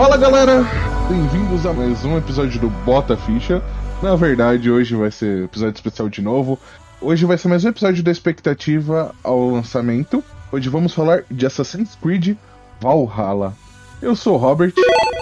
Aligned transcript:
Fala 0.00 0.16
galera, 0.16 0.64
bem-vindos 1.10 1.66
a 1.66 1.74
mais 1.74 2.06
um 2.06 2.16
episódio 2.16 2.58
do 2.58 2.70
Bota 2.70 3.18
Ficha. 3.18 3.62
Na 4.02 4.16
verdade, 4.16 4.70
hoje 4.70 4.94
vai 4.94 5.10
ser 5.10 5.44
episódio 5.44 5.74
especial 5.74 6.08
de 6.08 6.22
novo. 6.22 6.58
Hoje 7.02 7.26
vai 7.26 7.36
ser 7.36 7.48
mais 7.48 7.66
um 7.66 7.68
episódio 7.68 8.02
da 8.02 8.10
expectativa 8.10 9.14
ao 9.22 9.50
lançamento. 9.50 10.24
Hoje 10.50 10.70
vamos 10.70 10.94
falar 10.94 11.24
de 11.30 11.44
Assassin's 11.44 11.98
Creed 12.00 12.34
Valhalla. 12.80 13.54
Eu 14.00 14.16
sou 14.16 14.36
o 14.36 14.38
Robert 14.38 14.72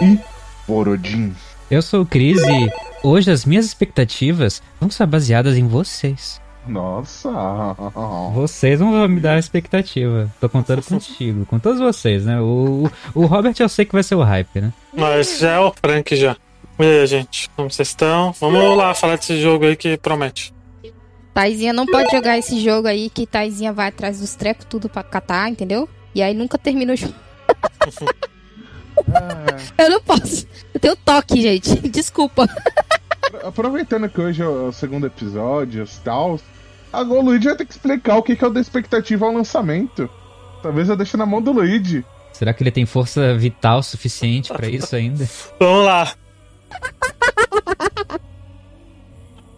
e 0.01 0.17
Borodin. 0.65 1.35
Eu 1.69 1.81
sou 1.81 2.03
o 2.03 2.05
Cris 2.05 2.39
e 2.41 2.71
hoje 3.03 3.29
as 3.29 3.43
minhas 3.43 3.65
expectativas 3.65 4.63
vão 4.79 4.87
estar 4.87 5.05
baseadas 5.05 5.57
em 5.57 5.67
vocês. 5.67 6.39
Nossa! 6.69 7.29
Vocês 8.33 8.79
vão 8.79 9.07
me 9.07 9.19
dar 9.19 9.33
a 9.33 9.39
expectativa. 9.39 10.31
Tô 10.39 10.47
contando 10.47 10.83
contigo, 10.83 11.45
com 11.45 11.59
todos 11.59 11.79
vocês, 11.79 12.25
né? 12.25 12.39
O, 12.39 12.89
o 13.15 13.25
Robert 13.25 13.55
eu 13.59 13.67
sei 13.67 13.85
que 13.85 13.93
vai 13.93 14.03
ser 14.03 14.15
o 14.15 14.23
hype, 14.23 14.61
né? 14.61 14.71
Mas 14.95 15.39
já 15.39 15.53
é 15.53 15.59
o 15.59 15.73
Frank 15.73 16.15
já. 16.15 16.37
E 16.79 16.83
aí, 16.83 17.07
gente? 17.07 17.49
Como 17.55 17.69
vocês 17.69 17.89
estão? 17.89 18.31
Vamos 18.39 18.77
lá 18.77 18.93
falar 18.93 19.17
desse 19.17 19.41
jogo 19.41 19.65
aí 19.65 19.75
que 19.75 19.97
promete. 19.97 20.53
Taizinha 21.33 21.73
não 21.73 21.85
pode 21.85 22.11
jogar 22.11 22.37
esse 22.37 22.59
jogo 22.59 22.87
aí, 22.87 23.09
que 23.09 23.25
Taizinha 23.25 23.73
vai 23.73 23.87
atrás 23.87 24.19
dos 24.19 24.35
trecos 24.35 24.65
tudo 24.69 24.89
pra 24.89 25.03
catar, 25.03 25.49
entendeu? 25.49 25.89
E 26.13 26.21
aí 26.21 26.33
nunca 26.33 26.57
termina 26.57 26.93
o 26.93 26.95
jogo. 26.95 27.15
Eu 29.77 29.89
não 29.89 30.01
posso. 30.01 30.45
Eu 30.73 30.79
tenho 30.79 30.95
toque, 30.97 31.41
gente. 31.41 31.75
Desculpa. 31.89 32.47
Aproveitando 33.43 34.09
que 34.09 34.19
hoje 34.19 34.41
é 34.41 34.47
o 34.47 34.71
segundo 34.71 35.07
episódio 35.07 35.83
e 35.83 36.03
tal, 36.03 36.39
agora 36.91 37.19
o 37.19 37.23
Luigi 37.23 37.45
vai 37.45 37.55
ter 37.55 37.65
que 37.65 37.73
explicar 37.73 38.17
o 38.17 38.23
que 38.23 38.37
é 38.43 38.47
o 38.47 38.49
da 38.49 38.59
expectativa 38.59 39.25
ao 39.25 39.33
lançamento. 39.33 40.09
Talvez 40.61 40.89
eu 40.89 40.95
deixe 40.95 41.15
na 41.15 41.25
mão 41.25 41.41
do 41.41 41.51
Luigi. 41.51 42.03
Será 42.33 42.53
que 42.53 42.63
ele 42.63 42.71
tem 42.71 42.85
força 42.85 43.35
vital 43.35 43.83
suficiente 43.83 44.51
pra 44.51 44.67
isso 44.67 44.95
ainda? 44.95 45.27
Vamos 45.59 45.85
lá. 45.85 46.13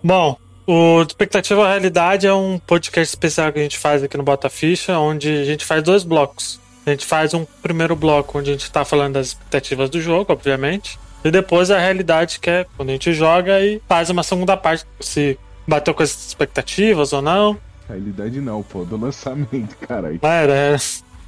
Bom, 0.03 0.35
o 0.65 1.01
Expectativa 1.01 1.65
à 1.65 1.69
Realidade 1.69 2.25
é 2.25 2.33
um 2.33 2.57
podcast 2.57 3.13
especial 3.13 3.51
que 3.51 3.59
a 3.59 3.63
gente 3.63 3.77
faz 3.77 4.03
aqui 4.03 4.17
no 4.17 4.23
Bota 4.23 4.49
Ficha, 4.49 4.97
onde 4.97 5.29
a 5.29 5.43
gente 5.43 5.65
faz 5.65 5.83
dois 5.83 6.03
blocos. 6.03 6.59
A 6.85 6.89
gente 6.89 7.05
faz 7.05 7.33
um 7.33 7.45
primeiro 7.61 7.95
bloco 7.95 8.39
onde 8.39 8.49
a 8.49 8.53
gente 8.53 8.71
tá 8.71 8.83
falando 8.83 9.13
das 9.13 9.27
expectativas 9.27 9.89
do 9.89 10.01
jogo, 10.01 10.33
obviamente. 10.33 10.99
E 11.23 11.29
depois 11.29 11.69
a 11.69 11.77
realidade, 11.77 12.39
que 12.39 12.49
é 12.49 12.65
quando 12.75 12.89
a 12.89 12.93
gente 12.93 13.13
joga 13.13 13.59
e 13.59 13.79
faz 13.87 14.09
uma 14.09 14.23
segunda 14.23 14.57
parte, 14.57 14.85
se 14.99 15.37
bateu 15.67 15.93
com 15.93 16.03
as 16.03 16.27
expectativas 16.27 17.13
ou 17.13 17.21
não. 17.21 17.57
Realidade 17.87 18.39
não, 18.39 18.63
pô, 18.63 18.85
do 18.85 18.97
lançamento, 18.97 19.75
caralho. 19.87 20.19
Era, 20.21 20.53
é, 20.53 20.77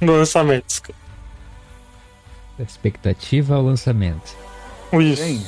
do 0.04 0.12
lançamento. 0.12 0.64
desculpa. 0.66 1.00
Expectativa 2.58 3.56
ao 3.56 3.62
lançamento. 3.62 4.36
Isso. 4.92 5.22
Bem, 5.22 5.44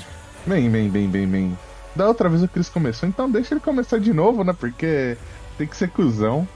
bem, 0.47 0.71
bem, 0.71 0.89
bem, 0.91 1.09
bem, 1.09 1.27
bem. 1.29 1.59
Da 1.95 2.07
outra 2.09 2.29
vez 2.29 2.43
o 2.43 2.49
Chris 2.49 2.69
começou, 2.69 3.09
então 3.09 3.31
deixa 3.31 3.55
ele 3.55 3.61
começar 3.61 3.99
de 3.99 4.13
novo, 4.13 4.43
né? 4.45 4.53
Porque 4.53 5.17
tem 5.57 5.67
que 5.67 5.77
ser 5.77 5.89
cuzão. 5.89 6.47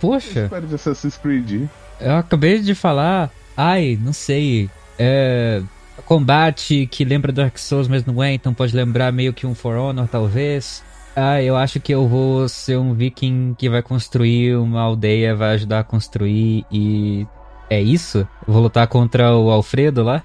Poxa, 0.00 0.44
Espero 0.44 0.66
de 0.66 0.74
Assassin's 0.74 1.16
Creed. 1.16 1.68
eu 2.00 2.16
acabei 2.16 2.60
de 2.60 2.74
falar. 2.74 3.30
Ai, 3.56 3.98
não 4.00 4.12
sei. 4.12 4.70
É. 4.98 5.62
Combate 6.04 6.86
que 6.86 7.04
lembra 7.04 7.32
Dark 7.32 7.58
Souls, 7.58 7.88
mas 7.88 8.04
não 8.06 8.22
é, 8.22 8.32
então 8.32 8.54
pode 8.54 8.74
lembrar 8.74 9.12
meio 9.12 9.32
que 9.34 9.46
um 9.46 9.54
For 9.54 9.76
Honor, 9.76 10.06
talvez. 10.08 10.82
Ah, 11.20 11.42
eu 11.42 11.56
acho 11.56 11.80
que 11.80 11.92
eu 11.92 12.06
vou 12.06 12.48
ser 12.48 12.78
um 12.78 12.94
viking 12.94 13.54
que 13.58 13.68
vai 13.68 13.82
construir 13.82 14.56
uma 14.56 14.80
aldeia, 14.82 15.34
vai 15.34 15.54
ajudar 15.54 15.80
a 15.80 15.84
construir 15.84 16.64
e. 16.70 17.26
É 17.70 17.80
isso? 17.80 18.18
Eu 18.46 18.52
vou 18.54 18.62
lutar 18.62 18.86
contra 18.86 19.34
o 19.36 19.50
Alfredo 19.50 20.02
lá? 20.02 20.22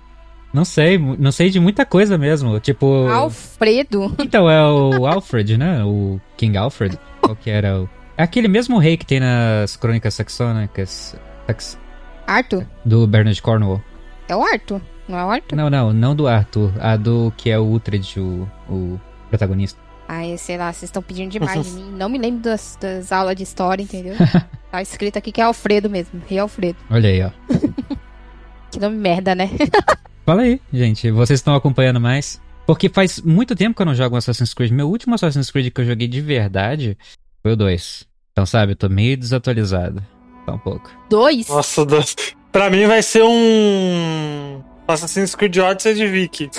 Não 0.53 0.63
sei, 0.63 0.97
não 0.99 1.31
sei 1.31 1.49
de 1.49 1.59
muita 1.59 1.85
coisa 1.85 2.17
mesmo. 2.17 2.59
Tipo. 2.59 3.07
Alfredo. 3.07 4.15
Então, 4.19 4.49
é 4.49 4.61
o 4.69 5.05
Alfred, 5.07 5.57
né? 5.57 5.83
O 5.83 6.21
King 6.37 6.55
Alfred. 6.57 6.97
Qual 7.19 7.35
que 7.35 7.49
era 7.49 7.81
o. 7.81 7.89
É 8.15 8.21
aquele 8.23 8.47
mesmo 8.47 8.77
rei 8.77 8.95
que 8.95 9.05
tem 9.05 9.19
nas 9.19 9.75
crônicas 9.75 10.13
saxônicas. 10.13 11.15
sax- 11.47 11.77
Arthur. 12.27 12.65
Do 12.85 13.07
Bernard 13.07 13.41
Cornwall. 13.41 13.81
É 14.29 14.35
o 14.35 14.43
Arthur. 14.43 14.79
Não 15.07 15.17
é 15.17 15.25
o 15.25 15.29
Arthur? 15.31 15.55
Não, 15.55 15.69
não, 15.69 15.91
não 15.91 16.15
do 16.15 16.27
Arthur. 16.27 16.71
A 16.79 16.95
do 16.95 17.33
que 17.35 17.49
é 17.49 17.57
o 17.59 17.63
Uhtred, 17.65 18.19
o, 18.19 18.47
o 18.69 19.01
protagonista. 19.29 19.81
Ai, 20.07 20.37
sei 20.37 20.57
lá, 20.57 20.71
vocês 20.71 20.83
estão 20.89 21.01
pedindo 21.01 21.31
demais 21.31 21.65
de 21.65 21.71
mim. 21.79 21.91
Não 21.91 22.09
me 22.09 22.17
lembro 22.17 22.41
das, 22.41 22.77
das 22.79 23.11
aulas 23.11 23.35
de 23.35 23.43
história, 23.43 23.81
entendeu? 23.83 24.15
tá 24.71 24.81
escrito 24.81 25.17
aqui 25.17 25.31
que 25.31 25.41
é 25.41 25.43
Alfredo 25.43 25.89
mesmo. 25.89 26.21
Rei 26.27 26.39
Alfredo. 26.39 26.77
Olha 26.89 27.09
aí, 27.09 27.23
ó. 27.23 27.31
Que 28.71 28.79
nome 28.79 28.97
merda, 28.97 29.35
né? 29.35 29.51
Fala 30.25 30.41
aí, 30.41 30.59
gente. 30.73 31.11
Vocês 31.11 31.39
estão 31.39 31.53
acompanhando 31.53 32.01
mais? 32.01 32.41
Porque 32.65 32.89
faz 32.89 33.21
muito 33.21 33.55
tempo 33.55 33.75
que 33.75 33.81
eu 33.83 33.85
não 33.85 33.93
jogo 33.93 34.15
Assassin's 34.15 34.51
Creed. 34.51 34.71
Meu 34.71 34.89
último 34.89 35.13
Assassin's 35.13 35.51
Creed 35.51 35.71
que 35.71 35.81
eu 35.81 35.85
joguei 35.85 36.07
de 36.07 36.19
verdade 36.21 36.97
foi 37.43 37.51
o 37.51 37.55
2. 37.55 38.07
Então, 38.31 38.47
sabe, 38.47 38.71
eu 38.71 38.75
tô 38.75 38.89
meio 38.89 39.15
desatualizado. 39.15 40.03
Só 40.43 40.55
um 40.55 40.57
pouco. 40.57 40.89
Dois. 41.07 41.47
Nossa, 41.49 41.85
Deus. 41.85 42.15
Pra 42.51 42.71
mim 42.71 42.87
vai 42.87 43.03
ser 43.03 43.21
um. 43.23 44.63
Assassin's 44.87 45.35
Creed 45.35 45.55
Odyssey 45.57 45.93
de 45.93 46.07
Vicky. 46.07 46.49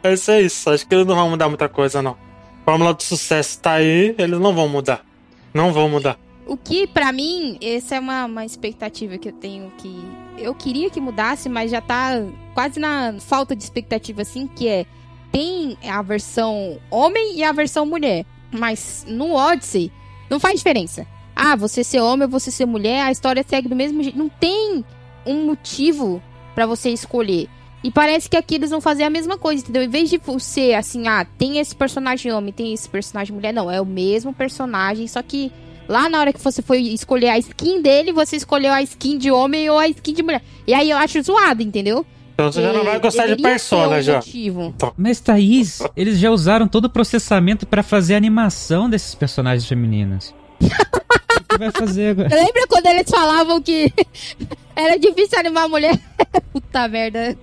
Vai 0.00 0.16
ser 0.16 0.42
isso. 0.42 0.70
Acho 0.70 0.86
que 0.86 0.94
eles 0.94 1.06
não 1.06 1.16
vão 1.16 1.30
mudar 1.30 1.48
muita 1.48 1.68
coisa, 1.68 2.00
não. 2.00 2.16
Fórmula 2.64 2.94
do 2.94 3.02
sucesso 3.02 3.60
tá 3.60 3.72
aí, 3.72 4.14
eles 4.18 4.38
não 4.38 4.54
vão 4.54 4.68
mudar. 4.68 5.04
Não 5.52 5.72
vão 5.72 5.88
mudar. 5.88 6.18
O 6.46 6.56
que, 6.56 6.86
pra 6.86 7.12
mim, 7.12 7.58
essa 7.62 7.96
é 7.96 8.00
uma, 8.00 8.26
uma 8.26 8.44
expectativa 8.44 9.18
que 9.18 9.28
eu 9.28 9.32
tenho 9.32 9.70
que. 9.78 10.04
Eu 10.38 10.54
queria 10.54 10.90
que 10.90 11.00
mudasse, 11.00 11.48
mas 11.48 11.70
já 11.70 11.80
tá 11.80 12.22
quase 12.54 12.80
na 12.80 13.14
falta 13.20 13.54
de 13.54 13.62
expectativa, 13.62 14.22
assim, 14.22 14.46
que 14.46 14.68
é. 14.68 14.86
Tem 15.30 15.78
a 15.88 16.02
versão 16.02 16.78
homem 16.90 17.36
e 17.36 17.44
a 17.44 17.52
versão 17.52 17.86
mulher. 17.86 18.26
Mas 18.50 19.04
no 19.08 19.32
Odyssey, 19.34 19.90
não 20.28 20.38
faz 20.38 20.56
diferença. 20.58 21.06
Ah, 21.34 21.56
você 21.56 21.82
ser 21.82 22.00
homem 22.00 22.24
ou 22.24 22.30
você 22.30 22.50
ser 22.50 22.66
mulher, 22.66 23.02
a 23.02 23.10
história 23.10 23.44
segue 23.46 23.68
do 23.68 23.76
mesmo 23.76 24.02
jeito. 24.02 24.18
Não 24.18 24.28
tem 24.28 24.84
um 25.24 25.46
motivo 25.46 26.22
pra 26.54 26.66
você 26.66 26.90
escolher. 26.90 27.48
E 27.82 27.90
parece 27.90 28.28
que 28.30 28.36
aqui 28.36 28.54
eles 28.54 28.70
vão 28.70 28.80
fazer 28.80 29.02
a 29.02 29.10
mesma 29.10 29.36
coisa, 29.36 29.62
entendeu? 29.62 29.82
Em 29.82 29.88
vez 29.88 30.08
de 30.08 30.20
ser 30.38 30.74
assim, 30.74 31.08
ah, 31.08 31.26
tem 31.38 31.58
esse 31.58 31.74
personagem 31.74 32.32
homem, 32.32 32.52
tem 32.52 32.72
esse 32.72 32.88
personagem 32.88 33.34
mulher, 33.34 33.52
não. 33.52 33.70
É 33.70 33.80
o 33.80 33.86
mesmo 33.86 34.32
personagem, 34.32 35.08
só 35.08 35.22
que 35.22 35.52
Lá 35.88 36.08
na 36.08 36.20
hora 36.20 36.32
que 36.32 36.40
você 36.40 36.62
foi 36.62 36.80
escolher 36.80 37.28
a 37.28 37.38
skin 37.38 37.82
dele, 37.82 38.12
você 38.12 38.36
escolheu 38.36 38.72
a 38.72 38.80
skin 38.82 39.18
de 39.18 39.30
homem 39.30 39.68
ou 39.68 39.78
a 39.78 39.88
skin 39.88 40.14
de 40.14 40.22
mulher. 40.22 40.40
E 40.66 40.72
aí 40.72 40.88
eu 40.88 40.96
acho 40.96 41.20
zoado, 41.22 41.62
entendeu? 41.62 42.06
Então 42.34 42.50
você 42.50 42.62
já 42.62 42.72
não 42.72 42.84
vai 42.84 42.98
gostar 42.98 43.26
de 43.26 43.36
Persona 43.36 44.00
já. 44.00 44.16
motivo. 44.16 44.74
Mas, 44.96 45.20
Thaís, 45.20 45.82
eles 45.94 46.18
já 46.18 46.30
usaram 46.30 46.66
todo 46.66 46.86
o 46.86 46.90
processamento 46.90 47.66
pra 47.66 47.82
fazer 47.82 48.14
a 48.14 48.16
animação 48.16 48.88
desses 48.88 49.14
personagens 49.14 49.68
femininos. 49.68 50.34
O 50.66 51.44
que 51.48 51.58
vai 51.58 51.70
fazer 51.70 52.10
agora? 52.10 52.34
Lembra 52.34 52.66
quando 52.68 52.86
eles 52.86 53.10
falavam 53.10 53.60
que 53.60 53.92
era 54.74 54.98
difícil 54.98 55.38
animar 55.38 55.64
a 55.64 55.68
mulher? 55.68 55.98
Puta 56.52 56.88
merda. 56.88 57.36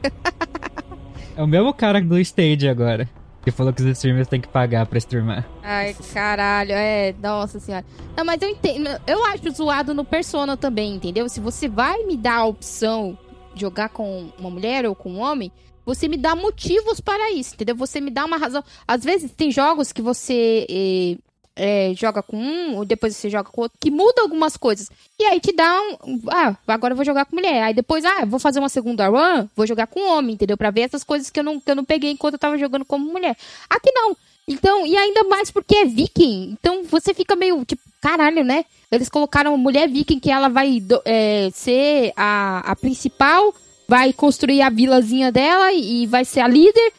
É 1.36 1.44
o 1.44 1.48
mesmo 1.48 1.74
cara 1.74 2.02
do 2.02 2.20
Stage 2.20 2.68
agora. 2.68 3.10
Que 3.44 3.52
falou 3.52 3.72
que 3.72 3.82
os 3.82 3.88
streamers 3.88 4.28
têm 4.28 4.42
que 4.42 4.50
pagar 4.50 4.86
pra 4.86 4.98
streamar. 4.98 5.48
Ai, 5.64 5.96
caralho, 6.14 6.74
é, 6.74 7.16
nossa 7.22 7.60
senhora. 7.60 7.86
Não, 8.16 8.26
mas 8.26 8.42
eu 8.42 8.50
entendo, 8.50 8.90
eu 9.08 9.24
acho 9.26 9.50
zoado 9.52 9.94
no 9.94 10.04
Persona 10.04 10.58
também, 10.58 10.96
entendeu? 10.96 11.30
Se 11.30 11.40
você 11.40 11.70
vai 11.70 12.04
me 12.04 12.18
dar 12.18 12.40
a 12.40 12.46
opção 12.46 13.18
de 13.56 13.62
jogar 13.62 13.90
com 13.90 14.30
uma 14.38 14.50
mulher 14.50 14.86
ou 14.86 14.94
com 14.94 15.12
um 15.12 15.20
homem, 15.20 15.52
você 15.86 16.08
me 16.08 16.18
dá 16.18 16.36
motivos 16.36 17.00
para 17.00 17.32
isso, 17.32 17.56
entendeu? 17.56 17.76
Você 17.78 18.02
me 18.02 18.12
dá 18.12 18.26
uma 18.26 18.38
razão. 18.38 18.64
Às 18.86 19.04
vezes 19.04 19.32
tem 19.32 19.52
jogos 19.52 19.94
que 19.94 20.02
você 20.02 20.68
eh, 20.70 21.18
eh, 21.60 21.94
joga 21.94 22.24
com 22.24 22.38
um, 22.38 22.86
depois 22.86 23.16
você 23.16 23.30
joga 23.30 23.50
com 23.50 23.62
outro, 23.62 23.78
que 23.80 23.92
muda 23.92 24.22
algumas 24.22 24.56
coisas. 24.56 24.90
E 25.20 25.26
aí 25.26 25.42
te 25.42 25.52
dá 25.52 25.78
um. 26.06 26.22
Ah, 26.30 26.56
agora 26.66 26.94
eu 26.94 26.96
vou 26.96 27.04
jogar 27.04 27.26
com 27.26 27.36
mulher. 27.36 27.64
Aí 27.64 27.74
depois, 27.74 28.06
ah, 28.06 28.24
vou 28.26 28.40
fazer 28.40 28.60
uma 28.60 28.70
segunda 28.70 29.10
run, 29.10 29.48
vou 29.56 29.68
jogar 29.68 29.88
com 29.88 30.10
homem, 30.10 30.36
entendeu? 30.36 30.56
Pra 30.56 30.72
ver 30.72 30.82
essas 30.82 31.04
coisas 31.04 31.30
que 31.30 31.40
eu 31.40 31.44
não, 31.44 31.60
que 31.60 31.70
eu 31.70 31.76
não 31.76 31.84
peguei 31.84 32.12
enquanto 32.12 32.36
eu 32.36 32.40
tava 32.40 32.58
jogando 32.58 32.86
como 32.86 33.12
mulher. 33.12 33.36
Aqui 33.70 33.92
não. 33.92 34.16
Então, 34.48 34.88
e 34.88 34.98
ainda 34.98 35.26
mais 35.26 35.52
porque 35.52 35.76
é 35.76 35.86
viking. 35.86 36.58
Então 36.60 36.84
você 36.86 37.14
fica 37.14 37.36
meio 37.36 37.66
tipo, 37.66 37.82
caralho, 38.02 38.44
né? 38.44 38.64
Eles 38.90 39.10
colocaram 39.10 39.56
mulher 39.58 39.88
viking 39.90 40.20
que 40.20 40.32
ela 40.32 40.48
vai 40.48 40.82
é, 41.04 41.50
ser 41.54 42.14
a, 42.16 42.72
a 42.72 42.76
principal, 42.76 43.54
vai 43.88 44.14
construir 44.14 44.62
a 44.62 44.70
vilazinha 44.70 45.32
dela 45.32 45.74
e 45.74 46.08
vai 46.08 46.24
ser 46.24 46.40
a 46.40 46.48
líder. 46.48 46.94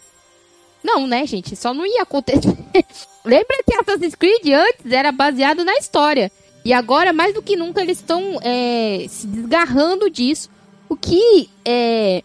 Não, 0.82 1.06
né, 1.06 1.26
gente? 1.26 1.54
Só 1.56 1.74
não 1.74 1.86
ia 1.86 2.02
acontecer. 2.02 2.56
Lembra 3.24 3.58
que 3.66 3.74
Assassin's 3.74 4.14
Creed 4.14 4.48
antes 4.48 4.90
era 4.90 5.12
baseado 5.12 5.64
na 5.64 5.74
história. 5.76 6.32
E 6.64 6.72
agora, 6.72 7.12
mais 7.12 7.34
do 7.34 7.42
que 7.42 7.56
nunca, 7.56 7.80
eles 7.80 7.98
estão 7.98 8.38
é, 8.42 9.06
se 9.08 9.26
desgarrando 9.26 10.10
disso. 10.10 10.50
O 10.88 10.96
que 10.96 11.48
é, 11.64 12.22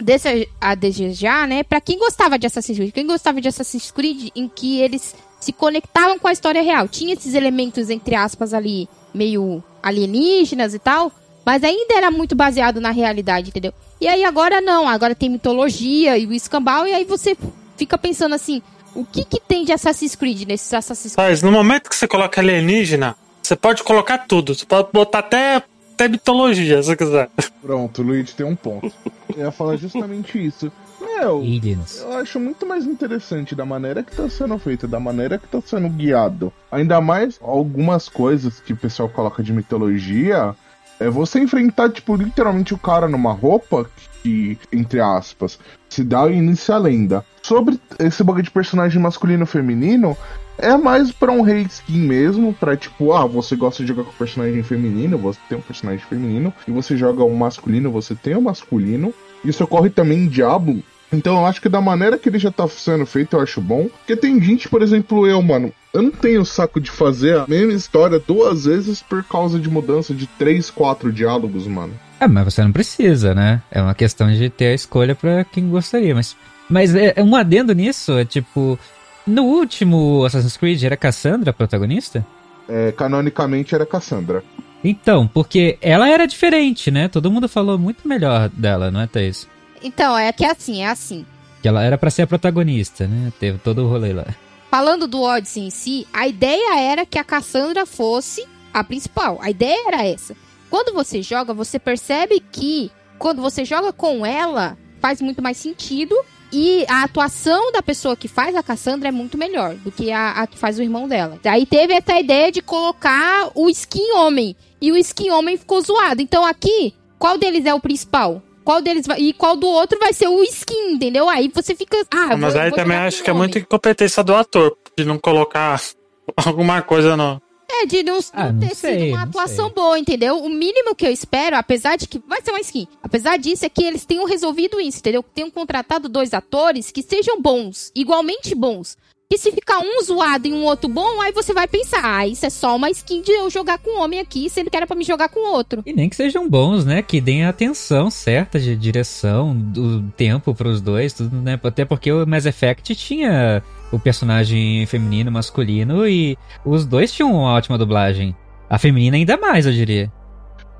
deixa 0.00 0.30
a 0.60 0.74
desejar, 0.74 1.46
né? 1.48 1.62
Pra 1.62 1.80
quem 1.80 1.98
gostava 1.98 2.38
de 2.38 2.46
Assassin's 2.46 2.78
Creed, 2.78 2.92
quem 2.92 3.06
gostava 3.06 3.40
de 3.40 3.48
Assassin's 3.48 3.90
Creed 3.90 4.30
em 4.34 4.48
que 4.48 4.80
eles 4.80 5.14
se 5.40 5.52
conectavam 5.52 6.18
com 6.18 6.28
a 6.28 6.32
história 6.32 6.62
real. 6.62 6.88
Tinha 6.88 7.14
esses 7.14 7.34
elementos, 7.34 7.90
entre 7.90 8.14
aspas, 8.14 8.54
ali, 8.54 8.88
meio 9.12 9.62
alienígenas 9.82 10.74
e 10.74 10.78
tal, 10.78 11.12
mas 11.44 11.64
ainda 11.64 11.94
era 11.94 12.10
muito 12.10 12.34
baseado 12.34 12.80
na 12.80 12.90
realidade, 12.90 13.48
entendeu? 13.48 13.72
E 14.00 14.06
aí 14.06 14.24
agora 14.24 14.60
não, 14.60 14.88
agora 14.88 15.14
tem 15.14 15.28
mitologia 15.28 16.16
e 16.18 16.26
o 16.26 16.32
escambau, 16.32 16.86
e 16.86 16.92
aí 16.92 17.04
você 17.04 17.36
fica 17.78 17.96
pensando 17.96 18.34
assim, 18.34 18.60
o 18.94 19.04
que 19.04 19.24
que 19.24 19.40
tem 19.40 19.64
de 19.64 19.72
Assassin's 19.72 20.14
Creed 20.16 20.46
nesses 20.46 20.74
Assassin's 20.74 21.14
Creed? 21.14 21.28
Mas 21.28 21.42
no 21.42 21.52
momento 21.52 21.88
que 21.88 21.96
você 21.96 22.08
coloca 22.08 22.40
alienígena, 22.40 23.16
você 23.42 23.56
pode 23.56 23.82
colocar 23.82 24.18
tudo. 24.18 24.54
Você 24.54 24.66
pode 24.66 24.88
botar 24.92 25.20
até, 25.20 25.62
até 25.94 26.08
mitologia, 26.08 26.82
se 26.82 26.88
você 26.88 26.96
quiser. 26.96 27.30
Pronto, 27.62 28.02
o 28.02 28.04
Luigi 28.04 28.34
tem 28.34 28.44
um 28.44 28.56
ponto. 28.56 28.92
Eu 29.34 29.44
ia 29.44 29.50
falar 29.52 29.76
justamente 29.76 30.44
isso. 30.44 30.70
Meu, 31.00 31.38
Aliens. 31.38 32.00
eu 32.00 32.12
acho 32.14 32.40
muito 32.40 32.66
mais 32.66 32.84
interessante 32.84 33.54
da 33.54 33.64
maneira 33.64 34.02
que 34.02 34.14
tá 34.14 34.28
sendo 34.28 34.58
feito, 34.58 34.88
da 34.88 34.98
maneira 34.98 35.38
que 35.38 35.46
tá 35.46 35.60
sendo 35.64 35.88
guiado. 35.88 36.52
Ainda 36.70 37.00
mais 37.00 37.38
algumas 37.40 38.08
coisas 38.08 38.60
que 38.60 38.72
o 38.72 38.76
pessoal 38.76 39.08
coloca 39.08 39.42
de 39.42 39.52
mitologia. 39.52 40.54
É 41.00 41.08
você 41.08 41.38
enfrentar, 41.38 41.90
tipo, 41.90 42.16
literalmente 42.16 42.74
o 42.74 42.78
cara 42.78 43.08
numa 43.08 43.32
roupa 43.32 43.88
que, 44.20 44.58
entre 44.72 45.00
aspas, 45.00 45.58
se 45.88 46.02
dá 46.02 46.24
o 46.24 46.30
início 46.30 46.74
à 46.74 46.78
lenda. 46.78 47.24
Sobre 47.48 47.80
esse 47.98 48.22
bagulho 48.22 48.44
de 48.44 48.50
personagem 48.50 49.00
masculino 49.00 49.44
e 49.44 49.46
feminino, 49.46 50.14
é 50.58 50.76
mais 50.76 51.10
pra 51.10 51.32
um 51.32 51.40
rei 51.40 51.62
skin 51.62 52.00
mesmo, 52.00 52.52
pra 52.52 52.76
tipo, 52.76 53.10
ah, 53.10 53.24
você 53.24 53.56
gosta 53.56 53.82
de 53.82 53.88
jogar 53.88 54.04
com 54.04 54.12
personagem 54.12 54.62
feminino, 54.62 55.16
você 55.16 55.40
tem 55.48 55.56
um 55.56 55.62
personagem 55.62 56.04
feminino, 56.04 56.52
e 56.66 56.70
você 56.70 56.94
joga 56.94 57.24
o 57.24 57.34
masculino, 57.34 57.90
você 57.90 58.14
tem 58.14 58.36
o 58.36 58.42
masculino. 58.42 59.14
Isso 59.42 59.64
ocorre 59.64 59.88
também 59.88 60.24
em 60.24 60.28
Diablo. 60.28 60.82
Então 61.10 61.38
eu 61.38 61.46
acho 61.46 61.62
que 61.62 61.70
da 61.70 61.80
maneira 61.80 62.18
que 62.18 62.28
ele 62.28 62.38
já 62.38 62.50
tá 62.50 62.68
sendo 62.68 63.06
feito, 63.06 63.34
eu 63.34 63.40
acho 63.40 63.62
bom. 63.62 63.88
Porque 63.88 64.14
tem 64.14 64.38
gente, 64.42 64.68
por 64.68 64.82
exemplo, 64.82 65.26
eu, 65.26 65.40
mano, 65.40 65.72
eu 65.94 66.02
não 66.02 66.10
tenho 66.10 66.44
saco 66.44 66.78
de 66.78 66.90
fazer 66.90 67.38
a 67.38 67.46
mesma 67.48 67.72
história 67.72 68.18
duas 68.20 68.66
vezes 68.66 69.00
por 69.00 69.24
causa 69.24 69.58
de 69.58 69.70
mudança 69.70 70.12
de 70.12 70.26
três, 70.26 70.68
quatro 70.68 71.10
diálogos, 71.10 71.66
mano. 71.66 71.94
É, 72.20 72.28
mas 72.28 72.52
você 72.52 72.62
não 72.62 72.72
precisa, 72.72 73.34
né? 73.34 73.62
É 73.70 73.80
uma 73.80 73.94
questão 73.94 74.30
de 74.30 74.50
ter 74.50 74.66
a 74.66 74.74
escolha 74.74 75.14
pra 75.14 75.44
quem 75.44 75.70
gostaria. 75.70 76.14
Mas, 76.14 76.36
mas 76.68 76.94
é, 76.94 77.14
é 77.16 77.22
um 77.22 77.34
adendo 77.34 77.74
nisso, 77.74 78.18
é 78.18 78.24
tipo. 78.24 78.78
No 79.26 79.44
último 79.44 80.24
Assassin's 80.24 80.56
Creed 80.56 80.82
era 80.82 80.96
Cassandra 80.96 81.50
a 81.50 81.52
protagonista? 81.52 82.24
É, 82.66 82.92
canonicamente 82.92 83.74
era 83.74 83.84
Cassandra. 83.84 84.42
Então, 84.82 85.26
porque 85.28 85.76
ela 85.82 86.08
era 86.08 86.26
diferente, 86.26 86.90
né? 86.90 87.08
Todo 87.08 87.30
mundo 87.30 87.48
falou 87.48 87.78
muito 87.78 88.06
melhor 88.08 88.48
dela, 88.48 88.90
não 88.90 89.00
é, 89.00 89.06
Thaís? 89.06 89.46
Então, 89.82 90.16
é 90.16 90.32
que 90.32 90.44
é 90.44 90.50
assim, 90.50 90.82
é 90.82 90.88
assim. 90.88 91.26
Que 91.60 91.68
ela 91.68 91.82
era 91.82 91.98
pra 91.98 92.10
ser 92.10 92.22
a 92.22 92.26
protagonista, 92.26 93.06
né? 93.06 93.32
Teve 93.38 93.58
todo 93.58 93.84
o 93.84 93.88
rolê 93.88 94.12
lá. 94.12 94.26
Falando 94.70 95.06
do 95.06 95.22
Odyssey 95.22 95.64
em 95.64 95.70
si, 95.70 96.06
a 96.12 96.28
ideia 96.28 96.78
era 96.78 97.04
que 97.06 97.18
a 97.18 97.24
Cassandra 97.24 97.86
fosse 97.86 98.46
a 98.72 98.84
principal. 98.84 99.38
A 99.42 99.50
ideia 99.50 99.88
era 99.88 100.06
essa. 100.06 100.36
Quando 100.70 100.94
você 100.94 101.22
joga, 101.22 101.54
você 101.54 101.78
percebe 101.78 102.40
que 102.52 102.92
quando 103.18 103.42
você 103.42 103.64
joga 103.64 103.92
com 103.92 104.24
ela, 104.24 104.76
faz 105.00 105.20
muito 105.20 105.42
mais 105.42 105.56
sentido. 105.56 106.14
E 106.52 106.86
a 106.88 107.02
atuação 107.02 107.70
da 107.72 107.82
pessoa 107.82 108.16
que 108.16 108.26
faz 108.28 108.54
a 108.56 108.62
Cassandra 108.62 109.08
é 109.08 109.12
muito 109.12 109.36
melhor 109.36 109.74
do 109.74 109.92
que 109.92 110.10
a, 110.10 110.30
a 110.32 110.46
que 110.46 110.58
faz 110.58 110.78
o 110.78 110.82
irmão 110.82 111.06
dela. 111.06 111.38
Daí 111.42 111.66
teve 111.66 111.92
essa 111.92 112.18
ideia 112.18 112.50
de 112.50 112.62
colocar 112.62 113.50
o 113.54 113.68
skin 113.68 114.12
homem. 114.12 114.56
E 114.80 114.90
o 114.90 114.96
skin 114.96 115.30
homem 115.30 115.56
ficou 115.58 115.80
zoado. 115.80 116.22
Então 116.22 116.44
aqui, 116.46 116.94
qual 117.18 117.36
deles 117.36 117.66
é 117.66 117.74
o 117.74 117.80
principal? 117.80 118.42
Qual 118.64 118.80
deles 118.80 119.06
vai. 119.06 119.18
E 119.20 119.32
qual 119.32 119.56
do 119.56 119.66
outro 119.66 119.98
vai 119.98 120.12
ser 120.12 120.28
o 120.28 120.42
skin, 120.42 120.92
entendeu? 120.92 121.28
Aí 121.28 121.50
você 121.54 121.74
fica. 121.74 121.96
Ah, 122.10 122.36
Mas 122.36 122.54
vou- 122.54 122.62
aí 122.62 122.70
vou 122.70 122.78
também 122.78 122.96
acho 122.98 123.22
que 123.22 123.30
é 123.30 123.32
muita 123.32 123.58
incompetência 123.58 124.22
do 124.22 124.34
ator, 124.34 124.76
de 124.96 125.04
não 125.04 125.18
colocar 125.18 125.80
alguma 126.36 126.80
coisa 126.82 127.16
no. 127.16 127.40
É, 127.70 127.84
de 127.86 128.02
não, 128.02 128.18
Ah, 128.32 128.46
não 128.46 128.52
não 128.60 128.68
ter 128.68 128.74
sei, 128.74 128.98
sido 128.98 129.08
uma 129.14 129.22
atuação 129.24 129.66
sei. 129.66 129.74
boa, 129.74 129.98
entendeu? 129.98 130.38
O 130.38 130.48
mínimo 130.48 130.94
que 130.94 131.06
eu 131.06 131.12
espero, 131.12 131.54
apesar 131.56 131.96
de 131.96 132.08
que 132.08 132.18
vai 132.26 132.40
ser 132.40 132.50
uma 132.50 132.60
skin, 132.60 132.88
apesar 133.02 133.36
disso, 133.38 133.64
é 133.66 133.68
que 133.68 133.84
eles 133.84 134.06
tenham 134.06 134.24
resolvido 134.24 134.80
isso, 134.80 134.98
entendeu? 134.98 135.22
Que 135.22 135.30
tenham 135.30 135.50
contratado 135.50 136.08
dois 136.08 136.32
atores 136.32 136.90
que 136.90 137.02
sejam 137.02 137.40
bons, 137.40 137.92
igualmente 137.94 138.54
bons. 138.54 138.96
Que 139.30 139.36
se 139.36 139.52
ficar 139.52 139.80
um 139.80 140.02
zoado 140.02 140.48
e 140.48 140.54
um 140.54 140.64
outro 140.64 140.88
bom, 140.88 141.20
aí 141.20 141.32
você 141.32 141.52
vai 141.52 141.68
pensar, 141.68 142.00
ah, 142.02 142.26
isso 142.26 142.46
é 142.46 142.48
só 142.48 142.74
uma 142.74 142.88
skin 142.88 143.20
de 143.20 143.30
eu 143.30 143.50
jogar 143.50 143.76
com 143.76 143.98
um 143.98 144.02
homem 144.02 144.18
aqui, 144.18 144.48
sendo 144.48 144.70
que 144.70 144.76
era 144.76 144.86
pra 144.86 144.96
me 144.96 145.04
jogar 145.04 145.28
com 145.28 145.52
outro. 145.52 145.82
E 145.84 145.92
nem 145.92 146.08
que 146.08 146.16
sejam 146.16 146.48
bons, 146.48 146.86
né? 146.86 147.02
Que 147.02 147.20
deem 147.20 147.44
a 147.44 147.50
atenção 147.50 148.10
certa 148.10 148.58
de 148.58 148.74
direção, 148.74 149.54
do 149.54 150.00
tempo 150.16 150.54
pros 150.54 150.80
dois, 150.80 151.12
tudo, 151.12 151.36
né? 151.42 151.60
Até 151.62 151.84
porque 151.84 152.10
o 152.10 152.26
Mass 152.26 152.46
Effect 152.46 152.94
tinha 152.94 153.62
o 153.92 153.98
personagem 153.98 154.86
feminino, 154.86 155.30
masculino, 155.30 156.08
e 156.08 156.38
os 156.64 156.86
dois 156.86 157.12
tinham 157.12 157.30
uma 157.34 157.52
ótima 157.52 157.76
dublagem. 157.76 158.34
A 158.70 158.78
feminina 158.78 159.18
ainda 159.18 159.36
mais, 159.36 159.66
eu 159.66 159.72
diria. 159.72 160.10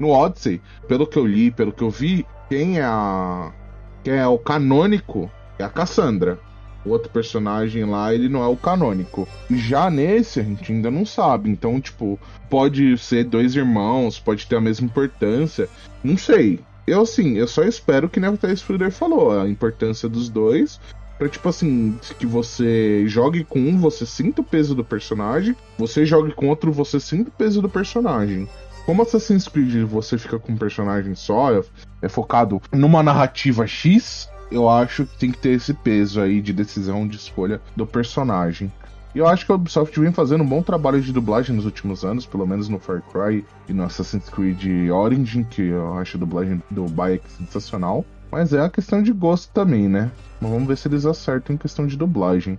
No 0.01 0.09
Odyssey, 0.09 0.59
pelo 0.89 1.07
que 1.07 1.19
eu 1.19 1.27
li, 1.27 1.51
pelo 1.51 1.71
que 1.71 1.83
eu 1.83 1.91
vi, 1.91 2.25
quem 2.49 2.79
é 2.79 2.83
a. 2.83 3.53
Quem 4.03 4.15
é 4.15 4.27
o 4.27 4.39
canônico 4.39 5.31
é 5.59 5.65
a 5.65 5.69
Cassandra. 5.69 6.48
O 6.89 6.93
outro 6.93 7.11
personagem 7.11 7.85
lá, 7.85 8.15
ele 8.15 8.31
não 8.31 8.43
é 8.43 8.47
o 8.47 8.57
canônico. 8.57 9.29
Já 9.51 9.91
nesse, 9.91 10.41
a 10.41 10.43
gente 10.43 10.73
ainda 10.73 10.91
não 10.91 11.05
sabe. 11.05 11.51
Então, 11.51 11.79
tipo, 11.79 12.19
pode 12.49 12.97
ser 12.97 13.25
dois 13.25 13.55
irmãos, 13.55 14.19
pode 14.19 14.47
ter 14.47 14.57
a 14.57 14.61
mesma 14.61 14.87
importância. 14.87 15.69
Não 16.03 16.17
sei. 16.17 16.61
Eu, 16.87 17.03
assim, 17.03 17.37
eu 17.37 17.47
só 17.47 17.63
espero 17.63 18.09
que 18.09 18.19
nem 18.19 18.31
a 18.31 18.37
Thaís 18.37 18.63
Fruder 18.63 18.91
falou, 18.91 19.39
a 19.39 19.47
importância 19.47 20.09
dos 20.09 20.31
dois. 20.31 20.81
Pra, 21.19 21.29
tipo 21.29 21.47
assim, 21.49 21.99
que 22.19 22.25
você 22.25 23.05
jogue 23.07 23.45
com 23.45 23.59
um, 23.59 23.79
você 23.79 24.07
sinta 24.07 24.41
o 24.41 24.45
peso 24.45 24.75
do 24.75 24.83
personagem. 24.83 25.55
Você 25.77 26.07
jogue 26.07 26.33
com 26.33 26.49
outro, 26.49 26.73
você 26.73 26.99
sinta 26.99 27.29
o 27.29 27.33
peso 27.33 27.61
do 27.61 27.69
personagem. 27.69 28.49
Como 28.87 29.03
Assassin's 29.03 29.47
Creed 29.47 29.85
você 29.85 30.17
fica 30.17 30.39
com 30.39 30.53
um 30.53 30.57
personagem 30.57 31.15
só, 31.15 31.63
é 32.01 32.09
focado 32.09 32.63
numa 32.73 33.03
narrativa 33.03 33.67
X, 33.67 34.31
eu 34.51 34.69
acho 34.69 35.07
que 35.07 35.19
tem 35.19 35.31
que 35.31 35.39
ter 35.39 35.51
esse 35.51 35.75
peso 35.75 36.21
aí 36.21 36.41
de 36.41 36.53
decisão 36.53 37.07
de 37.07 37.17
escolha 37.17 37.61
do 37.77 37.87
personagem. 37.87 38.73
E 39.15 39.19
eu 39.19 39.27
acho 39.27 39.47
que 39.47 39.53
a 39.53 39.55
Ubisoft 39.55 39.99
vem 39.99 40.13
fazendo 40.13 40.45
um 40.45 40.47
bom 40.47 40.63
trabalho 40.63 41.01
de 41.01 41.13
dublagem 41.13 41.57
nos 41.57 41.65
últimos 41.65 42.05
anos, 42.05 42.27
pelo 42.27 42.47
menos 42.47 42.69
no 42.69 42.79
Far 42.79 43.03
Cry 43.03 43.45
e 43.69 43.73
no 43.73 43.83
Assassin's 43.83 44.29
Creed 44.29 44.91
Origin, 44.91 45.45
que 45.45 45.63
eu 45.63 45.95
acho 45.95 46.17
a 46.17 46.21
dublagem 46.21 46.63
do 46.71 46.85
Bayek 46.85 47.25
sensacional. 47.31 48.05
Mas 48.31 48.53
é 48.53 48.61
a 48.61 48.69
questão 48.69 49.03
de 49.03 49.13
gosto 49.13 49.51
também, 49.53 49.89
né? 49.89 50.11
Mas 50.41 50.51
vamos 50.51 50.69
ver 50.69 50.77
se 50.77 50.87
eles 50.87 51.07
acertam 51.07 51.55
em 51.55 51.59
questão 51.59 51.87
de 51.87 51.97
dublagem. 51.97 52.59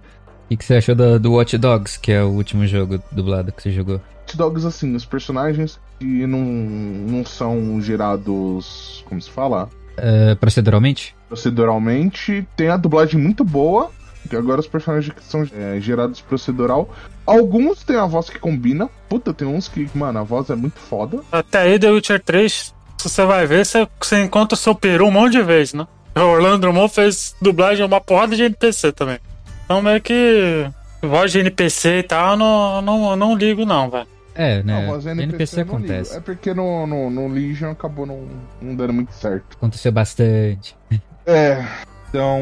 O 0.50 0.58
que, 0.58 0.66
você 0.66 0.76
achou 0.76 0.96
do, 0.96 1.20
do 1.20 1.34
Watch 1.34 1.56
Dogs, 1.60 2.00
que 2.00 2.12
é 2.12 2.24
o 2.24 2.30
último 2.30 2.66
jogo 2.66 3.00
dublado 3.12 3.52
que 3.52 3.62
você 3.62 3.72
jogou? 3.72 4.02
Hot 4.24 4.38
Dogs, 4.38 4.66
assim, 4.66 4.96
os 4.96 5.06
personagens 5.06 5.80
que 6.00 6.26
não, 6.26 6.40
não 6.40 7.26
são 7.26 7.80
gerados. 7.82 9.04
Como 9.08 9.22
se 9.22 9.30
fala? 9.30 9.70
É, 10.02 10.36
proceduralmente? 10.36 11.16
proceduralmente. 11.28 12.48
Tem 12.56 12.70
a 12.70 12.78
dublagem 12.78 13.20
muito 13.20 13.44
boa. 13.44 13.92
Que 14.30 14.36
agora 14.36 14.60
os 14.60 14.68
personagens 14.68 15.14
que 15.14 15.24
são 15.24 15.48
é, 15.54 15.80
gerados 15.80 16.22
procedural. 16.22 16.94
Alguns 17.26 17.84
tem 17.84 17.96
a 17.96 18.06
voz 18.06 18.30
que 18.30 18.38
combina. 18.38 18.90
Puta, 19.08 19.34
tem 19.34 19.48
uns 19.48 19.68
que, 19.68 19.90
mano, 19.96 20.20
a 20.20 20.24
voz 20.24 20.50
é 20.50 20.56
muito 20.56 20.78
foda. 20.80 21.22
Até 21.32 21.60
aí, 21.62 21.80
The 21.80 21.90
Witcher 21.90 22.22
3, 22.22 22.76
se 22.98 23.10
você 23.10 23.26
vai 23.26 23.48
ver, 23.48 23.66
você, 23.66 23.88
você 24.00 24.22
encontra 24.22 24.56
o 24.56 24.58
seu 24.58 24.76
peru 24.76 25.08
um 25.08 25.12
monte 25.12 25.32
de 25.32 25.42
vezes, 25.42 25.74
né? 25.74 25.88
O 26.16 26.22
Orlando 26.22 26.60
Drummond 26.60 26.94
fez 26.94 27.36
dublagem 27.42 27.86
uma 27.86 28.02
porrada 28.02 28.36
de 28.36 28.44
NPC 28.44 28.92
também. 28.92 29.20
Então, 29.66 29.82
meio 29.82 30.02
que. 30.02 30.70
Voz 31.02 31.32
de 31.32 31.40
NPC 31.40 32.00
e 32.00 32.04
tal, 32.04 32.32
eu 32.32 32.38
não, 32.38 32.82
não, 32.82 33.16
não 33.16 33.36
ligo, 33.36 33.66
não, 33.66 33.90
velho. 33.90 34.06
É, 34.40 34.64
né? 34.64 34.82
Não, 34.82 34.94
voz 34.94 35.06
NPC, 35.06 35.24
NPC 35.28 35.58
ligo. 35.58 35.70
acontece. 35.76 36.16
É 36.16 36.20
porque 36.22 36.54
no, 36.54 36.88
no, 36.88 37.10
no 37.10 37.28
Legion 37.28 37.72
acabou 37.72 38.06
não, 38.06 38.26
não 38.62 38.74
dando 38.74 38.94
muito 38.94 39.12
certo. 39.12 39.58
Aconteceu 39.58 39.92
bastante. 39.92 40.78
É, 41.26 41.62
então 42.08 42.42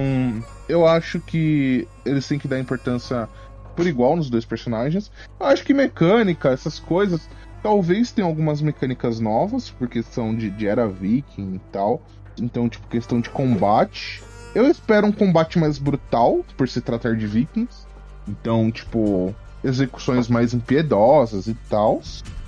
eu 0.69 0.85
acho 0.85 1.19
que 1.19 1.87
eles 2.05 2.27
têm 2.27 2.37
que 2.37 2.47
dar 2.47 2.59
importância 2.59 3.27
por 3.75 3.87
igual 3.87 4.15
nos 4.15 4.29
dois 4.29 4.45
personagens. 4.45 5.11
Eu 5.39 5.47
acho 5.47 5.63
que 5.63 5.73
mecânica, 5.73 6.49
essas 6.49 6.77
coisas, 6.77 7.27
talvez 7.63 8.11
tenham 8.11 8.29
algumas 8.29 8.61
mecânicas 8.61 9.19
novas, 9.19 9.71
porque 9.71 10.03
são 10.03 10.35
de, 10.35 10.51
de 10.51 10.67
era 10.67 10.87
viking 10.87 11.55
e 11.55 11.61
tal. 11.71 12.01
Então, 12.39 12.69
tipo, 12.69 12.87
questão 12.87 13.19
de 13.19 13.31
combate. 13.31 14.21
Eu 14.53 14.67
espero 14.69 15.07
um 15.07 15.11
combate 15.11 15.57
mais 15.57 15.79
brutal, 15.79 16.45
por 16.55 16.69
se 16.69 16.79
tratar 16.79 17.15
de 17.15 17.25
vikings. 17.25 17.87
Então, 18.27 18.69
tipo, 18.71 19.33
execuções 19.63 20.27
mais 20.27 20.53
impiedosas 20.53 21.47
e 21.47 21.53
tal. 21.69 22.01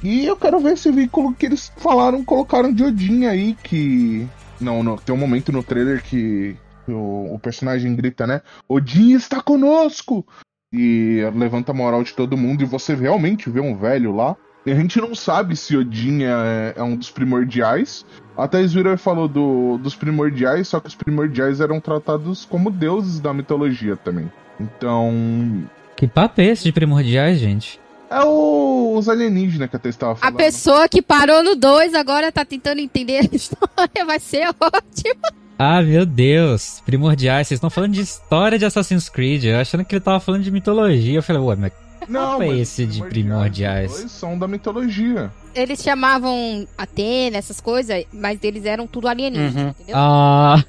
E 0.03 0.25
eu 0.25 0.35
quero 0.35 0.59
ver 0.59 0.73
esse 0.73 0.91
veículo 0.91 1.33
que 1.33 1.45
eles 1.45 1.71
falaram, 1.77 2.23
colocaram 2.23 2.73
de 2.73 2.83
Odin 2.83 3.25
aí, 3.25 3.55
que. 3.63 4.27
Não, 4.59 4.83
não, 4.83 4.97
tem 4.97 5.13
um 5.15 5.17
momento 5.17 5.51
no 5.51 5.63
trailer 5.63 6.03
que 6.03 6.55
o, 6.87 7.33
o 7.33 7.39
personagem 7.39 7.95
grita, 7.95 8.25
né? 8.25 8.41
Odin 8.67 9.13
está 9.13 9.41
conosco! 9.41 10.25
E 10.71 11.21
levanta 11.35 11.71
a 11.71 11.75
moral 11.75 12.03
de 12.03 12.13
todo 12.13 12.37
mundo 12.37 12.61
e 12.61 12.65
você 12.65 12.93
realmente 12.93 13.49
vê 13.49 13.59
um 13.59 13.75
velho 13.75 14.15
lá. 14.15 14.35
E 14.65 14.71
a 14.71 14.75
gente 14.75 14.99
não 15.01 15.15
sabe 15.15 15.55
se 15.55 15.75
Odin 15.75 16.23
é, 16.23 16.73
é 16.75 16.83
um 16.83 16.95
dos 16.95 17.09
primordiais. 17.09 18.05
Até 18.37 18.65
Zvira 18.65 18.97
falou 18.97 19.27
do, 19.27 19.77
dos 19.77 19.95
primordiais, 19.95 20.67
só 20.67 20.79
que 20.79 20.87
os 20.87 20.95
primordiais 20.95 21.59
eram 21.59 21.79
tratados 21.79 22.45
como 22.45 22.69
deuses 22.69 23.19
da 23.19 23.33
mitologia 23.33 23.97
também. 23.97 24.31
Então. 24.59 25.67
Que 25.99 26.07
papo 26.07 26.39
é 26.39 26.45
esse 26.45 26.63
de 26.63 26.71
primordiais, 26.71 27.39
gente? 27.39 27.77
É 28.09 28.23
o, 28.23 28.95
os 28.97 29.09
alienígenas 29.09 29.69
que 29.69 29.75
até 29.75 29.89
estava 29.89 30.13
A 30.13 30.15
falando. 30.15 30.37
pessoa 30.37 30.87
que 30.87 31.01
parou 31.01 31.43
no 31.43 31.55
2 31.55 31.93
agora 31.93 32.31
tá 32.31 32.45
tentando 32.45 32.79
entender 32.79 33.17
a 33.17 33.27
história, 33.35 34.05
vai 34.05 34.17
ser 34.19 34.47
ótimo. 34.47 35.21
Ah, 35.59 35.81
meu 35.81 36.05
Deus. 36.05 36.81
Primordiais. 36.85 37.47
Vocês 37.49 37.57
estão 37.57 37.69
falando 37.69 37.91
de 37.91 38.01
história 38.01 38.57
de 38.57 38.63
Assassin's 38.65 39.09
Creed. 39.09 39.43
Eu 39.43 39.59
achando 39.59 39.83
que 39.83 39.93
ele 39.93 39.99
tava 39.99 40.21
falando 40.21 40.41
de 40.41 40.49
mitologia. 40.51 41.19
Eu 41.19 41.23
falei, 41.23 41.41
ué, 41.41 41.55
mas 41.57 41.71
Não, 42.07 42.41
é 42.41 42.57
esse 42.59 42.85
de 42.85 43.01
Os 43.03 43.09
primordiais? 43.09 43.91
dois 43.91 44.09
são 44.11 44.39
da 44.39 44.47
mitologia. 44.47 45.29
Eles 45.53 45.83
chamavam 45.83 46.65
Atena, 46.77 47.35
essas 47.37 47.59
coisas, 47.59 48.05
mas 48.13 48.39
eles 48.41 48.63
eram 48.63 48.87
tudo 48.87 49.09
alienígenas, 49.09 49.53
Uhum. 49.55 49.69
entendeu? 49.71 49.95
Ah, 49.97 50.63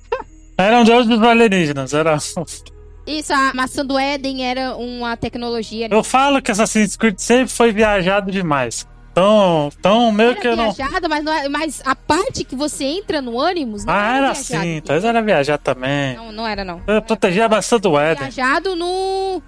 Eram 0.56 0.84
deuses 0.84 1.20
alienígenas, 1.20 1.92
era. 1.92 2.16
Isso, 3.06 3.32
a 3.32 3.52
maçã 3.54 3.84
do 3.84 3.98
Éden 3.98 4.44
era 4.44 4.76
uma 4.76 5.16
tecnologia. 5.16 5.88
Eu 5.90 6.02
falo 6.02 6.42
que 6.42 6.50
Assassin's 6.50 6.96
Creed 6.96 7.18
sempre 7.18 7.48
foi 7.54 7.72
viajado 7.72 8.30
demais. 8.32 8.86
Então, 9.12 9.70
então 9.78 10.12
meio 10.12 10.32
Era 10.32 10.40
que 10.40 10.46
eu 10.48 10.56
não. 10.56 10.72
viajada, 10.72 11.08
mas, 11.08 11.24
não 11.24 11.32
é- 11.32 11.48
mas 11.48 11.80
a 11.86 11.94
parte 11.96 12.44
que 12.44 12.54
você 12.54 12.84
entra 12.84 13.22
no 13.22 13.40
ânimos 13.40 13.84
não 13.84 13.94
Ah, 13.94 14.16
era 14.16 14.30
assim, 14.32 14.54
entendeu? 14.56 14.82
talvez 14.82 15.04
era 15.04 15.22
viajar 15.22 15.56
também. 15.56 16.16
Não, 16.16 16.32
não 16.32 16.46
era 16.46 16.64
não. 16.64 16.82
Eu 16.86 17.00
protegia 17.00 17.46
a 17.46 17.48
maçã 17.48 17.78
do 17.78 17.98
Éden. 17.98 18.28
Viajado 18.28 18.76
no 18.76 19.40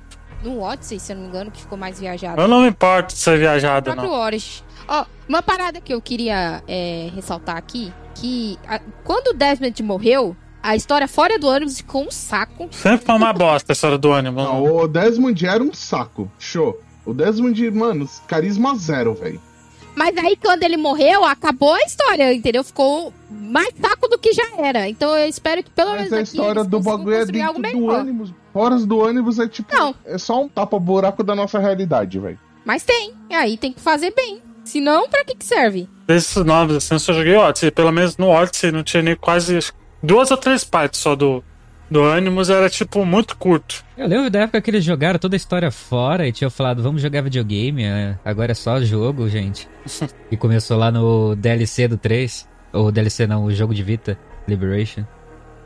no 0.43 0.63
Odyssey, 0.63 1.01
se 1.01 1.13
eu 1.13 1.17
não 1.17 1.25
me 1.25 1.29
engano, 1.31 1.51
que 1.51 1.61
ficou 1.61 1.77
mais 1.77 1.99
viajado. 1.99 2.41
Eu 2.41 2.47
não 2.47 2.63
me 2.63 2.69
importo 2.69 3.13
de 3.13 3.21
ser 3.21 3.37
viajado, 3.39 3.93
não. 3.95 4.09
Oris. 4.09 4.63
Ó, 4.87 5.05
uma 5.29 5.43
parada 5.43 5.81
que 5.81 5.93
eu 5.93 6.01
queria 6.01 6.63
é, 6.69 7.11
ressaltar 7.15 7.57
aqui, 7.57 7.93
que 8.15 8.57
a- 8.67 8.81
quando 9.05 9.29
o 9.29 9.35
Desmond 9.35 9.83
morreu, 9.83 10.37
a 10.63 10.77
história 10.77 11.09
fora 11.09 11.39
do 11.39 11.49
ânimos 11.49 11.79
ficou 11.79 12.07
um 12.07 12.11
saco. 12.11 12.69
Sempre 12.71 13.07
foi 13.07 13.15
uma 13.15 13.33
bosta 13.33 13.73
a 13.73 13.75
história 13.75 13.99
do 13.99 14.13
ânimo. 14.13 14.43
Não, 14.43 14.65
o 14.65 14.89
Desmond 14.89 15.47
era 15.47 15.63
um 15.63 15.73
saco. 15.73 16.31
Show. 16.39 16.81
O 17.05 17.15
Desmond, 17.15 17.71
mano, 17.71 18.09
carisma 18.27 18.77
zero, 18.77 19.15
velho. 19.15 19.41
Mas 19.95 20.17
aí, 20.17 20.37
quando 20.37 20.63
ele 20.63 20.77
morreu, 20.77 21.25
acabou 21.25 21.75
a 21.75 21.81
história, 21.81 22.33
entendeu? 22.33 22.63
Ficou 22.63 23.13
mais 23.29 23.75
saco 23.81 24.07
do 24.09 24.17
que 24.17 24.33
já 24.33 24.47
era. 24.59 24.89
Então 24.89 25.17
eu 25.17 25.29
espero 25.29 25.61
que 25.63 25.71
pelo 25.71 25.91
Mas 25.91 25.99
menos 25.99 26.13
a 26.13 26.17
aqui 26.17 26.25
história 26.25 26.63
do 26.65 26.79
bagulho 26.79 27.17
é 27.17 27.27
dentro 27.27 27.63
do 27.73 27.87
ônibus. 27.87 28.33
Fora 28.53 28.77
do 28.77 28.99
ônibus 28.99 29.39
é 29.41 29.49
tipo. 29.49 29.75
Não. 29.75 29.95
É 30.05 30.17
só 30.17 30.41
um 30.43 30.49
tapa-buraco 30.49 31.25
da 31.25 31.35
nossa 31.35 31.59
realidade, 31.59 32.19
velho. 32.19 32.39
Mas 32.65 32.85
tem. 32.85 33.13
E 33.29 33.35
aí 33.35 33.57
tem 33.57 33.73
que 33.73 33.81
fazer 33.81 34.13
bem. 34.15 34.41
Senão, 34.65 35.09
pra 35.09 35.25
que 35.25 35.35
que 35.35 35.45
serve? 35.45 35.89
Desses 36.07 36.45
novos, 36.45 36.77
assim, 36.77 36.95
eu 36.95 37.01
só 37.01 37.13
joguei 37.13 37.35
Odyssey. 37.35 37.71
Pelo 37.71 37.91
menos 37.91 38.17
no 38.19 38.29
Odyssey 38.29 38.71
não 38.71 38.85
tinha 38.85 39.03
nem 39.03 39.17
quase. 39.17 39.59
Duas 40.03 40.31
ou 40.31 40.37
três 40.37 40.65
partes 40.65 41.01
só 41.01 41.17
do, 41.17 41.43
do 41.91 42.05
Animus, 42.05 42.51
era 42.51 42.69
tipo 42.69 43.05
muito 43.05 43.37
curto. 43.37 43.85
eu 43.97 44.07
lembro 44.07 44.31
da 44.31 44.41
época 44.41 44.61
que 44.61 44.71
eles 44.71 44.85
jogaram 44.85 45.19
toda 45.19 45.35
a 45.35 45.39
história 45.39 45.71
fora 45.71 46.27
e 46.27 46.33
tinham 46.33 46.51
falado, 46.51 46.83
vamos 46.83 47.03
jogar 47.03 47.23
videogame, 47.23 47.85
é, 47.85 48.19
agora 48.25 48.53
é 48.53 48.55
só 48.55 48.81
jogo, 48.81 49.29
gente. 49.29 49.69
e 50.31 50.37
começou 50.37 50.77
lá 50.77 50.91
no 50.93 51.35
DLC 51.35 51.89
do 51.89 51.97
3. 51.97 52.49
Ou 52.73 52.93
DLC 52.93 53.27
não, 53.27 53.45
o 53.45 53.53
jogo 53.53 53.75
de 53.75 53.83
Vita, 53.83 54.19
Liberation. 54.47 55.05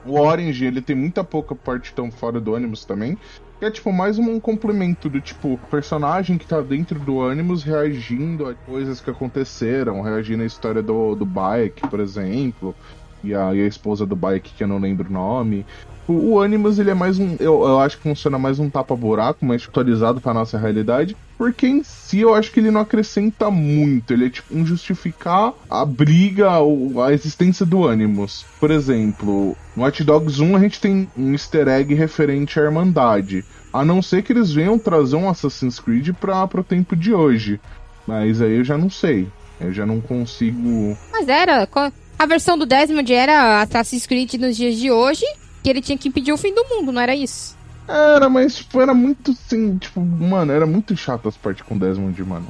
O 0.04 0.18
Orange, 0.18 0.64
ele 0.64 0.80
tem 0.80 0.96
muita 0.96 1.22
pouca 1.22 1.54
parte 1.54 1.92
tão 1.92 2.10
fora 2.10 2.40
do 2.40 2.54
Animus 2.54 2.84
também. 2.84 3.18
Que 3.58 3.66
é 3.66 3.70
tipo 3.70 3.92
mais 3.92 4.18
um 4.18 4.40
complemento 4.40 5.08
do 5.08 5.20
tipo 5.20 5.58
personagem 5.70 6.36
que 6.36 6.46
tá 6.46 6.60
dentro 6.60 6.98
do 6.98 7.22
Animus 7.22 7.62
reagindo 7.62 8.48
a 8.48 8.54
coisas 8.54 9.00
que 9.00 9.10
aconteceram, 9.10 10.00
reagindo 10.00 10.42
à 10.42 10.46
história 10.46 10.82
do, 10.82 11.14
do 11.14 11.24
Bike, 11.24 11.88
por 11.88 12.00
exemplo. 12.00 12.74
E 13.24 13.34
a, 13.34 13.54
e 13.54 13.62
a 13.62 13.66
esposa 13.66 14.04
do 14.04 14.16
Bike, 14.16 14.52
que 14.56 14.64
eu 14.64 14.68
não 14.68 14.78
lembro 14.78 15.08
o 15.08 15.12
nome. 15.12 15.64
O, 16.08 16.32
o 16.32 16.40
Animus, 16.40 16.78
ele 16.78 16.90
é 16.90 16.94
mais 16.94 17.18
um. 17.18 17.36
Eu, 17.38 17.62
eu 17.62 17.80
acho 17.80 17.96
que 17.96 18.02
funciona 18.02 18.38
mais 18.38 18.58
um 18.58 18.68
tapa-buraco, 18.68 19.44
mais 19.44 19.66
atualizado 19.66 20.20
pra 20.20 20.34
nossa 20.34 20.58
realidade. 20.58 21.16
Porque 21.38 21.66
em 21.66 21.82
si 21.82 22.20
eu 22.20 22.34
acho 22.34 22.52
que 22.52 22.60
ele 22.60 22.70
não 22.70 22.80
acrescenta 22.80 23.50
muito. 23.50 24.12
Ele 24.12 24.26
é 24.26 24.30
tipo 24.30 24.56
um 24.56 24.66
justificar 24.66 25.52
a 25.70 25.84
briga, 25.84 26.58
ou 26.58 27.02
a 27.02 27.12
existência 27.12 27.64
do 27.64 27.88
Animus. 27.88 28.44
Por 28.58 28.70
exemplo, 28.70 29.56
no 29.76 29.82
Watch 29.82 30.02
Dogs 30.04 30.42
1 30.42 30.56
a 30.56 30.60
gente 30.60 30.80
tem 30.80 31.08
um 31.16 31.32
easter 31.32 31.68
egg 31.68 31.94
referente 31.94 32.58
à 32.58 32.62
Irmandade. 32.62 33.44
A 33.72 33.84
não 33.84 34.02
ser 34.02 34.22
que 34.22 34.32
eles 34.32 34.52
venham 34.52 34.78
trazer 34.78 35.16
um 35.16 35.28
Assassin's 35.28 35.78
Creed 35.78 36.10
para 36.14 36.46
pro 36.46 36.62
tempo 36.64 36.94
de 36.94 37.14
hoje. 37.14 37.60
Mas 38.06 38.42
aí 38.42 38.56
eu 38.56 38.64
já 38.64 38.76
não 38.76 38.90
sei. 38.90 39.28
Eu 39.60 39.72
já 39.72 39.86
não 39.86 40.00
consigo. 40.00 40.96
Mas 41.12 41.28
era. 41.28 41.66
A 42.22 42.26
versão 42.26 42.56
do 42.56 42.64
Desmond 42.64 43.12
era 43.12 43.62
Assassin's 43.62 44.06
Creed 44.06 44.34
nos 44.34 44.56
dias 44.56 44.76
de 44.76 44.92
hoje, 44.92 45.26
que 45.60 45.68
ele 45.68 45.80
tinha 45.80 45.98
que 45.98 46.06
impedir 46.06 46.32
o 46.32 46.36
fim 46.36 46.54
do 46.54 46.64
mundo, 46.70 46.92
não 46.92 47.02
era 47.02 47.16
isso? 47.16 47.58
Era, 47.88 48.28
mas 48.28 48.58
tipo, 48.58 48.80
era 48.80 48.94
muito 48.94 49.32
assim, 49.32 49.76
tipo, 49.76 50.00
mano, 50.00 50.52
era 50.52 50.64
muito 50.64 50.96
chato 50.96 51.28
as 51.28 51.36
partes 51.36 51.66
com 51.66 51.76
Desmond, 51.76 52.22
mano. 52.22 52.46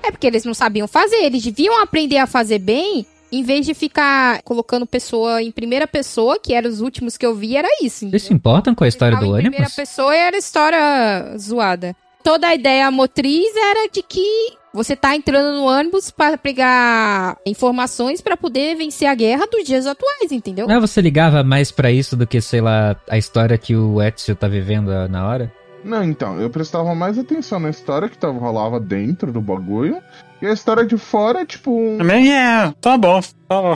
É 0.00 0.12
porque 0.12 0.28
eles 0.28 0.44
não 0.44 0.54
sabiam 0.54 0.86
fazer, 0.86 1.16
eles 1.24 1.42
deviam 1.42 1.82
aprender 1.82 2.18
a 2.18 2.26
fazer 2.28 2.60
bem, 2.60 3.04
em 3.32 3.42
vez 3.42 3.66
de 3.66 3.74
ficar 3.74 4.42
colocando 4.42 4.86
pessoa 4.86 5.42
em 5.42 5.50
primeira 5.50 5.88
pessoa, 5.88 6.38
que 6.38 6.54
eram 6.54 6.70
os 6.70 6.80
últimos 6.80 7.16
que 7.16 7.26
eu 7.26 7.34
vi, 7.34 7.56
era 7.56 7.68
isso. 7.82 8.08
Vocês 8.08 8.22
se 8.22 8.26
entendeu? 8.28 8.36
importam 8.36 8.76
com 8.76 8.84
a 8.84 8.88
história 8.88 9.18
do 9.18 9.36
em 9.36 9.40
primeira 9.40 9.68
pessoa 9.68 10.14
era 10.14 10.36
história 10.36 11.36
zoada. 11.36 11.96
Toda 12.22 12.46
a 12.46 12.54
ideia 12.54 12.88
motriz 12.92 13.56
era 13.56 13.88
de 13.90 14.04
que 14.04 14.56
você 14.76 14.94
tá 14.94 15.16
entrando 15.16 15.56
no 15.56 15.64
ônibus 15.64 16.10
para 16.10 16.36
pegar 16.38 17.36
informações 17.46 18.20
para 18.20 18.36
poder 18.36 18.76
vencer 18.76 19.08
a 19.08 19.14
guerra 19.14 19.46
dos 19.50 19.64
dias 19.64 19.86
atuais, 19.86 20.30
entendeu? 20.30 20.68
Não, 20.68 20.76
é 20.76 20.80
você 20.80 21.00
ligava 21.00 21.42
mais 21.42 21.70
pra 21.72 21.90
isso 21.90 22.16
do 22.16 22.26
que, 22.26 22.40
sei 22.40 22.60
lá, 22.60 22.94
a 23.08 23.18
história 23.18 23.56
que 23.58 23.74
o 23.74 24.00
Ezio 24.02 24.36
tá 24.36 24.46
vivendo 24.46 24.90
na 25.08 25.26
hora? 25.26 25.52
Não, 25.82 26.02
então, 26.04 26.40
eu 26.40 26.50
prestava 26.50 26.94
mais 26.94 27.18
atenção 27.18 27.58
na 27.60 27.70
história 27.70 28.08
que 28.08 28.18
tava, 28.18 28.38
rolava 28.38 28.78
dentro 28.80 29.32
do 29.32 29.40
bagulho. 29.40 29.98
E 30.42 30.46
a 30.46 30.52
história 30.52 30.84
de 30.84 30.96
fora, 30.98 31.46
tipo. 31.46 31.70
um- 31.70 31.98
Também 31.98 32.32
é, 32.32 32.72
tá 32.80 32.98
bom, 32.98 33.20
tá 33.48 33.62
bom. 33.62 33.74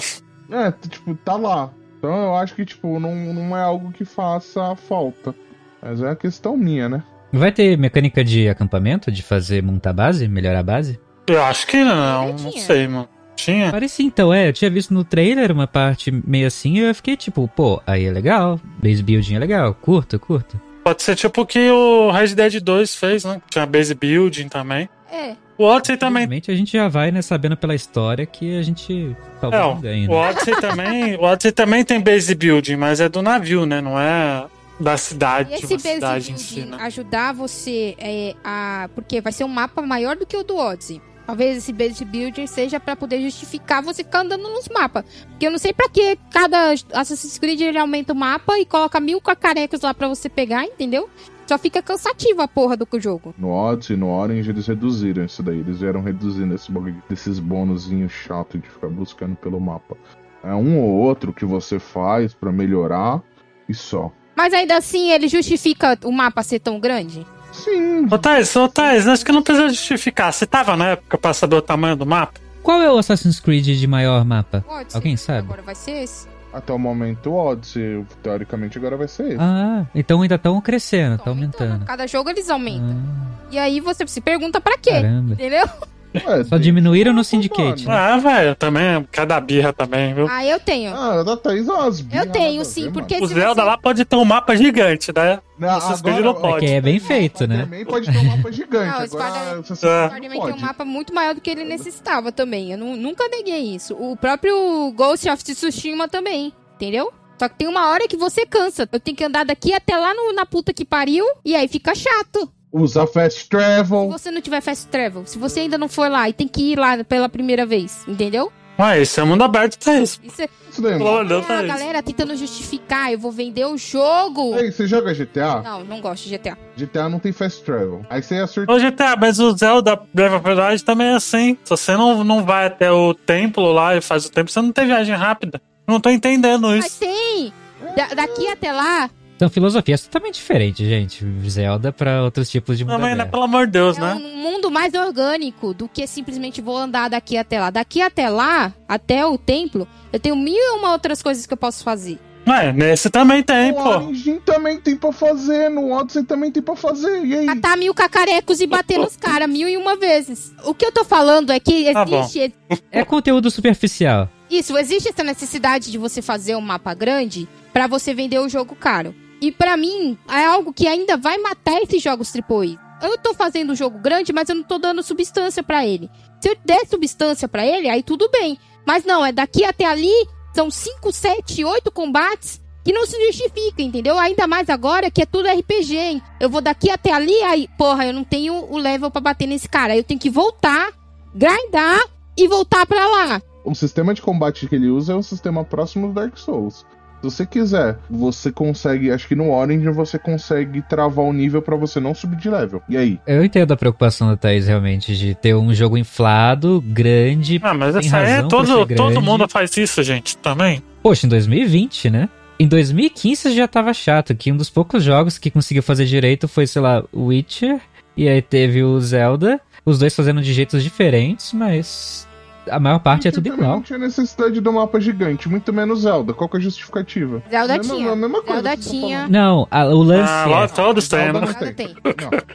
É, 0.50 0.72
tipo, 0.88 1.14
tá 1.14 1.36
lá. 1.36 1.70
Então 1.98 2.10
eu 2.24 2.34
acho 2.36 2.54
que, 2.54 2.64
tipo, 2.64 2.98
não, 2.98 3.14
não 3.14 3.56
é 3.56 3.62
algo 3.62 3.92
que 3.92 4.04
faça 4.04 4.74
falta. 4.74 5.34
Mas 5.80 6.02
é 6.02 6.06
uma 6.06 6.16
questão 6.16 6.56
minha, 6.56 6.88
né? 6.88 7.02
Vai 7.32 7.52
ter 7.52 7.78
mecânica 7.78 8.24
de 8.24 8.48
acampamento, 8.48 9.10
de 9.10 9.22
fazer 9.22 9.62
montar 9.62 9.92
base, 9.92 10.26
melhorar 10.26 10.60
a 10.60 10.62
base? 10.62 10.98
Eu 11.26 11.42
acho 11.42 11.66
que 11.66 11.76
não, 11.84 12.32
não 12.32 12.52
sei, 12.52 12.88
mano. 12.88 13.08
Tinha? 13.36 13.70
Parecia 13.70 14.04
então, 14.04 14.34
é. 14.34 14.48
Eu 14.48 14.52
tinha 14.52 14.70
visto 14.70 14.92
no 14.92 15.04
trailer 15.04 15.50
uma 15.52 15.66
parte 15.66 16.10
meio 16.26 16.46
assim 16.46 16.74
e 16.74 16.80
eu 16.80 16.94
fiquei 16.94 17.16
tipo, 17.16 17.48
pô, 17.48 17.80
aí 17.86 18.04
é 18.04 18.10
legal. 18.10 18.60
Base 18.82 19.02
building 19.02 19.34
é 19.36 19.38
legal, 19.38 19.72
curto, 19.74 20.18
curto. 20.18 20.60
Pode 20.84 21.02
ser 21.02 21.14
tipo 21.14 21.42
o 21.42 21.46
que 21.46 21.70
o 21.70 22.10
Red 22.10 22.34
Dead 22.34 22.60
2 22.60 22.94
fez, 22.96 23.24
né? 23.24 23.40
Tinha 23.50 23.64
base 23.64 23.94
building 23.94 24.48
também. 24.48 24.88
É. 25.12 25.34
O 25.56 25.64
Odyssey 25.64 25.96
também. 25.98 26.26
A 26.26 26.52
gente 26.54 26.72
já 26.72 26.88
vai, 26.88 27.10
né, 27.10 27.20
sabendo 27.20 27.54
pela 27.54 27.74
história 27.74 28.24
que 28.24 28.58
a 28.58 28.62
gente 28.62 29.14
talvez 29.40 29.62
É, 29.62 29.66
não 29.66 29.80
ganhe, 29.80 30.06
o 30.08 30.10
né? 30.10 30.16
Odyssey 30.16 30.56
também. 30.60 31.16
O 31.16 31.22
Odyssey 31.22 31.52
também 31.52 31.84
tem 31.84 32.00
base 32.00 32.34
building, 32.34 32.76
mas 32.76 32.98
é 32.98 33.10
do 33.10 33.20
navio, 33.20 33.66
né? 33.66 33.80
Não 33.80 34.00
é 34.00 34.44
da 34.80 34.96
cidade, 34.96 35.52
E 35.52 35.58
de 35.58 35.64
esse 35.64 35.74
uma 35.74 35.78
cidade 35.78 36.32
em 36.32 36.36
si, 36.36 36.60
né? 36.62 36.76
ajudar 36.80 37.32
você 37.34 37.94
é, 37.98 38.34
a. 38.42 38.88
Porque 38.94 39.20
vai 39.20 39.32
ser 39.32 39.44
um 39.44 39.48
mapa 39.48 39.82
maior 39.82 40.16
do 40.16 40.26
que 40.26 40.36
o 40.36 40.42
do 40.42 40.56
Odyssey. 40.56 41.00
Talvez 41.26 41.58
esse 41.58 41.72
base 41.72 42.04
building 42.04 42.46
seja 42.48 42.80
pra 42.80 42.96
poder 42.96 43.22
justificar 43.22 43.80
você 43.82 44.02
ficar 44.02 44.22
andando 44.22 44.48
nos 44.48 44.68
mapas. 44.68 45.04
Porque 45.28 45.46
eu 45.46 45.50
não 45.50 45.58
sei 45.58 45.72
pra 45.72 45.88
que 45.88 46.18
cada 46.30 46.72
Assassin's 46.92 47.38
Creed 47.38 47.60
ele 47.60 47.78
aumenta 47.78 48.12
o 48.12 48.16
mapa 48.16 48.58
e 48.58 48.66
coloca 48.66 48.98
mil 48.98 49.20
cacarecos 49.20 49.82
lá 49.82 49.94
pra 49.94 50.08
você 50.08 50.28
pegar, 50.28 50.64
entendeu? 50.64 51.08
Só 51.46 51.56
fica 51.58 51.82
cansativo 51.82 52.42
a 52.42 52.48
porra 52.48 52.76
do 52.76 52.86
jogo. 52.98 53.34
No 53.38 53.50
Odyssey, 53.50 53.96
no 53.96 54.08
Orange, 54.10 54.50
eles 54.50 54.66
reduziram 54.66 55.24
isso 55.24 55.42
daí. 55.42 55.58
Eles 55.60 55.80
vieram 55.80 56.00
reduzindo 56.02 56.54
esse 56.54 56.70
bagulho 56.70 57.00
desses 57.08 57.38
bônusinhos 57.38 58.10
chatos 58.12 58.60
de 58.60 58.68
ficar 58.68 58.88
buscando 58.88 59.36
pelo 59.36 59.60
mapa. 59.60 59.96
É 60.42 60.54
um 60.54 60.80
ou 60.80 60.90
outro 60.90 61.32
que 61.32 61.44
você 61.44 61.78
faz 61.78 62.34
pra 62.34 62.50
melhorar 62.50 63.22
e 63.68 63.74
só. 63.74 64.10
Mas 64.40 64.54
ainda 64.54 64.78
assim, 64.78 65.10
ele 65.12 65.28
justifica 65.28 65.98
o 66.02 66.10
mapa 66.10 66.42
ser 66.42 66.60
tão 66.60 66.80
grande? 66.80 67.26
Sim, 67.52 68.06
Ô 68.10 68.16
Thais, 68.16 68.56
ô 68.56 68.66
Thais, 68.68 69.06
acho 69.06 69.22
que 69.22 69.32
não 69.32 69.42
precisa 69.42 69.68
justificar. 69.68 70.32
Você 70.32 70.46
tava 70.46 70.78
na 70.78 70.88
época 70.92 71.18
pra 71.18 71.34
saber 71.34 71.56
o 71.56 71.60
tamanho 71.62 71.94
do 71.94 72.06
mapa? 72.06 72.40
Qual 72.62 72.80
é 72.80 72.90
o 72.90 72.96
Assassin's 72.96 73.38
Creed 73.38 73.66
de 73.66 73.86
maior 73.86 74.24
mapa? 74.24 74.64
Odyssey. 74.66 74.96
Alguém 74.96 75.16
sabe? 75.18 75.40
Agora 75.40 75.60
vai 75.60 75.74
ser 75.74 76.02
esse? 76.02 76.26
até 76.54 76.72
o 76.72 76.78
momento 76.78 77.30
o 77.30 77.34
Odyssey, 77.34 78.02
teoricamente 78.22 78.78
agora 78.78 78.96
vai 78.96 79.08
ser 79.08 79.26
esse. 79.28 79.36
Ah, 79.38 79.84
então 79.94 80.22
ainda 80.22 80.36
estão 80.36 80.58
crescendo, 80.62 81.18
Tá 81.18 81.24
tá 81.24 81.30
aumentando. 81.30 81.84
Cada 81.84 82.06
jogo 82.06 82.30
eles 82.30 82.48
aumentam. 82.48 82.96
Ah, 82.98 83.30
E 83.50 83.58
aí 83.58 83.78
você 83.78 84.06
se 84.06 84.22
pergunta 84.22 84.58
pra 84.58 84.78
quê? 84.78 84.90
caramba. 84.92 85.34
Entendeu? 85.34 85.68
Ué, 86.14 86.44
Só 86.44 86.50
tem- 86.50 86.60
diminuíram 86.60 87.12
no. 87.12 87.24
Syndicate, 87.30 87.86
né? 87.86 87.94
Ah, 87.94 88.16
velho, 88.16 88.54
também, 88.56 89.06
cada 89.12 89.40
birra 89.40 89.72
também, 89.72 90.12
viu? 90.14 90.26
Ah, 90.28 90.44
eu 90.44 90.58
tenho. 90.58 90.92
Ah, 90.94 91.22
da 91.22 91.36
Thaís 91.36 91.68
é 91.68 91.72
umas 91.72 92.00
eu 92.12 92.26
tenho 92.32 92.60
a 92.60 92.64
sim, 92.64 92.84
ver, 92.84 92.92
porque 92.92 93.16
O 93.18 93.26
Zelda 93.26 93.62
você... 93.62 93.68
lá 93.68 93.78
pode 93.78 94.04
ter 94.04 94.16
um 94.16 94.24
mapa 94.24 94.56
gigante, 94.56 95.12
né? 95.14 95.40
Não, 95.58 95.68
Assassin's 95.68 96.00
Creed 96.02 96.24
não 96.24 96.34
pode. 96.34 96.64
É 96.64 96.68
que 96.68 96.74
é 96.74 96.80
bem 96.80 96.98
feito, 96.98 97.46
né? 97.46 97.62
Também 97.62 97.84
pode 97.84 98.10
ter 98.10 98.18
um 98.18 98.24
mapa 98.24 98.50
gigante. 98.50 98.90
Não, 98.90 99.00
o 99.00 99.02
agora, 99.02 99.30
Spider- 99.30 99.62
você 99.62 99.86
É. 99.86 100.08
Spider-Man 100.08 100.44
tem 100.46 100.54
um 100.54 100.58
mapa 100.60 100.84
muito 100.84 101.14
maior 101.14 101.34
do 101.34 101.40
que 101.40 101.50
ele 101.50 101.64
necessitava 101.64 102.32
também. 102.32 102.72
Eu 102.72 102.78
nu- 102.78 102.96
nunca 102.96 103.28
neguei 103.28 103.74
isso. 103.74 103.94
O 103.94 104.16
próprio 104.16 104.90
Ghost 104.96 105.28
of 105.28 105.44
Tsushima 105.44 106.08
também, 106.08 106.52
entendeu? 106.74 107.12
Só 107.38 107.48
que 107.48 107.54
tem 107.56 107.68
uma 107.68 107.88
hora 107.90 108.08
que 108.08 108.16
você 108.16 108.44
cansa. 108.44 108.88
Eu 108.90 108.98
tenho 109.00 109.16
que 109.16 109.24
andar 109.24 109.44
daqui 109.44 109.72
até 109.72 109.96
lá 109.96 110.12
no- 110.14 110.32
na 110.32 110.44
puta 110.44 110.72
que 110.72 110.84
pariu, 110.84 111.24
e 111.44 111.54
aí 111.54 111.68
fica 111.68 111.94
chato. 111.94 112.50
Usa 112.72 113.06
Fast 113.06 113.40
Se 113.42 113.48
Travel. 113.48 114.08
você 114.10 114.30
não 114.30 114.40
tiver 114.40 114.60
fast 114.60 114.86
travel, 114.88 115.24
se 115.26 115.38
você 115.38 115.60
ainda 115.60 115.76
não 115.78 115.88
for 115.88 116.10
lá 116.10 116.28
e 116.28 116.32
tem 116.32 116.46
que 116.48 116.72
ir 116.72 116.78
lá 116.78 117.02
pela 117.04 117.28
primeira 117.28 117.66
vez, 117.66 118.04
entendeu? 118.06 118.52
Ué, 118.78 119.02
esse 119.02 119.20
é 119.20 119.24
mundo 119.24 119.42
aberto, 119.44 119.76
tá 119.78 119.94
isso. 120.00 120.18
Isso 120.22 120.40
é, 120.40 120.48
Isso 120.70 120.80
daí, 120.80 120.92
Pelo 120.96 121.04
mano. 121.04 121.16
amor 121.18 121.22
de 121.24 121.28
Deus, 121.28 121.44
é 121.44 121.46
tá 121.48 121.54
a 121.54 121.58
isso. 121.58 121.66
galera 121.66 122.02
tentando 122.02 122.34
justificar, 122.36 123.12
eu 123.12 123.18
vou 123.18 123.30
vender 123.30 123.66
o 123.66 123.76
jogo. 123.76 124.56
Ei, 124.56 124.72
você 124.72 124.86
joga 124.86 125.12
GTA? 125.12 125.60
Não, 125.60 125.84
não 125.84 126.00
gosto 126.00 126.24
de 126.26 126.30
GTA. 126.38 126.56
GTA 126.76 127.08
não 127.08 127.18
tem 127.18 127.30
fast 127.32 127.62
travel. 127.62 128.06
Aí 128.08 128.22
você 128.22 128.36
acerta. 128.36 128.72
Ô, 128.72 128.78
GTA, 128.78 129.16
mas 129.20 129.38
o 129.38 129.54
Zelda 129.54 130.00
Breath 130.14 130.32
of 130.32 130.44
the 130.44 130.66
Wild 130.68 130.84
também 130.84 131.08
é 131.08 131.14
assim. 131.14 131.58
Se 131.62 131.68
você 131.70 131.94
não, 131.94 132.24
não 132.24 132.42
vai 132.44 132.66
até 132.68 132.90
o 132.90 133.12
templo 133.12 133.70
lá 133.70 133.94
e 133.96 134.00
faz 134.00 134.24
o 134.24 134.30
templo, 134.32 134.50
você 134.50 134.62
não 134.62 134.72
tem 134.72 134.86
viagem 134.86 135.14
rápida. 135.14 135.60
Não 135.86 136.00
tô 136.00 136.08
entendendo 136.08 136.68
Mas 136.68 136.86
isso. 136.86 137.00
tem! 137.00 137.52
Da- 137.96 138.14
daqui 138.14 138.46
até 138.48 138.72
lá, 138.72 139.10
São 139.40 139.48
filosofias 139.48 140.02
totalmente 140.02 140.34
diferentes, 140.34 140.86
gente. 140.86 141.24
Zelda 141.48 141.90
pra 141.90 142.22
outros 142.22 142.50
tipos 142.50 142.76
de 142.76 142.84
mundo 142.84 142.98
Não, 142.98 143.16
mas, 143.16 143.30
pelo 143.30 143.42
amor 143.44 143.64
de 143.64 143.72
Deus, 143.72 143.96
é 143.96 144.00
né? 144.02 144.12
um 144.12 144.36
mundo 144.36 144.70
mais 144.70 144.92
orgânico 144.92 145.72
do 145.72 145.88
que 145.88 146.06
simplesmente 146.06 146.60
vou 146.60 146.76
andar 146.76 147.08
daqui 147.08 147.38
até 147.38 147.58
lá. 147.58 147.70
Daqui 147.70 148.02
até 148.02 148.28
lá, 148.28 148.70
até 148.86 149.24
o 149.24 149.38
templo, 149.38 149.88
eu 150.12 150.20
tenho 150.20 150.36
mil 150.36 150.54
e 150.54 150.76
uma 150.76 150.92
outras 150.92 151.22
coisas 151.22 151.46
que 151.46 151.54
eu 151.54 151.56
posso 151.56 151.82
fazer. 151.82 152.18
Ué, 152.46 152.70
nesse 152.74 153.08
também 153.08 153.42
tem, 153.42 153.72
No 153.72 153.82
pô. 153.82 153.88
Origin 153.88 154.40
também 154.40 154.78
tem 154.78 154.94
pra 154.94 155.10
fazer, 155.10 155.70
no 155.70 155.90
Odyssey 155.90 156.22
também 156.22 156.52
tem 156.52 156.62
pra 156.62 156.76
fazer. 156.76 157.24
E 157.24 157.38
aí? 157.38 157.46
Matar 157.46 157.78
mil 157.78 157.94
cacarecos 157.94 158.60
e 158.60 158.66
bater 158.66 158.98
nos 158.98 159.16
caras 159.16 159.48
mil 159.48 159.66
e 159.66 159.74
uma 159.78 159.96
vezes. 159.96 160.52
O 160.66 160.74
que 160.74 160.84
eu 160.84 160.92
tô 160.92 161.02
falando 161.02 161.50
é 161.50 161.58
que 161.58 161.90
Tá 161.94 162.02
existe 162.02 162.52
É 162.92 163.06
conteúdo 163.06 163.50
superficial. 163.50 164.28
Isso, 164.50 164.76
existe 164.76 165.08
essa 165.08 165.24
necessidade 165.24 165.90
de 165.90 165.96
você 165.96 166.20
fazer 166.20 166.56
um 166.56 166.60
mapa 166.60 166.92
grande 166.92 167.48
pra 167.72 167.86
você 167.86 168.12
vender 168.12 168.38
o 168.38 168.46
jogo 168.46 168.76
caro. 168.76 169.14
E 169.40 169.50
pra 169.50 169.76
mim, 169.76 170.18
é 170.28 170.44
algo 170.44 170.72
que 170.72 170.86
ainda 170.86 171.16
vai 171.16 171.38
matar 171.38 171.80
esses 171.82 172.02
jogos 172.02 172.32
AAA. 172.34 172.78
Eu 173.02 173.16
tô 173.16 173.32
fazendo 173.32 173.72
um 173.72 173.76
jogo 173.76 173.98
grande, 173.98 174.32
mas 174.32 174.48
eu 174.48 174.54
não 174.54 174.62
tô 174.62 174.78
dando 174.78 175.02
substância 175.02 175.62
pra 175.62 175.86
ele. 175.86 176.10
Se 176.40 176.50
eu 176.50 176.56
der 176.64 176.86
substância 176.86 177.48
pra 177.48 177.64
ele, 177.64 177.88
aí 177.88 178.02
tudo 178.02 178.28
bem. 178.30 178.58
Mas 178.86 179.04
não, 179.04 179.24
é 179.24 179.32
daqui 179.32 179.64
até 179.64 179.86
ali, 179.86 180.12
são 180.54 180.70
5, 180.70 181.10
7, 181.10 181.64
8 181.64 181.90
combates 181.90 182.60
que 182.84 182.92
não 182.92 183.06
se 183.06 183.16
justifica, 183.26 183.82
entendeu? 183.82 184.18
Ainda 184.18 184.46
mais 184.46 184.68
agora 184.68 185.10
que 185.10 185.22
é 185.22 185.26
tudo 185.26 185.48
RPG, 185.48 185.96
hein? 185.96 186.22
Eu 186.38 186.50
vou 186.50 186.60
daqui 186.60 186.90
até 186.90 187.12
ali, 187.12 187.42
aí, 187.42 187.68
porra, 187.78 188.06
eu 188.06 188.12
não 188.12 188.24
tenho 188.24 188.54
o 188.54 188.78
level 188.78 189.10
pra 189.10 189.20
bater 189.20 189.46
nesse 189.46 189.68
cara. 189.68 189.96
Eu 189.96 190.04
tenho 190.04 190.20
que 190.20 190.30
voltar, 190.30 190.90
grindar 191.34 192.00
e 192.36 192.48
voltar 192.48 192.86
pra 192.86 193.06
lá. 193.06 193.42
O 193.64 193.74
sistema 193.74 194.14
de 194.14 194.22
combate 194.22 194.66
que 194.66 194.74
ele 194.74 194.88
usa 194.88 195.12
é 195.12 195.16
o 195.16 195.22
sistema 195.22 195.64
próximo 195.64 196.08
do 196.08 196.14
Dark 196.14 196.36
Souls. 196.36 196.86
Se 197.20 197.24
você 197.24 197.46
quiser, 197.46 197.98
você 198.08 198.50
consegue, 198.50 199.10
acho 199.10 199.28
que 199.28 199.34
no 199.34 199.50
Origin 199.50 199.90
você 199.90 200.18
consegue 200.18 200.80
travar 200.82 201.24
o 201.24 201.32
nível 201.32 201.60
pra 201.60 201.76
você 201.76 202.00
não 202.00 202.14
subir 202.14 202.36
de 202.36 202.48
level. 202.48 202.82
E 202.88 202.96
aí? 202.96 203.20
Eu 203.26 203.44
entendo 203.44 203.72
a 203.72 203.76
preocupação 203.76 204.28
da 204.28 204.36
Thaís, 204.36 204.66
realmente, 204.66 205.14
de 205.14 205.34
ter 205.34 205.54
um 205.54 205.74
jogo 205.74 205.98
inflado, 205.98 206.82
grande. 206.86 207.60
Ah, 207.62 207.74
mas 207.74 207.94
essa 207.94 208.18
é 208.18 208.42
todo, 208.42 208.86
todo 208.86 209.20
mundo 209.20 209.46
faz 209.48 209.76
isso, 209.76 210.02
gente, 210.02 210.36
também. 210.38 210.82
Poxa, 211.02 211.26
em 211.26 211.28
2020, 211.28 212.08
né? 212.08 212.28
Em 212.58 212.66
2015 212.66 213.54
já 213.54 213.68
tava 213.68 213.92
chato, 213.92 214.34
que 214.34 214.50
um 214.50 214.56
dos 214.56 214.70
poucos 214.70 215.02
jogos 215.02 215.38
que 215.38 215.50
conseguiu 215.50 215.82
fazer 215.82 216.06
direito 216.06 216.48
foi, 216.48 216.66
sei 216.66 216.80
lá, 216.80 217.02
Witcher, 217.14 217.80
e 218.16 218.28
aí 218.28 218.40
teve 218.40 218.82
o 218.82 218.98
Zelda, 219.00 219.60
os 219.84 219.98
dois 219.98 220.14
fazendo 220.14 220.42
de 220.42 220.52
jeitos 220.52 220.82
diferentes, 220.82 221.52
mas 221.52 222.26
a 222.68 222.78
maior 222.80 222.98
parte 222.98 223.28
é 223.28 223.30
Porque 223.30 223.48
tudo 223.50 223.60
igual. 223.60 223.76
Não 223.76 223.82
tinha 223.82 223.98
necessidade 223.98 224.60
do 224.60 224.72
mapa 224.72 225.00
gigante, 225.00 225.48
muito 225.48 225.72
menos 225.72 226.00
Zelda. 226.00 226.32
Qual 226.32 226.48
que 226.48 226.56
é 226.56 226.60
a 226.60 226.62
justificativa? 226.62 227.42
Zelda 227.50 227.76
Mesma- 227.78 227.94
tinha. 227.94 228.10
a 228.12 228.16
mesma 228.16 228.42
coisa 228.42 228.62
Zelda 228.62 228.82
vocês 228.82 228.90
tinha. 228.90 229.16
estão 229.24 229.30
Não, 229.30 229.68
a- 229.70 229.86
o 229.86 230.02
lance 230.02 230.32
Ah, 230.32 230.44
é... 230.46 230.50
lá 230.50 230.68
todos 230.68 231.04
Zelda 231.06 231.54
tem. 231.54 231.74
tem. 231.74 231.96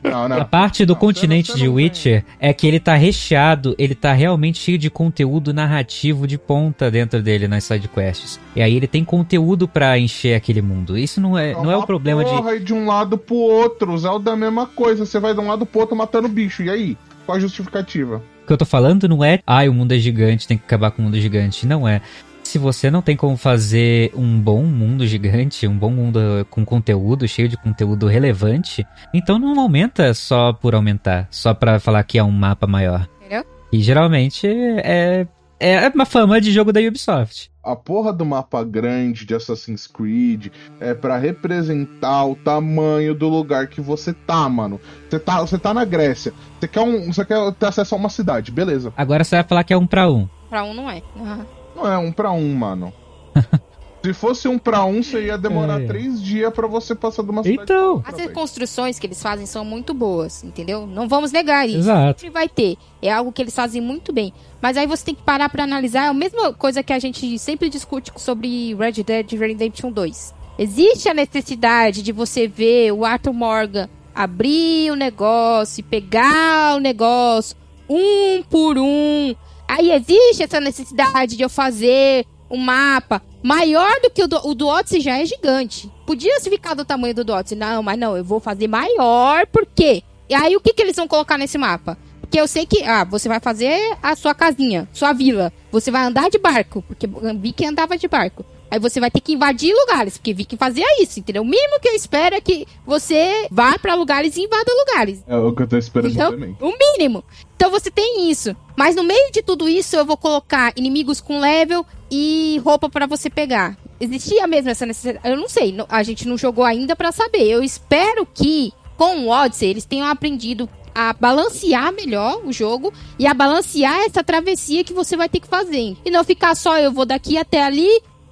Não, 0.04 0.12
não, 0.12 0.30
não. 0.30 0.38
A 0.42 0.46
parte 0.46 0.86
do 0.86 0.94
Não, 0.94 1.00
continente 1.00 1.54
de 1.54 1.60
tem. 1.62 1.68
Witcher 1.70 2.26
é 2.40 2.54
que 2.54 2.68
ele 2.68 2.80
tá 2.80 2.96
recheado, 2.96 3.76
ele 3.78 3.96
tá 3.96 4.14
realmente 4.14 4.60
cheio 4.60 4.78
de 4.78 4.90
conteúdo 4.90 5.54
narrativo 5.54 6.28
de 6.28 6.38
ponta 6.38 6.90
dentro 6.92 7.22
dele 7.22 7.48
nas 7.48 7.64
sidequests. 7.64 8.40
E 8.56 8.62
aí 8.62 8.76
ele 8.76 8.88
tem 8.88 9.04
conteúdo 9.04 9.68
pra 9.68 9.98
encher 9.98 10.36
aquele 10.36 10.62
mundo. 10.62 10.98
Isso 10.98 11.20
não 11.20 11.38
é, 11.38 11.54
não 11.54 11.72
é 11.72 11.78
o 11.78 11.86
problema 11.86 12.24
de. 12.24 12.30
porra, 12.32 12.56
e 12.56 12.60
de 12.60 12.74
um 12.74 12.86
lado 12.88 13.18
pro 13.18 13.36
outro. 13.36 13.98
Zelda 13.98 14.32
é 14.32 14.34
a 14.34 14.38
mesma 14.38 14.66
coisa. 14.66 15.06
Você 15.06 15.20
vai 15.20 15.34
de 15.34 15.40
um 15.40 15.48
lado 15.48 15.66
pro 15.66 15.82
outro 15.82 15.96
matando 15.96 16.28
bicho. 16.28 16.64
E 16.64 16.70
aí? 16.70 16.98
Qual 17.26 17.36
a 17.38 17.40
justificativa? 17.42 18.22
O 18.46 18.48
que 18.48 18.54
eu 18.54 18.58
tô 18.58 18.66
falando 18.66 19.10
não 19.10 19.24
é, 19.24 19.40
ai, 19.48 19.68
o 19.68 19.74
mundo 19.74 19.92
é 19.92 19.98
gigante, 19.98 20.48
tem 20.48 20.56
que 20.56 20.66
acabar 20.66 20.92
com 20.92 21.02
o 21.02 21.06
mundo 21.06 21.20
gigante. 21.20 21.66
Não 21.66 21.88
é. 21.88 22.00
Se 22.44 22.60
você 22.60 22.92
não 22.92 23.02
tem 23.02 23.18
como 23.18 23.36
fazer 23.36 24.12
um 24.14 24.40
bom 24.40 24.62
mundo 24.62 25.08
gigante, 25.08 25.66
um 25.66 25.76
bom 25.76 25.90
mundo 25.90 26.20
com 26.52 26.64
conteúdo, 26.64 27.28
cheio 27.28 27.50
de 27.50 27.58
conteúdo 27.58 28.06
relevante, 28.06 28.86
então 29.12 29.40
não 29.40 29.60
aumenta 29.60 30.14
só 30.14 30.54
por 30.54 30.76
aumentar, 30.76 31.28
só 31.32 31.56
pra 31.56 31.80
falar 31.80 32.04
que 32.04 32.20
é 32.20 32.24
um 32.24 32.30
mapa 32.30 32.68
maior. 32.68 33.10
Entendeu? 33.20 33.44
E 33.74 33.82
geralmente 33.82 34.46
é, 34.48 35.26
é 35.60 35.88
uma 35.90 36.06
fama 36.06 36.40
de 36.42 36.52
jogo 36.52 36.72
da 36.72 36.80
Ubisoft. 36.82 37.52
A 37.64 37.76
porra 37.76 38.14
do 38.14 38.26
mapa 38.26 38.64
grande 38.64 39.26
de 39.26 39.34
Assassin's 39.34 39.88
Creed 39.88 40.48
é 40.80 40.94
pra 40.94 41.18
representar 41.18 42.26
o 42.26 42.36
tamanho 42.36 43.16
do 43.16 43.28
lugar 43.28 43.68
que 43.68 43.82
você 43.82 44.14
tá, 44.14 44.48
mano. 44.48 44.80
Você 45.10 45.20
tá, 45.20 45.42
você 45.42 45.58
tá 45.58 45.74
na 45.74 45.84
Grécia. 45.84 46.32
Você 46.60 46.68
quer, 46.68 46.82
um, 46.82 47.12
você 47.12 47.26
quer 47.26 47.52
ter 47.54 47.66
acesso 47.66 47.96
a 47.96 47.98
uma 47.98 48.10
cidade, 48.10 48.52
beleza. 48.52 48.94
Agora 48.96 49.24
você 49.24 49.38
vai 49.38 49.44
falar 49.44 49.64
que 49.64 49.74
é 49.74 49.78
um 49.78 49.88
pra 49.88 50.10
um. 50.10 50.28
Pra 50.50 50.64
um 50.64 50.74
não 50.74 50.90
é. 50.90 51.02
Ah. 51.18 51.40
Não 51.76 51.92
é 51.92 51.98
um 51.98 52.10
pra 52.10 52.32
um, 52.32 52.56
mano. 52.56 52.94
Se 54.06 54.14
fosse 54.14 54.48
um 54.48 54.58
pra 54.60 54.86
um, 54.86 55.02
você 55.02 55.26
ia 55.26 55.38
demorar 55.38 55.82
É. 55.82 55.88
três 55.88 56.22
dias 56.22 56.54
pra 56.54 56.68
você 56.68 56.94
passar 56.94 57.24
de 57.24 57.32
uma 57.32 57.42
cidade 57.42 57.62
Então. 57.64 58.02
pra 58.02 58.12
As 58.12 58.20
reconstruções 58.20 59.00
que 59.00 59.08
eles 59.08 59.22
fazem 59.22 59.46
são 59.48 59.66
muito 59.66 59.94
boas, 59.94 60.44
entendeu? 60.44 60.86
Não 60.86 61.08
vamos 61.08 61.32
negar 61.32 61.68
isso. 61.68 61.80
Exato. 61.80 62.22
Sempre 62.22 62.34
vai 62.34 62.48
ter. 62.48 62.78
É 63.02 63.12
algo 63.12 63.32
que 63.32 63.42
eles 63.42 63.56
fazem 63.56 63.82
muito 63.82 64.14
bem. 64.14 64.32
Mas 64.62 64.78
aí 64.78 64.86
você 64.86 65.06
tem 65.06 65.16
que 65.16 65.24
parar 65.24 65.50
pra 65.50 65.64
analisar. 65.64 66.06
É 66.06 66.08
a 66.10 66.14
mesma 66.14 66.54
coisa 66.54 66.84
que 66.84 66.94
a 66.94 67.00
gente 67.00 67.40
sempre 67.40 67.68
discute 67.70 68.12
sobre 68.18 68.76
Red 68.76 69.04
Dead 69.04 69.32
Redemption 69.34 69.92
2. 69.92 70.34
Existe 70.60 71.10
a 71.10 71.14
necessidade 71.14 72.02
de 72.04 72.12
você 72.12 72.48
ver 72.48 72.92
o 72.92 73.04
Arthur 73.04 73.34
Morgan 73.34 73.90
abrir 74.14 74.92
o 74.92 74.96
negócio 74.96 75.82
e 75.82 75.84
pegar 75.84 76.76
o 76.78 76.80
negócio 76.80 77.56
um 77.90 78.44
por 78.44 78.78
um. 78.78 79.36
Aí 79.68 79.92
existe 79.92 80.44
essa 80.44 80.60
necessidade 80.60 81.36
de 81.36 81.42
eu 81.44 81.50
fazer 81.50 82.26
um 82.56 82.60
mapa 82.60 83.22
maior 83.44 83.92
do 84.02 84.10
que 84.10 84.24
o 84.24 84.28
do, 84.28 84.38
o 84.48 84.56
do 84.56 84.68
Odyssey 84.68 85.02
já 85.02 85.20
é 85.20 85.26
gigante. 85.26 85.92
Podia 86.06 86.40
se 86.40 86.50
ficar 86.50 86.74
do 86.74 86.86
tamanho 86.86 87.14
do 87.14 87.24
do 87.24 87.34
Odyssey. 87.34 87.58
Não, 87.58 87.84
mas 87.84 87.98
não, 88.00 88.16
eu 88.18 88.24
vou 88.24 88.40
fazer 88.40 88.68
maior, 88.68 89.46
por 89.48 89.66
quê? 89.66 90.02
E 90.30 90.34
aí 90.34 90.56
o 90.56 90.60
que, 90.62 90.74
que 90.74 90.82
eles 90.82 90.96
vão 90.96 91.08
colocar 91.08 91.38
nesse 91.38 91.58
mapa? 91.58 91.98
Porque 92.20 92.40
eu 92.40 92.48
sei 92.48 92.66
que, 92.66 92.84
ah, 92.84 93.04
você 93.04 93.30
vai 93.30 93.40
fazer 93.40 93.96
a 94.02 94.16
sua 94.16 94.34
casinha, 94.34 94.90
sua 94.92 95.14
vila. 95.14 95.54
Você 95.72 95.92
vai 95.92 96.04
andar 96.04 96.30
de 96.30 96.40
barco, 96.40 96.84
porque 96.88 97.08
vi 97.40 97.52
que 97.52 97.66
andava 97.66 97.96
de 97.98 98.08
barco. 98.08 98.44
Aí 98.72 98.80
você 98.80 99.00
vai 99.00 99.12
ter 99.12 99.20
que 99.22 99.34
invadir 99.34 99.72
lugares, 99.74 100.18
porque 100.18 100.34
vi 100.34 100.44
que 100.44 100.58
fazia 100.58 100.86
isso, 101.02 101.20
entendeu? 101.20 101.44
O 101.44 101.46
mínimo 101.46 101.80
que 101.80 101.88
eu 101.88 101.94
espero 101.94 102.36
é 102.36 102.42
que 102.42 102.66
você 102.84 103.48
vá 103.52 103.78
pra 103.78 103.94
lugares 103.94 104.36
e 104.36 104.42
invada 104.42 104.66
lugares. 104.74 105.24
É 105.28 105.38
o 105.38 105.54
que 105.54 105.62
eu 105.62 105.68
tô 105.68 105.78
esperando 105.78 106.12
Então, 106.12 106.32
também. 106.32 106.58
o 106.60 106.74
mínimo. 106.76 107.24
Então 107.56 107.70
você 107.70 107.92
tem 107.92 108.30
isso. 108.30 108.56
Mas 108.76 108.96
no 108.96 109.04
meio 109.04 109.32
de 109.32 109.44
tudo 109.44 109.70
isso, 109.70 109.96
eu 109.96 110.04
vou 110.04 110.18
colocar 110.18 110.74
inimigos 110.76 111.22
com 111.22 111.40
level 111.40 111.86
e 112.16 112.58
roupa 112.60 112.88
pra 112.88 113.06
você 113.06 113.30
pegar. 113.30 113.78
Existia 114.00 114.48
mesmo 114.48 114.70
essa 114.70 114.86
necessidade? 114.86 115.28
Eu 115.28 115.36
não 115.36 115.50
sei. 115.50 115.76
A 115.90 116.02
gente 116.02 116.26
não 116.28 116.38
jogou 116.38 116.64
ainda 116.64 116.96
pra 116.96 117.12
saber. 117.12 117.44
Eu 117.44 117.62
espero 117.62 118.26
que 118.26 118.72
com 118.96 119.26
o 119.26 119.30
Odyssey 119.30 119.70
eles 119.70 119.84
tenham 119.84 120.08
aprendido 120.08 120.70
a 120.94 121.12
balancear 121.12 121.92
melhor 121.92 122.40
o 122.46 122.54
jogo 122.54 122.94
e 123.20 123.28
a 123.28 123.34
balancear 123.34 124.00
essa 124.06 124.24
travessia 124.24 124.84
que 124.86 124.94
você 124.94 125.18
vai 125.18 125.28
ter 125.28 125.42
que 125.42 125.48
fazer. 125.48 125.98
E 126.06 126.10
não 126.10 126.24
ficar 126.24 126.56
só 126.56 126.78
eu 126.80 126.92
vou 126.92 127.06
daqui 127.06 127.38
até 127.38 127.62
ali 127.62 127.90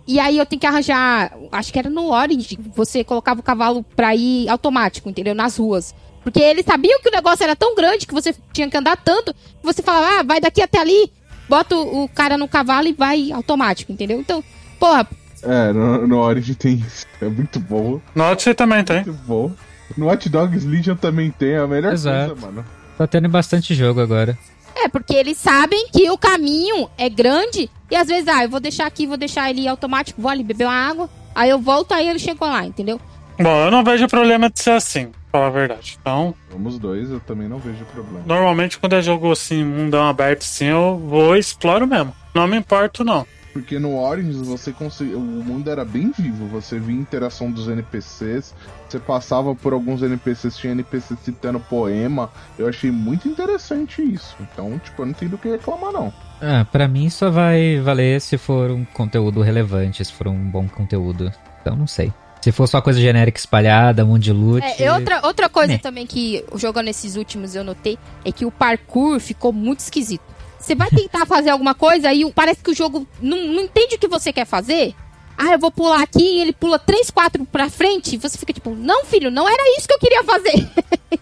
e 0.08 0.17
aí 0.17 0.38
eu 0.38 0.46
tenho 0.46 0.60
que 0.62 0.67
arranjar, 0.67 1.34
acho 1.52 1.72
que 1.72 1.80
era 1.80 1.89
no 1.89 2.12
Origin, 2.12 2.58
você 2.76 3.04
colocava 3.04 3.39
o 3.39 3.43
cavalo 3.43 3.84
pra 3.96 4.15
ir 4.15 4.50
automático, 4.50 5.10
entendeu? 5.10 5.34
Nas 5.36 5.58
ruas. 5.58 5.93
Porque 6.24 6.39
eles 6.39 6.65
sabiam 6.65 7.02
que 7.02 7.10
o 7.10 7.12
negócio 7.12 7.43
era 7.43 7.56
tão 7.56 7.76
grande 7.76 8.08
que 8.08 8.13
você 8.13 8.34
tinha 8.54 8.69
que 8.69 8.78
andar 8.78 8.98
tanto, 8.98 9.34
que 9.34 9.63
você 9.63 9.82
falava, 9.82 10.19
ah, 10.19 10.24
vai 10.24 10.39
daqui 10.39 10.62
até 10.62 10.80
ali, 10.80 11.12
bota 11.48 11.76
o, 11.76 12.08
cara 12.10 12.38
no 12.38 12.48
cavalo 12.48 12.88
e 12.88 12.94
vai 12.94 13.32
automático, 13.32 13.92
entendeu? 13.92 14.20
Então, 14.20 14.44
porra, 14.80 15.08
É, 15.44 15.74
no, 15.74 16.08
no 16.08 16.20
Origin 16.20 16.54
tem 16.54 16.76
isso. 16.76 17.06
É 17.22 17.28
muito 17.28 17.60
bom. 17.60 18.00
No 18.16 18.24
Odyssey 18.24 18.54
também 18.54 18.84
tem. 18.84 19.04
Muito 19.04 19.14
bom. 19.26 19.52
No 19.98 20.06
Watch 20.08 20.30
Dogs 20.30 20.66
Legion 20.66 20.96
também 20.96 21.30
tem. 21.32 21.52
É 21.52 21.60
a 21.60 21.68
melhor 21.68 21.94
Exato. 21.94 22.32
coisa, 22.34 22.48
mano. 22.48 22.66
Tá 22.98 23.06
tendo 23.08 23.28
bastante 23.30 23.76
jogo 23.76 24.00
agora. 24.02 24.38
é 24.76 24.88
porque 24.88 25.14
eles 25.14 25.38
sabem 25.38 25.88
que 25.92 26.10
o 26.10 26.18
caminho 26.18 26.90
é 26.98 27.10
grande 27.10 27.70
e 27.92 27.96
às 27.96 28.08
vezes, 28.08 28.28
ah, 28.28 28.44
eu 28.44 28.50
vou 28.50 28.60
deixar 28.60 28.88
aqui, 28.88 29.06
vou 29.06 29.18
deixar 29.18 29.50
ele 29.50 29.68
automático, 29.68 30.22
vou 30.22 30.32
ali 30.32 30.44
beber 30.44 30.66
uma 30.66 30.74
água, 30.74 31.10
aí 31.36 31.50
eu 31.50 31.60
volto, 31.60 31.92
aí 31.94 32.08
ele 32.08 32.18
chegou 32.20 32.48
lá, 32.48 32.66
entendeu? 32.66 33.00
Bom, 33.44 33.66
eu 33.66 33.70
não 33.72 33.84
vejo 33.84 34.08
problema 34.08 34.50
de 34.50 34.58
ser 34.62 34.72
assim, 34.72 35.08
pra 35.08 35.22
falar 35.34 35.48
a 35.48 35.50
verdade. 35.50 35.98
Então, 36.00 36.34
Vamos 36.50 36.80
dois, 36.80 37.12
eu 37.12 37.20
também 37.20 37.50
não 37.50 37.58
vejo 37.60 37.84
problema. 37.94 38.24
normalmente 38.26 38.80
quando 38.80 38.94
é 38.94 39.02
jogo 39.02 39.30
assim, 39.30 39.66
mundão 39.66 40.08
aberto 40.08 40.44
assim, 40.44 40.68
eu 40.68 40.98
vou 40.98 41.36
e 41.36 41.40
exploro 41.40 41.86
mesmo. 41.86 42.16
Não 42.34 42.48
me 42.48 42.56
importo, 42.56 43.04
não. 43.04 43.28
Porque 43.52 43.78
no 43.78 44.00
Origins 44.00 44.38
você 44.48 44.72
conseguia. 44.72 45.18
O 45.18 45.20
mundo 45.20 45.70
era 45.70 45.84
bem 45.84 46.12
vivo. 46.18 46.48
Você 46.48 46.80
via 46.80 46.98
a 46.98 47.02
interação 47.02 47.52
dos 47.52 47.68
NPCs. 47.68 48.56
Você 48.90 48.98
passava 48.98 49.54
por 49.54 49.74
alguns 49.74 50.02
NPCs, 50.02 50.58
tinha 50.58 50.72
NPC 50.72 51.16
citando 51.24 51.60
poema. 51.60 52.32
Eu 52.58 52.68
achei 52.68 52.90
muito 52.90 53.28
interessante 53.28 54.02
isso. 54.02 54.36
Então, 54.40 54.80
tipo, 54.80 55.02
eu 55.02 55.06
não 55.06 55.14
tenho 55.14 55.32
do 55.32 55.38
que 55.38 55.50
reclamar, 55.50 55.92
não. 55.92 56.12
Ah, 56.42 56.66
pra 56.72 56.88
mim 56.88 57.10
só 57.12 57.30
vai 57.30 57.80
valer 57.80 58.20
se 58.22 58.40
for 58.40 58.72
um 58.72 58.84
conteúdo 58.86 59.42
relevante, 59.42 60.04
se 60.04 60.14
for 60.14 60.30
um 60.30 60.50
bom 60.50 60.68
conteúdo. 60.68 61.32
Então 61.62 61.76
não 61.76 61.86
sei. 61.86 62.12
Se 62.44 62.52
for 62.52 62.68
só 62.68 62.82
coisa 62.82 63.00
genérica 63.00 63.40
espalhada, 63.40 64.04
mundo 64.04 64.20
de 64.20 64.34
loot. 64.34 64.66
É, 64.66 64.84
e 64.84 64.90
outra, 64.90 65.26
outra 65.26 65.48
coisa 65.48 65.72
Né. 65.72 65.78
também 65.78 66.06
que 66.06 66.44
jogando 66.56 66.90
esses 66.90 67.16
últimos 67.16 67.56
eu 67.56 67.64
notei 67.64 67.98
é 68.26 68.34
que 68.34 68.46
o 68.46 68.52
parkour 68.52 69.18
ficou 69.22 69.54
muito 69.54 69.80
esquisito. 69.80 70.26
Você 70.60 70.76
vai 70.76 70.90
tentar 70.90 71.26
fazer 71.26 71.52
alguma 71.52 71.74
coisa 71.74 72.14
e 72.14 72.30
parece 72.34 72.62
que 72.62 72.70
o 72.70 72.74
jogo 72.76 73.08
não, 73.22 73.38
não 73.48 73.62
entende 73.64 73.96
o 73.96 73.98
que 73.98 74.10
você 74.10 74.34
quer 74.34 74.44
fazer. 74.44 74.94
Ah, 75.38 75.54
eu 75.54 75.58
vou 75.58 75.72
pular 75.72 76.02
aqui 76.02 76.22
e 76.22 76.42
ele 76.42 76.52
pula 76.52 76.78
3, 76.78 77.12
4 77.12 77.46
pra 77.46 77.70
frente. 77.70 78.16
E 78.16 78.18
você 78.18 78.38
fica 78.38 78.52
tipo, 78.52 78.76
não, 78.76 79.06
filho, 79.06 79.32
não 79.32 79.48
era 79.48 79.78
isso 79.78 79.88
que 79.88 79.94
eu 79.94 80.00
queria 80.00 80.24
fazer. 80.26 80.70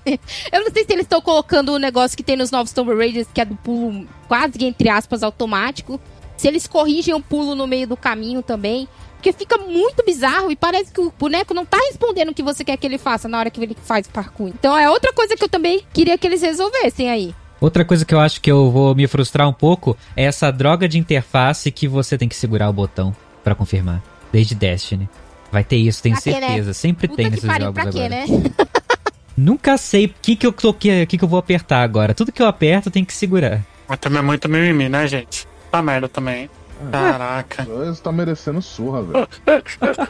eu 0.52 0.64
não 0.64 0.72
sei 0.72 0.86
se 0.86 0.92
eles 0.92 1.06
estão 1.06 1.22
colocando 1.22 1.72
o 1.72 1.78
negócio 1.78 2.18
que 2.18 2.24
tem 2.24 2.36
nos 2.36 2.50
novos 2.50 2.74
Tomb 2.74 2.96
Raiders, 2.96 3.28
que 3.32 3.42
é 3.42 3.46
do 3.46 3.56
pulo 3.58 4.08
quase 4.28 4.66
entre 4.66 4.90
aspas, 4.90 5.22
automático. 5.22 6.02
Se 6.36 6.48
eles 6.48 6.66
corrigem 6.66 7.14
o 7.14 7.22
pulo 7.22 7.54
no 7.54 7.68
meio 7.68 7.86
do 7.86 7.96
caminho 7.96 8.42
também. 8.42 8.88
Porque 9.22 9.34
fica 9.34 9.56
muito 9.60 10.04
bizarro 10.04 10.52
e 10.52 10.56
parece 10.56 10.92
que 10.92 11.00
o 11.00 11.14
boneco 11.18 11.54
não 11.54 11.64
tá 11.64 11.78
respondendo 11.78 12.30
o 12.30 12.34
que 12.34 12.42
você 12.42 12.64
quer 12.66 12.76
que 12.76 12.88
ele 12.88 12.98
faça 12.98 13.28
na 13.30 13.38
hora 13.38 13.52
que 13.52 13.62
ele 13.62 13.78
faz 13.84 14.08
o 14.08 14.10
parkour. 14.10 14.48
Então 14.48 14.76
é 14.76 14.90
outra 14.90 15.14
coisa 15.14 15.36
que 15.38 15.44
eu 15.44 15.48
também 15.48 15.84
queria 15.94 16.18
que 16.18 16.26
eles 16.26 16.42
resolvessem 16.42 17.08
aí. 17.08 17.36
Outra 17.60 17.86
coisa 17.86 18.04
que 18.04 18.16
eu 18.16 18.20
acho 18.20 18.42
que 18.42 18.52
eu 18.52 18.72
vou 18.72 18.96
me 18.96 19.06
frustrar 19.06 19.48
um 19.48 19.54
pouco 19.54 19.96
é 20.18 20.24
essa 20.24 20.50
droga 20.52 20.90
de 20.90 20.98
interface 20.98 21.70
que 21.70 21.88
você 21.88 22.18
tem 22.18 22.28
que 22.28 22.36
segurar 22.36 22.68
o 22.68 22.74
botão 22.74 23.16
pra 23.44 23.54
confirmar. 23.54 24.02
Desde 24.34 24.56
Destiny. 24.56 25.08
Vai 25.52 25.64
ter 25.64 25.76
isso, 25.78 26.02
tenho 26.02 26.20
Pra 26.20 26.32
né? 26.32 26.40
certeza. 26.40 26.74
Sempre 26.74 27.08
Puta 27.08 27.18
tem 27.18 27.26
que 27.26 27.32
nesses 27.36 27.48
pariu, 27.48 27.66
jogos 27.68 27.84
pra 27.84 27.92
quê, 27.92 28.00
agora. 28.00 28.26
né? 28.26 28.26
Nunca 29.38 29.78
sei 29.78 30.06
o 30.06 30.14
que, 30.20 30.36
que, 30.36 30.48
eu, 30.48 30.52
tô- 30.52 30.74
que, 30.74 31.06
que, 31.06 31.18
que 31.20 31.24
eu 31.24 31.28
vou 31.30 31.38
apertar 31.38 31.84
agora. 31.84 32.16
Tudo 32.16 32.32
que 32.32 32.42
eu 32.42 32.48
aperto 32.48 32.90
tem 32.90 33.06
que 33.06 33.14
segurar. 33.14 33.62
Mas 33.88 34.00
também 34.00 34.18
é 34.18 34.22
muito 34.24 34.50
mimimi, 34.50 34.90
né, 34.90 35.08
gente? 35.08 35.48
Tá 35.70 35.80
merda 35.82 36.10
também. 36.10 36.50
Caraca. 36.91 37.63
Você 37.63 38.02
tá 38.02 38.12
merecendo 38.12 38.62
surra, 38.62 39.04
velho. 39.04 39.28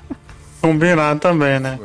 Combinado 0.61 1.19
também, 1.19 1.59
né? 1.59 1.79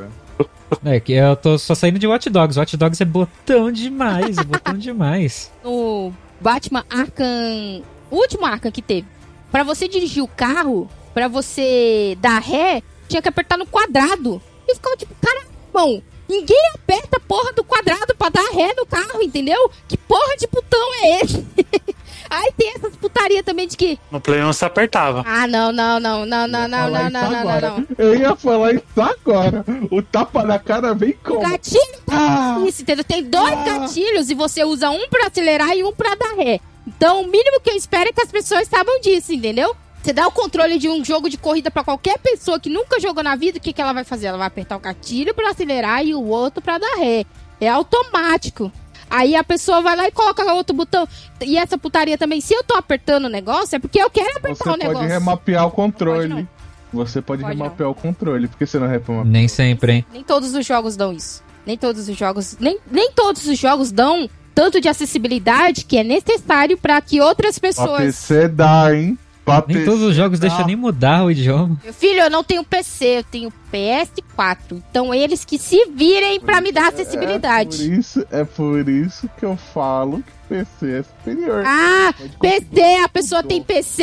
É 0.84 1.00
que 1.00 1.12
eu 1.12 1.36
tô 1.36 1.58
só 1.58 1.74
saindo 1.74 1.98
de 1.98 2.06
Watch 2.06 2.28
Dogs. 2.28 2.58
Watch 2.58 2.76
Dogs 2.76 3.02
é 3.02 3.06
botão 3.06 3.70
demais, 3.70 4.36
é 4.38 4.44
botão 4.44 4.76
demais. 4.76 5.50
No 5.64 6.12
Batman 6.40 6.84
Arkham. 6.90 7.82
O 8.10 8.16
último 8.16 8.44
Arkham 8.44 8.70
que 8.70 8.82
teve. 8.82 9.06
Pra 9.50 9.62
você 9.62 9.88
dirigir 9.88 10.22
o 10.22 10.28
carro, 10.28 10.88
pra 11.14 11.28
você 11.28 12.16
dar 12.20 12.40
ré, 12.40 12.82
tinha 13.08 13.22
que 13.22 13.28
apertar 13.28 13.56
no 13.56 13.66
quadrado. 13.66 14.40
E 14.68 14.74
ficava 14.74 14.96
tipo, 14.96 15.14
cara, 15.20 15.46
bom, 15.72 16.02
ninguém 16.28 16.60
aperta 16.74 17.16
a 17.16 17.20
porra 17.20 17.52
do 17.52 17.64
quadrado 17.64 18.14
pra 18.16 18.28
dar 18.28 18.50
ré 18.52 18.74
no 18.76 18.84
carro, 18.84 19.22
entendeu? 19.22 19.70
Que 19.88 19.96
porra 19.96 20.36
de 20.36 20.46
botão 20.48 20.94
é 21.02 21.20
esse? 21.22 21.46
Aí 22.30 22.52
tem 22.56 22.72
essas 22.76 22.96
putaria 22.96 23.42
também 23.42 23.66
de 23.66 23.76
que. 23.76 23.98
No 24.10 24.20
Play 24.20 24.42
1 24.42 24.52
você 24.52 24.64
apertava. 24.64 25.22
Ah, 25.26 25.46
não, 25.46 25.72
não, 25.72 25.98
não, 26.00 26.26
não, 26.26 26.46
não, 26.48 26.68
não, 26.68 26.68
não, 26.68 26.90
não, 26.90 27.10
não, 27.10 27.30
não, 27.30 27.60
não. 27.60 27.86
Eu 27.98 28.14
ia 28.14 28.34
falar 28.36 28.72
isso 28.74 28.84
agora. 29.00 29.64
O 29.90 30.02
tapa 30.02 30.42
na 30.44 30.58
cara 30.58 30.94
vem 30.94 31.10
O 31.10 31.18
como? 31.24 31.40
gatilho 31.40 31.80
Ah, 32.08 32.62
Isso, 32.66 32.82
entendeu? 32.82 33.04
Tem 33.04 33.22
dois 33.22 33.52
Ah. 33.52 33.64
gatilhos 33.78 34.30
e 34.30 34.34
você 34.34 34.64
usa 34.64 34.90
um 34.90 35.08
pra 35.08 35.26
acelerar 35.26 35.76
e 35.76 35.82
um 35.84 35.92
pra 35.92 36.14
dar 36.14 36.34
ré. 36.36 36.60
Então, 36.86 37.22
o 37.22 37.26
mínimo 37.26 37.60
que 37.60 37.70
eu 37.70 37.74
espero 37.76 38.08
é 38.08 38.12
que 38.12 38.20
as 38.22 38.30
pessoas 38.30 38.68
saibam 38.68 39.00
disso, 39.00 39.32
entendeu? 39.32 39.74
Você 40.02 40.12
dá 40.12 40.26
o 40.28 40.30
controle 40.30 40.78
de 40.78 40.88
um 40.88 41.04
jogo 41.04 41.28
de 41.28 41.36
corrida 41.36 41.68
pra 41.68 41.82
qualquer 41.82 42.16
pessoa 42.18 42.60
que 42.60 42.70
nunca 42.70 43.00
jogou 43.00 43.24
na 43.24 43.34
vida, 43.34 43.58
o 43.58 43.60
que, 43.60 43.72
que 43.72 43.82
ela 43.82 43.92
vai 43.92 44.04
fazer? 44.04 44.26
Ela 44.28 44.38
vai 44.38 44.46
apertar 44.46 44.76
o 44.76 44.80
gatilho 44.80 45.34
pra 45.34 45.50
acelerar 45.50 46.06
e 46.06 46.14
o 46.14 46.22
outro 46.28 46.62
pra 46.62 46.78
dar 46.78 46.94
ré. 46.96 47.24
É 47.60 47.68
automático. 47.68 48.70
Aí 49.08 49.36
a 49.36 49.44
pessoa 49.44 49.80
vai 49.80 49.96
lá 49.96 50.06
e 50.08 50.10
coloca 50.12 50.42
outro 50.54 50.74
botão. 50.74 51.06
E 51.40 51.56
essa 51.56 51.78
putaria 51.78 52.18
também, 52.18 52.40
se 52.40 52.54
eu 52.54 52.62
tô 52.64 52.74
apertando 52.76 53.26
o 53.26 53.28
negócio, 53.28 53.76
é 53.76 53.78
porque 53.78 54.00
eu 54.00 54.10
quero 54.10 54.36
apertar 54.36 54.54
você 54.56 54.62
o 54.62 54.72
pode 54.72 54.84
negócio. 54.86 55.08
remapear 55.08 55.66
o 55.66 55.70
Pode 55.70 55.76
controle. 55.76 56.28
não. 56.28 56.48
Você 56.92 57.20
pode, 57.20 57.42
Pode 57.42 57.54
remapear 57.56 57.90
o 57.90 57.94
controle. 57.94 58.48
Por 58.48 58.56
que 58.58 58.66
você 58.66 58.78
não 58.78 58.86
remapeia? 58.86 59.24
Nem 59.24 59.48
sempre, 59.48 59.92
hein? 59.92 60.06
Nem 60.12 60.22
todos 60.22 60.54
os 60.54 60.64
jogos 60.64 60.96
dão 60.96 61.12
isso. 61.12 61.42
Nem 61.66 61.76
todos 61.76 62.08
os 62.08 62.16
jogos. 62.16 62.56
Nem, 62.58 62.78
nem 62.90 63.10
todos 63.12 63.46
os 63.46 63.58
jogos 63.58 63.90
dão 63.92 64.30
tanto 64.54 64.80
de 64.80 64.88
acessibilidade 64.88 65.84
que 65.84 65.98
é 65.98 66.04
necessário 66.04 66.78
pra 66.78 67.00
que 67.00 67.20
outras 67.20 67.58
pessoas. 67.58 67.98
PC 68.00 68.48
dá, 68.48 68.94
hein? 68.94 69.18
Pra 69.46 69.64
Nem 69.66 69.76
PC 69.76 69.84
todos 69.84 70.02
os 70.02 70.14
jogos 70.14 70.40
deixam 70.40 70.66
nem 70.66 70.74
mudar 70.76 71.24
o 71.24 71.30
idioma. 71.30 71.80
Meu 71.84 71.94
filho, 71.94 72.18
eu 72.20 72.28
não 72.30 72.42
tenho 72.42 72.64
PC, 72.64 73.18
eu 73.18 73.24
tenho 73.24 73.52
PS4. 73.72 74.82
Então 74.90 75.14
eles 75.14 75.44
que 75.44 75.56
se 75.56 75.86
virem 75.86 76.40
pra 76.40 76.60
me 76.60 76.72
dar 76.72 76.86
É 76.86 76.88
acessibilidade. 76.88 77.76
por, 77.78 77.92
isso, 77.94 78.26
é 78.32 78.44
por 78.44 78.88
isso 78.88 79.30
que 79.38 79.44
eu 79.44 79.56
falo 79.56 80.20
que 80.22 80.32
PC 80.48 80.98
é 80.98 81.02
superior. 81.04 81.62
Ah, 81.64 82.12
PC, 82.40 82.82
a 83.04 83.08
pessoa 83.08 83.42
tem 83.44 83.62
PC 83.62 84.02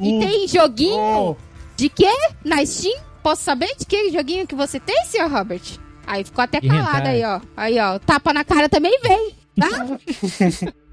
e 0.00 0.16
Uh. 0.16 0.20
tem 0.20 0.48
joguinho 0.48 0.98
Oh, 1.00 1.36
de 1.76 1.88
quê? 1.88 2.10
Na 2.44 2.66
Steam? 2.66 3.00
Posso 3.22 3.42
saber 3.44 3.72
de 3.78 3.86
que 3.86 4.10
joguinho 4.10 4.44
que 4.46 4.54
você 4.56 4.80
tem, 4.80 5.04
senhor 5.04 5.30
Robert? 5.30 5.62
Aí 6.06 6.24
ficou 6.24 6.42
até 6.42 6.60
calado 6.60 7.06
aí, 7.06 7.22
ó. 7.24 7.40
Aí, 7.56 7.78
ó. 7.78 7.96
Tapa 8.00 8.32
na 8.32 8.42
cara 8.42 8.68
também 8.68 8.98
vem, 9.02 9.36
tá? 9.56 9.68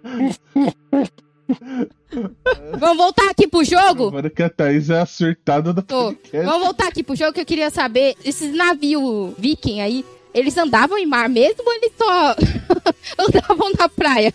Vamos 2.79 2.97
voltar 2.97 3.29
aqui 3.29 3.47
pro 3.47 3.63
jogo? 3.63 4.07
agora 4.07 4.29
que 4.29 4.43
a 4.43 4.49
Thaís 4.49 4.89
é 4.89 4.99
acertada 4.99 5.73
da 5.73 5.81
Tô. 5.81 6.05
podcast. 6.13 6.45
Vamos 6.45 6.63
voltar 6.65 6.88
aqui 6.88 7.03
pro 7.03 7.15
jogo 7.15 7.33
que 7.33 7.41
eu 7.41 7.45
queria 7.45 7.69
saber. 7.69 8.15
Esses 8.23 8.53
navios 8.55 9.33
viking 9.38 9.81
aí, 9.81 10.05
eles 10.33 10.57
andavam 10.57 10.97
em 10.97 11.05
mar 11.05 11.29
mesmo 11.29 11.63
ou 11.65 11.73
eles 11.73 11.91
só 11.97 12.36
andavam 13.19 13.71
na 13.79 13.89
praia? 13.89 14.31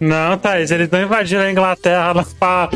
Não, 0.00 0.36
Thaís, 0.36 0.70
eles 0.72 0.90
não 0.90 1.00
invadiram 1.02 1.42
a 1.42 1.50
Inglaterra 1.52 2.12
lá 2.12 2.24
pra 2.38 2.68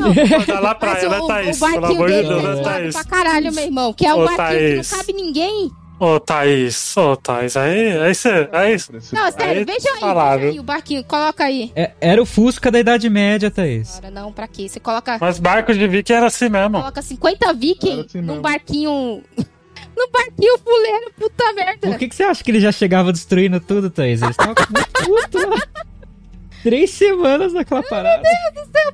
pra 0.47 0.61
lá 0.61 0.75
praia, 0.77 1.09
né, 1.09 1.19
o, 1.19 1.27
Thaís? 1.27 1.57
o 1.57 1.61
Pelo 1.67 1.81
barquinho 1.81 1.97
amor 1.97 2.09
de 2.09 2.15
deles 2.15 2.29
Deus, 2.29 2.45
é 2.45 2.47
né, 2.47 2.53
zoado 2.55 2.63
Thaís? 2.79 2.95
pra 2.95 3.05
caralho, 3.05 3.53
meu 3.53 3.65
irmão. 3.65 3.93
Que 3.93 4.07
é 4.07 4.15
um 4.15 4.21
Ô, 4.21 4.25
barquinho 4.27 4.37
Thaís. 4.49 4.89
que 4.89 4.93
não 4.95 4.99
cabe 5.01 5.13
ninguém. 5.13 5.71
Ô, 5.99 6.21
Thaís, 6.21 6.95
ô, 6.97 7.17
Thaís, 7.17 7.57
aí, 7.57 7.99
aí 7.99 8.15
você, 8.15 8.29
aí, 8.53 8.73
Não, 9.13 9.33
sério, 9.33 9.61
Aí, 9.61 9.65
veja 9.65 9.89
aí, 9.89 10.01
veja 10.01 10.51
aí 10.51 10.61
o 10.61 10.63
barquinho. 10.63 11.03
Coloca 11.05 11.43
aí. 11.45 11.73
É- 11.75 11.93
era 12.01 12.21
o 12.21 12.27
Fusca 12.27 12.71
da 12.71 12.79
Idade 12.79 13.09
Média, 13.09 13.51
Thaís. 13.51 13.97
Agora 13.97 14.11
não, 14.11 14.31
pra 14.31 14.47
quê? 14.47 14.69
Você 14.69 14.79
coloca, 14.79 15.17
mas 15.19 15.39
barcos 15.39 15.79
de 15.79 15.89
Viking 15.89 16.13
era 16.13 16.27
assim 16.27 16.51
mesmo. 16.51 16.79
coloca 16.79 17.01
50 17.01 17.53
viking 17.55 18.01
assim 18.05 18.21
num 18.21 18.27
mesmo. 18.27 18.43
barquinho... 18.43 19.23
num 19.97 20.11
barquinho 20.13 20.59
fuleiro, 20.59 21.13
puta 21.19 21.53
merda. 21.55 21.89
Por 21.89 21.99
que, 21.99 22.09
que 22.09 22.15
você 22.15 22.25
acha 22.25 22.45
que 22.45 22.51
ele 22.51 22.61
já 22.61 22.73
chegava 22.73 23.11
destruindo 23.11 23.59
tudo, 23.59 23.89
Thaís? 23.89 24.21
Eles 24.21 24.33
estavam 24.39 24.55
muito 24.55 24.93
putos 24.93 25.43
lá. 25.45 25.67
Três 26.63 26.91
semanas 26.91 27.55
naquela 27.55 27.83
parada. 27.83 28.23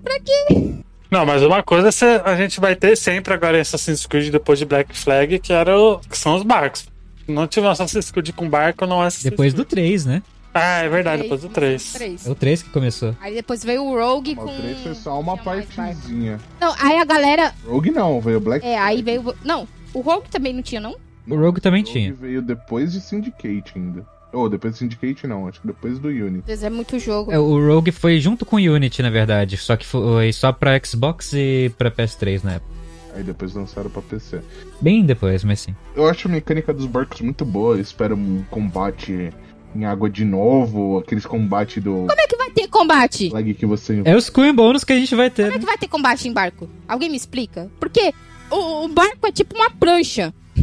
Pra 0.04 0.20
quê? 0.20 0.74
Não, 1.10 1.26
mas 1.26 1.42
uma 1.42 1.62
coisa 1.62 1.90
cê- 1.90 2.22
a 2.24 2.36
gente 2.36 2.60
vai 2.60 2.76
ter 2.76 2.96
sempre 2.96 3.34
agora 3.34 3.58
em 3.58 3.60
Assassin's 3.60 4.06
Creed 4.06 4.30
depois 4.30 4.58
de 4.58 4.64
Black 4.64 4.96
Flag, 4.96 5.38
que, 5.40 5.52
era 5.52 5.78
o, 5.78 5.98
que 5.98 6.16
são 6.16 6.36
os 6.36 6.42
barcos. 6.42 6.86
Não 7.28 7.46
tive 7.46 7.66
Assassin's 7.66 8.10
Creed 8.10 8.30
com 8.32 8.48
barco, 8.48 8.86
não 8.86 9.02
é 9.02 9.06
Assassin's 9.06 9.30
Depois 9.30 9.54
do 9.54 9.64
Creed. 9.64 9.86
3, 9.86 10.06
né? 10.06 10.22
Ah, 10.54 10.80
é 10.82 10.88
verdade, 10.88 11.22
depois 11.22 11.40
do 11.40 11.48
3. 11.48 11.92
Três. 11.94 12.26
É 12.26 12.30
o 12.30 12.34
3 12.34 12.62
que 12.62 12.70
começou. 12.70 13.16
Aí 13.20 13.34
depois 13.34 13.64
veio 13.64 13.84
o 13.84 13.98
Rogue 13.98 14.34
Mas 14.36 14.44
com... 14.44 14.50
O 14.50 14.60
3 14.60 14.80
foi 14.80 14.94
só 14.94 15.18
uma 15.18 15.36
partezinha. 15.38 16.38
Não, 16.60 16.74
aí 16.78 16.98
a 16.98 17.04
galera... 17.04 17.54
Rogue 17.66 17.90
não, 17.90 18.20
veio 18.20 18.38
Black 18.38 18.66
É, 18.66 18.78
aí 18.78 19.02
veio... 19.02 19.34
Não, 19.44 19.66
o 19.94 20.00
Rogue 20.00 20.28
também 20.28 20.52
não 20.52 20.60
tinha, 20.62 20.80
não? 20.80 20.94
O 21.26 21.36
Rogue 21.36 21.60
também 21.60 21.80
Rogue 21.82 21.92
tinha. 21.92 22.12
veio 22.12 22.42
depois 22.42 22.92
de 22.92 23.00
Syndicate 23.00 23.72
ainda. 23.76 24.04
Ou 24.32 24.48
depois 24.48 24.74
de 24.74 24.80
Syndicate 24.80 25.26
não, 25.26 25.46
acho 25.46 25.60
que 25.60 25.66
depois 25.66 25.98
do 25.98 26.08
Unity. 26.08 26.46
Vezes 26.46 26.64
é 26.64 26.70
muito 26.70 26.98
jogo. 26.98 27.30
É, 27.32 27.38
o 27.38 27.66
Rogue 27.66 27.92
foi 27.92 28.18
junto 28.18 28.44
com 28.44 28.56
o 28.56 28.58
Unity, 28.58 29.02
na 29.02 29.10
verdade. 29.10 29.56
Só 29.56 29.76
que 29.76 29.86
foi 29.86 30.32
só 30.32 30.52
pra 30.52 30.78
Xbox 30.82 31.32
e 31.34 31.70
pra 31.76 31.90
PS3 31.90 32.42
na 32.42 32.52
época. 32.54 32.72
Aí 33.14 33.22
depois 33.22 33.54
lançaram 33.54 33.90
pra 33.90 34.00
PC. 34.02 34.40
Bem 34.80 35.04
depois, 35.04 35.44
mas 35.44 35.60
sim. 35.60 35.74
Eu 35.94 36.08
acho 36.08 36.28
a 36.28 36.30
mecânica 36.30 36.72
dos 36.72 36.86
barcos 36.86 37.20
muito 37.20 37.44
boa. 37.44 37.76
Eu 37.76 37.80
espero 37.80 38.16
um 38.16 38.42
combate 38.50 39.30
em 39.74 39.84
água 39.84 40.08
de 40.10 40.24
novo, 40.24 40.98
aqueles 40.98 41.24
combate 41.26 41.80
do 41.80 41.92
Como 42.08 42.12
é 42.20 42.26
que 42.26 42.36
vai 42.36 42.50
ter 42.50 42.68
combate? 42.68 43.30
flag 43.30 43.54
que 43.54 43.64
você 43.66 44.02
É 44.04 44.14
os 44.14 44.28
Queen 44.28 44.54
Bônus 44.54 44.84
que 44.84 44.92
a 44.92 44.96
gente 44.98 45.14
vai 45.14 45.30
ter. 45.30 45.44
Como 45.44 45.54
é 45.54 45.54
né? 45.54 45.60
que 45.60 45.66
vai 45.66 45.78
ter 45.78 45.88
combate 45.88 46.28
em 46.28 46.32
barco? 46.32 46.68
Alguém 46.88 47.08
me 47.10 47.16
explica? 47.16 47.70
Porque 47.80 48.12
o, 48.50 48.84
o 48.84 48.88
barco 48.88 49.26
é 49.26 49.32
tipo 49.32 49.54
uma 49.54 49.70
prancha. 49.70 50.32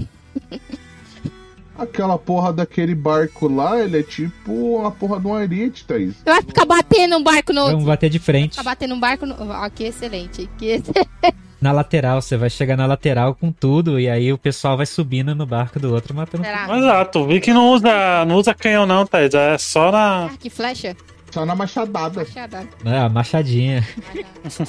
Aquela 1.77 2.17
porra 2.17 2.51
daquele 2.51 2.93
barco 2.93 3.47
lá, 3.47 3.79
ele 3.81 3.99
é 3.99 4.03
tipo 4.03 4.85
a 4.85 4.91
porra 4.91 5.17
de 5.19 5.27
um 5.27 5.33
ariete, 5.33 5.85
Thaís. 5.85 6.13
Vai 6.25 6.41
ficar 6.41 6.65
batendo 6.65 7.15
um 7.17 7.23
barco 7.23 7.53
no 7.53 7.61
outro. 7.61 7.75
Vamos 7.77 7.87
bater 7.87 8.09
de 8.09 8.19
frente. 8.19 8.51
Ficar 8.51 8.63
batendo 8.63 8.93
um 8.95 8.99
barco 8.99 9.25
no. 9.25 9.51
Ah, 9.53 9.69
que 9.69 9.85
excelente. 9.85 10.49
Que 10.57 10.65
ex- 10.65 10.83
Na 11.61 11.71
lateral, 11.71 12.21
você 12.21 12.37
vai 12.37 12.49
chegar 12.49 12.77
na 12.77 12.85
lateral 12.85 13.35
com 13.35 13.51
tudo. 13.51 13.99
E 13.99 14.09
aí 14.09 14.31
o 14.31 14.37
pessoal 14.37 14.77
vai 14.77 14.85
subindo 14.85 15.35
no 15.35 15.45
barco 15.45 15.79
do 15.79 15.93
outro 15.93 16.15
matando. 16.15 16.43
Será? 16.43 16.77
Exato, 16.77 17.19
o 17.19 17.27
Viking 17.27 17.53
não 17.53 17.71
usa, 17.71 18.25
não 18.25 18.35
usa 18.35 18.53
canhão 18.53 18.85
não, 18.85 19.05
Thaís, 19.05 19.33
é 19.33 19.57
só 19.57 19.91
na... 19.91 20.25
Ah, 20.25 20.29
que 20.39 20.49
flecha? 20.49 20.95
Só 21.31 21.45
na 21.45 21.55
machadada. 21.55 22.25
Fechada. 22.25 22.67
Ah, 22.85 23.07
machadinha. 23.09 23.87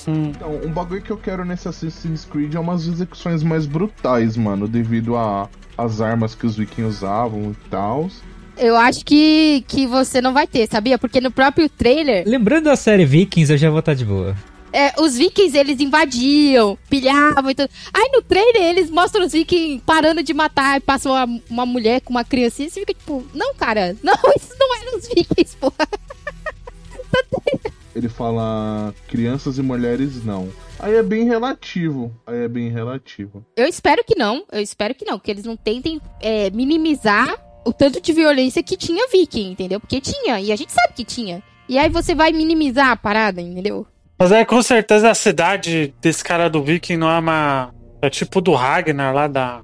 Então, 0.07 0.61
um 0.65 0.71
bagulho 0.71 1.01
que 1.01 1.11
eu 1.11 1.17
quero 1.17 1.45
nesse 1.45 1.67
Assassin's 1.67 2.25
Creed 2.25 2.55
é 2.55 2.61
umas 2.61 2.87
execuções 2.87 3.43
mais 3.43 3.67
brutais, 3.67 4.37
mano, 4.37 4.69
devido 4.69 5.17
a 5.17 5.49
as 5.79 6.01
armas 6.01 6.35
que 6.35 6.47
os 6.47 6.57
vikings 6.57 6.99
usavam 6.99 7.53
e 7.53 7.71
tal. 7.71 8.11
Eu 8.59 8.77
acho 8.77 9.05
que, 9.05 9.65
que 9.67 9.87
você 9.87 10.21
não 10.21 10.35
vai 10.35 10.47
ter, 10.47 10.69
sabia? 10.69 10.99
Porque 10.99 11.21
no 11.21 11.31
próprio 11.31 11.69
trailer. 11.69 12.25
Lembrando 12.27 12.65
da 12.65 12.77
série 12.77 13.07
Vikings, 13.07 13.51
eu 13.51 13.57
já 13.57 13.71
vou 13.71 13.79
estar 13.79 13.95
de 13.95 14.05
boa. 14.05 14.37
É, 14.73 15.01
os 15.01 15.17
vikings, 15.17 15.57
eles 15.57 15.81
invadiam, 15.81 16.79
pilhavam 16.89 17.51
e 17.51 17.55
tudo. 17.55 17.71
Aí 17.93 18.11
no 18.13 18.23
trailer, 18.23 18.63
eles 18.63 18.91
mostram 18.91 19.25
os 19.25 19.33
vikings 19.33 19.83
parando 19.85 20.23
de 20.23 20.33
matar 20.33 20.79
e 20.79 20.81
passam 20.81 21.13
uma, 21.13 21.41
uma 21.49 21.67
mulher 21.67 22.01
com 22.01 22.11
uma 22.11 22.25
criancinha. 22.25 22.69
E 22.69 22.71
você 22.71 22.81
fica 22.81 22.95
tipo, 22.95 23.27
não, 23.35 23.55
cara, 23.55 23.97
não, 24.03 24.15
isso 24.37 24.55
não 24.59 24.77
eram 24.77 24.99
os 24.99 25.09
vikings, 25.09 25.57
porra. 25.57 25.89
Ele 27.95 28.09
fala 28.09 28.95
crianças 29.09 29.59
e 29.59 29.63
mulheres 29.63 30.25
não. 30.25 30.49
Aí 30.79 30.95
é 30.95 31.03
bem 31.03 31.25
relativo. 31.25 32.15
Aí 32.27 32.45
é 32.45 32.49
bem 32.49 32.71
relativo. 32.71 33.45
Eu 33.57 33.67
espero 33.67 34.03
que 34.05 34.17
não, 34.17 34.45
eu 34.53 34.63
espero 34.63 34.95
que 34.95 35.05
não, 35.05 35.19
que 35.19 35.31
eles 35.31 35.45
não 35.45 35.57
tentem 35.57 36.01
é, 36.21 36.51
minimizar 36.51 37.35
o 37.65 37.73
tanto 37.73 38.01
de 38.01 38.13
violência 38.13 38.63
que 38.63 38.77
tinha 38.77 39.09
viking, 39.09 39.51
entendeu? 39.51 39.81
Porque 39.81 40.01
tinha, 40.01 40.41
e 40.41 40.53
a 40.53 40.57
gente 40.57 40.73
sabe 40.73 40.95
que 40.95 41.05
tinha. 41.05 41.43
E 41.69 41.79
aí 41.79 41.89
você 41.89 42.15
vai 42.15 42.33
minimizar 42.33 42.91
a 42.91 42.97
parada, 42.97 43.41
entendeu? 43.41 43.87
Mas 44.21 44.33
é 44.33 44.45
com 44.45 44.63
certeza 44.63 45.11
a 45.11 45.15
cidade 45.15 45.95
desse 45.99 46.23
cara 46.23 46.51
do 46.51 46.63
Viking 46.63 46.99
não 46.99 47.11
é 47.11 47.19
uma. 47.19 47.71
É 48.03 48.11
tipo 48.11 48.43
do 48.43 48.53
Ragnar 48.53 49.15
lá 49.15 49.27
da. 49.27 49.63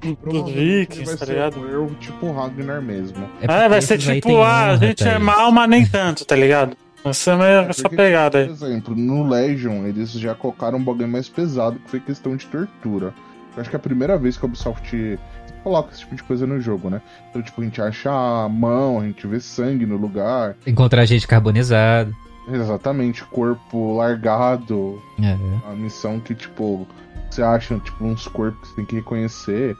Dos 0.00 0.48
Vikings, 0.48 1.18
tá 1.18 1.26
ligado? 1.26 1.68
erro 1.68 1.90
tipo 1.98 2.30
Ragnar 2.30 2.80
mesmo. 2.80 3.28
É, 3.42 3.48
porque 3.48 3.68
vai 3.68 3.82
ser 3.82 3.94
aí 3.94 4.20
tipo, 4.20 4.40
ah, 4.40 4.70
a 4.70 4.76
gente 4.76 5.06
é 5.06 5.18
mal, 5.18 5.50
mas 5.50 5.68
nem 5.68 5.84
tanto, 5.84 6.24
tá 6.24 6.36
ligado? 6.36 6.76
Ser 7.12 7.36
meio 7.36 7.60
essa 7.68 7.82
Porque, 7.82 7.96
pegada 7.96 8.38
aí. 8.38 8.46
Por 8.46 8.52
exemplo, 8.52 8.96
no 8.96 9.28
Legion, 9.28 9.86
eles 9.86 10.12
já 10.12 10.34
colocaram 10.34 10.78
um 10.78 10.84
bagulho 10.84 11.08
mais 11.08 11.28
pesado, 11.28 11.78
que 11.80 11.90
foi 11.90 12.00
questão 12.00 12.36
de 12.36 12.46
tortura. 12.46 13.12
Eu 13.54 13.60
acho 13.60 13.70
que 13.70 13.76
é 13.76 13.78
a 13.78 13.82
primeira 13.82 14.16
vez 14.16 14.36
que 14.36 14.44
a 14.44 14.48
Ubisoft 14.48 15.18
coloca 15.62 15.90
esse 15.92 16.00
tipo 16.00 16.16
de 16.16 16.22
coisa 16.22 16.46
no 16.46 16.60
jogo, 16.60 16.90
né? 16.90 17.00
Então, 17.30 17.42
tipo, 17.42 17.60
a 17.60 17.64
gente 17.64 17.80
acha 17.82 18.10
a 18.10 18.48
mão, 18.48 19.00
a 19.00 19.04
gente 19.04 19.26
vê 19.26 19.38
sangue 19.40 19.84
no 19.84 19.96
lugar. 19.96 20.56
Encontrar 20.66 21.04
gente 21.04 21.28
carbonizada. 21.28 22.12
Exatamente, 22.48 23.24
corpo 23.24 23.96
largado. 23.96 25.00
É. 25.20 25.36
A 25.70 25.74
missão 25.74 26.20
que, 26.20 26.34
tipo, 26.34 26.86
você 27.30 27.42
acha, 27.42 27.78
tipo, 27.78 28.04
uns 28.04 28.26
corpos 28.28 28.60
que 28.60 28.68
você 28.68 28.76
tem 28.76 28.84
que 28.84 28.96
reconhecer. 28.96 29.76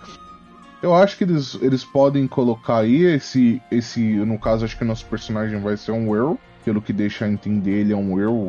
Eu 0.82 0.94
acho 0.94 1.16
que 1.16 1.24
eles, 1.24 1.58
eles 1.62 1.84
podem 1.84 2.26
colocar 2.26 2.78
aí 2.78 3.02
esse, 3.02 3.62
esse. 3.70 4.00
No 4.00 4.38
caso, 4.38 4.64
acho 4.64 4.76
que 4.76 4.84
o 4.84 4.86
nosso 4.86 5.06
personagem 5.06 5.60
vai 5.60 5.76
ser 5.76 5.92
um 5.92 6.14
Earl. 6.14 6.34
Pelo 6.64 6.82
que 6.82 6.92
deixa 6.92 7.24
a 7.24 7.28
entender, 7.28 7.80
ele 7.80 7.92
é 7.92 7.96
um 7.96 8.18
Earl. 8.18 8.48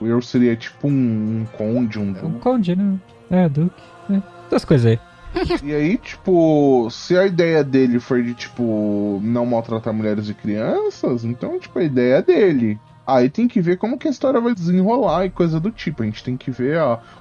O 0.00 0.06
Earl 0.06 0.20
seria 0.20 0.54
tipo 0.56 0.88
um, 0.88 1.40
um 1.40 1.46
conde, 1.56 1.98
um 1.98 2.14
É 2.16 2.24
um 2.24 2.38
conde, 2.38 2.76
né? 2.76 2.98
É, 3.30 3.48
Duke. 3.48 3.82
É. 4.10 4.22
Essas 4.46 4.64
coisas 4.64 4.86
aí. 4.86 5.00
E 5.62 5.74
aí, 5.74 5.98
tipo, 5.98 6.88
se 6.90 7.16
a 7.16 7.26
ideia 7.26 7.62
dele 7.62 8.00
for 8.00 8.22
de, 8.22 8.32
tipo, 8.34 9.20
não 9.22 9.44
maltratar 9.44 9.92
mulheres 9.92 10.28
e 10.28 10.34
crianças, 10.34 11.24
então, 11.24 11.58
tipo, 11.58 11.78
a 11.78 11.82
ideia 11.82 12.16
é 12.16 12.22
dele. 12.22 12.78
Aí 13.06 13.30
tem 13.30 13.46
que 13.46 13.60
ver 13.60 13.78
como 13.78 13.98
que 13.98 14.08
a 14.08 14.10
história 14.10 14.40
vai 14.40 14.54
desenrolar 14.54 15.24
e 15.24 15.30
coisa 15.30 15.60
do 15.60 15.70
tipo. 15.70 16.02
A 16.02 16.06
gente 16.06 16.24
tem 16.24 16.36
que 16.36 16.50
ver 16.50 16.78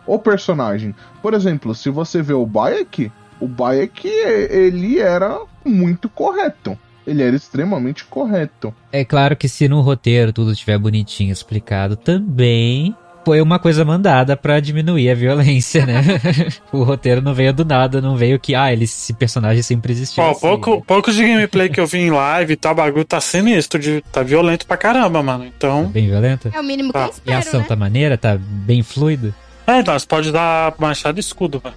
o 0.07 0.17
personagem. 0.17 0.95
Por 1.21 1.33
exemplo, 1.33 1.75
se 1.75 1.89
você 1.89 2.21
vê 2.21 2.33
o 2.33 2.45
Bayek, 2.45 3.11
o 3.39 3.47
Bayek, 3.47 4.07
ele 4.07 4.99
era 4.99 5.39
muito 5.63 6.09
correto. 6.09 6.77
Ele 7.05 7.21
era 7.21 7.35
extremamente 7.35 8.03
correto. 8.05 8.73
É 8.91 9.05
claro 9.05 9.35
que 9.35 9.47
se 9.47 9.67
no 9.67 9.81
roteiro 9.81 10.33
tudo 10.33 10.51
estiver 10.51 10.79
bonitinho 10.79 11.31
explicado, 11.31 11.95
também 11.95 12.95
foi 13.25 13.41
uma 13.41 13.57
coisa 13.59 13.83
mandada 13.83 14.37
pra 14.37 14.59
diminuir 14.59 15.09
a 15.09 15.15
violência, 15.15 15.85
né? 15.85 16.01
o 16.71 16.83
roteiro 16.83 17.21
não 17.21 17.33
veio 17.33 17.51
do 17.51 17.65
nada, 17.65 17.99
não 17.99 18.15
veio 18.15 18.39
que, 18.39 18.53
ah, 18.55 18.71
ele, 18.71 18.83
esse 18.83 19.13
personagem 19.13 19.63
sempre 19.63 19.91
existiu. 19.91 20.23
Ó, 20.23 20.31
assim. 20.31 20.39
pouco, 20.41 20.81
poucos 20.85 21.15
de 21.15 21.25
gameplay 21.27 21.67
que 21.69 21.79
eu 21.79 21.87
vi 21.87 21.97
em 21.99 22.11
live 22.11 22.53
e 22.53 22.55
tal, 22.55 22.73
o 22.73 22.75
bagulho 22.75 23.03
tá 23.05 23.19
sinistro, 23.19 23.79
de, 23.79 24.01
tá 24.11 24.21
violento 24.21 24.65
pra 24.67 24.77
caramba, 24.77 25.23
mano. 25.23 25.45
Tá 25.45 25.51
Então. 25.57 25.85
bem 25.87 26.07
violenta? 26.07 26.51
É 26.53 26.59
o 26.59 26.63
mínimo 26.63 26.93
que 26.93 26.99
Tá. 26.99 27.05
eu 27.05 27.07
E 27.07 27.09
a 27.09 27.39
espero, 27.39 27.39
ação 27.39 27.59
né? 27.61 27.65
tá 27.67 27.75
maneira? 27.75 28.17
Tá 28.17 28.37
bem 28.39 28.83
fluido? 28.83 29.33
É, 29.65 29.79
então, 29.79 29.97
você 29.97 30.05
pode 30.05 30.31
dar 30.31 30.73
machado 30.77 31.17
e 31.17 31.21
escudo, 31.21 31.59
velho. 31.59 31.75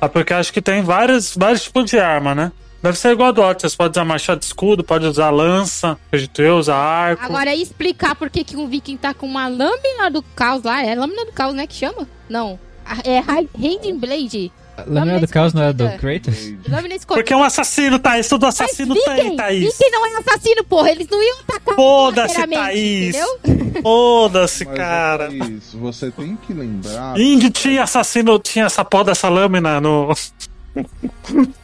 Ah, 0.00 0.08
porque 0.08 0.32
acho 0.32 0.52
que 0.52 0.62
tem 0.62 0.80
vários, 0.82 1.36
vários 1.36 1.64
tipos 1.64 1.84
de 1.90 1.98
arma, 1.98 2.34
né? 2.34 2.52
Deve 2.82 2.96
ser 2.96 3.10
igual 3.10 3.30
a 3.30 3.32
do 3.32 3.42
você 3.42 3.76
pode 3.76 3.90
usar 3.90 4.04
machado 4.04 4.40
e 4.42 4.46
escudo, 4.46 4.84
pode 4.84 5.04
usar 5.04 5.30
lança, 5.30 5.98
acredito 6.06 6.40
eu, 6.40 6.58
usar 6.58 6.76
arco. 6.76 7.24
Agora, 7.24 7.50
aí 7.50 7.60
explicar 7.60 8.14
por 8.14 8.30
que 8.30 8.44
que 8.44 8.56
um 8.56 8.68
viking 8.68 8.96
tá 8.96 9.12
com 9.12 9.26
uma 9.26 9.48
lâmina 9.48 10.10
do 10.10 10.22
caos 10.22 10.62
lá. 10.62 10.82
É 10.82 10.94
lâmina 10.94 11.24
do 11.24 11.32
caos, 11.32 11.54
né, 11.54 11.66
que 11.66 11.74
chama? 11.74 12.06
Não. 12.28 12.58
É 13.04 13.18
Handing 13.18 13.98
Blade. 13.98 14.52
Lâmina 14.86 15.18
do 15.20 15.28
Caos 15.28 15.52
não 15.52 15.62
é 15.62 15.72
do. 15.72 15.88
Kratos? 15.98 16.54
Lâmina 16.68 16.94
escondida. 16.94 17.14
Porque 17.14 17.32
é 17.32 17.36
um 17.36 17.42
assassino, 17.42 17.98
Thaís, 17.98 18.28
todo 18.28 18.42
Mas 18.44 18.60
assassino 18.60 18.94
tem, 18.94 19.14
Viking, 19.16 19.36
Thaís. 19.36 19.64
Viking 19.64 19.90
não 19.90 20.06
é 20.06 20.18
assassino, 20.18 20.64
porra. 20.64 20.90
Eles 20.90 21.08
não 21.08 21.22
iam 21.22 21.38
atacar 21.40 21.74
Foda-se, 21.74 22.46
Thaís. 22.46 23.16
Foda-se, 23.82 24.64
Mas 24.64 24.76
cara. 24.76 25.32
é 25.32 25.36
isso, 25.36 25.78
você 25.78 26.10
tem 26.10 26.36
que 26.36 26.52
lembrar. 26.52 27.18
Indy 27.18 27.50
tinha 27.50 27.82
assassino, 27.82 28.38
tinha 28.38 28.66
essa 28.66 28.84
porra 28.84 29.04
dessa 29.04 29.28
lâmina 29.28 29.80
no. 29.80 30.14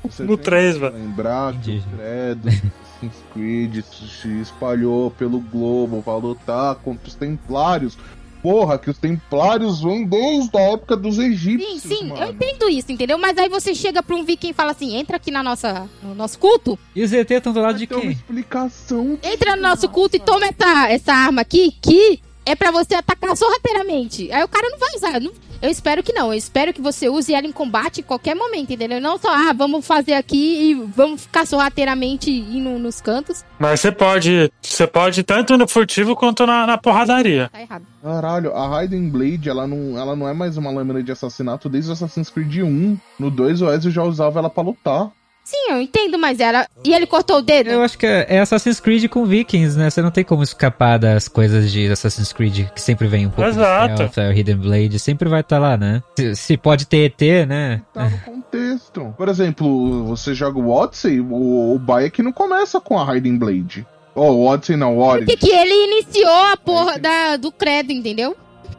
Você 0.05 0.23
No 0.23 0.29
tem 0.29 0.37
que 0.39 0.43
três, 0.43 0.77
velho. 0.77 0.95
Lembrar 0.95 1.53
que 1.61 1.79
o 1.79 1.83
credo 1.97 2.49
Assassin's 2.49 3.25
Creed 3.33 3.83
se 3.85 4.29
espalhou 4.41 5.11
pelo 5.11 5.41
globo 5.41 6.03
pra 6.03 6.17
lutar 6.17 6.75
contra 6.77 7.09
os 7.09 7.15
templários. 7.15 7.97
Porra, 8.43 8.77
que 8.79 8.91
os 8.91 8.99
templários 8.99 9.81
vêm 9.81 10.05
desde 10.05 10.55
a 10.59 10.61
época 10.61 10.95
dos 10.95 11.17
Sim, 11.17 11.33
egípcios, 11.33 11.81
sim, 11.83 12.09
mano. 12.09 12.21
eu 12.27 12.31
entendo 12.33 12.69
isso, 12.69 12.93
entendeu? 12.93 13.17
Mas 13.17 13.39
aí 13.39 13.49
você 13.49 13.75
chega 13.75 14.03
pra 14.03 14.15
um 14.15 14.23
viking 14.23 14.51
e 14.51 14.53
fala 14.53 14.73
assim, 14.73 14.95
entra 14.97 15.17
aqui 15.17 15.31
na 15.31 15.43
nossa, 15.43 15.89
no 16.03 16.15
nosso 16.15 16.39
culto, 16.39 16.79
E 16.95 17.03
os 17.03 17.11
ET 17.11 17.31
estão 17.31 17.55
do 17.55 17.61
lado 17.61 17.79
de 17.79 17.87
Vai 17.87 17.97
uma 17.97 18.03
quem? 18.03 18.11
explicação. 18.13 19.19
entra 19.23 19.57
no 19.57 19.63
nosso 19.63 19.89
culto 19.89 20.17
e 20.17 20.21
toma 20.21 20.45
essa, 20.47 20.89
essa 20.91 21.13
arma 21.15 21.41
aqui, 21.41 21.73
que 21.81 22.21
é 22.47 22.55
pra 22.55 22.71
você 22.71 22.95
atacar 22.95 23.37
sorrateiramente. 23.37 24.31
Aí 24.33 24.43
o 24.45 24.49
cara 24.49 24.69
não 24.71 24.79
vai 24.79 24.95
usar. 24.97 25.21
não- 25.21 25.33
eu 25.63 25.71
espero 25.71 26.03
que 26.03 26.13
não. 26.13 26.27
Eu 26.27 26.35
espero 26.35 26.75
que 26.75 26.81
você 26.83 27.09
use 27.09 27.33
ela 27.33 27.47
em 27.47 27.53
combate 27.53 28.01
em 28.01 28.05
qualquer 28.05 28.35
momento, 28.37 28.71
entendeu? 28.73 29.01
Não 29.01 29.17
só, 29.19 29.29
ah, 29.35 29.53
vamos 29.55 29.87
fazer 29.87 30.13
aqui 30.13 30.71
e 30.71 30.75
vamos 30.75 31.23
ficar 31.23 31.47
sorrateiramente 31.47 32.31
indo 32.31 32.79
nos 32.79 33.01
cantos. 33.01 33.43
Mas 33.59 33.81
você 33.81 33.91
pode. 33.91 34.53
Você 34.61 34.87
pode 34.87 35.23
tanto 35.23 35.57
no 35.57 35.67
furtivo 35.67 36.15
quanto 36.15 36.45
na, 36.47 36.67
na 36.67 36.77
porradaria. 36.77 37.49
Tá 37.51 37.61
errado. 37.63 37.87
Caralho, 38.03 38.55
a 38.55 38.69
Raiden 38.69 39.09
Blade, 39.09 39.49
ela 39.49 39.67
não, 39.67 39.99
ela 39.99 40.15
não 40.15 40.29
é 40.29 40.35
mais 40.35 40.59
uma 40.59 40.71
lâmina 40.71 41.03
de 41.03 41.11
assassinato 41.13 41.69
desde 41.71 41.89
o 41.91 41.93
Assassin's 41.95 42.29
Creed 42.29 42.57
1. 42.63 42.99
No 43.19 43.31
2, 43.31 43.63
o 43.63 43.71
Ezio 43.73 43.91
já 43.91 44.03
usava 44.03 44.39
ela 44.41 44.51
pra 44.51 44.63
lutar. 44.63 45.11
Sim, 45.45 45.71
eu 45.71 45.81
entendo, 45.81 46.19
mas 46.19 46.41
era. 46.41 46.67
E 46.83 46.95
ele 46.95 47.07
cortou 47.07 47.39
o 47.39 47.43
dedo? 47.43 47.69
Eu 47.69 47.83
acho 47.83 47.99
que 47.99 48.07
é 48.07 48.27
é 48.29 48.41
Assassin's 48.41 48.81
Creed 48.81 49.09
com 49.09 49.27
Vikings, 49.27 49.79
né? 49.79 49.91
Você 49.91 50.01
não 50.01 50.11
tem 50.11 50.25
como 50.25 50.43
escapar 50.43 50.99
das 50.99 51.29
coisas 51.29 51.71
de 51.71 51.91
Assassin's 51.91 52.33
Creed 52.33 52.69
que 52.75 52.81
sempre 52.81 53.07
vem 53.07 53.27
um 53.27 53.31
pouco 53.31 53.49
Exato. 53.49 53.89
de 53.89 54.09
stealth, 54.09 54.19
a 54.19 54.35
Hidden 54.35 54.57
Blade, 54.57 54.99
sempre 54.99 55.29
vai 55.29 55.41
estar 55.41 55.59
lá, 55.59 55.77
né? 55.77 56.03
Se, 56.19 56.35
se 56.35 56.57
pode 56.57 56.87
ter 56.87 57.13
ET, 57.13 57.47
né? 57.47 57.83
Tá 57.93 58.09
no 58.09 58.19
contexto. 58.21 59.15
Por 59.17 59.29
exemplo, 59.29 60.05
você 60.05 60.35
joga 60.35 60.59
o 60.59 60.71
Odyssey, 60.71 61.21
o, 61.21 61.75
o 61.75 61.79
Bayek 61.79 62.23
não 62.23 62.33
começa 62.33 62.81
com 62.81 62.99
a 62.99 63.05
Raiden 63.05 63.37
Blade. 63.37 63.87
Oh, 64.15 64.31
o 64.31 64.47
Odyssey 64.47 64.77
não, 64.77 64.97
o 64.97 65.03
Origin. 65.03 65.27
Porque 65.27 65.47
que 65.47 65.53
ele 65.53 65.75
iniciou 65.93 66.53
a 66.53 66.57
porra 66.57 66.99
da, 66.99 67.37
do 67.37 67.51
credo, 67.53 67.93
entendeu? 67.93 68.37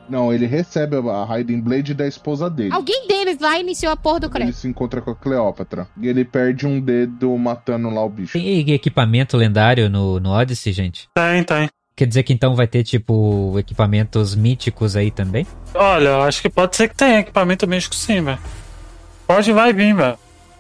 Não, 0.10 0.34
ele 0.34 0.46
recebe 0.46 0.96
a 0.98 1.26
Raiden 1.26 1.60
Blade 1.62 1.94
da 1.94 2.08
esposa 2.08 2.50
dele. 2.50 2.72
Alguém 2.74 3.08
deles 3.08 3.40
lá 3.40 3.60
iniciou 3.60 3.92
a 3.92 3.98
porra 3.98 4.20
do 4.22 4.26
Ele 4.28 4.34
credo. 4.34 4.54
se 4.54 4.68
encontra 4.68 5.02
com 5.02 5.12
a 5.12 5.16
Cleópatra. 5.16 5.88
E 6.00 6.08
ele 6.08 6.24
perde 6.24 6.68
um 6.68 6.80
dedo 6.80 7.36
matando 7.38 7.90
lá 7.90 8.04
o 8.04 8.10
bicho. 8.10 8.34
Tem 8.34 8.72
equipamento 8.72 9.36
lendário 9.36 9.90
no, 9.90 10.20
no 10.20 10.30
Odyssey, 10.30 10.74
gente? 10.74 11.10
Tem, 11.16 11.44
tem. 11.44 11.70
Quer 11.96 12.08
dizer 12.08 12.24
que 12.24 12.34
então 12.34 12.56
vai 12.56 12.68
ter, 12.68 12.84
tipo, 12.84 13.56
equipamentos 13.58 14.36
míticos 14.36 14.96
aí 14.98 15.10
também? 15.10 15.48
Olha, 15.74 16.10
eu 16.10 16.22
acho 16.24 16.42
que 16.42 16.50
pode 16.50 16.76
ser 16.76 16.90
que 16.90 16.96
tenha 16.96 17.20
equipamento 17.22 17.66
místico 17.68 17.96
sim, 17.96 18.22
velho. 18.22 18.38
Pode 19.26 19.52
vai 19.54 19.72
vir, 19.74 19.96
velho. 19.96 20.18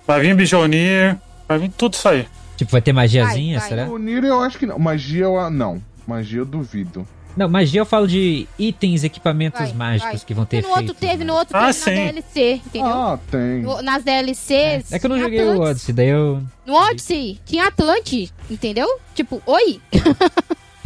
Vai 0.07 0.21
vir 0.21 0.35
Bijonir, 0.35 1.17
vai 1.47 1.59
vir 1.59 1.69
tudo 1.71 1.93
isso 1.93 2.07
aí. 2.07 2.25
Tipo, 2.55 2.71
vai 2.71 2.81
ter 2.81 2.93
magiazinha, 2.93 3.59
Vai, 3.59 3.69
vai. 3.69 3.85
será? 3.85 3.99
Nier 3.99 4.23
eu 4.23 4.39
acho 4.41 4.57
que 4.57 4.65
não. 4.65 4.79
Magia 4.79 5.25
eu. 5.25 5.49
Não. 5.49 5.81
Magia 6.07 6.39
eu 6.39 6.45
duvido. 6.45 7.05
Não, 7.35 7.49
magia 7.49 7.81
eu 7.81 7.85
falo 7.85 8.07
de 8.07 8.47
itens, 8.57 9.03
equipamentos 9.03 9.59
Vai, 9.59 9.73
mágicos 9.73 10.13
vai. 10.19 10.25
que 10.25 10.33
vão 10.33 10.45
ter 10.45 10.63
no 10.63 10.69
outro 10.69 10.93
teve, 10.93 11.17
né? 11.17 11.25
no 11.25 11.33
outro 11.33 11.57
Ah, 11.57 11.61
teve 11.67 11.73
sim. 11.73 11.89
na 11.91 11.95
DLC, 12.11 12.61
entendeu? 12.65 12.87
Ah, 12.89 13.19
tem. 13.29 13.61
No- 13.61 13.81
nas 13.81 14.03
DLCs. 14.03 14.91
É 14.93 14.99
que 14.99 15.05
eu 15.05 15.09
não 15.09 15.19
joguei 15.19 15.39
o 15.43 15.51
Atlantis. 15.51 15.69
Odyssey, 15.71 15.93
daí 15.93 16.07
eu... 16.07 16.41
No 16.65 16.73
Odyssey 16.75 17.39
tinha 17.45 17.67
Atlante, 17.67 18.31
entendeu? 18.49 18.87
Tipo, 19.13 19.41
oi? 19.45 19.81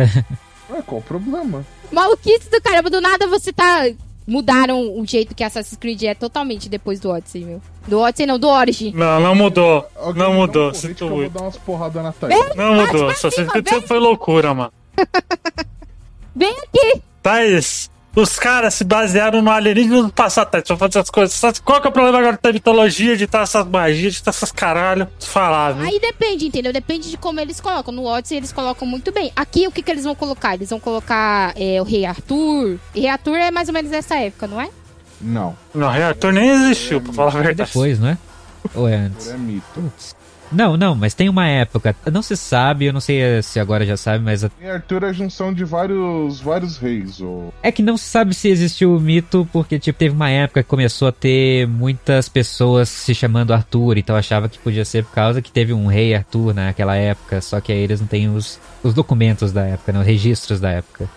Ué, 0.69 0.81
qual 0.85 0.99
o 0.99 1.03
problema? 1.03 1.65
Maluquice 1.91 2.49
do 2.49 2.61
caramba, 2.61 2.89
do 2.89 3.01
nada 3.01 3.27
você 3.27 3.51
tá. 3.51 3.89
Mudaram 4.27 4.95
o 4.99 5.03
jeito 5.07 5.33
que 5.33 5.43
Assassin's 5.43 5.75
Creed 5.77 6.03
é 6.03 6.13
totalmente 6.13 6.69
depois 6.69 6.99
do 6.99 7.09
Odyssey, 7.09 7.43
meu. 7.43 7.59
Do 7.87 7.99
Odyssey 7.99 8.27
não, 8.27 8.37
do 8.37 8.47
Origin. 8.47 8.91
Não, 8.93 9.19
não 9.19 9.33
mudou. 9.33 9.83
Alguém 9.95 10.21
Não 10.21 10.31
um 10.33 10.35
mudou, 10.35 10.71
sinto 10.73 11.03
eu 11.05 11.09
vou 11.09 11.17
muito. 11.17 11.33
dar 11.33 11.41
umas 11.41 11.57
porradas 11.57 12.03
na 12.03 12.11
Thaís. 12.11 12.55
Não 12.55 12.75
mudou. 12.75 13.15
Só 13.15 13.31
sempre 13.31 13.63
foi 13.87 13.97
loucura, 13.97 14.53
mano. 14.53 14.71
Vem 16.35 16.55
aqui! 16.59 17.01
Thaís, 17.21 17.89
Os 18.15 18.37
caras 18.39 18.73
se 18.73 18.83
basearam 18.83 19.41
no 19.41 19.51
alienígena 19.51 20.03
do 20.03 20.09
passado, 20.11 20.49
tá? 20.49 20.57
Deixa 20.59 20.73
eu 20.73 20.77
fazer 20.77 20.99
as 20.99 21.09
coisas. 21.09 21.59
Qual 21.59 21.79
que 21.79 21.87
é 21.87 21.89
o 21.89 21.93
problema 21.93 22.17
agora 22.17 22.39
da 22.41 22.51
mitologia, 22.51 23.15
de 23.15 23.25
estar 23.25 23.43
essas 23.43 23.65
magias, 23.67 24.13
de 24.13 24.19
estar 24.19 24.31
essas 24.31 24.51
caralho? 24.51 25.07
Falar, 25.19 25.73
viu? 25.73 25.85
Aí 25.85 25.99
depende, 25.99 26.47
entendeu? 26.47 26.73
Depende 26.73 27.09
de 27.09 27.17
como 27.17 27.39
eles 27.39 27.61
colocam. 27.61 27.93
No 27.93 28.05
Odyssey 28.05 28.37
eles 28.37 28.51
colocam 28.51 28.87
muito 28.87 29.11
bem. 29.11 29.31
Aqui 29.35 29.67
o 29.67 29.71
que, 29.71 29.81
que 29.83 29.91
eles 29.91 30.03
vão 30.03 30.15
colocar? 30.15 30.55
Eles 30.55 30.69
vão 30.69 30.79
colocar 30.79 31.53
é, 31.55 31.79
o 31.79 31.83
Rei 31.83 32.05
Arthur. 32.05 32.79
E 32.95 33.01
Rei 33.01 33.09
Arthur 33.09 33.35
é 33.35 33.51
mais 33.51 33.67
ou 33.69 33.73
menos 33.73 33.91
dessa 33.91 34.15
época, 34.15 34.47
não 34.47 34.59
é? 34.59 34.69
Não, 35.21 35.55
Não, 35.75 35.89
reator 35.89 36.31
nem 36.31 36.49
existiu, 36.49 37.01
pra 37.01 37.11
falar 37.13 37.27
a 37.37 37.41
verdade. 37.41 37.69
Depois, 37.69 37.99
não 37.99 38.09
é? 38.09 38.17
Ou 38.73 38.87
é 38.87 38.95
antes? 38.95 39.27
é 39.27 39.37
mito. 39.37 39.93
Não, 40.51 40.75
não, 40.75 40.95
mas 40.95 41.13
tem 41.13 41.29
uma 41.29 41.47
época. 41.47 41.95
Não 42.11 42.21
se 42.21 42.35
sabe, 42.35 42.85
eu 42.85 42.93
não 42.93 42.99
sei 42.99 43.41
se 43.43 43.59
agora 43.59 43.85
já 43.85 43.95
sabe, 43.95 44.23
mas 44.23 44.43
a- 44.43 44.49
E 44.59 44.67
Arthur 44.69 45.03
é 45.03 45.09
a 45.09 45.13
junção 45.13 45.53
de 45.53 45.63
vários, 45.63 46.39
vários 46.41 46.77
reis. 46.77 47.21
Ou... 47.21 47.53
é 47.61 47.71
que 47.71 47.83
não 47.83 47.97
se 47.97 48.05
sabe 48.05 48.33
se 48.33 48.47
existiu 48.49 48.95
o 48.95 48.99
mito, 48.99 49.47
porque 49.53 49.77
tipo, 49.77 49.97
teve 49.99 50.15
uma 50.15 50.29
época 50.29 50.63
que 50.63 50.69
começou 50.69 51.07
a 51.07 51.11
ter 51.11 51.67
muitas 51.67 52.27
pessoas 52.27 52.89
se 52.89 53.13
chamando 53.13 53.53
Arthur, 53.53 53.97
então 53.97 54.15
achava 54.15 54.49
que 54.49 54.57
podia 54.57 54.83
ser 54.85 55.03
por 55.03 55.13
causa 55.13 55.41
que 55.41 55.51
teve 55.51 55.71
um 55.73 55.85
rei 55.87 56.15
Arthur 56.15 56.53
naquela 56.53 56.95
época, 56.95 57.41
só 57.41 57.59
que 57.61 57.71
aí 57.71 57.79
eles 57.79 57.99
não 58.01 58.07
têm 58.07 58.29
os, 58.29 58.59
os 58.83 58.93
documentos 58.93 59.51
da 59.51 59.65
época, 59.65 59.91
né, 59.91 59.99
os 59.99 60.05
registros 60.05 60.59
da 60.59 60.71
época. 60.71 61.07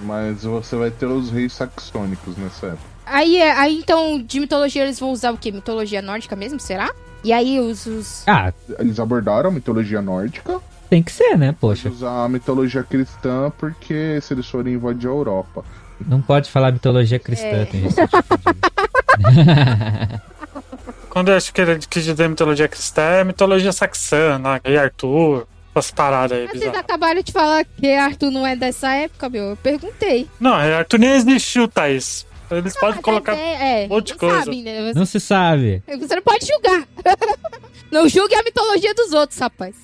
Mas 0.00 0.42
você 0.44 0.76
vai 0.76 0.90
ter 0.90 1.06
os 1.06 1.30
reis 1.30 1.52
saxônicos 1.54 2.36
nessa 2.36 2.66
época. 2.66 2.84
Aí, 3.06 3.36
é- 3.38 3.52
aí 3.52 3.78
então, 3.78 4.20
de 4.22 4.38
mitologia 4.38 4.82
eles 4.84 5.00
vão 5.00 5.10
usar 5.10 5.32
o 5.32 5.38
quê? 5.38 5.50
Mitologia 5.50 6.02
nórdica 6.02 6.36
mesmo, 6.36 6.60
será? 6.60 6.90
E 7.26 7.32
aí 7.32 7.58
os... 7.58 7.84
os... 7.86 8.22
Ah, 8.26 8.52
Eles 8.78 9.00
abordaram 9.00 9.50
a 9.50 9.52
mitologia 9.52 10.00
nórdica, 10.00 10.60
tem 10.88 11.02
que 11.02 11.10
ser, 11.10 11.36
né, 11.36 11.54
poxa. 11.60 11.88
usar 11.88 12.24
a 12.24 12.28
mitologia 12.28 12.84
cristã, 12.84 13.50
porque 13.58 14.20
se 14.22 14.32
eles 14.32 14.46
forem 14.48 14.74
invadir 14.74 15.08
a 15.08 15.12
Europa. 15.12 15.64
Não 16.06 16.22
pode 16.22 16.48
falar 16.50 16.70
mitologia 16.72 17.18
cristã, 17.18 17.46
É. 17.48 17.64
tem 17.64 17.82
de... 17.82 17.88
Quando 21.10 21.30
eu 21.30 21.36
acho 21.36 21.52
que 21.52 21.60
ele 21.60 21.78
quis 21.78 22.04
dizer 22.04 22.28
mitologia 22.28 22.68
cristã, 22.68 23.02
é 23.02 23.24
mitologia 23.24 23.72
saxã, 23.72 24.38
né? 24.38 24.60
Rei 24.62 24.76
Arthur, 24.76 25.46
essas 25.74 25.90
paradas 25.90 26.32
aí, 26.36 26.42
Mas 26.44 26.50
vocês 26.50 26.60
bizarras. 26.64 26.80
acabaram 26.84 27.22
de 27.22 27.32
falar 27.32 27.64
que 27.64 27.90
Arthur 27.94 28.30
não 28.30 28.46
é 28.46 28.54
dessa 28.54 28.92
época, 28.94 29.28
meu. 29.30 29.44
Eu 29.44 29.56
perguntei. 29.56 30.28
Não, 30.38 30.58
Rei 30.60 30.74
Arthur 30.74 30.98
nem 30.98 31.10
existiu, 31.12 31.66
Thaís. 31.68 32.25
Eles 32.50 32.74
podem 32.74 32.96
Mas 32.96 33.04
colocar. 33.04 33.34
É, 33.36 33.82
é, 33.82 33.86
um 33.86 33.88
monte 33.88 34.06
de 34.08 34.12
não 34.12 34.18
coisa. 34.18 34.44
Sabe, 34.44 34.62
né? 34.62 34.92
Você, 34.92 34.98
Não 34.98 35.06
se 35.06 35.20
sabe. 35.20 35.82
você 35.86 36.14
não 36.14 36.22
pode 36.22 36.46
julgar. 36.46 36.88
não 37.90 38.08
julgue 38.08 38.34
a 38.34 38.42
mitologia 38.42 38.94
dos 38.94 39.12
outros, 39.12 39.38
rapaz. 39.38 39.76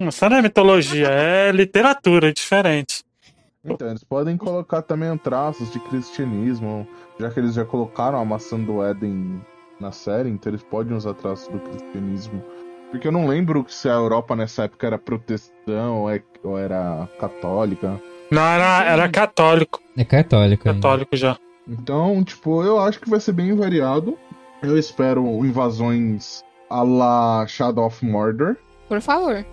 Isso 0.00 0.28
não 0.28 0.36
é 0.36 0.42
mitologia, 0.42 1.08
é 1.08 1.50
literatura, 1.52 2.28
é 2.28 2.32
diferente. 2.32 3.02
Então, 3.64 3.88
eles 3.88 4.04
podem 4.04 4.36
colocar 4.36 4.82
também 4.82 5.16
traços 5.18 5.70
de 5.72 5.80
cristianismo, 5.80 6.86
já 7.18 7.28
que 7.30 7.40
eles 7.40 7.54
já 7.54 7.64
colocaram 7.64 8.18
a 8.18 8.24
maçã 8.24 8.58
do 8.58 8.82
Éden 8.82 9.42
na 9.80 9.90
série, 9.92 10.28
então 10.30 10.50
eles 10.50 10.62
podem 10.62 10.96
usar 10.96 11.14
traços 11.14 11.48
do 11.48 11.58
cristianismo. 11.58 12.42
Porque 12.90 13.06
eu 13.08 13.12
não 13.12 13.26
lembro 13.26 13.66
se 13.68 13.88
a 13.88 13.92
Europa 13.94 14.34
nessa 14.34 14.64
época 14.64 14.86
era 14.86 14.98
protestão 14.98 16.02
ou 16.02 16.10
é- 16.10 16.22
ou 16.42 16.56
era 16.56 17.06
católica. 17.20 18.00
Não, 18.30 18.42
era, 18.42 18.84
era 18.84 19.08
católico. 19.08 19.80
É 19.96 20.04
católico. 20.04 20.68
ainda. 20.68 20.80
Católico 20.80 21.16
já. 21.16 21.36
Então, 21.68 22.22
tipo, 22.24 22.62
eu 22.62 22.78
acho 22.78 23.00
que 23.00 23.08
vai 23.10 23.20
ser 23.20 23.32
bem 23.32 23.54
variado. 23.54 24.16
Eu 24.62 24.76
espero 24.78 25.24
invasões 25.44 26.42
a 26.68 26.82
la 26.82 27.46
Shadow 27.46 27.86
of 27.86 28.04
Mordor. 28.04 28.56
Por 28.88 29.00
favor. 29.00 29.44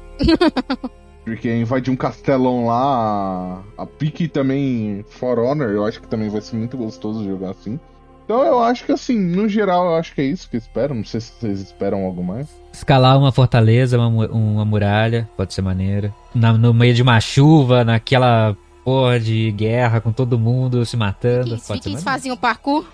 Porque 1.24 1.52
invadir 1.54 1.92
um 1.92 1.96
castelão 1.96 2.68
lá, 2.68 3.64
a, 3.78 3.86
pique 3.86 4.28
também 4.28 5.04
For 5.10 5.40
Honor, 5.40 5.70
eu 5.72 5.84
acho 5.86 6.00
que 6.00 6.08
também 6.08 6.30
vai 6.30 6.40
ser 6.42 6.56
muito 6.56 6.78
gostoso 6.78 7.24
jogar 7.26 7.50
assim. 7.52 7.80
Então 8.24 8.44
eu 8.44 8.62
acho 8.64 8.86
que 8.86 8.92
assim, 8.92 9.20
no 9.20 9.48
geral, 9.50 9.86
eu 9.86 9.96
acho 9.96 10.14
que 10.14 10.22
é 10.22 10.26
isso 10.26 10.50
que 10.50 10.56
eu 10.56 10.60
espero. 10.60 10.94
Não 10.94 11.04
sei 11.04 11.20
se 11.22 11.32
vocês 11.34 11.62
esperam 11.62 12.06
algo 12.06 12.24
mais. 12.24 12.48
Escalar 12.72 13.18
uma 13.18 13.32
fortaleza, 13.32 13.98
uma, 14.00 14.28
uma 14.28 14.66
muralha, 14.66 15.28
pode 15.36 15.54
ser 15.54 15.62
maneiro. 15.62 16.14
Na- 16.34 16.54
no 16.54 16.74
meio 16.74 16.94
de 16.94 17.02
uma 17.02 17.20
chuva, 17.20 17.84
naquela 17.84 18.56
porra 18.86 19.20
de 19.20 19.52
guerra 19.52 20.00
com 20.00 20.14
todo 20.14 20.38
mundo 20.38 20.86
se 20.86 20.96
matando. 20.96 21.56
Vikings, 21.56 21.74
Vikings 21.74 22.04
faziam 22.04 22.38
parkour. 22.38 22.86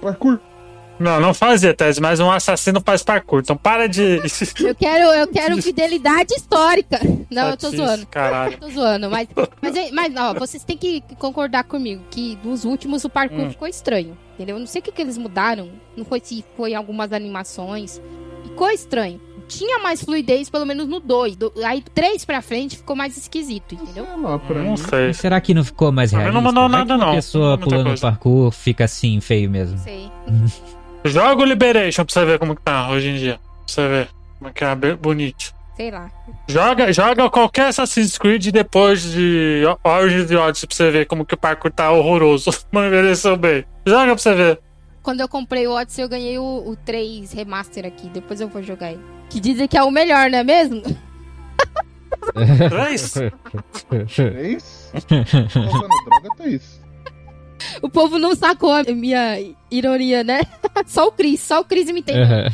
Parkour. 0.00 0.38
Não, 0.98 1.20
não 1.20 1.32
fazia 1.32 1.72
tese, 1.74 2.00
mas 2.00 2.18
um 2.18 2.30
assassino 2.30 2.80
faz 2.80 3.02
parkour. 3.04 3.40
Então 3.40 3.56
para 3.56 3.88
de. 3.88 4.20
Eu 4.58 4.74
quero, 4.74 5.04
eu 5.12 5.28
quero 5.28 5.62
fidelidade 5.62 6.34
histórica. 6.34 6.98
Não, 7.30 7.50
eu 7.50 7.56
tô 7.56 7.70
zoando. 7.70 8.06
Caralho. 8.06 8.58
Tô 8.58 8.68
zoando, 8.68 9.08
mas, 9.08 9.28
mas, 9.62 9.90
mas 9.92 10.16
ó, 10.16 10.34
vocês 10.34 10.64
têm 10.64 10.76
que 10.76 11.02
concordar 11.18 11.64
comigo 11.64 12.02
que 12.10 12.36
dos 12.36 12.64
últimos 12.64 13.04
o 13.04 13.08
parkour 13.08 13.42
Hum. 13.42 13.50
ficou 13.50 13.68
estranho, 13.68 14.16
entendeu? 14.34 14.56
Eu 14.56 14.60
não 14.60 14.66
sei 14.66 14.80
o 14.80 14.82
que, 14.82 14.90
que 14.90 15.00
eles 15.02 15.16
mudaram, 15.16 15.70
não 15.96 16.04
foi 16.04 16.20
se 16.22 16.44
foi 16.56 16.74
algumas 16.74 17.12
animações, 17.12 18.00
ficou 18.42 18.68
estranho. 18.70 19.20
Tinha 19.48 19.78
mais 19.80 20.02
fluidez, 20.04 20.48
pelo 20.50 20.64
menos 20.66 20.86
no 20.86 21.00
2. 21.00 21.36
Aí 21.64 21.82
3 21.94 22.24
pra 22.24 22.40
frente 22.42 22.76
ficou 22.76 22.94
mais 22.94 23.16
esquisito, 23.16 23.74
entendeu? 23.74 24.04
Sei 24.06 24.16
lá, 24.22 24.38
pra 24.38 24.58
Não 24.62 24.70
mim. 24.72 24.76
sei. 24.76 25.10
E 25.10 25.14
será 25.14 25.40
que 25.40 25.54
não 25.54 25.64
ficou 25.64 25.90
mais 25.90 26.12
realista? 26.12 26.40
não 26.40 26.52
que 26.66 26.68
nada, 26.72 26.96
não. 26.96 27.14
pessoa 27.14 27.50
Não 27.56 27.58
pulando 27.58 27.86
coisa. 27.86 28.02
parkour 28.02 28.50
fica 28.52 28.84
assim, 28.84 29.20
feio 29.20 29.50
mesmo. 29.50 29.76
Não 29.76 29.84
sei. 29.84 30.10
Joga 31.04 31.42
o 31.42 31.44
Liberation 31.44 32.04
pra 32.04 32.12
você 32.12 32.24
ver 32.24 32.38
como 32.38 32.54
que 32.54 32.62
tá 32.62 32.88
hoje 32.90 33.08
em 33.08 33.16
dia. 33.16 33.34
Pra 33.38 33.42
você 33.66 33.88
ver 33.88 34.08
como 34.38 34.50
é 34.50 34.52
que 34.52 34.64
é 34.64 34.74
bonito. 34.96 35.54
Sei 35.76 35.90
lá. 35.92 36.10
Joga, 36.48 36.92
joga 36.92 37.30
qualquer 37.30 37.68
Assassin's 37.68 38.18
Creed 38.18 38.48
depois 38.48 39.00
de 39.12 39.62
Origins 39.84 40.28
e 40.28 40.34
Odyssey 40.36 40.66
pra 40.66 40.76
você 40.76 40.90
ver 40.90 41.06
como 41.06 41.24
que 41.24 41.34
o 41.34 41.38
parkour 41.38 41.70
tá 41.70 41.92
horroroso. 41.92 42.50
Não 42.72 42.84
envelheceu 42.84 43.36
bem. 43.36 43.64
Joga 43.86 44.06
pra 44.06 44.18
você 44.18 44.34
ver. 44.34 44.60
Quando 45.08 45.22
eu 45.22 45.28
comprei 45.28 45.66
o 45.66 45.72
Odyssey, 45.72 46.04
eu 46.04 46.08
ganhei 46.10 46.38
o, 46.38 46.42
o 46.66 46.76
3 46.76 47.32
Remaster 47.32 47.86
aqui. 47.86 48.10
Depois 48.10 48.42
eu 48.42 48.48
vou 48.48 48.62
jogar 48.62 48.92
ele. 48.92 49.00
Que 49.30 49.40
dizem 49.40 49.66
que 49.66 49.78
é 49.78 49.82
o 49.82 49.90
melhor, 49.90 50.28
não 50.28 50.40
é 50.40 50.44
mesmo? 50.44 50.82
Três? 52.68 53.14
Três? 54.14 54.92
Tá 55.08 55.60
usando 55.60 55.88
droga, 55.88 56.28
Thaís. 56.36 56.80
O 57.80 57.88
povo 57.88 58.18
não 58.18 58.36
sacou 58.36 58.70
a 58.70 58.82
minha 58.84 59.38
ironia, 59.70 60.22
né? 60.22 60.40
Só 60.86 61.08
o 61.08 61.12
Chris, 61.12 61.40
só 61.40 61.60
o 61.60 61.64
Chris 61.64 61.86
me 61.90 62.00
entendeu. 62.00 62.24
Aham. 62.24 62.48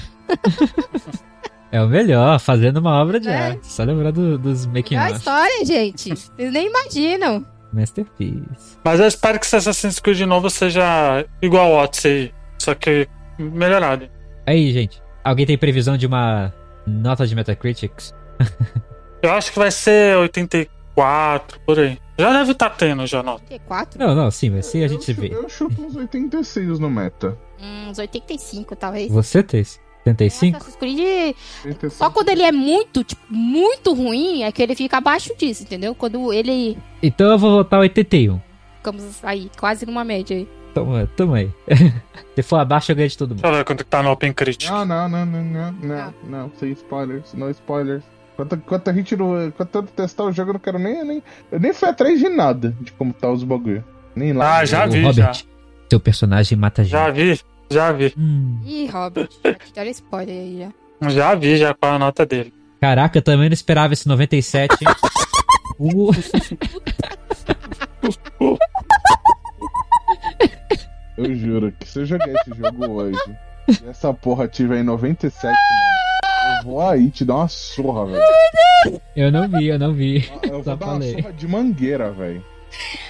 É 1.73 1.83
o 1.83 1.89
melhor, 1.89 2.39
fazendo 2.39 2.77
uma 2.77 3.03
obra 3.03 3.19
de 3.19 3.29
É. 3.29 3.37
arte. 3.49 3.67
Só 3.67 3.83
lembrar 3.83 4.13
do- 4.13 4.39
dos 4.39 4.65
making 4.65 4.95
É 4.95 4.99
a 5.01 5.11
história, 5.11 5.65
gente. 5.65 6.11
Vocês 6.11 6.53
nem 6.53 6.69
imaginam. 6.69 7.45
Masterpiece. 7.73 8.79
Mas 8.85 9.01
eu 9.01 9.07
espero 9.09 9.41
que 9.41 9.45
esse 9.45 9.57
Assassin's 9.57 9.99
Creed 9.99 10.21
novo 10.21 10.49
seja 10.49 11.27
igual 11.43 11.73
ao 11.73 11.83
Odyssey, 11.85 12.33
só 12.59 12.75
que 12.75 13.09
melhorado. 13.39 14.09
Aí, 14.47 14.73
gente. 14.73 15.03
Alguém 15.23 15.47
tem 15.47 15.57
previsão 15.57 15.97
de 15.97 16.07
uma 16.07 16.53
nota 16.87 17.27
de 17.27 17.35
Metacritics? 17.35 18.15
Eu 19.23 19.33
acho 19.33 19.53
que 19.53 19.59
vai 19.59 19.71
ser 19.71 20.19
84, 20.19 21.59
por 21.61 21.79
aí. 21.79 21.99
Já 22.19 22.31
deve 22.31 22.53
estar 22.53 22.71
tendo 22.71 23.07
já 23.07 23.23
nota. 23.23 23.43
Que 23.49 23.59
4? 23.59 23.99
Não, 23.99 24.15
não, 24.15 24.31
sim, 24.31 24.51
vai 24.51 24.63
ser 24.63 24.85
a 24.85 24.89
gente 24.89 25.11
eu, 25.11 25.17
vê. 25.17 25.29
eu 25.33 25.49
chuto 25.49 25.83
uns 25.83 25.97
86 25.97 26.79
no 26.79 26.91
meta. 26.91 27.37
Hum, 27.59 27.89
uns 27.89 27.99
85, 27.99 28.77
talvez. 28.77 29.11
Você 29.11 29.43
tem 29.43 29.65
75? 29.65 30.57
Assassin's 30.59 30.77
Creed, 30.77 31.35
85. 31.65 31.91
só 31.91 32.11
quando 32.11 32.29
ele 32.29 32.43
é 32.43 32.53
muito, 32.53 33.03
tipo, 33.03 33.23
muito 33.31 33.95
ruim, 33.95 34.43
é 34.43 34.53
que 34.53 34.63
ele 34.63 34.77
fica 34.77 34.99
abaixo 34.99 35.35
disso, 35.37 35.63
entendeu? 35.63 35.95
Quando 35.95 36.33
ele. 36.33 36.77
Então 37.03 37.31
eu 37.31 37.39
vou 37.39 37.51
votar 37.51 37.81
81. 37.81 38.41
Ficamos 38.77 39.25
aí, 39.25 39.51
quase 39.59 39.87
numa 39.87 40.05
média 40.05 40.37
aí. 40.37 40.49
Toma, 40.75 41.09
toma 41.17 41.37
aí. 41.37 41.51
Se 42.35 42.43
for 42.43 42.57
abaixo, 42.57 42.91
eu 42.93 42.97
ganho 42.97 43.09
de 43.09 43.17
todo 43.17 43.31
mundo. 43.31 43.41
Deixa 43.43 43.55
eu 43.55 43.59
ver 43.59 43.65
quanto 43.65 43.85
que 43.85 43.91
tá 43.91 44.03
no 44.03 44.11
Open 44.11 44.33
Critic. 44.33 44.69
Não, 44.69 44.85
não, 44.85 45.09
não, 45.09 45.25
não, 45.25 45.45
não, 45.45 45.73
não, 45.83 46.15
não, 46.25 46.51
sem 46.59 46.73
spoilers, 46.73 47.33
não 47.35 47.49
spoilers. 47.51 48.03
Enquanto, 48.35 48.57
enquanto 48.57 48.91
a 48.91 48.93
gente 48.93 49.17
não. 49.17 49.47
Enquanto 49.47 49.75
eu 49.77 49.83
testar 49.85 50.25
o 50.25 50.33
jogo, 50.33 50.51
eu 50.51 50.55
não 50.55 50.61
quero 50.61 50.79
nem. 50.79 51.05
nem 51.05 51.23
eu 51.53 51.61
nem 51.61 51.73
fui 51.73 51.89
atrás 51.89 52.19
de 52.19 52.29
nada 52.29 52.75
de 52.81 52.91
como 52.93 53.13
tá 53.13 53.31
os 53.31 53.45
bagulho. 53.45 53.85
Nem 54.17 54.33
lá. 54.33 54.59
Ah, 54.59 54.65
já 54.65 54.87
vi, 54.87 55.01
Robert, 55.03 55.35
já. 55.35 55.43
seu 55.89 56.01
personagem 56.01 56.59
mata 56.59 56.83
gente. 56.83 56.93
Já 56.93 57.11
vi, 57.11 57.41
já 57.71 57.93
vi. 57.93 58.13
Hum, 58.19 58.61
Ih, 58.65 58.87
Robert, 58.89 59.29
já 59.75 59.85
spoiler 59.87 60.35
aí 60.37 60.59
já. 61.01 61.11
Já 61.11 61.35
vi 61.37 61.57
já 61.57 61.73
qual 61.75 61.93
a 61.95 61.99
nota 61.99 62.27
dele. 62.27 62.53
caraca, 62.81 63.19
eu 63.19 63.23
também 63.23 63.49
não 63.49 63.55
esperava 63.55 63.93
esse 63.93 64.09
97. 64.09 64.73
hein? 64.83 64.89
Uh, 65.77 66.13
Eu 71.17 71.35
juro 71.35 71.73
que 71.79 71.89
se 71.89 72.01
eu 72.01 72.07
jogar 72.07 72.29
esse 72.29 72.51
jogo 72.59 72.91
hoje 72.91 73.19
e 73.69 73.89
essa 73.89 74.13
porra 74.13 74.49
tiver 74.49 74.81
em 74.81 74.83
97, 74.83 75.45
mano, 75.45 76.59
eu 76.59 76.65
vou 76.65 76.89
aí 76.89 77.11
te 77.11 77.25
dar 77.25 77.37
uma 77.37 77.49
surra, 77.49 78.07
velho. 78.07 79.01
eu 79.17 79.31
não 79.31 79.49
vi, 79.49 79.69
eu 79.69 79.79
não 79.79 79.93
vi. 79.93 80.29
Eu 80.43 80.51
vou 80.55 80.65
Só 80.65 80.75
dar 80.77 80.87
uma 80.87 80.93
falei. 80.95 81.13
surra 81.15 81.33
de 81.33 81.49
mangueira, 81.49 82.11
velho. 82.11 82.45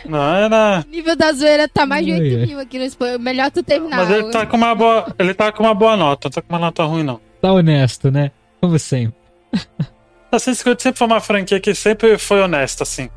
Não, 0.05 0.35
era. 0.35 0.85
O 0.87 0.91
nível 0.91 1.17
da 1.17 1.33
zoeira 1.33 1.67
tá 1.67 1.87
mais 1.87 2.05
de 2.05 2.13
Ui, 2.13 2.21
8 2.21 2.37
ui. 2.41 2.47
mil 2.47 2.61
aqui 2.61 2.79
no 2.79 2.85
spoiler. 2.85 3.19
Melhor 3.19 3.51
tu 3.51 3.63
terminar. 3.63 3.97
Mas 3.97 4.11
ele 4.11 4.31
tá 4.31 4.45
com 4.45 4.57
uma 4.59 4.75
boa. 4.75 5.15
Ele 5.19 5.33
tá 5.33 5.51
com 5.51 5.63
uma 5.63 5.75
boa 5.75 5.97
nota, 5.97 6.29
não 6.29 6.33
tá 6.33 6.43
com 6.43 6.53
uma 6.53 6.59
nota 6.59 6.85
ruim, 6.85 7.03
não. 7.03 7.19
Tá 7.41 7.51
honesto, 7.53 8.11
né? 8.11 8.31
Como 8.61 8.79
sempre. 8.79 9.15
Assassin's 10.31 10.63
Creed 10.63 10.81
sempre 10.81 10.99
foi 10.99 11.07
uma 11.07 11.21
franquia 11.21 11.59
que 11.61 11.75
sempre 11.75 12.19
foi 12.19 12.41
honesta, 12.43 12.83
assim. 12.83 13.09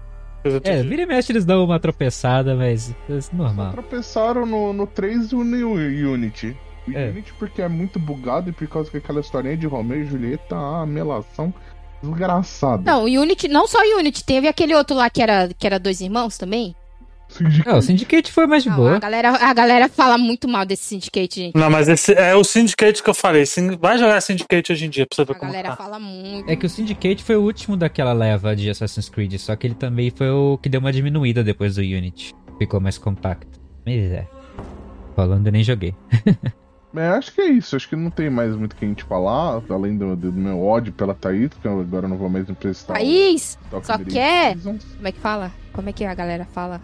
Coisa 0.50 0.62
É, 0.64 0.84
vira 0.84 1.02
e 1.02 1.06
mexe 1.06 1.32
eles 1.32 1.46
dão 1.46 1.64
uma 1.64 1.80
tropeçada, 1.80 2.56
mas 2.56 2.94
é 3.10 3.20
normal. 3.36 3.72
Tropeçaram 3.72 4.46
no, 4.46 4.74
no 4.74 4.88
3 4.88 5.32
e 5.32 5.36
no 5.36 5.74
Unity. 6.14 6.56
O 6.88 6.92
É. 6.98 7.10
Unity 7.10 7.34
porque 7.34 7.62
é 7.62 7.68
muito 7.68 8.00
bugado 8.00 8.50
e 8.50 8.54
por 8.54 8.68
causa 8.68 8.90
que 8.90 8.98
aquela 8.98 9.20
historinha 9.20 9.58
de 9.58 9.68
Romeu 9.68 10.02
e 10.02 10.06
Julieta, 10.06 10.56
a 10.56 10.86
melação 10.86 11.54
desgraçada. 12.02 12.84
Não, 12.90 13.04
o 13.04 13.06
Unity, 13.06 13.48
não 13.48 13.68
só 13.68 13.80
o 13.80 14.00
Unity, 14.00 14.24
teve 14.24 14.48
aquele 14.48 14.74
outro 14.76 14.96
lá 14.96 15.10
que 15.10 15.22
era, 15.22 15.50
que 15.58 15.66
era 15.66 15.80
dois 15.80 16.02
irmãos 16.02 16.38
também. 16.38 16.76
É, 17.66 17.74
o 17.74 17.82
Syndicate 17.82 18.32
foi 18.32 18.48
mais 18.48 18.64
de 18.64 18.70
Não, 18.70 18.78
boa. 18.78 18.96
a, 18.96 19.00
galera, 19.00 19.30
a 19.32 19.54
galera 19.54 19.90
fala 19.90 20.18
muito 20.18 20.48
mal 20.48 20.66
desse 20.66 20.84
Syndicate, 20.86 21.36
gente. 21.42 21.56
Não, 21.56 21.70
mas 21.70 21.88
esse 21.88 22.14
é 22.14 22.34
o 22.36 22.44
Syndicate 22.44 23.04
que 23.04 23.10
eu 23.10 23.14
falei. 23.14 23.44
Vai 23.80 23.98
jogar 23.98 24.22
Syndicate 24.22 24.72
hoje 24.72 24.86
em 24.86 24.90
dia 24.90 25.06
pra 25.06 25.16
você 25.16 25.26
ver 25.26 25.34
A 25.34 25.36
como 25.40 25.52
galera 25.52 25.70
tá. 25.70 25.76
fala 25.76 26.00
muito. 26.00 26.50
É 26.50 26.56
que 26.56 26.66
o 26.66 26.70
Syndicate 26.70 27.24
foi 27.24 27.36
o 27.36 27.42
último 27.44 27.76
daquela 27.78 28.14
leva 28.14 28.56
de 28.56 28.70
Assassin's 28.70 29.10
Creed, 29.10 29.38
só 29.38 29.56
que 29.56 29.68
ele 29.68 29.76
também 29.76 30.10
foi 30.10 30.30
o 30.30 30.58
que 30.58 30.70
deu 30.70 30.80
uma 30.80 30.92
diminuída 30.92 31.44
depois 31.44 31.76
do 31.76 31.82
Unity. 31.82 32.34
Ficou 32.58 32.80
mais 32.80 32.98
compacto. 32.98 33.60
Mas 33.86 33.96
é. 34.12 34.28
Falando, 35.16 35.46
eu 35.48 35.52
nem 35.52 35.64
joguei. 35.64 35.94
É, 36.96 37.10
acho 37.10 37.32
que 37.32 37.42
é 37.42 37.50
isso. 37.50 37.76
Acho 37.76 37.88
que 37.90 37.96
não 37.96 38.10
tem 38.10 38.28
mais 38.28 38.56
muito 38.56 38.74
o 38.74 38.76
que 38.76 38.84
a 38.84 38.88
gente 38.88 39.04
falar, 39.04 39.62
além 39.70 39.96
do, 39.96 40.16
do 40.16 40.34
meu 40.34 40.60
ódio 40.64 40.92
pela 40.92 41.14
Thaís, 41.14 41.52
eu 41.64 41.82
agora 41.82 42.08
não 42.08 42.18
vou 42.18 42.28
mais 42.28 42.50
emprestar. 42.50 42.98
Thaís, 42.98 43.60
só 43.84 43.98
quer- 44.00 44.54
Seasons. 44.54 44.84
como 44.96 45.08
é 45.08 45.12
que 45.12 45.20
fala? 45.20 45.52
Como 45.74 45.90
é 45.90 45.94
que 45.94 46.04
a 46.04 46.16
galera 46.16 46.46
fala? 46.46 46.82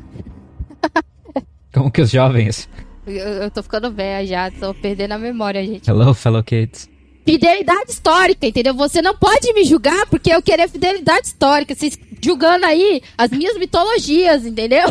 Como 1.73 1.89
que 1.91 2.01
os 2.01 2.11
jovens. 2.11 2.69
Eu, 3.05 3.13
eu 3.15 3.51
tô 3.51 3.61
ficando 3.63 3.91
velha 3.91 4.25
já, 4.25 4.51
tô 4.51 4.73
perdendo 4.73 5.13
a 5.13 5.17
memória, 5.17 5.65
gente. 5.65 5.89
Hello, 5.89 6.13
fellow 6.13 6.43
kids. 6.43 6.89
Fidelidade 7.25 7.89
histórica, 7.91 8.45
entendeu? 8.45 8.73
Você 8.73 9.01
não 9.01 9.15
pode 9.15 9.51
me 9.53 9.63
julgar 9.63 10.05
porque 10.07 10.29
eu 10.31 10.41
queria 10.41 10.67
fidelidade 10.67 11.27
histórica. 11.27 11.73
Vocês 11.73 11.97
julgando 12.21 12.65
aí 12.65 13.01
as 13.17 13.31
minhas 13.31 13.57
mitologias, 13.57 14.45
entendeu? 14.45 14.87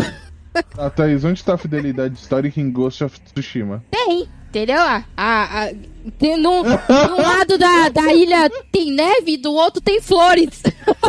Ah, 0.78 0.88
Thaís, 0.90 1.24
onde 1.24 1.42
tá 1.44 1.54
a 1.54 1.58
fidelidade 1.58 2.14
histórica 2.18 2.60
em 2.60 2.70
Ghost 2.70 3.04
of 3.04 3.20
Tsushima? 3.20 3.84
Tem, 3.90 4.26
entendeu? 4.48 4.80
A, 4.80 5.04
a, 5.16 5.64
a- 5.64 5.72
tem 6.18 6.36
num, 6.38 6.62
num 6.64 7.16
lado 7.22 7.56
da, 7.58 7.88
da 7.90 8.12
ilha 8.12 8.50
tem 8.72 8.90
neve 8.90 9.32
e 9.34 9.36
do 9.36 9.52
outro 9.52 9.80
tem 9.80 10.00
flores. 10.00 10.62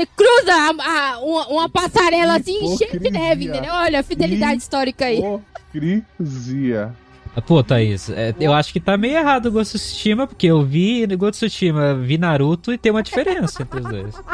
Você 0.00 0.06
cruza 0.16 0.52
a- 0.54 1.12
a- 1.14 1.18
uma, 1.20 1.46
uma 1.48 1.68
passarela 1.68 2.36
assim 2.36 2.76
cheia 2.78 2.98
de 2.98 3.10
neve, 3.10 3.46
entendeu? 3.46 3.72
Olha 3.74 4.00
a 4.00 4.02
fidelidade 4.02 4.62
histórica 4.62 5.04
aí. 5.04 5.18
Hipocrisia. 5.74 6.94
Ah, 7.36 7.40
Pô, 7.42 7.62
Thaís, 7.62 8.08
é, 8.10 8.34
eu 8.40 8.52
acho 8.52 8.72
que 8.72 8.80
tá 8.80 8.96
meio 8.96 9.16
errado 9.16 9.46
o 9.46 9.52
Ghost 9.52 9.76
of 9.76 9.84
Tsushima, 9.84 10.26
porque 10.26 10.46
eu 10.46 10.62
vi 10.64 11.06
Ghost 11.06 11.44
of 11.44 11.50
Tsushima, 11.50 11.94
vi 11.94 12.18
Naruto 12.18 12.72
e 12.72 12.78
tem 12.78 12.90
uma 12.90 13.02
diferença 13.02 13.62
entre 13.62 13.80
os 13.80 13.86
dois. 13.86 14.14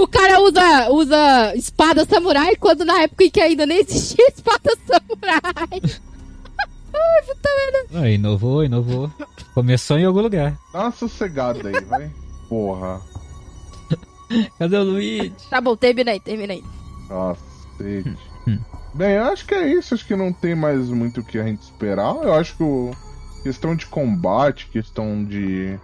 O 0.00 0.06
cara 0.06 0.40
usa, 0.40 0.90
usa 0.92 1.52
espada 1.56 2.04
samurai 2.04 2.54
quando 2.54 2.84
na 2.84 3.02
época 3.02 3.24
em 3.24 3.30
que 3.30 3.40
ainda 3.40 3.66
nem 3.66 3.80
existia 3.80 4.24
espada 4.30 4.70
samurai. 4.86 6.00
Ai, 6.98 7.22
puta 7.22 7.48
merda. 7.48 8.00
Ah, 8.00 8.10
inovou, 8.10 8.64
inovou. 8.64 9.10
Começou 9.54 9.98
em 9.98 10.04
algum 10.04 10.20
lugar. 10.20 10.58
Dá 10.72 10.82
uma 10.82 10.92
sossegada 10.92 11.68
aí, 11.68 11.84
vai. 11.84 12.10
Porra. 12.48 13.00
Cadê 14.58 14.76
o 14.76 14.82
Luigi? 14.82 15.32
Tá 15.48 15.60
bom, 15.60 15.76
terminei, 15.76 16.20
terminei. 16.20 16.62
Cacete. 17.08 18.16
Hum. 18.46 18.58
Bem, 18.94 19.12
eu 19.12 19.24
acho 19.24 19.46
que 19.46 19.54
é 19.54 19.68
isso. 19.68 19.94
Acho 19.94 20.06
que 20.06 20.16
não 20.16 20.32
tem 20.32 20.54
mais 20.54 20.88
muito 20.88 21.20
o 21.20 21.24
que 21.24 21.38
a 21.38 21.44
gente 21.44 21.62
esperar. 21.62 22.16
Eu 22.22 22.34
acho 22.34 22.56
que 22.56 22.62
o... 22.62 22.90
questão 23.42 23.74
de 23.74 23.86
combate, 23.86 24.68
questão 24.68 25.24
de. 25.24 25.78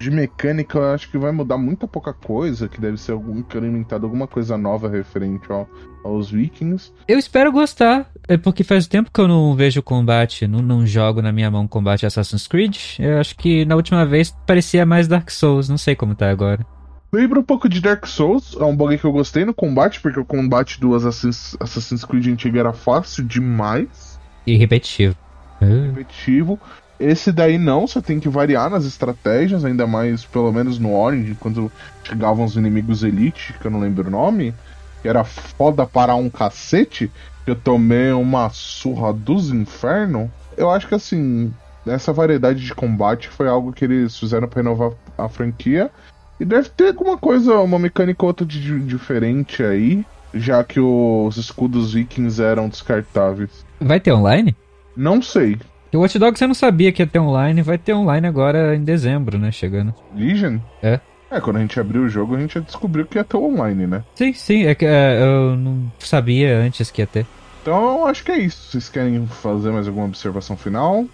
De 0.00 0.10
mecânica, 0.10 0.78
eu 0.78 0.94
acho 0.94 1.10
que 1.10 1.18
vai 1.18 1.30
mudar 1.30 1.58
muita 1.58 1.86
pouca 1.86 2.12
coisa. 2.14 2.68
Que 2.68 2.80
deve 2.80 2.96
ser 2.96 3.12
algum, 3.12 3.36
incrementado 3.38 4.06
alguma 4.06 4.26
coisa 4.26 4.56
nova 4.56 4.88
referente 4.88 5.52
ao- 5.52 5.68
aos 6.02 6.30
vikings. 6.30 6.90
Eu 7.06 7.18
espero 7.18 7.52
gostar, 7.52 8.10
é 8.26 8.38
porque 8.38 8.64
faz 8.64 8.86
tempo 8.86 9.10
que 9.12 9.20
eu 9.20 9.28
não 9.28 9.54
vejo 9.54 9.82
combate, 9.82 10.46
não, 10.46 10.60
não 10.62 10.86
jogo 10.86 11.20
na 11.20 11.30
minha 11.30 11.50
mão 11.50 11.68
combate 11.68 12.06
Assassin's 12.06 12.48
Creed. 12.48 12.78
Eu 12.98 13.18
acho 13.20 13.36
que 13.36 13.66
na 13.66 13.76
última 13.76 14.06
vez 14.06 14.34
parecia 14.46 14.86
mais 14.86 15.06
Dark 15.06 15.28
Souls, 15.30 15.68
não 15.68 15.76
sei 15.76 15.94
como 15.94 16.14
tá 16.14 16.30
agora. 16.30 16.64
Lembra 17.12 17.40
um 17.40 17.42
pouco 17.44 17.68
de 17.68 17.80
Dark 17.80 18.06
Souls, 18.06 18.56
é 18.58 18.64
um 18.64 18.74
bug 18.74 18.96
que 18.96 19.04
eu 19.04 19.12
gostei 19.12 19.44
no 19.44 19.52
combate, 19.52 20.00
porque 20.00 20.18
o 20.18 20.24
combate 20.24 20.80
do 20.80 20.94
Assassin's, 20.94 21.56
Assassin's 21.60 22.04
Creed 22.04 22.26
antigo 22.28 22.56
era 22.56 22.72
fácil 22.72 23.24
demais. 23.24 24.18
E 24.46 24.56
repetitivo. 24.56 25.14
Ah, 25.60 25.88
competitivo. 25.88 26.58
Esse 27.00 27.32
daí 27.32 27.56
não, 27.56 27.86
você 27.86 28.02
tem 28.02 28.20
que 28.20 28.28
variar 28.28 28.68
nas 28.68 28.84
estratégias, 28.84 29.64
ainda 29.64 29.86
mais 29.86 30.22
pelo 30.22 30.52
menos 30.52 30.78
no 30.78 30.94
Orange, 30.94 31.34
quando 31.40 31.72
chegavam 32.04 32.44
os 32.44 32.56
inimigos 32.56 33.02
Elite, 33.02 33.54
que 33.58 33.66
eu 33.66 33.70
não 33.70 33.80
lembro 33.80 34.06
o 34.06 34.10
nome, 34.10 34.54
que 35.00 35.08
era 35.08 35.24
foda 35.24 35.86
para 35.86 36.14
um 36.14 36.28
cacete, 36.28 37.10
que 37.44 37.50
eu 37.50 37.56
tomei 37.56 38.12
uma 38.12 38.50
surra 38.50 39.14
dos 39.14 39.50
infernos. 39.50 40.28
Eu 40.58 40.70
acho 40.70 40.86
que 40.86 40.94
assim, 40.94 41.50
essa 41.86 42.12
variedade 42.12 42.60
de 42.60 42.74
combate 42.74 43.28
foi 43.28 43.48
algo 43.48 43.72
que 43.72 43.86
eles 43.86 44.18
fizeram 44.18 44.46
para 44.46 44.62
renovar 44.62 44.92
a 45.16 45.26
franquia. 45.26 45.90
E 46.38 46.44
deve 46.44 46.68
ter 46.68 46.88
alguma 46.88 47.16
coisa, 47.16 47.58
uma 47.60 47.78
mecânica 47.78 48.22
ou 48.24 48.28
outra 48.28 48.44
de, 48.44 48.78
diferente 48.80 49.62
aí, 49.62 50.04
já 50.34 50.62
que 50.62 50.80
os 50.80 51.36
escudos 51.38 51.94
vikings 51.94 52.42
eram 52.42 52.68
descartáveis. 52.68 53.64
Vai 53.80 54.00
ter 54.00 54.12
online? 54.12 54.54
Não 54.96 55.22
sei, 55.22 55.58
o 55.96 56.00
Watch 56.00 56.18
Dogs 56.18 56.40
eu 56.40 56.48
não 56.48 56.54
sabia 56.54 56.92
que 56.92 57.02
ia 57.02 57.06
ter 57.06 57.18
online, 57.18 57.62
vai 57.62 57.78
ter 57.78 57.92
online 57.94 58.26
agora 58.26 58.74
em 58.76 58.84
dezembro, 58.84 59.38
né? 59.38 59.50
Chegando. 59.50 59.94
Legion? 60.14 60.58
É. 60.82 61.00
É, 61.30 61.40
quando 61.40 61.56
a 61.56 61.60
gente 61.60 61.78
abriu 61.78 62.02
o 62.02 62.08
jogo, 62.08 62.34
a 62.34 62.40
gente 62.40 62.54
já 62.54 62.60
descobriu 62.60 63.06
que 63.06 63.16
ia 63.16 63.24
ter 63.24 63.36
online, 63.36 63.86
né? 63.86 64.04
Sim, 64.16 64.32
sim, 64.32 64.66
é 64.66 64.74
que 64.74 64.84
é, 64.84 65.22
eu 65.22 65.56
não 65.56 65.90
sabia 65.98 66.58
antes 66.58 66.90
que 66.90 67.00
ia 67.00 67.06
ter. 67.06 67.24
Então 67.62 68.00
eu 68.00 68.06
acho 68.06 68.24
que 68.24 68.32
é 68.32 68.38
isso. 68.38 68.70
Vocês 68.70 68.88
querem 68.88 69.26
fazer 69.26 69.70
mais 69.70 69.86
alguma 69.86 70.06
observação 70.06 70.56
final? 70.56 71.06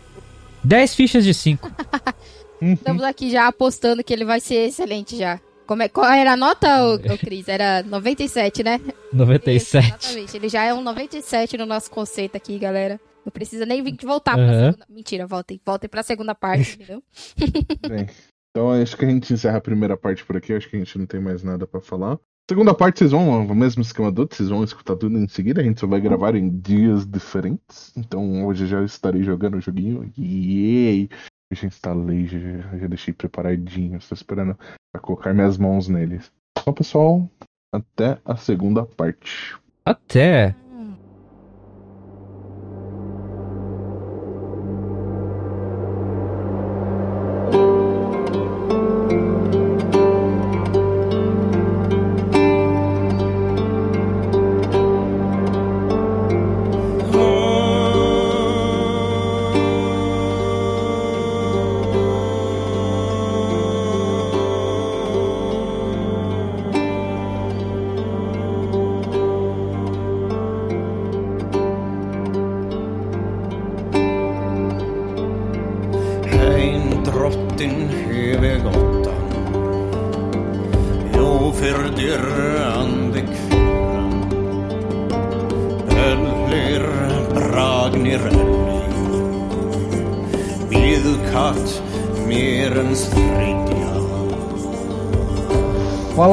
10 0.65 0.95
fichas 0.95 1.25
de 1.25 1.35
5. 1.35 1.71
Uhum. 2.59 2.73
Estamos 2.73 3.03
aqui 3.03 3.31
já 3.31 3.47
apostando 3.49 4.03
que 4.03 4.15
ele 4.15 4.25
vai 4.25 4.41
ser 4.41 4.69
excelente 4.69 5.15
já. 5.15 5.39
Como 5.67 5.83
é, 5.83 5.89
qual 5.89 6.11
era 6.11 6.33
a 6.33 6.37
nota, 6.37 6.85
ô, 6.85 6.95
ô 6.95 7.19
Cris? 7.19 7.49
Era 7.49 7.83
97, 7.83 8.63
né? 8.63 8.81
Isso, 8.83 8.95
97. 9.13 9.87
exatamente. 9.87 10.37
Ele 10.37 10.49
já 10.49 10.65
é 10.65 10.73
um 10.73 10.81
97 10.81 11.59
no 11.59 11.67
nosso 11.67 11.91
conceito 11.91 12.35
aqui, 12.37 12.59
galera. 12.59 13.01
Não 13.27 13.33
precisa 13.33 13.67
nem 13.67 13.83
vir 13.83 13.97
voltar 14.05 14.35
pra 14.37 14.45
Aham. 14.45 14.65
segunda. 14.71 14.87
Mentira, 14.89 15.27
voltem. 15.27 15.61
Voltem 15.67 15.91
pra 15.91 16.03
segunda 16.05 16.33
parte, 16.35 16.77
entendeu? 16.81 17.03
Bem, 17.89 18.07
então 18.51 18.71
acho 18.71 18.97
que 18.97 19.05
a 19.05 19.09
gente 19.11 19.33
encerra 19.33 19.59
a 19.59 19.61
primeira 19.61 19.97
parte 19.97 20.25
por 20.25 20.37
aqui. 20.37 20.53
Acho 20.55 20.71
que 20.71 20.77
a 20.77 20.79
gente 20.79 20.97
não 20.97 21.07
tem 21.07 21.21
mais 21.21 21.43
nada 21.43 21.67
pra 21.67 21.81
falar. 21.81 22.19
Segunda 22.49 22.73
parte, 22.73 23.01
vocês 23.01 23.11
vão, 23.11 23.45
o 23.45 23.55
mesmo 23.57 23.83
esquema 23.83 24.13
do 24.13 24.21
outro, 24.21 24.37
vocês 24.37 24.49
vão 24.49 24.63
escutar 24.63 24.95
tudo 24.95 25.19
em 25.19 25.27
seguida. 25.27 25.61
A 25.61 25.65
gente 25.65 25.81
só 25.81 25.87
vai 25.89 26.01
gravar 26.01 26.37
em 26.37 26.49
dias 26.61 27.05
diferentes. 27.05 27.93
Então 27.97 28.47
hoje 28.47 28.63
eu 28.63 28.69
já 28.69 28.85
estarei 28.85 29.25
jogando 29.25 29.57
o 29.57 29.61
joguinho. 29.61 30.09
Yay! 30.17 31.09
Eu 31.51 31.57
já 31.57 31.67
instalei, 31.67 32.27
já, 32.29 32.39
já- 32.39 32.79
já 32.79 32.87
deixei 32.87 33.13
preparadinho. 33.13 33.99
Estou 33.99 34.15
esperando 34.15 34.57
pra 34.93 35.03
colocar 35.03 35.35
minhas 35.35 35.59
mãos 35.59 35.89
neles. 35.89 36.31
Então, 36.57 36.73
pessoal, 36.73 37.29
até 37.75 38.19
a 38.25 38.37
segunda 38.37 38.87
parte. 38.87 39.57
Até. 39.85 40.55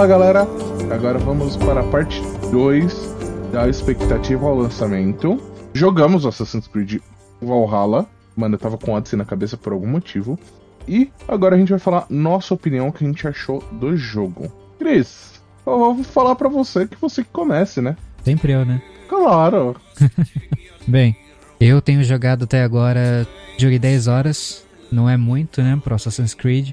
Fala 0.04 0.18
galera, 0.20 0.48
agora 0.94 1.18
vamos 1.18 1.56
para 1.56 1.80
a 1.80 1.84
parte 1.84 2.22
2 2.52 3.16
da 3.54 3.70
expectativa 3.70 4.46
ao 4.46 4.54
lançamento. 4.54 5.42
Jogamos 5.74 6.26
Assassin's 6.26 6.68
Creed 6.68 7.00
Valhalla. 7.42 8.06
Mano, 8.36 8.56
eu 8.56 8.60
tava 8.60 8.78
com 8.78 8.92
Odyssey 8.92 9.18
na 9.18 9.24
cabeça 9.24 9.56
por 9.56 9.72
algum 9.72 9.88
motivo. 9.88 10.38
E 10.86 11.10
agora 11.26 11.56
a 11.56 11.58
gente 11.58 11.70
vai 11.70 11.80
falar 11.80 12.06
nossa 12.10 12.54
opinião, 12.54 12.90
o 12.90 12.92
que 12.92 13.06
a 13.06 13.08
gente 13.08 13.26
achou 13.26 13.64
do 13.72 13.96
jogo. 13.96 14.52
Cris, 14.78 15.42
eu 15.66 15.80
vou 15.80 16.04
falar 16.04 16.36
pra 16.36 16.50
você 16.50 16.86
que 16.86 17.00
você 17.00 17.24
que 17.24 17.30
comece, 17.32 17.80
né? 17.80 17.96
Sempre 18.26 18.52
eu, 18.52 18.66
né? 18.66 18.82
Claro. 19.08 19.78
Bem, 20.86 21.16
eu 21.62 21.82
tenho 21.82 22.04
jogado 22.04 22.44
até 22.44 22.62
agora, 22.62 23.26
joguei 23.58 23.80
10 23.80 24.08
horas, 24.08 24.66
não 24.92 25.10
é 25.10 25.16
muito, 25.16 25.62
né, 25.62 25.80
pro 25.82 25.96
Assassin's 25.96 26.34
Creed. 26.34 26.72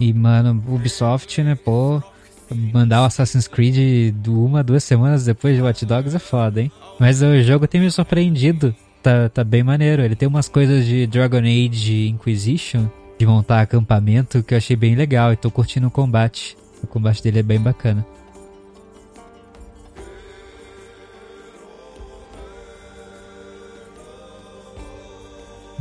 E, 0.00 0.14
mano, 0.14 0.64
Ubisoft, 0.66 1.42
né, 1.42 1.54
pô, 1.62 2.02
mandar 2.54 3.02
o 3.02 3.04
Assassin's 3.04 3.48
Creed 3.48 4.14
de 4.14 4.30
uma, 4.30 4.62
duas 4.62 4.84
semanas 4.84 5.24
depois 5.24 5.56
de 5.56 5.62
Watch 5.62 5.84
Dogs 5.84 6.14
é 6.14 6.18
foda, 6.18 6.60
hein? 6.60 6.70
Mas 6.98 7.22
o 7.22 7.42
jogo 7.42 7.66
tem 7.66 7.80
me 7.80 7.90
surpreendido, 7.90 8.74
tá, 9.02 9.28
tá 9.28 9.44
bem 9.44 9.62
maneiro. 9.62 10.02
Ele 10.02 10.16
tem 10.16 10.28
umas 10.28 10.48
coisas 10.48 10.84
de 10.84 11.06
Dragon 11.06 11.38
Age 11.38 12.08
Inquisition, 12.08 12.86
de 13.18 13.26
montar 13.26 13.60
acampamento, 13.60 14.42
que 14.42 14.54
eu 14.54 14.58
achei 14.58 14.76
bem 14.76 14.94
legal 14.94 15.32
e 15.32 15.36
tô 15.36 15.50
curtindo 15.50 15.86
o 15.86 15.90
combate. 15.90 16.56
O 16.82 16.86
combate 16.86 17.22
dele 17.22 17.40
é 17.40 17.42
bem 17.42 17.60
bacana. 17.60 18.04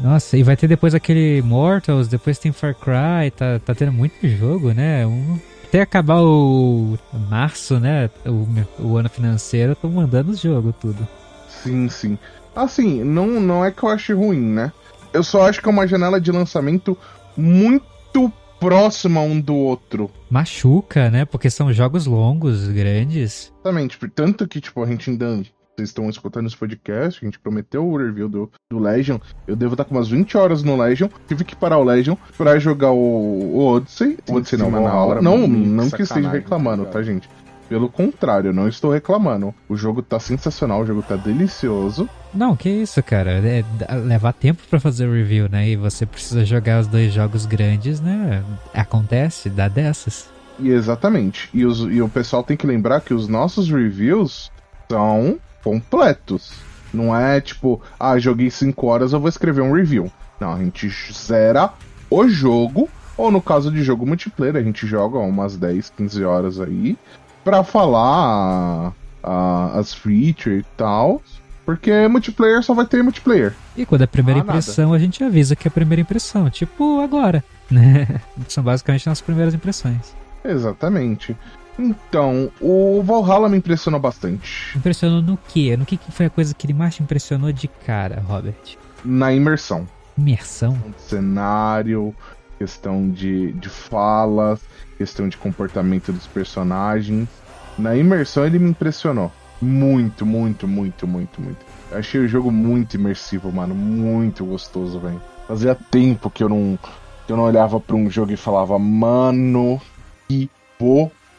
Nossa, 0.01 0.37
e 0.37 0.43
vai 0.43 0.55
ter 0.55 0.67
depois 0.67 0.95
aquele 0.95 1.41
Mortals, 1.41 2.07
depois 2.07 2.39
tem 2.39 2.53
Far 2.53 2.73
Cry, 2.73 3.31
tá, 3.35 3.59
tá 3.59 3.75
tendo 3.75 3.91
muito 3.91 4.25
jogo, 4.27 4.71
né? 4.71 5.05
Um, 5.05 5.37
até 5.69 5.81
acabar 5.81 6.21
o 6.21 6.97
março, 7.29 7.79
né? 7.79 8.09
O, 8.25 8.83
o 8.83 8.97
ano 8.97 9.07
financeiro, 9.07 9.73
eu 9.73 9.75
tô 9.75 9.87
mandando 9.87 10.31
os 10.31 10.39
jogos 10.39 10.73
tudo. 10.81 11.07
Sim, 11.47 11.87
sim. 11.87 12.17
Assim, 12.55 13.03
não, 13.03 13.39
não 13.39 13.63
é 13.63 13.71
que 13.71 13.83
eu 13.83 13.89
ache 13.89 14.11
ruim, 14.11 14.41
né? 14.41 14.73
Eu 15.13 15.23
só 15.23 15.47
acho 15.47 15.61
que 15.61 15.69
é 15.69 15.71
uma 15.71 15.87
janela 15.87 16.19
de 16.19 16.31
lançamento 16.31 16.97
muito 17.37 18.33
próxima 18.59 19.21
um 19.21 19.39
do 19.39 19.55
outro. 19.55 20.09
Machuca, 20.29 21.09
né? 21.11 21.23
Porque 21.23 21.49
são 21.49 21.71
jogos 21.71 22.07
longos, 22.07 22.67
grandes. 22.67 23.53
Exatamente. 23.53 23.97
Tanto 24.09 24.47
que, 24.47 24.59
tipo, 24.59 24.83
a 24.83 24.87
gente 24.87 25.11
ainda. 25.11 25.43
Vocês 25.79 25.89
estão 25.89 26.09
escutando 26.09 26.47
esse 26.47 26.57
podcast, 26.57 27.23
a 27.23 27.25
gente 27.25 27.39
prometeu 27.39 27.87
o 27.87 27.97
review 27.97 28.27
do, 28.27 28.51
do 28.69 28.79
Legion. 28.79 29.17
Eu 29.47 29.55
devo 29.55 29.75
estar 29.75 29.85
com 29.85 29.95
umas 29.95 30.09
20 30.09 30.35
horas 30.37 30.61
no 30.61 30.75
Legion. 30.75 31.07
Tive 31.25 31.45
que 31.45 31.55
parar 31.55 31.77
o 31.77 31.83
Legion 31.83 32.17
pra 32.37 32.59
jogar 32.59 32.91
o, 32.91 32.97
o 32.97 33.65
Odyssey. 33.65 34.17
O 34.27 34.35
Odyssey 34.35 34.59
não, 34.59 34.69
Valhalla. 34.69 35.21
Não, 35.21 35.47
não 35.47 35.89
que 35.89 36.01
esteja 36.01 36.29
reclamando, 36.29 36.85
tá, 36.85 37.01
gente? 37.01 37.29
Pelo 37.69 37.87
contrário, 37.87 38.51
não 38.51 38.67
estou 38.67 38.91
reclamando. 38.91 39.53
O 39.69 39.77
jogo 39.77 40.01
tá 40.01 40.19
sensacional, 40.19 40.81
o 40.81 40.85
jogo 40.85 41.01
tá 41.01 41.15
delicioso. 41.15 42.09
Não, 42.33 42.57
que 42.57 42.69
isso, 42.69 43.01
cara. 43.01 43.31
É, 43.31 43.63
levar 43.95 44.33
tempo 44.33 44.61
para 44.69 44.81
fazer 44.81 45.07
o 45.07 45.13
review, 45.13 45.47
né? 45.47 45.69
E 45.69 45.77
você 45.77 46.05
precisa 46.05 46.43
jogar 46.43 46.81
os 46.81 46.87
dois 46.87 47.13
jogos 47.13 47.45
grandes, 47.45 48.01
né? 48.01 48.43
Acontece, 48.73 49.49
dá 49.49 49.69
dessas. 49.69 50.29
E 50.59 50.71
exatamente. 50.71 51.49
E, 51.53 51.65
os, 51.65 51.79
e 51.79 52.01
o 52.01 52.09
pessoal 52.09 52.43
tem 52.43 52.57
que 52.57 52.67
lembrar 52.67 52.99
que 52.99 53.13
os 53.13 53.29
nossos 53.29 53.69
reviews 53.69 54.51
são 54.91 55.39
completos. 55.63 56.53
Não 56.93 57.15
é 57.15 57.39
tipo, 57.39 57.81
ah, 57.99 58.17
joguei 58.17 58.49
5 58.49 58.87
horas, 58.87 59.13
eu 59.13 59.19
vou 59.19 59.29
escrever 59.29 59.61
um 59.61 59.73
review. 59.73 60.11
Não, 60.39 60.53
a 60.53 60.57
gente 60.57 60.89
zera 61.13 61.71
o 62.09 62.27
jogo, 62.27 62.89
ou 63.17 63.29
no 63.29 63.41
caso 63.41 63.71
de 63.71 63.83
jogo 63.83 64.05
multiplayer, 64.05 64.55
a 64.55 64.63
gente 64.63 64.87
joga 64.87 65.19
umas 65.19 65.55
10, 65.55 65.91
15 65.95 66.23
horas 66.23 66.59
aí, 66.59 66.97
pra 67.43 67.63
falar 67.63 68.93
ah, 69.23 69.71
as 69.75 69.93
features 69.93 70.61
e 70.61 70.65
tal. 70.75 71.21
Porque 71.65 72.07
multiplayer 72.07 72.63
só 72.63 72.73
vai 72.73 72.85
ter 72.85 73.03
multiplayer. 73.03 73.53
E 73.77 73.85
quando 73.85 74.01
é 74.01 74.05
a 74.05 74.07
primeira 74.07 74.39
ah, 74.39 74.43
impressão, 74.43 74.85
nada. 74.85 74.97
a 74.97 74.99
gente 74.99 75.23
avisa 75.23 75.55
que 75.55 75.67
é 75.67 75.69
a 75.69 75.71
primeira 75.71 76.01
impressão. 76.01 76.49
Tipo 76.49 76.99
agora, 76.99 77.43
né? 77.69 78.07
São 78.47 78.63
basicamente 78.63 79.05
nossas 79.05 79.21
primeiras 79.21 79.53
impressões. 79.53 80.15
Exatamente. 80.43 81.37
Então, 81.79 82.51
o 82.59 83.01
Valhalla 83.01 83.47
me 83.47 83.57
impressionou 83.57 84.01
bastante. 84.01 84.75
Impressionou 84.75 85.21
no 85.21 85.39
quê? 85.47 85.77
No 85.77 85.85
que, 85.85 85.95
que 85.95 86.11
foi 86.11 86.25
a 86.25 86.29
coisa 86.29 86.53
que 86.53 86.65
ele 86.65 86.73
mais 86.73 86.95
te 86.95 87.01
impressionou 87.01 87.53
de 87.53 87.69
cara, 87.69 88.21
Robert? 88.27 88.77
Na 89.05 89.31
imersão. 89.31 89.87
Imersão? 90.17 90.77
Cenário, 90.97 92.13
questão 92.57 93.09
de, 93.09 93.53
de 93.53 93.69
falas, 93.69 94.59
questão 94.97 95.29
de 95.29 95.37
comportamento 95.37 96.11
dos 96.11 96.27
personagens. 96.27 97.29
Na 97.77 97.95
imersão 97.95 98.45
ele 98.45 98.59
me 98.59 98.69
impressionou. 98.71 99.31
Muito, 99.61 100.25
muito, 100.25 100.67
muito, 100.67 101.07
muito, 101.07 101.41
muito. 101.41 101.65
Achei 101.93 102.19
o 102.19 102.27
jogo 102.27 102.51
muito 102.51 102.95
imersivo, 102.95 103.51
mano. 103.53 103.73
Muito 103.73 104.43
gostoso, 104.43 104.99
velho. 104.99 105.21
Fazia 105.47 105.73
tempo 105.73 106.29
que 106.29 106.43
eu 106.43 106.49
não, 106.49 106.77
que 107.25 107.31
eu 107.31 107.37
não 107.37 107.45
olhava 107.45 107.79
para 107.79 107.95
um 107.95 108.09
jogo 108.09 108.33
e 108.33 108.37
falava, 108.37 108.77
mano, 108.77 109.81
que 110.27 110.49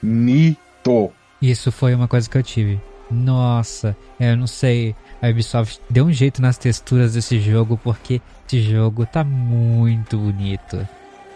bonito. 0.03 1.11
Isso 1.41 1.73
foi 1.73 1.95
uma 1.95 2.09
coisa 2.09 2.29
que 2.29 2.37
eu 2.37 2.43
tive. 2.43 2.81
Nossa, 3.11 3.97
eu 4.19 4.37
não 4.37 4.47
sei. 4.47 4.95
A 5.21 5.29
Ubisoft 5.29 5.81
deu 5.91 6.07
um 6.07 6.13
jeito 6.13 6.41
nas 6.41 6.57
texturas 6.57 7.15
desse 7.15 7.41
jogo 7.41 7.79
porque 7.83 8.21
esse 8.47 8.63
jogo 8.63 9.05
tá 9.05 9.25
muito 9.25 10.17
bonito. 10.17 10.87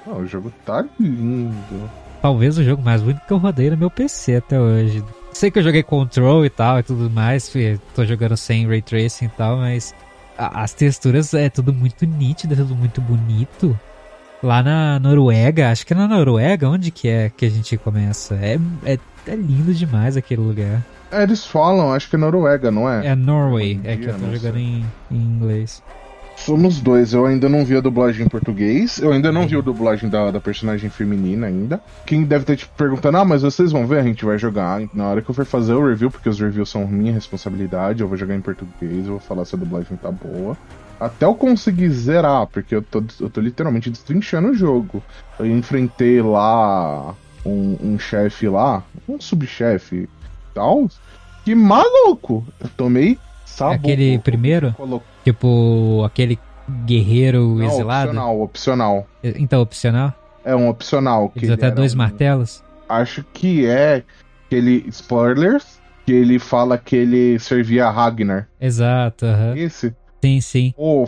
O 0.07 0.25
jogo 0.27 0.53
tá 0.65 0.85
lindo. 1.01 1.91
Talvez 2.23 2.57
o 2.59 2.65
jogo 2.65 2.83
mais 2.83 3.03
bonito 3.03 3.21
que 3.27 3.33
eu 3.33 3.39
rodei 3.39 3.71
no 3.71 3.77
meu 3.77 3.91
PC 3.91 4.37
até 4.37 4.59
hoje. 4.59 5.05
Sei 5.33 5.51
que 5.51 5.59
eu 5.59 5.63
joguei 5.63 5.83
Control 5.83 6.45
e 6.47 6.51
tal 6.51 6.79
e 6.79 6.83
tudo 6.83 7.11
mais, 7.11 7.53
tô 7.95 8.05
jogando 8.05 8.37
sem 8.37 8.67
Ray 8.67 8.81
Tracing 8.81 9.27
e 9.27 9.31
tal, 9.31 9.57
mas 9.57 9.95
as 10.39 10.73
texturas 10.73 11.35
é 11.35 11.49
tudo 11.49 11.73
muito 11.73 12.07
nítido, 12.07 12.55
é 12.55 12.57
tudo 12.57 12.75
muito 12.75 13.01
bonito 13.01 13.79
lá 14.45 14.63
na 14.63 15.01
Noruega, 15.01 15.71
acho 15.71 15.87
que 15.87 15.95
é 15.95 15.97
na 15.97 16.07
Noruega, 16.07 16.69
onde 16.69 16.91
que 16.91 17.09
é 17.09 17.31
que 17.35 17.47
a 17.47 17.51
gente 17.51 17.77
começa? 17.79 18.35
É, 18.35 18.59
é, 18.85 18.99
é 19.27 19.35
lindo 19.35 19.73
demais 19.73 20.17
aquele 20.17 20.43
lugar. 20.43 20.85
É, 21.11 21.23
eles 21.23 21.47
falam, 21.47 21.93
acho 21.93 22.11
que 22.11 22.17
é 22.17 22.19
Noruega, 22.19 22.71
não 22.71 22.89
é? 22.89 23.07
É 23.07 23.15
Norway, 23.15 23.81
é 23.85 23.97
que 23.97 24.07
eu 24.07 24.15
tô 24.15 24.31
jogando 24.35 24.59
em, 24.59 24.85
em, 25.11 25.17
inglês. 25.17 25.83
Somos 26.37 26.81
dois, 26.81 27.15
eu 27.15 27.25
ainda 27.25 27.49
não 27.49 27.65
vi 27.65 27.77
a 27.77 27.81
dublagem 27.81 28.27
em 28.27 28.29
português, 28.29 28.99
eu 28.99 29.13
ainda 29.13 29.31
não 29.31 29.47
vi 29.47 29.57
a 29.57 29.61
dublagem 29.61 30.11
da, 30.11 30.33
da 30.33 30.41
personagem 30.41 30.91
feminina 30.91 31.47
ainda. 31.47 31.81
Quem 32.05 32.25
deve 32.25 32.45
ter 32.45 32.57
te 32.57 32.69
perguntando, 32.77 33.19
ah, 33.19 33.25
mas 33.25 33.43
vocês 33.43 33.71
vão 33.71 33.87
ver, 33.87 34.01
a 34.01 34.03
gente 34.03 34.25
vai 34.25 34.37
jogar. 34.37 34.83
Na 34.93 35.07
hora 35.07 35.23
que 35.23 35.31
eu 35.31 35.35
for 35.35 35.47
fazer 35.47 35.75
o 35.75 35.89
review, 35.89 36.11
porque 36.11 36.29
os 36.29 36.41
reviews 36.41 36.69
são 36.69 36.87
minha 36.89 37.13
responsabilidade, 37.13 38.03
eu 38.03 38.09
vou 38.09 38.17
jogar 38.17 38.35
em 38.35 38.41
português, 38.41 39.07
eu 39.07 39.13
vou 39.13 39.21
falar 39.21 39.45
se 39.45 39.55
a 39.55 39.59
dublagem 39.59 39.97
tá 39.97 40.11
boa 40.11 40.57
até 41.05 41.27
eu 41.27 41.35
conseguir 41.35 41.91
zerar, 41.91 42.47
porque 42.47 42.75
eu 42.75 42.83
tô, 42.83 43.03
eu 43.21 43.29
tô 43.29 43.41
literalmente 43.41 43.91
destrinchando 43.91 44.49
o 44.49 44.55
jogo. 44.55 45.03
Eu 45.39 45.47
enfrentei 45.47 46.23
lá 46.23 47.15
um, 47.45 47.77
um 47.81 47.99
chefe 47.99 48.49
lá, 48.49 48.83
um 49.09 49.21
subchefe 49.21 50.09
tal. 50.55 50.89
Que 51.45 51.55
maluco! 51.55 52.45
Eu 52.61 52.71
tomei 52.77 53.19
sabor. 53.45 53.75
Aquele 53.75 54.19
primeiro? 54.19 54.73
Colo... 54.73 55.03
Tipo, 55.25 56.03
aquele 56.05 56.39
guerreiro 56.87 57.57
Não, 57.57 57.67
exilado? 57.67 58.09
Opcional, 58.09 58.41
opcional. 58.41 59.07
Então, 59.23 59.61
opcional? 59.61 60.15
É 60.45 60.57
um 60.57 60.69
opcional. 60.69 61.29
que 61.31 61.51
até 61.51 61.71
dois 61.71 61.95
um... 61.95 61.99
martelos? 61.99 62.63
Acho 62.89 63.25
que 63.33 63.67
é 63.67 64.03
aquele 64.47 64.85
spoilers, 64.89 65.81
que 66.07 66.13
ele 66.13 66.39
fala 66.39 66.79
que 66.79 66.97
ele 66.97 67.39
servia 67.39 67.87
a 67.87 67.91
Ragnar. 67.91 68.49
Exato, 68.61 69.27
uhum. 69.27 69.57
Esse? 69.57 69.95
Sim, 70.25 70.41
sim. 70.41 70.75
Oh, 70.79 71.07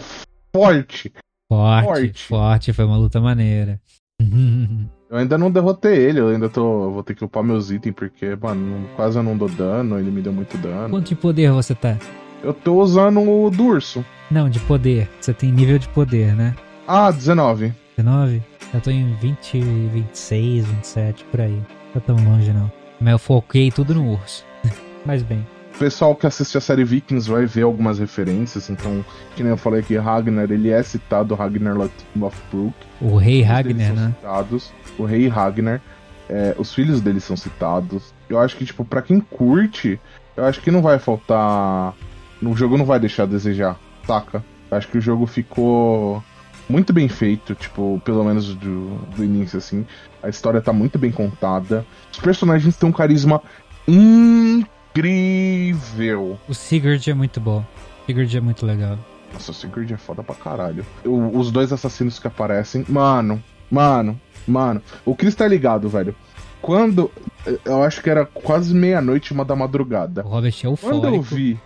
forte. 0.55 1.11
Forte, 1.49 1.87
forte. 1.87 2.25
Forte, 2.25 2.73
foi 2.75 2.85
uma 2.85 2.99
luta 2.99 3.19
maneira. 3.19 3.81
eu 4.21 5.17
ainda 5.17 5.39
não 5.39 5.51
derrotei 5.51 5.97
ele, 5.97 6.21
eu 6.21 6.29
ainda 6.29 6.51
tô. 6.51 6.91
Vou 6.91 7.03
ter 7.03 7.15
que 7.15 7.25
upar 7.25 7.43
meus 7.43 7.71
itens, 7.71 7.95
porque, 7.95 8.37
mano, 8.37 8.87
quase 8.95 9.19
eu 9.19 9.23
não 9.23 9.35
dou 9.35 9.49
dano, 9.49 9.99
ele 9.99 10.11
me 10.11 10.21
deu 10.21 10.35
muito 10.35 10.59
dano. 10.59 10.91
Quanto 10.91 11.09
de 11.09 11.17
poder 11.17 11.51
você 11.51 11.75
tá? 11.75 11.97
Eu 12.43 12.53
tô 12.53 12.75
usando 12.75 13.21
o 13.21 13.49
do 13.49 13.65
urso. 13.65 14.05
Não, 14.31 14.51
de 14.51 14.61
poder. 14.61 15.09
Você 15.19 15.33
tem 15.33 15.51
nível 15.51 15.79
de 15.79 15.89
poder, 15.89 16.37
né? 16.37 16.55
Ah, 16.87 17.11
19. 17.11 17.73
19? 17.97 18.43
Eu 18.75 18.81
tô 18.83 18.91
em 18.91 19.15
20, 19.15 19.61
26, 19.61 20.67
27, 20.67 21.25
por 21.31 21.41
aí. 21.41 21.57
Não 21.57 21.93
tá 21.95 22.01
tão 22.01 22.17
longe 22.17 22.53
não. 22.53 22.71
Mas 23.01 23.13
eu 23.13 23.19
foquei 23.19 23.71
tudo 23.71 23.95
no 23.95 24.13
urso. 24.13 24.45
Mas 25.07 25.23
bem. 25.23 25.56
O 25.77 25.79
pessoal 25.79 26.17
que 26.17 26.27
assiste 26.27 26.57
a 26.57 26.61
série 26.61 26.85
Vikings 26.85 27.31
vai 27.31 27.45
ver 27.45 27.61
algumas 27.61 27.99
referências, 27.99 28.71
então, 28.71 29.05
que 29.35 29.43
nem 29.43 29.51
eu 29.51 29.59
falei 29.59 29.81
aqui, 29.81 29.95
Ragnar, 29.95 30.51
ele 30.51 30.71
é 30.71 30.83
citado, 30.83 31.35
Ragnar 31.35 31.77
Lothbrok. 32.17 32.73
O 32.99 33.19
rei 33.19 33.43
Ragnar, 33.43 33.93
né? 33.93 34.15
Citados, 34.17 34.73
o 34.99 35.05
rei 35.05 35.29
Ragnar, 35.29 35.83
é, 36.31 36.55
os 36.57 36.73
filhos 36.73 37.03
dele 37.03 37.21
são 37.21 37.37
citados. 37.37 38.15
Eu 38.27 38.41
acho 38.41 38.57
que, 38.57 38.65
tipo, 38.65 38.87
pra 38.87 39.03
quem 39.03 39.21
curte, 39.21 40.01
eu 40.35 40.47
acho 40.47 40.63
que 40.63 40.71
não 40.71 40.81
vai 40.81 40.99
faltar... 40.99 41.93
O 42.43 42.57
jogo 42.57 42.79
não 42.79 42.87
vai 42.87 42.99
deixar 42.99 43.25
a 43.25 43.27
desejar, 43.27 43.79
saca? 44.07 44.43
Eu 44.71 44.79
acho 44.79 44.89
que 44.89 44.97
o 44.97 45.01
jogo 45.01 45.27
ficou 45.27 46.25
muito 46.71 46.91
bem 46.91 47.07
feito, 47.07 47.55
tipo, 47.55 48.01
pelo 48.03 48.25
menos 48.25 48.55
do, 48.55 48.97
do 49.15 49.23
início, 49.23 49.59
assim. 49.59 49.85
A 50.23 50.31
história 50.31 50.63
tá 50.63 50.73
muito 50.73 50.99
bem 50.99 51.13
contada. 51.13 51.85
Os 52.11 52.19
personagens 52.19 52.79
têm 52.79 52.89
um 52.89 52.93
carisma 52.93 53.43
incrível 53.87 54.76
incrível. 55.01 56.39
O 56.49 56.55
Sigurd 56.55 57.11
é 57.11 57.15
muito 57.15 57.41
bom. 57.41 57.65
O 58.03 58.07
Sigurd 58.07 58.37
é 58.37 58.41
muito 58.41 58.65
legal. 58.65 58.99
Nossa, 59.33 59.51
o 59.51 59.55
Sigurd 59.55 59.93
é 59.93 59.97
foda 59.97 60.23
pra 60.23 60.35
caralho. 60.35 60.85
O, 61.05 61.39
os 61.39 61.51
dois 61.51 61.73
assassinos 61.73 62.19
que 62.19 62.27
aparecem, 62.27 62.85
mano, 62.89 63.43
Mano, 63.71 64.21
mano, 64.47 64.81
o 65.05 65.15
Chris 65.15 65.35
tá 65.35 65.47
ligado, 65.47 65.89
velho. 65.89 66.15
Quando. 66.63 67.11
Eu 67.65 67.83
acho 67.83 68.03
que 68.03 68.11
era 68.11 68.25
quase 68.25 68.75
meia-noite, 68.75 69.33
uma 69.33 69.45
da 69.45 69.55
madrugada. 69.55 70.25
O 70.25 70.29
Robert 70.29 70.55
é 70.63 70.67
eufórico. 70.67 71.01
Quando 71.01 71.15
eu 71.15 71.23
vi, 71.23 71.61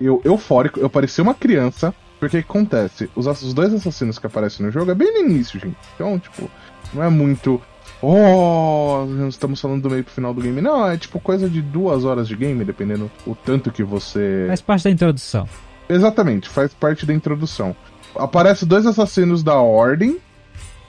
eu 0.00 0.20
eufórico, 0.24 0.78
eu 0.78 0.90
parecia 0.90 1.22
uma 1.22 1.34
criança. 1.34 1.94
Porque 2.20 2.38
o 2.38 2.42
que 2.42 2.50
acontece? 2.50 3.08
Os, 3.14 3.26
os 3.26 3.54
dois 3.54 3.72
assassinos 3.72 4.18
que 4.18 4.26
aparecem 4.26 4.66
no 4.66 4.72
jogo 4.72 4.90
é 4.90 4.94
bem 4.94 5.12
no 5.12 5.30
início, 5.30 5.58
gente. 5.60 5.76
Então, 5.94 6.18
tipo, 6.18 6.50
não 6.92 7.02
é 7.02 7.08
muito. 7.08 7.60
Oh, 8.00 9.06
estamos 9.28 9.60
falando 9.60 9.82
do 9.82 9.90
meio 9.90 10.04
pro 10.04 10.12
final 10.12 10.32
do 10.32 10.40
game. 10.40 10.60
Não, 10.60 10.88
é 10.88 10.96
tipo 10.96 11.18
coisa 11.18 11.48
de 11.48 11.60
duas 11.60 12.04
horas 12.04 12.28
de 12.28 12.36
game, 12.36 12.64
dependendo 12.64 13.10
o 13.26 13.34
tanto 13.34 13.72
que 13.72 13.82
você. 13.82 14.44
Faz 14.48 14.60
parte 14.60 14.84
da 14.84 14.90
introdução. 14.90 15.48
Exatamente, 15.88 16.48
faz 16.48 16.72
parte 16.72 17.04
da 17.04 17.12
introdução. 17.12 17.74
Aparece 18.14 18.64
dois 18.64 18.86
assassinos 18.86 19.42
da 19.42 19.56
Ordem 19.56 20.18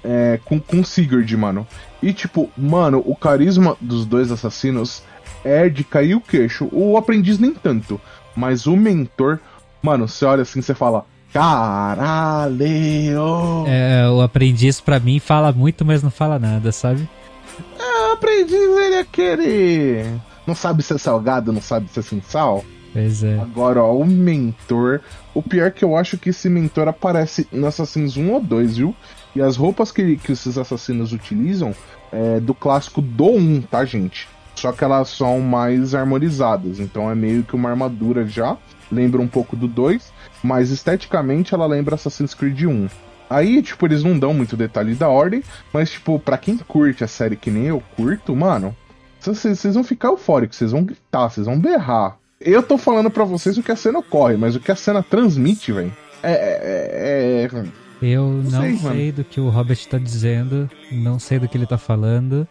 é, 0.04 0.40
com, 0.46 0.60
com 0.60 0.84
Sigurd, 0.84 1.36
mano. 1.36 1.66
E 2.02 2.14
tipo, 2.14 2.50
mano, 2.58 3.02
o 3.06 3.16
carisma 3.16 3.76
dos 3.82 4.06
dois 4.06 4.32
assassinos 4.32 5.04
é 5.44 5.68
de 5.70 5.84
cair 5.84 6.16
o 6.16 6.22
queixo. 6.22 6.70
O 6.72 6.98
aprendiz 6.98 7.40
nem 7.40 7.54
tanto. 7.54 8.00
Mas 8.36 8.68
o 8.68 8.76
mentor, 8.76 9.40
mano, 9.82 10.08
você 10.08 10.26
olha 10.26 10.44
assim 10.44 10.62
você 10.62 10.74
fala. 10.74 11.06
Caralho! 11.34 12.58
É, 13.68 14.10
o 14.10 14.22
aprendiz 14.22 14.82
pra 14.82 15.00
mim 15.00 15.20
fala 15.20 15.52
muito, 15.52 15.86
mas 15.86 16.02
não 16.02 16.10
fala 16.10 16.40
nada, 16.40 16.72
sabe? 16.72 17.08
O 17.80 18.14
aprendiz, 18.14 18.54
ele 18.54 18.96
é 18.96 19.00
aquele. 19.00 20.06
Não 20.48 20.56
sabe 20.56 20.82
ser 20.82 20.98
salgado, 21.00 21.54
não 21.54 21.62
sabe 21.62 21.90
ser 21.90 22.02
sem 22.02 22.22
sal. 22.22 22.66
Pois 22.92 23.24
é. 23.24 23.40
Agora, 23.40 23.84
ó, 23.84 23.96
o 23.96 24.06
mentor. 24.06 25.02
O 25.34 25.44
pior 25.44 25.68
é 25.68 25.72
que 25.72 25.86
eu 25.86 25.96
acho 25.96 26.18
que 26.18 26.32
esse 26.32 26.50
mentor 26.50 26.88
aparece 26.88 27.48
no 27.52 27.68
Assassins 27.68 28.18
1 28.18 28.32
ou 28.32 28.42
2, 28.42 28.78
viu? 28.78 28.96
E 29.36 29.42
as 29.42 29.56
roupas 29.56 29.92
que, 29.92 30.18
que 30.18 30.32
esses 30.32 30.58
assassinos 30.58 31.14
utilizam 31.14 31.76
é 32.12 32.40
do 32.40 32.56
clássico 32.56 33.02
do 33.02 33.30
1, 33.30 33.62
tá, 33.62 33.86
gente? 33.86 34.28
Só 34.56 34.72
que 34.72 34.84
elas 34.84 35.10
são 35.10 35.40
mais 35.40 35.94
harmonizadas. 35.94 36.80
Então 36.80 37.10
é 37.10 37.16
meio 37.16 37.44
que 37.44 37.56
uma 37.56 37.70
armadura 37.70 38.26
já. 38.26 38.58
Lembra 38.92 39.22
um 39.22 39.28
pouco 39.28 39.56
do 39.56 39.68
2. 39.68 40.12
Mas 40.44 40.70
esteticamente 40.72 41.54
ela 41.54 41.66
lembra 41.66 41.96
Assassin's 41.96 42.34
Creed 42.34 42.64
1. 42.64 42.88
Aí, 43.30 43.62
tipo, 43.62 43.86
eles 43.86 44.04
não 44.04 44.18
dão 44.18 44.34
muito 44.34 44.58
detalhe 44.58 44.96
da 44.96 45.08
ordem. 45.08 45.44
Mas, 45.72 45.92
tipo, 45.92 46.18
pra 46.20 46.38
quem 46.38 46.58
curte 46.58 47.04
a 47.04 47.08
série 47.08 47.36
que 47.36 47.52
nem 47.52 47.66
eu 47.66 47.84
curto, 47.96 48.36
mano. 48.36 48.76
Vocês 49.20 49.74
vão 49.74 49.84
ficar 49.84 50.08
eufóricos, 50.08 50.58
vocês 50.58 50.72
vão 50.72 50.84
gritar, 50.84 51.30
vocês 51.30 51.46
vão 51.46 51.60
berrar. 51.60 52.18
Eu 52.40 52.64
tô 52.64 52.78
falando 52.78 53.12
pra 53.12 53.26
vocês 53.26 53.58
o 53.58 53.64
que 53.64 53.72
a 53.72 53.76
cena 53.76 54.00
ocorre, 54.00 54.38
mas 54.38 54.56
o 54.56 54.60
que 54.62 54.72
a 54.72 54.76
cena 54.76 55.04
transmite, 55.04 55.74
velho. 55.74 55.92
É, 56.24 56.32
é, 56.32 57.44
é- 57.46 57.64
Eu 58.02 58.30
não 58.30 58.62
sei, 58.62 58.78
sei, 58.78 58.82
mano. 58.90 59.12
do 59.12 59.24
que 59.26 59.42
o 59.42 59.50
Robert 59.50 59.86
tá 59.90 59.98
dizendo, 59.98 60.70
não 60.90 61.20
sei 61.20 61.38
do 61.38 61.50
que 61.50 61.58
ele 61.58 61.66
tá 61.66 61.78
falando, 61.78 62.48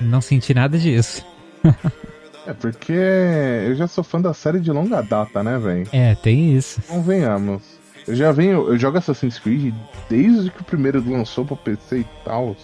não 0.00 0.20
senti 0.20 0.54
nada 0.54 0.78
disso. 0.78 1.26
É 2.46 2.52
porque 2.52 2.92
eu 2.92 3.74
já 3.74 3.86
sou 3.86 4.02
fã 4.02 4.20
da 4.20 4.34
série 4.34 4.60
de 4.60 4.70
longa 4.72 5.00
data, 5.00 5.42
né, 5.42 5.58
velho? 5.58 5.86
É, 5.92 6.14
tem 6.14 6.56
isso. 6.56 6.82
Convenhamos. 6.88 7.62
Eu 8.06 8.16
já 8.16 8.32
venho, 8.32 8.68
eu 8.68 8.76
jogo 8.76 8.98
Assassin's 8.98 9.38
Creed 9.38 9.72
desde 10.10 10.50
que 10.50 10.60
o 10.60 10.64
primeiro 10.64 11.02
lançou 11.08 11.44
pra 11.44 11.56
PC 11.56 11.98
e 12.00 12.06
tal. 12.24 12.56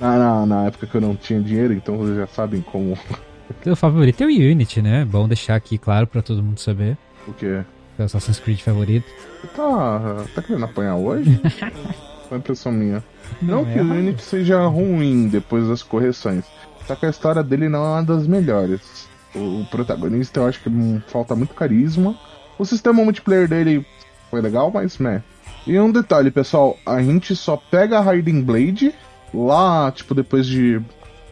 Na, 0.00 0.18
na, 0.18 0.46
na 0.46 0.64
época 0.66 0.86
que 0.86 0.94
eu 0.94 1.00
não 1.00 1.14
tinha 1.14 1.40
dinheiro, 1.40 1.74
então 1.74 1.96
vocês 1.98 2.16
já 2.16 2.26
sabem 2.26 2.62
como. 2.62 2.98
Teu 3.62 3.76
favorito 3.76 4.22
é 4.22 4.26
o 4.26 4.28
Unity, 4.28 4.82
né? 4.82 5.04
Bom 5.04 5.28
deixar 5.28 5.56
aqui 5.56 5.78
claro 5.78 6.06
pra 6.06 6.22
todo 6.22 6.42
mundo 6.42 6.58
saber. 6.58 6.96
O 7.28 7.32
que 7.32 7.62
Seu 7.96 8.06
Assassin's 8.06 8.40
Creed 8.40 8.60
favorito. 8.60 9.06
Você 9.40 9.48
tá, 9.48 10.24
tá 10.34 10.42
querendo 10.42 10.64
apanhar 10.64 10.96
hoje? 10.96 11.40
Foi 12.28 12.38
impressão 12.38 12.72
minha. 12.72 13.04
Não, 13.40 13.62
Não 13.62 13.70
é 13.70 13.74
que 13.74 13.80
o. 13.80 13.90
Unity 13.92 14.22
seja 14.22 14.66
ruim 14.66 15.28
depois 15.28 15.68
das 15.68 15.82
correções. 15.82 16.44
Só 16.86 16.94
que 16.94 17.06
a 17.06 17.10
história 17.10 17.42
dele 17.42 17.68
não 17.68 17.84
é 17.84 17.88
uma 17.88 18.02
das 18.02 18.26
melhores. 18.26 19.08
O, 19.34 19.60
o 19.60 19.66
protagonista 19.66 20.40
eu 20.40 20.46
acho 20.46 20.60
que 20.62 20.68
hum, 20.68 21.00
falta 21.08 21.34
muito 21.34 21.54
carisma. 21.54 22.18
O 22.58 22.64
sistema 22.64 23.04
multiplayer 23.04 23.48
dele 23.48 23.86
foi 24.30 24.40
legal, 24.40 24.70
mas 24.70 24.98
né. 24.98 25.22
E 25.66 25.78
um 25.78 25.90
detalhe, 25.90 26.30
pessoal, 26.30 26.76
a 26.86 27.02
gente 27.02 27.34
só 27.34 27.56
pega 27.56 27.98
a 27.98 28.14
Hiding 28.14 28.42
Blade 28.42 28.94
lá, 29.34 29.90
tipo, 29.90 30.14
depois 30.14 30.46
de 30.46 30.80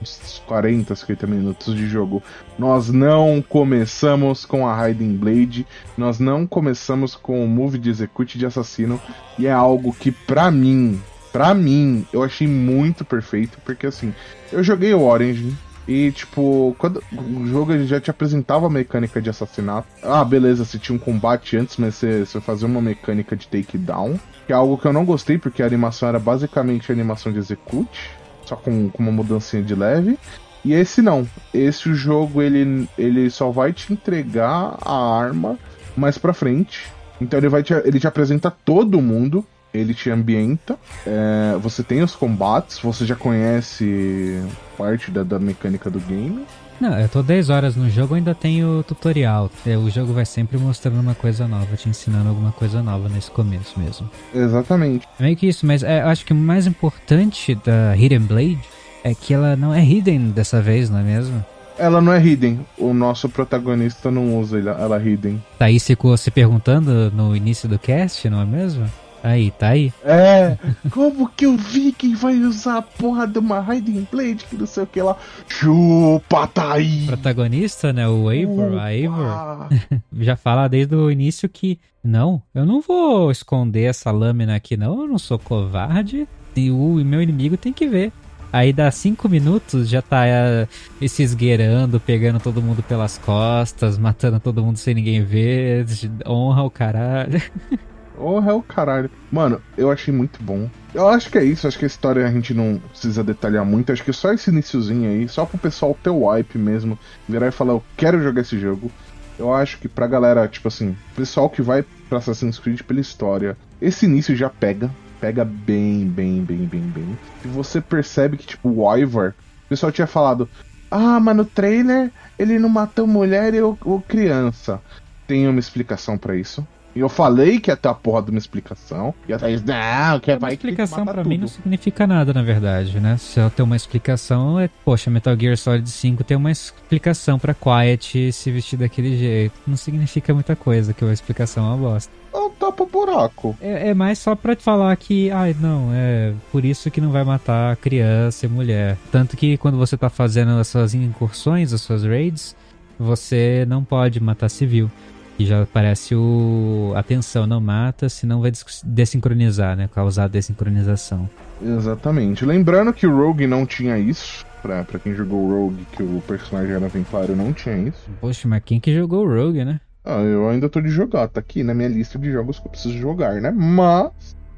uns 0.03 0.43
40, 0.47 0.95
50 0.95 1.27
minutos 1.27 1.75
de 1.75 1.87
jogo. 1.87 2.23
Nós 2.59 2.91
não 2.91 3.43
começamos 3.47 4.45
com 4.45 4.67
a 4.67 4.89
Hiding 4.89 5.17
Blade, 5.17 5.67
nós 5.97 6.19
não 6.19 6.47
começamos 6.47 7.15
com 7.15 7.45
o 7.45 7.49
move 7.49 7.79
de 7.79 7.91
execute 7.91 8.39
de 8.39 8.47
assassino, 8.47 9.01
e 9.39 9.47
é 9.47 9.53
algo 9.53 9.93
que 9.93 10.11
pra 10.11 10.51
mim, 10.51 11.01
pra 11.35 11.53
mim, 11.53 12.07
eu 12.13 12.23
achei 12.23 12.47
muito 12.47 13.05
perfeito, 13.05 13.59
porque 13.65 13.89
assim, 13.89 14.15
eu 14.53 14.63
joguei 14.63 14.95
o 14.95 15.03
Orange 15.03 15.53
e 15.89 16.13
tipo, 16.13 16.77
quando 16.79 17.03
o 17.13 17.45
jogo 17.49 17.77
já 17.87 18.01
te 18.01 18.09
apresentava 18.09 18.69
a 18.69 18.71
mecânica 18.71 19.21
de 19.21 19.31
assassinato. 19.31 19.89
Ah, 20.01 20.25
beleza, 20.25 20.65
você 20.65 20.79
tinha 20.79 20.95
um 20.95 20.99
combate 20.99 21.57
antes, 21.57 21.77
mas 21.77 21.97
você, 21.97 22.25
você 22.25 22.41
fazia 22.41 22.69
uma 22.69 22.81
mecânica 22.81 23.35
de 23.35 23.49
takedown, 23.49 24.17
que 24.47 24.53
é 24.53 24.55
algo 24.55 24.79
que 24.79 24.87
eu 24.87 24.93
não 24.93 25.05
gostei 25.05 25.37
porque 25.37 25.61
a 25.61 25.67
animação 25.67 26.09
era 26.09 26.21
basicamente 26.21 26.93
a 26.93 26.95
animação 26.95 27.33
de 27.33 27.41
execute, 27.41 28.13
só 28.47 28.55
com, 28.55 28.89
com 28.89 29.03
uma 29.03 29.11
mudancinha 29.11 29.63
de 29.63 29.75
leve. 29.75 30.17
E 30.65 30.73
esse 30.73 31.03
não. 31.03 31.27
Esse 31.53 31.93
jogo 31.95 32.43
ele, 32.43 32.89
ele 32.97 33.29
só 33.29 33.51
vai 33.51 33.73
te 33.73 33.93
entregar 33.93 34.79
a 34.81 35.19
arma 35.19 35.59
mais 35.97 36.17
pra 36.17 36.33
frente. 36.33 36.87
Então 37.21 37.41
ele 37.41 37.49
vai 37.49 37.65
te, 37.65 37.75
ele 37.85 37.99
te 37.99 38.07
apresenta 38.07 38.53
todo 38.53 39.03
mundo, 39.03 39.45
ele 39.75 39.93
te 39.93 40.09
ambienta. 40.11 40.79
é, 41.07 41.57
você 41.61 41.83
tem 41.83 42.03
os 42.03 42.15
combates, 42.15 42.79
você 42.79 43.05
já 43.05 43.17
conhece 43.17 44.43
parte 44.79 45.11
da, 45.11 45.23
da 45.23 45.39
mecânica 45.39 45.91
do 45.91 45.99
game. 46.01 46.45
Não, 46.81 46.99
eu 46.99 47.09
tô 47.09 47.23
10 47.23 47.51
horas 47.51 47.77
no 47.77 47.89
jogo, 47.89 48.15
ainda 48.15 48.35
tenho 48.35 48.83
tutorial. 48.83 49.49
É, 49.65 49.77
O 49.77 49.89
jogo 49.89 50.13
vai 50.13 50.25
sempre 50.27 50.59
mostrando 50.59 50.99
uma 51.01 51.15
coisa 51.15 51.47
nova, 51.47 51.77
te 51.77 51.89
ensinando 51.89 52.29
alguma 52.29 52.51
coisa 52.53 52.83
nova 52.83 53.09
nesse 53.09 53.31
começo 53.31 53.79
mesmo. 53.79 54.11
Exatamente. 54.35 55.07
É 55.19 55.23
meio 55.23 55.37
que 55.37 55.47
isso, 55.47 55.65
mas 55.65 55.83
é, 55.85 56.03
eu 56.03 56.09
acho 56.09 56.25
que 56.25 56.33
o 56.33 56.37
mais 56.37 56.67
importante 56.67 57.55
da 57.65 57.97
Hidden 57.97 58.21
Blade 58.21 58.59
é 59.05 59.15
que 59.15 59.33
ela 59.33 59.55
não 59.55 59.73
é 59.73 59.85
hidden 59.85 60.31
dessa 60.31 60.61
vez, 60.61 60.91
não 60.91 60.99
é 60.99 61.03
mesmo? 61.03 61.45
Ela 61.79 62.01
não 62.01 62.13
é 62.13 62.25
hidden. 62.25 62.61
O 62.77 62.93
nosso 62.93 63.29
protagonista 63.29 64.11
não 64.11 64.39
usa 64.39 64.59
ela, 64.59 64.73
ela 64.73 65.03
hidden. 65.03 65.43
Tá 65.59 65.67
aí 65.67 65.79
ficou 65.79 66.17
se 66.17 66.31
perguntando 66.31 67.11
no 67.13 67.37
início 67.37 67.69
do 67.69 67.79
cast, 67.79 68.29
não 68.29 68.41
é 68.41 68.45
mesmo? 68.45 68.91
Aí, 69.25 69.51
tá 69.53 69.69
aí. 69.69 69.91
É, 70.05 70.59
como 70.91 71.27
que 71.31 71.47
o 71.47 71.57
Viking 71.57 72.15
vai 72.15 72.37
usar 72.41 72.77
a 72.77 72.83
porra 72.83 73.27
de 73.27 73.39
uma 73.39 73.59
Hiding 73.59 74.07
Blade 74.13 74.45
que 74.45 74.55
não 74.55 74.67
sei 74.67 74.83
o 74.83 74.87
que 74.87 75.01
lá? 75.01 75.17
Chupa, 75.49 76.47
tá 76.47 76.75
aí! 76.75 77.07
Protagonista, 77.07 77.91
né, 77.91 78.07
o 78.07 78.31
Eivor, 78.31 78.79
a 78.79 78.93
Eivor, 78.93 79.71
já 80.21 80.37
fala 80.37 80.69
desde 80.69 80.95
o 80.95 81.11
início 81.11 81.49
que 81.49 81.81
não, 82.05 82.43
eu 82.55 82.67
não 82.67 82.83
vou 82.83 83.31
esconder 83.31 83.85
essa 83.85 84.11
lâmina 84.11 84.55
aqui 84.55 84.77
não, 84.77 85.01
eu 85.01 85.09
não 85.09 85.19
sou 85.19 85.39
covarde 85.39 86.29
e 86.55 86.71
o 86.71 87.03
meu 87.03 87.23
inimigo 87.23 87.57
tem 87.57 87.73
que 87.73 87.89
ver. 87.89 88.13
Aí 88.53 88.75
dá 88.75 88.91
cinco 88.91 89.27
minutos, 89.27 89.89
já 89.89 90.03
tá 90.03 90.27
é, 90.27 90.69
se 91.09 91.23
esgueirando, 91.23 91.99
pegando 91.99 92.39
todo 92.39 92.61
mundo 92.61 92.83
pelas 92.83 93.17
costas, 93.17 93.97
matando 93.97 94.39
todo 94.39 94.63
mundo 94.63 94.77
sem 94.77 94.95
ninguém 94.95 95.25
ver, 95.25 95.87
honra 96.27 96.63
o 96.63 96.71
caralho. 96.71 97.41
Ô, 98.17 98.41
é 98.41 98.53
o 98.53 98.63
caralho. 98.63 99.11
Mano, 99.31 99.61
eu 99.77 99.91
achei 99.91 100.13
muito 100.15 100.43
bom. 100.43 100.69
Eu 100.95 101.09
acho 101.09 101.31
que 101.31 101.39
é 101.39 101.45
isso, 101.45 101.67
acho 101.67 101.79
que 101.79 101.85
a 101.85 101.89
história 101.89 102.27
a 102.27 102.31
gente 102.31 102.55
não 102.55 102.81
precisa 102.91 103.25
detalhar 103.25 103.65
muito. 103.65 103.93
Acho 103.93 104.05
que 104.05 104.13
só 104.13 104.33
esse 104.33 104.51
iniciozinho 104.51 105.11
aí, 105.11 105.29
só 105.29 105.45
pro 105.45 105.59
pessoal 105.59 105.97
ter 106.01 106.11
o 106.11 106.29
hype 106.29 106.57
mesmo, 106.57 106.99
virar 107.29 107.49
e 107.49 107.53
falar, 107.53 107.73
eu 107.73 107.83
quero 107.97 108.23
jogar 108.23 108.43
esse 108.43 108.59
jogo. 108.59 108.91
Eu 109.37 109.53
acho 109.53 109.79
que 109.79 109.89
pra 109.89 110.07
galera, 110.07 110.47
tipo 110.47 110.69
assim, 110.69 110.97
pessoal 111.17 111.51
que 111.51 111.61
vai 111.61 111.85
pra 112.09 112.19
Assassin's 112.19 112.59
Creed 112.59 112.83
pela 112.83 113.01
história, 113.01 113.57
esse 113.83 114.07
início 114.07 114.37
já 114.37 114.49
pega. 114.49 114.91
Pega 115.21 115.45
bem, 115.45 116.07
bem, 116.07 116.45
bem, 116.45 116.67
bem, 116.67 116.83
bem. 116.83 117.19
E 117.45 117.49
você 117.49 117.81
percebe 117.81 118.37
que, 118.37 118.47
tipo, 118.47 118.69
o 118.69 118.97
Ivar, 118.97 119.31
o 119.65 119.69
pessoal 119.69 119.91
tinha 119.91 120.07
falado, 120.07 120.49
ah, 120.91 121.19
mas 121.19 121.37
no 121.37 121.45
trailer 121.45 122.13
ele 122.39 122.59
não 122.59 122.69
matou 122.69 123.07
mulher 123.07 123.55
ou, 123.63 123.77
ou 123.85 124.01
criança. 124.01 124.81
Tem 125.27 125.49
uma 125.49 125.59
explicação 125.59 126.17
pra 126.17 126.37
isso. 126.37 126.65
E 126.95 127.01
eu 127.01 127.09
falei 127.09 127.59
que 127.59 127.71
ia 127.71 127.77
ter 127.77 127.89
a 127.89 127.95
porra 127.95 128.23
de 128.23 128.31
uma 128.31 128.39
explicação. 128.39 129.13
E 129.29 129.33
a 129.33 129.39
Thaís, 129.39 129.63
não, 129.63 130.21
que 130.21 130.31
é 130.31 130.35
Uma 130.35 130.41
vai 130.41 130.57
que 130.57 130.63
tem 130.67 130.75
que 130.75 130.83
explicação 130.83 131.05
pra 131.05 131.25
mim 131.25 131.39
não 131.39 131.47
tudo." 131.47 131.57
significa 131.57 132.07
nada, 132.07 132.33
na 132.33 132.43
verdade, 132.43 133.01
né? 133.01 133.17
Se 133.17 133.41
eu 133.41 133.51
ter 133.51 133.63
uma 133.63 133.75
explicação, 133.77 134.59
é, 134.61 134.69
poxa, 134.85 135.11
Metal 135.11 135.37
Gear 135.39 135.57
Solid 135.57 135.89
5 135.91 136.23
tem 136.25 136.37
uma 136.37 136.51
explicação 136.53 137.39
pra 137.39 137.55
Quiet 137.55 138.33
se 138.33 138.51
vestir 138.51 138.77
daquele 138.79 139.17
jeito. 139.17 139.55
Não 139.67 139.77
significa 139.77 140.33
muita 140.33 140.55
coisa, 140.55 140.93
que 140.95 141.05
uma 141.05 141.13
explicação 141.13 141.65
é 141.65 141.69
uma 141.69 141.77
bosta. 141.77 142.13
É 142.33 142.37
um 142.39 142.51
tapa-buraco. 142.51 143.57
É, 143.61 143.89
é 143.91 143.95
mais 143.95 144.19
só 144.19 144.35
pra 144.35 144.55
te 144.57 144.63
falar 144.63 144.95
que, 144.97 145.31
ai, 145.31 145.55
não, 145.61 145.91
é 145.93 146.33
por 146.53 146.65
isso 146.65 146.91
que 146.91 147.01
não 147.01 147.11
vai 147.11 147.25
matar 147.25 147.77
criança 147.77 148.47
e 148.47 148.49
mulher. 148.49 148.97
Tanto 149.11 149.37
que 149.37 149.57
quando 149.57 149.77
você 149.79 149.97
tá 149.97 150.09
fazendo 150.09 150.51
as 150.59 150.69
suas 150.69 150.95
incursões, 150.95 151.73
as 151.73 151.81
suas 151.81 152.05
raids, 152.05 152.57
você 152.99 153.65
não 153.69 153.83
pode 153.85 154.21
matar 154.21 154.49
civil. 154.49 154.91
E 155.39 155.45
já 155.45 155.63
aparece 155.63 156.15
o. 156.15 156.93
Atenção, 156.95 157.47
não 157.47 157.61
mata, 157.61 158.09
senão 158.09 158.41
vai 158.41 158.51
des- 158.51 158.83
desincronizar, 158.85 159.77
né? 159.77 159.89
Causar 159.93 160.29
desincronização. 160.29 161.29
Exatamente. 161.63 162.45
Lembrando 162.45 162.93
que 162.93 163.07
o 163.07 163.17
Rogue 163.17 163.47
não 163.47 163.67
tinha 163.67 163.99
isso. 163.99 164.45
Pra, 164.63 164.83
pra 164.85 164.99
quem 164.99 165.15
jogou 165.15 165.41
o 165.41 165.51
Rogue, 165.51 165.85
que 165.93 166.03
o 166.03 166.23
personagem 166.27 166.73
era 166.75 166.89
templário, 166.89 167.37
não 167.37 167.53
tinha 167.53 167.77
isso. 167.77 168.09
Poxa, 168.21 168.49
mas 168.49 168.63
quem 168.65 168.81
que 168.81 168.95
jogou 168.95 169.27
o 169.27 169.29
Rogue, 169.29 169.65
né? 169.65 169.79
Ah, 170.05 170.21
eu 170.23 170.49
ainda 170.49 170.69
tô 170.69 170.81
de 170.81 170.89
jogar, 170.89 171.29
tá 171.29 171.41
aqui 171.41 171.63
na 171.63 171.75
minha 171.75 171.89
lista 171.89 172.19
de 172.19 172.31
jogos 172.31 172.59
que 172.59 172.67
eu 172.67 172.71
preciso 172.71 172.97
jogar, 172.97 173.41
né? 173.43 173.51
Mas, 173.51 174.11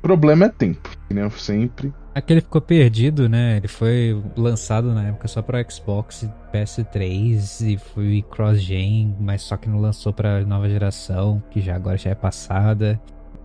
problema 0.06 0.44
é 0.46 0.48
tempo. 0.48 0.88
Que 1.08 1.14
nem 1.14 1.24
eu 1.24 1.30
sempre. 1.30 1.92
Aquele 2.14 2.40
ficou 2.40 2.60
perdido, 2.60 3.28
né? 3.28 3.56
Ele 3.58 3.68
foi 3.68 4.16
lançado 4.36 4.92
na 4.94 5.08
época 5.08 5.26
só 5.28 5.42
pra 5.42 5.62
Xbox 5.68 6.22
e 6.22 6.30
PS3 6.56 7.60
e 7.74 7.76
foi 7.76 8.24
cross-gen, 8.30 9.14
mas 9.20 9.42
só 9.42 9.56
que 9.56 9.68
não 9.68 9.80
lançou 9.80 10.12
pra 10.12 10.40
nova 10.42 10.68
geração, 10.68 11.42
que 11.50 11.60
já 11.60 11.74
agora 11.74 11.96
já 11.98 12.10
é 12.10 12.14
passada. 12.14 13.00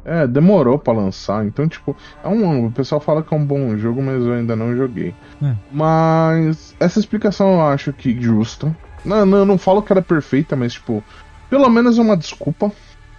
É, 0.06 0.26
demorou 0.26 0.80
pra 0.80 0.94
lançar, 0.94 1.46
então, 1.46 1.68
tipo, 1.68 1.96
é 2.24 2.28
um, 2.28 2.66
o 2.68 2.72
pessoal 2.72 3.00
fala 3.02 3.22
que 3.22 3.34
é 3.34 3.38
um 3.38 3.46
bom 3.46 3.78
jogo, 3.78 4.02
mas 4.02 4.24
eu 4.24 4.34
ainda 4.34 4.56
não 4.56 4.76
joguei. 4.76 5.14
É. 5.44 5.54
Mas 5.72 6.76
essa 6.80 7.00
explicação 7.00 7.54
eu 7.54 7.62
acho 7.62 7.92
que 7.94 8.20
justa. 8.20 8.76
Não, 9.04 9.26
não, 9.26 9.46
não 9.46 9.58
falo 9.58 9.82
que 9.82 9.92
era 9.92 10.02
perfeita, 10.02 10.56
mas, 10.56 10.74
tipo, 10.74 11.04
pelo 11.50 11.70
menos 11.70 11.98
é 11.98 12.02
uma 12.02 12.16
desculpa 12.18 12.72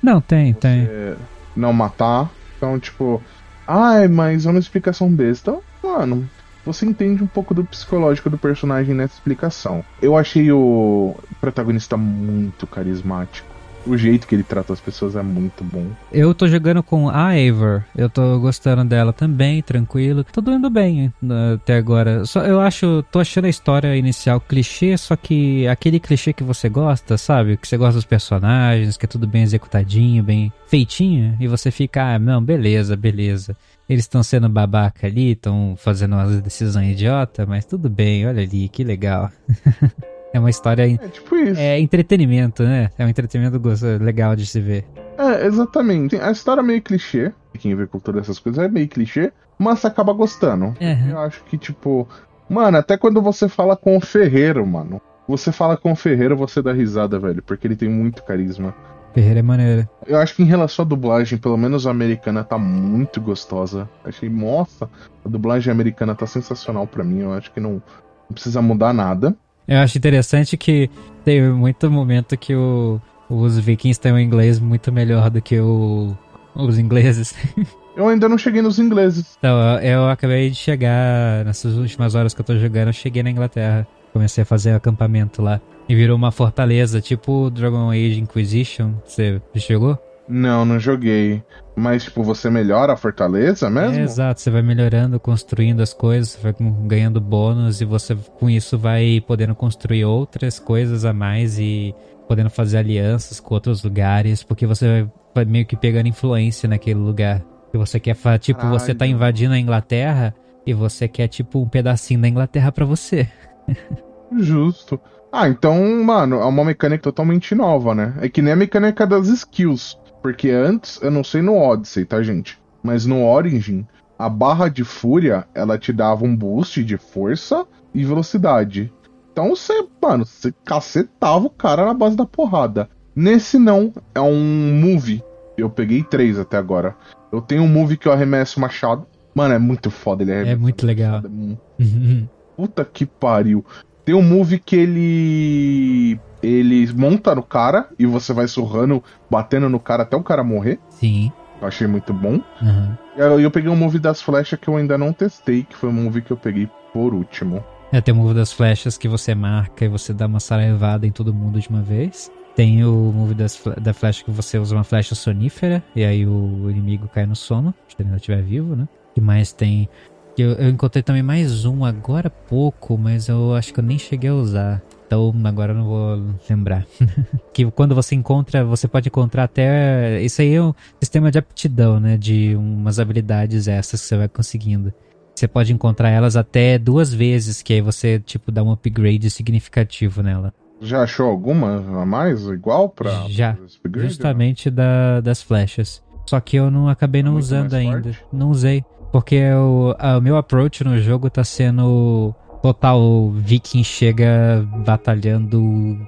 Não, 0.03 0.20
tem, 0.20 0.55
tem. 0.55 0.82
é, 0.90 1.14
não 1.55 1.72
matar. 1.72 2.30
Então, 2.62 2.78
tipo, 2.78 3.20
ai, 3.66 4.06
mas 4.06 4.46
é 4.46 4.50
uma 4.50 4.60
explicação 4.60 5.12
besta. 5.12 5.58
Mano, 5.82 6.30
você 6.64 6.86
entende 6.86 7.20
um 7.20 7.26
pouco 7.26 7.52
do 7.52 7.64
psicológico 7.64 8.30
do 8.30 8.38
personagem 8.38 8.94
nessa 8.94 9.14
explicação. 9.14 9.84
Eu 10.00 10.16
achei 10.16 10.52
o 10.52 11.16
protagonista 11.40 11.96
muito 11.96 12.64
carismático. 12.68 13.51
O 13.86 13.96
jeito 13.96 14.26
que 14.26 14.34
ele 14.34 14.42
trata 14.42 14.72
as 14.72 14.80
pessoas 14.80 15.16
é 15.16 15.22
muito 15.22 15.64
bom. 15.64 15.86
Eu 16.12 16.34
tô 16.34 16.46
jogando 16.46 16.82
com 16.82 17.08
a 17.08 17.36
Eivor, 17.36 17.82
eu 17.96 18.08
tô 18.08 18.38
gostando 18.38 18.84
dela 18.84 19.12
também, 19.12 19.62
tranquilo. 19.62 20.24
Tô 20.24 20.40
indo 20.50 20.70
bem 20.70 21.12
até 21.54 21.76
agora. 21.76 22.24
Só 22.24 22.44
eu 22.44 22.60
acho, 22.60 23.04
tô 23.10 23.18
achando 23.18 23.46
a 23.46 23.50
história 23.50 23.96
inicial 23.96 24.40
clichê, 24.40 24.96
só 24.96 25.16
que 25.16 25.66
aquele 25.66 25.98
clichê 25.98 26.32
que 26.32 26.44
você 26.44 26.68
gosta, 26.68 27.16
sabe? 27.16 27.56
Que 27.56 27.66
você 27.66 27.76
gosta 27.76 27.94
dos 27.94 28.04
personagens, 28.04 28.96
que 28.96 29.06
é 29.06 29.08
tudo 29.08 29.26
bem 29.26 29.42
executadinho, 29.42 30.22
bem 30.22 30.52
feitinho, 30.66 31.36
e 31.40 31.48
você 31.48 31.70
fica, 31.70 32.14
ah, 32.14 32.18
não, 32.18 32.42
beleza, 32.42 32.96
beleza. 32.96 33.56
Eles 33.88 34.04
estão 34.04 34.22
sendo 34.22 34.48
babaca 34.48 35.06
ali, 35.06 35.32
estão 35.32 35.74
fazendo 35.76 36.14
umas 36.14 36.40
decisões 36.40 36.92
idiota, 36.92 37.44
mas 37.44 37.64
tudo 37.64 37.90
bem, 37.90 38.26
olha 38.26 38.42
ali, 38.42 38.68
que 38.68 38.84
legal. 38.84 39.30
é 40.32 40.38
uma 40.38 40.50
história 40.50 40.82
É 40.92 41.08
tipo 41.08 41.36
isso. 41.36 41.60
é 41.60 41.78
entretenimento, 41.78 42.62
né? 42.62 42.90
É 42.98 43.04
um 43.04 43.08
entretenimento 43.08 43.60
legal 44.00 44.34
de 44.34 44.46
se 44.46 44.60
ver. 44.60 44.84
É, 45.18 45.46
exatamente. 45.46 46.16
A 46.16 46.30
história 46.30 46.60
é 46.60 46.64
meio 46.64 46.82
clichê. 46.82 47.32
Quem 47.58 47.74
vê 47.74 47.86
cultura 47.86 48.18
dessas 48.20 48.38
coisas 48.38 48.64
é 48.64 48.68
meio 48.68 48.88
clichê, 48.88 49.32
mas 49.58 49.80
você 49.80 49.86
acaba 49.86 50.12
gostando. 50.12 50.66
Uhum. 50.80 51.10
Eu 51.10 51.18
acho 51.18 51.44
que, 51.44 51.58
tipo. 51.58 52.08
Mano, 52.48 52.78
até 52.78 52.96
quando 52.96 53.20
você 53.22 53.48
fala 53.48 53.76
com 53.76 53.96
o 53.96 54.00
Ferreiro, 54.00 54.66
mano. 54.66 55.00
Você 55.28 55.52
fala 55.52 55.76
com 55.76 55.92
o 55.92 55.96
Ferreiro, 55.96 56.36
você 56.36 56.60
dá 56.60 56.72
risada, 56.72 57.18
velho, 57.18 57.42
porque 57.42 57.66
ele 57.66 57.76
tem 57.76 57.88
muito 57.88 58.22
carisma. 58.24 58.74
Ferreira 59.14 59.40
é 59.40 59.42
maneiro. 59.42 59.88
Eu 60.06 60.18
acho 60.18 60.34
que 60.34 60.42
em 60.42 60.46
relação 60.46 60.84
à 60.84 60.88
dublagem, 60.88 61.38
pelo 61.38 61.56
menos 61.56 61.86
a 61.86 61.90
americana 61.90 62.42
tá 62.42 62.58
muito 62.58 63.20
gostosa. 63.20 63.88
Achei, 64.04 64.28
nossa, 64.28 64.88
a 65.24 65.28
dublagem 65.28 65.70
americana 65.70 66.14
tá 66.14 66.26
sensacional 66.26 66.86
pra 66.86 67.04
mim. 67.04 67.20
Eu 67.20 67.32
acho 67.32 67.52
que 67.52 67.60
não, 67.60 67.72
não 67.74 68.32
precisa 68.32 68.60
mudar 68.62 68.92
nada. 68.92 69.36
Eu 69.72 69.78
acho 69.78 69.96
interessante 69.96 70.56
que 70.56 70.90
tem 71.24 71.40
muito 71.50 71.90
momento 71.90 72.36
que 72.36 72.54
o- 72.54 73.00
os 73.30 73.58
vikings 73.58 73.98
têm 74.00 74.12
um 74.12 74.18
inglês 74.18 74.58
muito 74.60 74.92
melhor 74.92 75.30
do 75.30 75.40
que 75.40 75.58
o- 75.58 76.16
os 76.54 76.78
ingleses. 76.78 77.34
Eu 77.96 78.08
ainda 78.08 78.26
não 78.28 78.38
cheguei 78.38 78.62
nos 78.62 78.78
ingleses. 78.78 79.36
Então, 79.38 79.58
eu, 79.78 79.90
eu 79.90 80.08
acabei 80.08 80.48
de 80.48 80.56
chegar, 80.56 81.44
nessas 81.44 81.76
últimas 81.76 82.14
horas 82.14 82.32
que 82.32 82.40
eu 82.40 82.44
tô 82.44 82.56
jogando, 82.56 82.86
eu 82.88 82.92
cheguei 82.94 83.22
na 83.22 83.30
Inglaterra. 83.30 83.86
Comecei 84.14 84.40
a 84.40 84.44
fazer 84.46 84.72
acampamento 84.72 85.42
lá. 85.42 85.60
E 85.86 85.94
virou 85.94 86.16
uma 86.16 86.30
fortaleza, 86.32 87.02
tipo 87.02 87.50
Dragon 87.50 87.90
Age 87.90 88.18
Inquisition. 88.18 88.92
Você 89.04 89.42
chegou? 89.56 89.98
Não, 90.32 90.64
não 90.64 90.78
joguei. 90.78 91.42
Mas, 91.76 92.04
tipo, 92.04 92.22
você 92.22 92.48
melhora 92.50 92.92
a 92.92 92.96
fortaleza 92.96 93.68
mesmo? 93.70 93.96
É, 93.96 94.02
exato, 94.02 94.40
você 94.40 94.50
vai 94.50 94.62
melhorando, 94.62 95.18
construindo 95.20 95.80
as 95.80 95.92
coisas, 95.94 96.38
vai 96.42 96.54
ganhando 96.86 97.20
bônus 97.20 97.80
e 97.80 97.84
você 97.84 98.14
com 98.38 98.48
isso 98.50 98.78
vai 98.78 99.22
podendo 99.26 99.54
construir 99.54 100.04
outras 100.04 100.58
coisas 100.58 101.04
a 101.04 101.12
mais 101.12 101.58
e 101.58 101.94
podendo 102.28 102.50
fazer 102.50 102.78
alianças 102.78 103.40
com 103.40 103.54
outros 103.54 103.82
lugares, 103.82 104.42
porque 104.42 104.66
você 104.66 105.06
vai- 105.34 105.44
meio 105.44 105.66
que 105.66 105.76
pegando 105.76 106.08
influência 106.08 106.68
naquele 106.68 106.98
lugar. 107.00 107.42
E 107.74 107.78
você 107.78 107.98
quer, 107.98 108.16
tipo, 108.38 108.66
você 108.68 108.92
tá 108.94 109.00
Caralho. 109.00 109.14
invadindo 109.16 109.54
a 109.54 109.58
Inglaterra 109.58 110.34
e 110.66 110.74
você 110.74 111.08
quer, 111.08 111.28
tipo, 111.28 111.58
um 111.60 111.68
pedacinho 111.68 112.20
da 112.20 112.28
Inglaterra 112.28 112.70
pra 112.70 112.84
você. 112.84 113.26
Justo. 114.38 115.00
Ah, 115.30 115.48
então, 115.48 116.04
mano, 116.04 116.36
é 116.36 116.44
uma 116.44 116.64
mecânica 116.64 117.02
totalmente 117.04 117.54
nova, 117.54 117.94
né? 117.94 118.14
É 118.20 118.28
que 118.28 118.42
nem 118.42 118.52
a 118.52 118.56
mecânica 118.56 119.06
das 119.06 119.28
skills. 119.28 119.98
Porque 120.22 120.50
antes, 120.50 121.00
eu 121.02 121.10
não 121.10 121.24
sei 121.24 121.42
no 121.42 121.56
Odyssey, 121.56 122.04
tá, 122.04 122.22
gente? 122.22 122.58
Mas 122.82 123.04
no 123.04 123.24
Origin, 123.24 123.86
a 124.18 124.28
barra 124.28 124.68
de 124.68 124.84
fúria, 124.84 125.46
ela 125.54 125.76
te 125.76 125.92
dava 125.92 126.24
um 126.24 126.34
boost 126.34 126.82
de 126.84 126.96
força 126.96 127.66
e 127.92 128.04
velocidade. 128.04 128.92
Então 129.32 129.50
você, 129.50 129.86
mano, 130.00 130.24
você 130.24 130.54
cacetava 130.64 131.46
o 131.46 131.50
cara 131.50 131.86
na 131.86 131.94
base 131.94 132.16
da 132.16 132.24
porrada. 132.26 132.88
Nesse 133.16 133.58
não, 133.58 133.92
é 134.14 134.20
um 134.20 134.80
move. 134.80 135.22
Eu 135.56 135.68
peguei 135.68 136.02
três 136.02 136.38
até 136.38 136.56
agora. 136.56 136.96
Eu 137.32 137.40
tenho 137.40 137.62
um 137.62 137.68
move 137.68 137.96
que 137.96 138.06
eu 138.06 138.12
arremesso 138.12 138.60
machado. 138.60 139.06
Mano, 139.34 139.54
é 139.54 139.58
muito 139.58 139.90
foda 139.90 140.22
ele 140.22 140.32
arremessa 140.32 140.56
muito 140.56 140.86
legal. 140.86 141.12
machado, 141.12 141.28
é 141.28 141.30
Puta 142.56 142.84
que 142.84 143.06
pariu. 143.06 143.64
Tem 144.04 144.14
um 144.14 144.22
move 144.22 144.58
que 144.58 144.76
ele. 144.76 146.20
Ele 146.43 146.93
monta 146.95 147.34
no 147.34 147.43
cara 147.43 147.88
e 147.99 148.05
você 148.07 148.32
vai 148.32 148.49
surrando, 148.49 149.03
batendo 149.30 149.68
no 149.68 149.78
cara 149.78 150.03
até 150.03 150.16
o 150.16 150.22
cara 150.22 150.43
morrer. 150.43 150.80
Sim. 150.90 151.30
Eu 151.61 151.68
achei 151.68 151.86
muito 151.86 152.12
bom. 152.12 152.40
aham. 152.61 152.99
E 153.16 153.20
aí 153.22 153.43
eu 153.43 153.51
peguei 153.51 153.70
um 153.70 153.76
move 153.76 153.99
das 153.99 154.22
flechas 154.22 154.59
que 154.59 154.68
eu 154.68 154.76
ainda 154.76 154.97
não 154.97 155.12
testei, 155.12 155.62
que 155.64 155.76
foi 155.76 155.90
um 155.90 155.93
move 155.93 156.22
que 156.22 156.30
eu 156.30 156.36
peguei 156.36 156.68
por 156.93 157.14
último. 157.14 157.62
É, 157.93 158.01
tem 158.01 158.12
o 158.14 158.16
move 158.16 158.34
das 158.34 158.53
flechas 158.53 158.97
que 158.97 159.07
você 159.07 159.34
marca 159.34 159.84
e 159.84 159.88
você 159.88 160.14
dá 160.14 160.26
uma 160.26 160.40
saraivada 160.40 161.07
em 161.07 161.12
todo 161.12 161.32
mundo 161.34 161.61
de 161.61 161.68
uma 161.68 161.82
vez. 161.82 162.30
Tem 162.57 162.84
o 162.84 163.12
move 163.14 163.34
das, 163.34 163.62
da 163.80 163.93
flecha 163.95 164.24
que 164.24 164.30
você 164.30 164.59
usa 164.59 164.74
uma 164.74 164.82
flecha 164.84 165.14
sonífera 165.14 165.82
e 165.95 166.05
aí 166.05 166.26
o 166.26 166.68
inimigo 166.70 167.09
cai 167.09 167.26
no 167.26 167.36
sono, 167.36 167.74
se 167.88 167.97
ele 167.99 168.09
ainda 168.09 168.16
estiver 168.16 168.43
vivo, 168.43 168.74
né? 168.74 168.88
Que 169.14 169.20
mais 169.20 169.53
tem? 169.53 169.88
Que 170.34 170.43
Eu, 170.43 170.53
eu 170.53 170.70
encontrei 170.70 171.03
também 171.03 171.22
mais 171.22 171.64
um 171.66 171.84
agora 171.84 172.28
há 172.28 172.49
pouco, 172.49 172.97
mas 172.97 173.28
eu 173.28 173.55
acho 173.55 173.72
que 173.74 173.80
eu 173.80 173.84
nem 173.84 173.99
cheguei 173.99 174.30
a 174.30 174.34
usar. 174.34 174.82
Então 175.12 175.34
agora 175.44 175.72
eu 175.72 175.76
não 175.76 175.84
vou 175.84 176.24
lembrar. 176.48 176.86
que 177.52 177.70
quando 177.70 177.94
você 177.94 178.14
encontra, 178.14 178.64
você 178.64 178.88
pode 178.88 179.08
encontrar 179.08 179.44
até. 179.44 180.22
Isso 180.22 180.40
aí 180.40 180.54
é 180.54 180.62
um 180.62 180.72
sistema 180.98 181.30
de 181.30 181.38
aptidão, 181.38 182.00
né? 182.00 182.16
De 182.16 182.56
umas 182.56 182.98
habilidades 182.98 183.68
essas 183.68 184.00
que 184.00 184.06
você 184.06 184.16
vai 184.16 184.28
conseguindo. 184.28 184.90
Você 185.34 185.46
pode 185.46 185.70
encontrar 185.70 186.08
elas 186.08 186.34
até 186.34 186.78
duas 186.78 187.12
vezes, 187.12 187.60
que 187.60 187.74
aí 187.74 187.82
você, 187.82 188.20
tipo, 188.20 188.50
dá 188.50 188.62
um 188.62 188.72
upgrade 188.72 189.28
significativo 189.28 190.22
nela. 190.22 190.54
Já 190.80 191.02
achou 191.02 191.28
alguma 191.28 192.00
a 192.00 192.06
mais 192.06 192.46
igual 192.46 192.88
pra. 192.88 193.26
Já. 193.28 193.56
pra? 193.82 194.02
Justamente 194.02 194.70
da, 194.70 195.20
das 195.20 195.42
flechas. 195.42 196.02
Só 196.26 196.40
que 196.40 196.56
eu 196.56 196.70
não 196.70 196.88
acabei 196.88 197.22
não 197.22 197.32
Muito 197.32 197.44
usando 197.44 197.74
ainda. 197.74 198.02
forte? 198.02 198.24
Não 198.32 198.50
usei. 198.50 198.82
Porque 199.12 199.42
o 199.52 200.20
meu 200.22 200.38
approach 200.38 200.82
no 200.82 200.98
jogo 200.98 201.28
tá 201.28 201.44
sendo 201.44 202.34
total 202.62 203.30
viking 203.32 203.82
chega 203.82 204.66
batalhando 204.86 205.98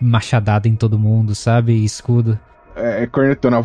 machadada 0.00 0.66
em 0.66 0.74
todo 0.74 0.98
mundo, 0.98 1.34
sabe? 1.34 1.84
Escudo. 1.84 2.38
É, 2.74 3.02
é 3.02 3.06
cornetona. 3.06 3.58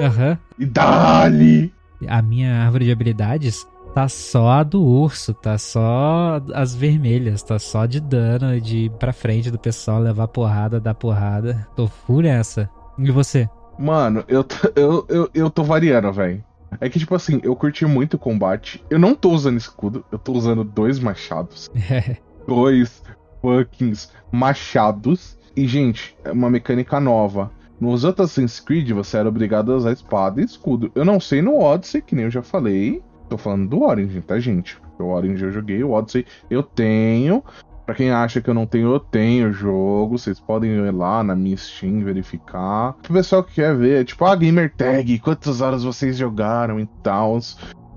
Aham. 0.00 0.38
E 0.58 0.64
dali! 0.64 1.74
A 2.06 2.22
minha 2.22 2.64
árvore 2.64 2.86
de 2.86 2.92
habilidades 2.92 3.66
tá 3.94 4.08
só 4.08 4.48
a 4.50 4.62
do 4.62 4.82
urso, 4.82 5.34
tá 5.34 5.58
só 5.58 6.40
as 6.54 6.74
vermelhas, 6.74 7.42
tá 7.42 7.58
só 7.58 7.84
de 7.86 8.00
dano, 8.00 8.60
de 8.60 8.84
ir 8.84 8.90
pra 8.92 9.12
frente 9.12 9.50
do 9.50 9.58
pessoal, 9.58 10.00
levar 10.00 10.28
porrada, 10.28 10.80
dar 10.80 10.94
porrada. 10.94 11.66
Tô 11.74 11.88
full 11.88 12.22
nessa. 12.22 12.70
E 12.98 13.10
você? 13.10 13.48
Mano, 13.78 14.24
eu, 14.28 14.46
eu, 14.76 15.06
eu, 15.08 15.30
eu 15.34 15.50
tô 15.50 15.64
variando, 15.64 16.12
velho. 16.12 16.44
É 16.80 16.88
que, 16.88 16.98
tipo 16.98 17.14
assim, 17.14 17.40
eu 17.42 17.56
curti 17.56 17.86
muito 17.86 18.14
o 18.14 18.18
combate. 18.18 18.84
Eu 18.90 18.98
não 18.98 19.14
tô 19.14 19.30
usando 19.30 19.56
escudo, 19.56 20.04
eu 20.12 20.18
tô 20.18 20.32
usando 20.32 20.62
dois 20.62 20.98
machados. 20.98 21.70
Dois 22.46 23.02
fucking 23.42 23.92
machados. 24.32 25.38
E, 25.56 25.66
gente, 25.68 26.16
é 26.24 26.32
uma 26.32 26.50
mecânica 26.50 26.98
nova. 26.98 27.50
Nos 27.80 28.04
outros 28.04 28.30
Assassin's 28.30 28.60
Creed, 28.60 28.90
você 28.90 29.16
era 29.16 29.28
obrigado 29.28 29.72
a 29.72 29.76
usar 29.76 29.92
espada 29.92 30.40
e 30.40 30.44
escudo. 30.44 30.90
Eu 30.94 31.04
não 31.04 31.20
sei 31.20 31.40
no 31.40 31.58
Odyssey, 31.58 32.02
que 32.02 32.14
nem 32.14 32.24
eu 32.26 32.30
já 32.30 32.42
falei. 32.42 33.02
Tô 33.28 33.38
falando 33.38 33.68
do 33.68 33.82
Origin, 33.82 34.20
tá, 34.20 34.38
gente? 34.38 34.76
O 34.98 35.04
Origin 35.04 35.44
eu 35.44 35.52
joguei, 35.52 35.82
o 35.82 35.92
Odyssey 35.92 36.26
eu 36.50 36.62
tenho 36.62 37.42
Pra 37.90 37.96
quem 37.96 38.12
acha 38.12 38.40
que 38.40 38.48
eu 38.48 38.54
não 38.54 38.66
tenho, 38.66 38.92
eu 38.92 39.00
tenho 39.00 39.48
o 39.48 39.52
jogo. 39.52 40.16
Vocês 40.16 40.38
podem 40.38 40.70
ir 40.70 40.94
lá 40.94 41.24
na 41.24 41.34
minha 41.34 41.56
Steam 41.56 42.04
verificar. 42.04 42.92
Pro 43.02 43.12
pessoal 43.12 43.42
que 43.42 43.54
quer 43.54 43.76
ver, 43.76 44.04
tipo, 44.04 44.24
a 44.24 44.36
gamer 44.36 44.72
tag, 44.72 45.18
quantas 45.18 45.60
horas 45.60 45.82
vocês 45.82 46.16
jogaram 46.16 46.78
e 46.78 46.86
tal. 47.02 47.40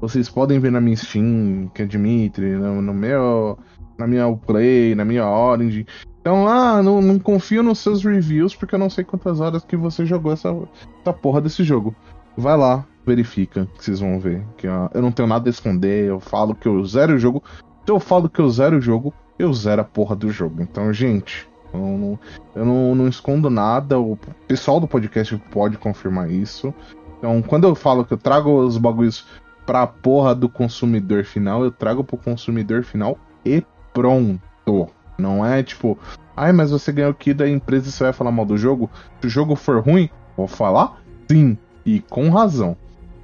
Vocês 0.02 0.28
podem 0.28 0.60
ver 0.60 0.72
na 0.72 0.82
minha 0.82 0.96
Steam, 0.96 1.70
que 1.76 1.84
é 1.84 1.86
Dimitri, 1.86 2.56
no, 2.56 2.82
no 2.82 2.92
meu. 2.92 3.60
Na 3.96 4.08
minha 4.08 4.36
Play, 4.36 4.96
na 4.96 5.06
minha 5.06 5.28
Orange. 5.28 5.86
Então, 6.22 6.48
ah, 6.48 6.82
não, 6.82 7.00
não 7.00 7.20
confio 7.20 7.62
nos 7.62 7.78
seus 7.78 8.04
reviews, 8.04 8.56
porque 8.56 8.74
eu 8.74 8.80
não 8.80 8.90
sei 8.90 9.04
quantas 9.04 9.40
horas 9.40 9.64
que 9.64 9.78
você 9.78 10.08
jogou 10.08 10.34
essa, 10.34 10.50
essa 11.02 11.14
porra 11.14 11.40
desse 11.40 11.64
jogo. 11.64 11.96
Vai 12.36 12.58
lá, 12.58 12.84
verifica, 13.06 13.68
que 13.78 13.86
vocês 13.86 14.00
vão 14.00 14.20
ver. 14.20 14.44
Que 14.58 14.68
ó, 14.68 14.90
eu 14.92 15.04
não 15.04 15.12
tenho 15.12 15.28
nada 15.28 15.48
a 15.48 15.52
esconder, 15.52 16.06
eu 16.06 16.20
falo 16.20 16.56
que 16.56 16.68
eu 16.68 16.84
zero 16.84 17.14
o 17.14 17.20
jogo. 17.20 17.44
Se 17.86 17.92
eu 17.92 18.00
falo 18.00 18.28
que 18.28 18.40
eu 18.40 18.50
zero 18.50 18.78
o 18.78 18.82
jogo, 18.82 19.14
eu 19.38 19.54
zero 19.54 19.82
a 19.82 19.86
porra 19.86 20.16
do 20.16 20.30
jogo. 20.30 20.62
Então, 20.62 20.94
gente, 20.94 21.48
eu 21.74 21.80
não, 21.80 22.20
eu 22.56 22.66
não, 22.66 22.96
não 22.96 23.08
escondo 23.08 23.50
nada. 23.50 24.00
O 24.00 24.18
pessoal 24.48 24.80
do 24.80 24.88
podcast 24.88 25.36
pode 25.52 25.78
confirmar 25.78 26.30
isso. 26.30 26.74
Então, 27.18 27.42
quando 27.42 27.68
eu 27.68 27.76
falo 27.76 28.06
que 28.06 28.14
eu 28.14 28.18
trago 28.18 28.52
os 28.60 28.78
bagulhos 28.78 29.26
pra 29.66 29.88
porra 29.88 30.36
do 30.36 30.50
consumidor 30.50 31.24
final, 31.24 31.64
eu 31.64 31.72
trago 31.72 32.04
pro 32.04 32.18
consumidor 32.18 32.84
final 32.84 33.18
e 33.46 33.64
pronto. 33.94 34.90
Não 35.18 35.46
é 35.46 35.64
tipo, 35.64 35.98
ai, 36.36 36.52
mas 36.52 36.72
você 36.72 36.92
ganhou 36.92 37.12
aqui 37.12 37.34
da 37.34 37.48
empresa 37.48 37.88
e 37.88 37.92
você 37.92 38.04
vai 38.04 38.14
falar 38.14 38.32
mal 38.32 38.46
do 38.46 38.58
jogo? 38.58 38.90
Se 39.22 39.28
o 39.28 39.30
jogo 39.30 39.56
for 39.56 39.80
ruim, 39.80 40.10
vou 40.36 40.48
falar 40.48 41.02
sim. 41.30 41.58
E 41.86 42.00
com 42.02 42.30
razão. 42.30 42.78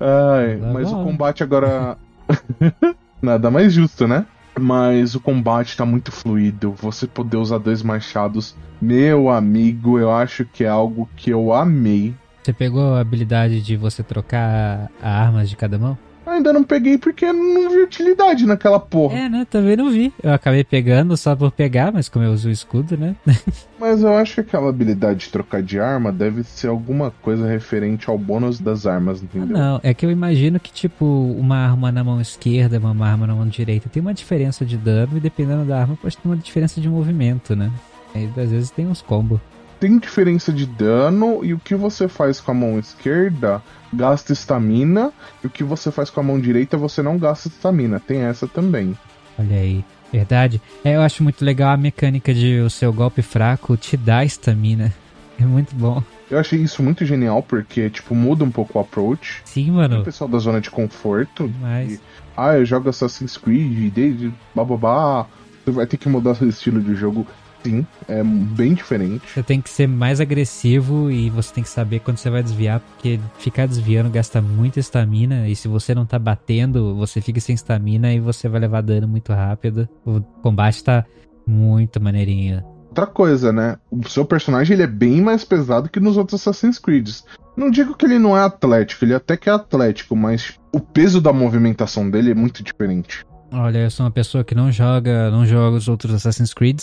ai, 0.00 0.56
mas 0.72 0.90
o 0.92 1.04
combate 1.04 1.42
agora. 1.42 1.96
Nada 3.20 3.50
mais 3.50 3.72
justo, 3.72 4.06
né? 4.08 4.26
Mas 4.58 5.14
o 5.14 5.20
combate 5.20 5.76
tá 5.76 5.84
muito 5.84 6.12
fluido. 6.12 6.72
Você 6.72 7.06
poder 7.06 7.36
usar 7.36 7.58
dois 7.58 7.82
machados. 7.82 8.54
Meu 8.80 9.30
amigo, 9.30 9.98
eu 9.98 10.10
acho 10.10 10.44
que 10.44 10.64
é 10.64 10.68
algo 10.68 11.08
que 11.16 11.30
eu 11.30 11.52
amei. 11.52 12.14
Você 12.42 12.52
pegou 12.52 12.94
a 12.94 13.00
habilidade 13.00 13.62
de 13.62 13.76
você 13.76 14.02
trocar 14.02 14.90
a 15.00 15.10
armas 15.22 15.48
de 15.48 15.56
cada 15.56 15.78
mão? 15.78 15.96
Ainda 16.26 16.52
não 16.52 16.62
peguei 16.62 16.96
porque 16.98 17.32
não 17.32 17.68
vi 17.70 17.78
utilidade 17.82 18.46
naquela 18.46 18.78
porra. 18.78 19.18
É, 19.18 19.28
né? 19.28 19.46
Também 19.50 19.76
não 19.76 19.90
vi. 19.90 20.12
Eu 20.22 20.32
acabei 20.32 20.62
pegando 20.64 21.16
só 21.16 21.34
por 21.34 21.50
pegar, 21.50 21.92
mas 21.92 22.08
como 22.08 22.24
eu 22.24 22.32
uso 22.32 22.48
o 22.48 22.52
escudo, 22.52 22.96
né? 22.96 23.16
Mas 23.80 24.00
eu 24.00 24.16
acho 24.16 24.34
que 24.34 24.40
aquela 24.42 24.68
habilidade 24.68 25.20
de 25.26 25.28
trocar 25.30 25.60
de 25.60 25.80
arma 25.80 26.12
deve 26.12 26.44
ser 26.44 26.68
alguma 26.68 27.10
coisa 27.20 27.48
referente 27.48 28.08
ao 28.08 28.16
bônus 28.16 28.60
das 28.60 28.86
armas, 28.86 29.20
Ah, 29.20 29.24
entendeu? 29.24 29.58
não, 29.58 29.80
é 29.82 29.92
que 29.92 30.06
eu 30.06 30.10
imagino 30.12 30.60
que, 30.60 30.72
tipo, 30.72 31.04
uma 31.04 31.56
arma 31.56 31.90
na 31.90 32.04
mão 32.04 32.20
esquerda, 32.20 32.78
uma 32.78 33.04
arma 33.04 33.26
na 33.26 33.34
mão 33.34 33.48
direita 33.48 33.88
tem 33.88 34.00
uma 34.00 34.14
diferença 34.14 34.64
de 34.64 34.76
dano 34.76 35.16
e 35.16 35.20
dependendo 35.20 35.64
da 35.64 35.80
arma 35.80 35.98
pode 36.00 36.16
ter 36.16 36.28
uma 36.28 36.36
diferença 36.36 36.80
de 36.80 36.88
movimento, 36.88 37.56
né? 37.56 37.72
Aí 38.14 38.30
às 38.36 38.50
vezes 38.52 38.70
tem 38.70 38.86
uns 38.86 39.02
combos. 39.02 39.40
Tem 39.82 39.98
diferença 39.98 40.52
de 40.52 40.64
dano 40.64 41.44
e 41.44 41.52
o 41.52 41.58
que 41.58 41.74
você 41.74 42.06
faz 42.06 42.38
com 42.38 42.52
a 42.52 42.54
mão 42.54 42.78
esquerda 42.78 43.60
gasta 43.92 44.32
estamina 44.32 45.12
e 45.42 45.48
o 45.48 45.50
que 45.50 45.64
você 45.64 45.90
faz 45.90 46.08
com 46.08 46.20
a 46.20 46.22
mão 46.22 46.38
direita 46.38 46.76
você 46.76 47.02
não 47.02 47.18
gasta 47.18 47.48
estamina. 47.48 47.98
Tem 47.98 48.20
essa 48.20 48.46
também. 48.46 48.96
Olha 49.36 49.56
aí. 49.56 49.84
Verdade. 50.12 50.62
É, 50.84 50.94
eu 50.94 51.00
acho 51.00 51.24
muito 51.24 51.44
legal 51.44 51.72
a 51.72 51.76
mecânica 51.76 52.32
de 52.32 52.60
o 52.60 52.70
seu 52.70 52.92
golpe 52.92 53.22
fraco 53.22 53.76
te 53.76 53.96
dar 53.96 54.24
estamina. 54.24 54.94
É 55.40 55.44
muito 55.44 55.74
bom. 55.74 56.00
Eu 56.30 56.38
achei 56.38 56.60
isso 56.60 56.82
muito 56.84 57.04
genial 57.04 57.42
porque, 57.42 57.90
tipo, 57.90 58.14
muda 58.14 58.44
um 58.44 58.50
pouco 58.50 58.78
o 58.78 58.82
approach. 58.82 59.42
Sim, 59.44 59.64
Tem 59.64 59.72
o 59.72 59.74
mano. 59.74 60.04
pessoal 60.04 60.30
da 60.30 60.38
zona 60.38 60.60
de 60.60 60.70
conforto. 60.70 61.52
Mas. 61.60 62.00
Ah, 62.36 62.54
eu 62.54 62.64
jogo 62.64 62.90
Assassin's 62.90 63.36
Creed, 63.36 63.92
desde 63.92 64.32
bababá. 64.54 65.26
Você 65.64 65.72
vai 65.72 65.86
ter 65.86 65.96
que 65.96 66.08
mudar 66.08 66.36
seu 66.36 66.48
estilo 66.48 66.80
de 66.80 66.94
jogo. 66.94 67.26
Sim, 67.64 67.86
é 68.08 68.22
bem 68.24 68.74
diferente. 68.74 69.22
Você 69.32 69.42
tem 69.42 69.60
que 69.60 69.70
ser 69.70 69.86
mais 69.86 70.20
agressivo 70.20 71.10
e 71.10 71.30
você 71.30 71.54
tem 71.54 71.62
que 71.62 71.70
saber 71.70 72.00
quando 72.00 72.16
você 72.16 72.28
vai 72.28 72.42
desviar, 72.42 72.80
porque 72.80 73.20
ficar 73.38 73.66
desviando 73.66 74.10
gasta 74.10 74.42
muita 74.42 74.80
estamina. 74.80 75.48
E 75.48 75.54
se 75.54 75.68
você 75.68 75.94
não 75.94 76.04
tá 76.04 76.18
batendo, 76.18 76.94
você 76.96 77.20
fica 77.20 77.40
sem 77.40 77.54
estamina 77.54 78.12
e 78.12 78.18
você 78.18 78.48
vai 78.48 78.60
levar 78.60 78.80
dano 78.80 79.06
muito 79.06 79.32
rápido. 79.32 79.88
O 80.04 80.20
combate 80.42 80.82
tá 80.82 81.04
muito 81.46 82.00
maneirinho. 82.00 82.64
Outra 82.88 83.06
coisa, 83.06 83.52
né? 83.52 83.78
O 83.90 84.06
seu 84.08 84.24
personagem 84.24 84.74
ele 84.74 84.82
é 84.82 84.86
bem 84.86 85.22
mais 85.22 85.44
pesado 85.44 85.88
que 85.88 86.00
nos 86.00 86.16
outros 86.16 86.40
Assassin's 86.40 86.78
Creed. 86.78 87.08
Não 87.56 87.70
digo 87.70 87.94
que 87.94 88.04
ele 88.04 88.18
não 88.18 88.36
é 88.36 88.42
atlético, 88.42 89.04
ele 89.04 89.14
até 89.14 89.36
que 89.36 89.48
é 89.48 89.52
atlético, 89.52 90.16
mas 90.16 90.58
o 90.74 90.80
peso 90.80 91.20
da 91.20 91.32
movimentação 91.32 92.10
dele 92.10 92.32
é 92.32 92.34
muito 92.34 92.62
diferente. 92.62 93.24
Olha, 93.50 93.78
eu 93.78 93.90
sou 93.90 94.06
uma 94.06 94.12
pessoa 94.12 94.42
que 94.42 94.54
não 94.54 94.72
joga, 94.72 95.30
não 95.30 95.44
joga 95.44 95.76
os 95.76 95.86
outros 95.86 96.14
Assassin's 96.14 96.54
Creed, 96.54 96.80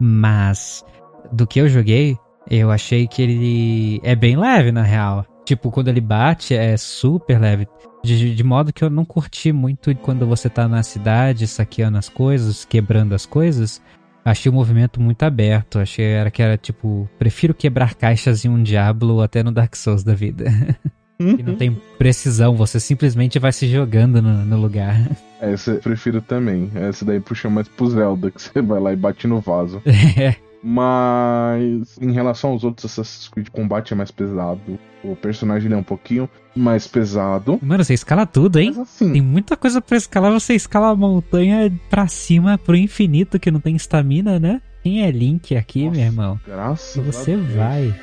mas 0.00 0.84
do 1.30 1.46
que 1.46 1.60
eu 1.60 1.68
joguei, 1.68 2.18
eu 2.50 2.70
achei 2.70 3.06
que 3.06 3.22
ele 3.22 4.00
é 4.02 4.16
bem 4.16 4.36
leve 4.36 4.72
na 4.72 4.82
real. 4.82 5.24
Tipo, 5.44 5.70
quando 5.70 5.88
ele 5.88 6.00
bate 6.00 6.54
é 6.54 6.76
super 6.76 7.40
leve. 7.40 7.66
De, 8.02 8.34
de 8.34 8.44
modo 8.44 8.72
que 8.72 8.82
eu 8.82 8.88
não 8.88 9.04
curti 9.04 9.52
muito 9.52 9.94
quando 9.96 10.26
você 10.26 10.48
tá 10.48 10.66
na 10.66 10.82
cidade 10.82 11.46
saqueando 11.46 11.98
as 11.98 12.08
coisas, 12.08 12.64
quebrando 12.64 13.14
as 13.14 13.26
coisas. 13.26 13.82
Achei 14.24 14.50
o 14.50 14.54
movimento 14.54 15.00
muito 15.00 15.22
aberto. 15.22 15.78
Achei 15.78 16.04
era 16.04 16.30
que 16.30 16.42
era 16.42 16.56
tipo, 16.56 17.08
prefiro 17.18 17.52
quebrar 17.52 17.94
caixas 17.94 18.44
em 18.44 18.48
um 18.48 18.62
Diablo 18.62 19.20
até 19.20 19.42
no 19.42 19.52
Dark 19.52 19.74
Souls 19.76 20.02
da 20.02 20.14
vida. 20.14 20.44
que 21.36 21.42
não 21.42 21.54
tem 21.54 21.76
precisão, 21.98 22.56
você 22.56 22.80
simplesmente 22.80 23.38
vai 23.38 23.52
se 23.52 23.68
jogando 23.68 24.22
no, 24.22 24.44
no 24.44 24.56
lugar. 24.60 25.10
Essa 25.40 25.72
eu 25.72 25.78
prefiro 25.78 26.20
também. 26.20 26.70
Essa 26.74 27.04
daí 27.04 27.20
puxa 27.20 27.48
mais 27.48 27.68
pro 27.68 27.88
Zelda, 27.90 28.30
que 28.30 28.40
você 28.40 28.60
vai 28.62 28.80
lá 28.80 28.92
e 28.92 28.96
bate 28.96 29.26
no 29.26 29.40
vaso. 29.40 29.82
É. 30.18 30.36
Mas 30.62 31.96
em 31.98 32.12
relação 32.12 32.50
aos 32.50 32.64
outros 32.64 32.84
Assassin's 32.84 33.28
Creed, 33.28 33.48
o 33.48 33.50
combate 33.50 33.94
é 33.94 33.96
mais 33.96 34.10
pesado. 34.10 34.78
O 35.02 35.16
personagem 35.16 35.72
é 35.72 35.76
um 35.76 35.82
pouquinho 35.82 36.28
mais 36.54 36.86
pesado. 36.86 37.58
Mano, 37.62 37.82
você 37.82 37.94
escala 37.94 38.26
tudo, 38.26 38.58
hein? 38.58 38.74
Mas 38.76 38.80
assim, 38.80 39.12
Tem 39.12 39.22
muita 39.22 39.56
coisa 39.56 39.80
pra 39.80 39.96
escalar, 39.96 40.30
você 40.32 40.54
escala 40.54 40.90
a 40.90 40.96
montanha 40.96 41.72
pra 41.88 42.06
cima, 42.08 42.58
pro 42.58 42.76
infinito, 42.76 43.40
que 43.40 43.50
não 43.50 43.60
tem 43.60 43.74
estamina, 43.74 44.38
né? 44.38 44.60
Quem 44.82 45.02
é 45.02 45.10
Link 45.10 45.56
aqui, 45.56 45.84
Nossa, 45.84 45.96
meu 45.96 46.06
irmão? 46.06 46.40
graças 46.46 46.96
E 46.96 47.00
a 47.00 47.02
você 47.04 47.36
vai. 47.36 47.94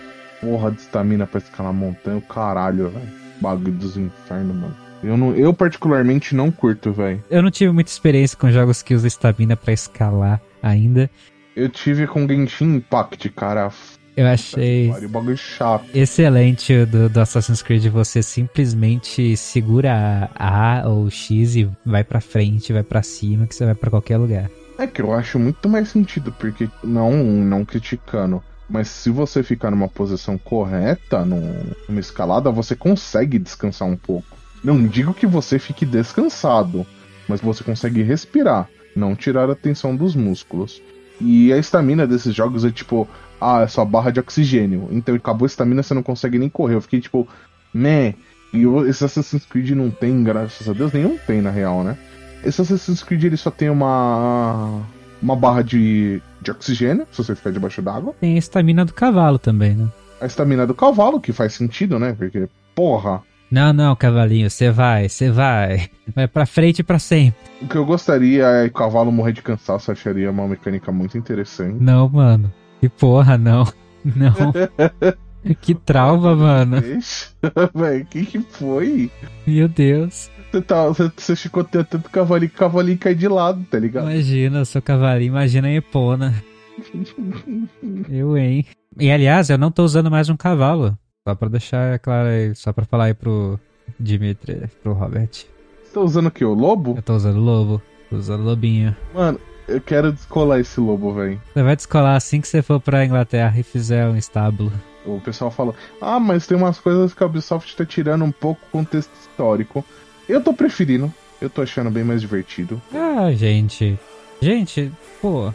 Porra 0.42 0.72
de 0.72 0.82
estamina 0.82 1.26
pra 1.26 1.40
escalar 1.40 1.74
montanha, 1.74 2.18
o 2.18 2.22
caralho, 2.22 2.90
velho. 2.90 3.10
Bagulho 3.42 3.72
dos 3.74 3.98
infernos, 3.98 4.56
mano. 4.56 4.76
Eu, 5.04 5.16
não, 5.16 5.36
eu 5.36 5.54
particularmente 5.54 6.36
não 6.36 6.52
curto, 6.52 6.92
velho. 6.92 7.24
Eu 7.30 7.42
não 7.42 7.52
tive 7.52 7.72
muita 7.72 7.92
experiência 7.92 8.38
com 8.38 8.52
jogos 8.52 8.82
que 8.82 8.96
usam 8.96 9.08
estamina 9.08 9.56
pra 9.56 9.74
escalar 9.74 10.42
ainda. 10.62 11.10
Eu 11.56 11.70
tive 11.70 12.08
com 12.08 12.28
Genshin 12.28 12.76
Impact, 12.76 13.30
cara. 13.30 13.72
Eu 14.16 14.26
achei 14.26 14.92
bagulho 15.10 15.38
chato. 15.38 15.86
excelente 15.94 16.74
o 16.74 16.88
do, 16.88 17.08
do 17.08 17.22
Assassin's 17.22 17.62
Creed. 17.62 17.86
Você 17.88 18.24
simplesmente 18.24 19.38
segura 19.38 20.32
a 20.36 20.80
A 20.80 20.90
ou 20.90 21.08
X 21.10 21.56
e 21.56 21.70
vai 21.86 22.04
pra 22.04 22.20
frente, 22.20 22.74
vai 22.74 22.82
pra 22.82 23.04
cima, 23.04 23.46
que 23.46 23.54
você 23.54 23.66
vai 23.66 23.76
pra 23.76 23.92
qualquer 23.92 24.18
lugar. 24.18 24.50
É 24.80 24.88
que 24.88 25.04
eu 25.04 25.14
acho 25.14 25.38
muito 25.38 25.70
mais 25.70 25.90
sentido, 25.90 26.32
porque 26.32 26.68
não, 26.84 27.12
não 27.12 27.64
criticando. 27.64 28.44
Mas 28.70 28.90
se 28.90 29.10
você 29.10 29.42
ficar 29.44 29.72
numa 29.72 29.88
posição 29.88 30.38
correta, 30.38 31.24
num- 31.24 31.72
numa 31.88 32.00
escalada, 32.00 32.52
você 32.52 32.76
consegue 32.76 33.40
descansar 33.40 33.88
um 33.88 33.96
pouco. 33.96 34.38
Não 34.64 34.86
digo 34.86 35.14
que 35.14 35.26
você 35.26 35.58
fique 35.58 35.86
descansado, 35.86 36.86
mas 37.28 37.40
você 37.40 37.64
consegue 37.64 38.02
respirar, 38.04 38.68
não 38.96 39.16
tirar 39.16 39.50
a 39.50 39.56
tensão 39.56 39.96
dos 39.96 40.16
músculos. 40.16 40.82
E 41.22 41.52
a 41.54 41.58
estamina 41.58 42.06
desses 42.06 42.34
jogos 42.36 42.66
é 42.66 42.72
tipo, 42.72 43.08
ah, 43.40 43.62
é 43.62 43.68
só 43.68 43.86
barra 43.86 44.12
de 44.12 44.20
oxigênio. 44.20 44.90
Então 44.92 45.16
acabou 45.16 45.46
a 45.46 45.48
estamina, 45.48 45.82
você 45.82 45.94
não 45.94 46.04
consegue 46.04 46.38
nem 46.38 46.50
correr. 46.50 46.76
Eu 46.76 46.82
fiquei 46.82 47.00
tipo, 47.00 47.28
né? 47.74 48.14
E 48.54 48.64
esse 48.88 49.04
Assassin's 49.04 49.46
Creed 49.46 49.72
não 49.72 49.90
tem, 49.90 50.24
graças 50.24 50.68
a 50.70 50.74
Deus, 50.74 50.92
nenhum 50.92 51.18
tem 51.18 51.42
na 51.42 51.50
real, 51.50 51.84
né? 51.84 51.98
Esse 52.44 52.62
Assassin's 52.62 53.04
Creed 53.04 53.24
ele 53.24 53.38
só 53.38 53.50
tem 53.50 53.70
uma 53.70 54.82
uma 55.22 55.36
barra 55.36 55.62
de, 55.64 56.22
de 56.42 56.52
oxigênio, 56.52 57.08
se 57.12 57.24
você 57.24 57.36
ficar 57.36 57.52
debaixo 57.52 57.82
d'água. 57.82 58.14
Tem 58.20 58.36
a 58.36 58.40
estamina 58.40 58.86
do 58.86 58.94
cavalo 58.94 59.38
também, 59.40 59.74
né? 59.76 59.88
A 60.22 60.26
estamina 60.26 60.66
do 60.66 60.74
cavalo, 60.74 61.20
que 61.22 61.32
faz 61.34 61.54
sentido, 61.54 62.00
né? 62.00 62.16
Porque, 62.18 62.48
porra, 62.74 63.22
Não, 63.52 63.72
não, 63.72 63.96
cavalinho, 63.96 64.50
você 64.50 64.70
vai, 64.72 65.08
você 65.08 65.30
vai. 65.32 65.90
Vai 66.16 66.28
pra 66.28 66.46
frente 66.46 66.80
e 66.80 66.84
pra 66.84 67.00
sempre. 67.00 67.40
o 67.62 67.68
que 67.68 67.76
eu 67.76 67.86
gostaria 67.86 68.46
é 68.46 68.64
que 68.64 68.70
o 68.76 68.78
cavalo 68.78 69.12
morrer 69.12 69.34
de 69.34 69.42
cansaço, 69.42 69.92
acharia 69.92 70.30
uma 70.32 70.48
mecânica 70.48 70.92
muito 70.92 71.18
interessante. 71.18 71.78
Não, 71.82 72.10
mano. 72.10 72.52
Que 72.82 72.90
porra, 72.90 73.38
não. 73.38 73.66
Não. 74.04 74.54
que 75.62 75.74
trauma, 75.76 76.36
mano. 76.36 76.78
Velho, 77.74 78.06
que 78.10 78.26
que 78.26 78.40
foi? 78.40 79.12
Meu 79.46 79.68
Deus. 79.68 80.30
Você, 80.52 80.62
tá, 80.62 80.88
você, 80.88 81.12
você 81.16 81.36
chicoteia 81.36 81.84
tanto 81.84 82.10
cavalinho 82.10 82.50
que 82.50 82.56
o 82.56 82.60
cavalinho 82.60 82.98
cai 82.98 83.14
de 83.14 83.28
lado, 83.28 83.64
tá 83.70 83.78
ligado? 83.78 84.10
Imagina, 84.10 84.60
eu 84.60 84.66
sou 84.66 84.82
cavalinho, 84.82 85.30
imagina 85.30 85.68
a 85.68 85.74
Epona. 85.74 86.34
Eu, 88.10 88.38
hein? 88.38 88.66
E 89.00 89.12
aliás, 89.12 89.50
eu 89.50 89.58
não 89.58 89.72
tô 89.72 89.84
usando 89.84 90.12
mais 90.12 90.30
um 90.30 90.38
cavalo. 90.38 90.98
Só 91.28 91.36
pra 91.36 91.50
deixar 91.50 92.00
claro 92.00 92.30
aí, 92.30 92.56
só 92.56 92.72
pra 92.72 92.86
falar 92.86 93.06
aí 93.06 93.14
pro 93.14 93.60
Dimitri, 94.00 94.70
pro 94.82 94.94
Robert. 94.94 95.30
Você 95.30 95.94
tá 95.94 96.00
usando 96.02 96.28
o 96.28 96.32
quê? 96.32 96.46
O 96.46 96.54
lobo? 96.54 96.94
Eu 96.96 97.02
tô 97.02 97.16
usando 97.16 97.40
lobo, 97.40 97.82
tô 98.10 98.16
usando 98.18 98.44
lobinho. 98.44 98.96
Mano, 99.14 99.40
Eu 99.68 99.82
quero 99.82 100.14
descolar 100.14 100.60
esse 100.62 100.80
lobo, 100.80 101.14
velho. 101.14 101.42
Você 101.54 101.62
vai 101.62 101.76
descolar 101.76 102.16
assim 102.16 102.40
que 102.40 102.48
você 102.48 102.62
for 102.62 102.80
pra 102.80 103.04
Inglaterra 103.04 103.60
e 103.60 103.64
fizer 103.64 104.08
um 104.08 104.16
estábulo. 104.16 104.72
O 105.06 105.20
pessoal 105.20 105.52
fala, 105.52 105.74
ah, 106.02 106.20
mas 106.20 106.48
tem 106.48 106.58
umas 106.58 106.80
coisas 106.80 107.14
que 107.14 107.22
a 107.22 107.26
Ubisoft 107.26 107.76
tá 107.76 107.86
tirando 107.86 108.24
um 108.24 108.32
pouco 108.32 108.62
o 108.68 108.72
contexto 108.72 109.12
histórico. 109.20 109.84
Eu 110.28 110.42
tô 110.42 110.54
preferindo. 110.54 111.14
Eu 111.42 111.50
tô 111.50 111.62
achando 111.62 111.90
bem 111.90 112.04
mais 112.04 112.22
divertido. 112.22 112.82
Ah, 112.94 113.32
gente. 113.32 113.98
Gente, 114.42 114.92
pô. 115.22 115.54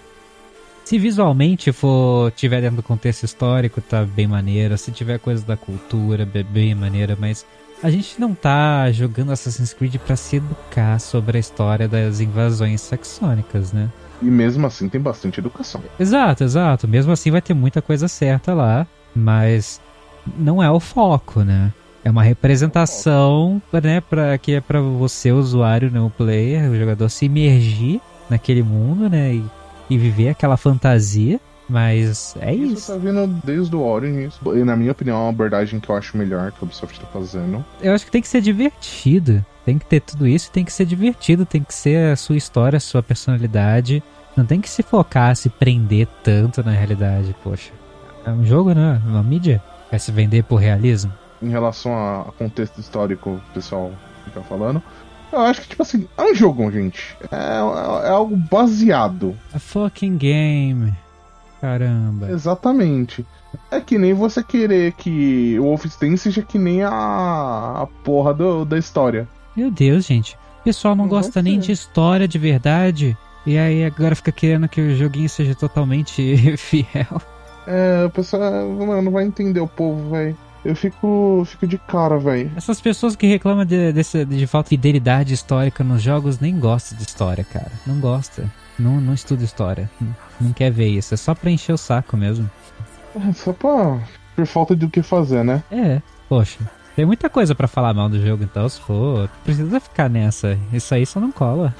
Se 0.85 0.99
visualmente 0.99 1.73
for 1.73 2.31
tiver 2.33 2.61
dentro 2.61 2.77
do 2.77 2.83
contexto 2.83 3.25
histórico, 3.25 3.81
tá 3.81 4.05
bem 4.05 4.27
maneiro. 4.27 4.77
Se 4.77 4.91
tiver 4.91 5.18
coisa 5.18 5.45
da 5.45 5.57
cultura, 5.57 6.27
bem, 6.27 6.75
maneira, 6.75 7.16
mas 7.18 7.47
a 7.83 7.91
gente 7.91 8.20
não 8.20 8.35
tá 8.35 8.91
jogando 8.91 9.33
Assassin's 9.33 9.73
Creed 9.73 9.97
pra 9.97 10.16
se 10.16 10.37
educar 10.37 10.99
sobre 10.99 11.37
a 11.37 11.41
história 11.41 11.89
das 11.89 12.20
invasões 12.20 12.81
saxônicas, 12.81 13.73
né? 13.73 13.91
E 14.20 14.27
mesmo 14.27 14.66
assim 14.66 14.89
tem 14.89 15.01
bastante 15.01 15.41
educação. 15.41 15.83
Exato, 15.99 16.45
exato. 16.45 16.87
Mesmo 16.87 17.12
assim 17.12 17.31
vai 17.31 17.43
ter 17.43 17.55
muita 17.55 17.83
coisa 17.83 18.07
certa 18.07 18.55
lá, 18.55 18.87
mas 19.14 19.81
não 20.37 20.62
é 20.62 20.70
o 20.70 20.79
foco, 20.79 21.43
né? 21.43 21.73
É 22.05 22.11
uma 22.11 22.23
representação, 22.23 23.63
né, 23.73 24.01
para 24.01 24.37
que 24.39 24.53
é 24.53 24.61
para 24.61 24.81
você, 24.81 25.31
o 25.31 25.39
usuário, 25.39 25.91
né, 25.91 26.01
o 26.01 26.11
player, 26.11 26.71
o 26.71 26.77
jogador 26.77 27.09
se 27.09 27.27
imergir 27.27 28.01
naquele 28.29 28.63
mundo, 28.63 29.09
né, 29.09 29.35
e, 29.35 29.45
e 29.89 29.97
viver 29.99 30.31
aquela 30.31 30.57
fantasia. 30.57 31.41
Mas 31.69 32.35
é 32.41 32.53
Isso 32.55 32.75
isso. 32.75 32.93
tá 32.93 32.99
vindo 32.99 33.27
desde 33.45 33.75
o 33.75 33.81
Origins. 33.81 34.35
E 34.45 34.65
na 34.65 34.77
minha 34.77 34.93
opinião, 34.93 35.17
é 35.17 35.21
uma 35.21 35.31
abordagem 35.31 35.81
que 35.81 35.89
eu 35.89 35.97
acho 35.97 36.17
melhor 36.19 36.51
que 36.53 36.59
a 36.61 36.65
Ubisoft 36.65 37.01
tá 37.01 37.07
fazendo. 37.07 37.65
Eu 37.81 37.95
acho 37.95 38.05
que 38.05 38.11
tem 38.11 38.21
que 38.21 38.29
ser 38.29 38.43
divertido. 38.43 39.45
Tem 39.65 39.79
que 39.79 39.87
ter 39.87 40.01
tudo 40.01 40.27
isso, 40.27 40.51
tem 40.51 40.65
que 40.65 40.73
ser 40.73 40.85
divertido, 40.85 41.47
tem 41.47 41.63
que 41.63 41.73
ser 41.73 42.13
a 42.13 42.17
sua 42.17 42.37
história, 42.37 42.77
a 42.77 42.81
sua 42.81 43.03
personalidade. 43.03 44.03
Não 44.37 44.45
tem 44.45 44.61
que 44.61 44.69
se 44.69 44.83
focar, 44.83 45.35
se 45.37 45.49
prender 45.49 46.09
tanto 46.23 46.63
na 46.65 46.73
realidade, 46.73 47.35
poxa. 47.45 47.71
É 48.27 48.31
um 48.31 48.45
jogo, 48.45 48.75
né? 48.75 49.01
Uma 49.07 49.23
mídia. 49.23 49.63
Quer 49.89 49.99
se 49.99 50.11
vender 50.11 50.43
por 50.45 50.57
realismo? 50.57 51.13
Em 51.43 51.49
relação 51.51 51.93
a 51.93 52.32
contexto 52.38 52.78
histórico, 52.80 53.30
o 53.30 53.40
pessoal 53.55 53.90
fica 54.24 54.40
falando. 54.43 54.82
Eu 55.32 55.40
acho 55.40 55.62
que, 55.62 55.68
tipo 55.68 55.82
assim, 55.82 56.07
é 56.16 56.22
um 56.22 56.34
jogo, 56.34 56.70
gente. 56.70 57.16
É, 57.30 57.36
é- 57.36 58.07
é 58.09 58.11
algo 58.11 58.36
baseado. 58.36 59.36
A 59.55 59.59
fucking 59.59 60.16
game. 60.18 60.93
Caramba. 61.61 62.30
Exatamente. 62.30 63.24
É 63.70 63.80
que 63.80 63.99
nem 63.99 64.12
você 64.14 64.43
querer 64.43 64.93
que 64.93 65.57
o 65.59 65.64
Wolfenstein 65.64 66.16
seja 66.16 66.43
que 66.43 66.59
nem 66.59 66.82
a, 66.82 66.88
a 67.82 67.86
porra 68.05 68.34
do- 68.34 68.64
da 68.64 68.78
história. 68.78 69.28
Meu 69.57 69.70
Deus, 69.70 70.05
gente. 70.07 70.34
O 70.61 70.64
pessoal 70.64 70.95
não 70.95 71.05
Não 71.05 71.11
gosta 71.11 71.40
nem 71.43 71.59
de 71.59 71.72
história 71.72 72.26
de 72.28 72.38
verdade. 72.38 73.16
E 73.47 73.59
aí 73.59 73.84
agora 73.84 74.14
fica 74.14 74.30
querendo 74.32 74.68
que 74.68 74.80
o 74.80 74.97
joguinho 74.97 75.28
seja 75.28 75.55
totalmente 75.55 76.57
fiel. 76.57 77.20
É, 77.66 78.05
o 78.07 78.11
pessoal 78.11 78.43
mano, 78.68 79.03
não 79.03 79.12
vai 79.12 79.24
entender 79.24 79.61
o 79.61 79.66
povo, 79.68 80.11
velho. 80.11 80.36
Eu 80.65 80.77
fico, 80.77 81.43
fico 81.47 81.67
de 81.67 81.77
cara, 81.77 82.19
velho. 82.19 82.51
Essas 82.57 82.81
pessoas 82.81 83.17
que 83.17 83.27
reclamam 83.27 83.65
de, 83.65 83.93
desse- 83.93 84.25
de 84.25 84.47
falta 84.47 84.69
de 84.69 84.77
fidelidade 84.77 85.35
histórica 85.35 85.83
nos 85.83 86.01
jogos 86.03 86.39
nem 86.39 86.57
gostam 86.59 86.97
de 86.97 87.05
história, 87.05 87.43
cara. 87.45 87.73
Não 87.87 87.99
gosta. 87.99 88.45
Não, 88.79 89.01
não 89.01 89.13
estuda 89.13 89.43
história. 89.45 89.91
Não, 90.01 90.15
não 90.41 90.53
quer 90.53 90.71
ver 90.71 90.89
isso. 90.89 91.15
É 91.15 91.17
só 91.17 91.35
pra 91.35 91.51
encher 91.51 91.73
o 91.73 91.77
saco 91.79 92.17
mesmo. 92.17 92.49
É 93.29 93.33
Só 93.33 93.53
pra. 93.53 93.99
Por 94.37 94.47
falta 94.47 94.75
de 94.75 94.87
o 94.87 94.91
que 94.91 95.03
fazer, 95.03 95.45
né? 95.45 95.63
É, 95.71 96.01
poxa. 96.29 96.59
Tem 96.97 97.05
muita 97.05 97.29
coisa 97.29 97.55
pra 97.55 97.67
falar 97.69 97.93
mal 97.95 98.09
do 98.09 98.25
jogo, 98.25 98.45
então 98.45 98.69
se 98.69 98.81
for, 98.81 99.29
precisa 99.45 99.81
ficar 99.81 100.09
nessa. 100.09 100.59
Isso 100.73 100.95
aí 100.95 101.05
só 101.05 101.19
não 101.21 101.33
cola. 101.33 101.75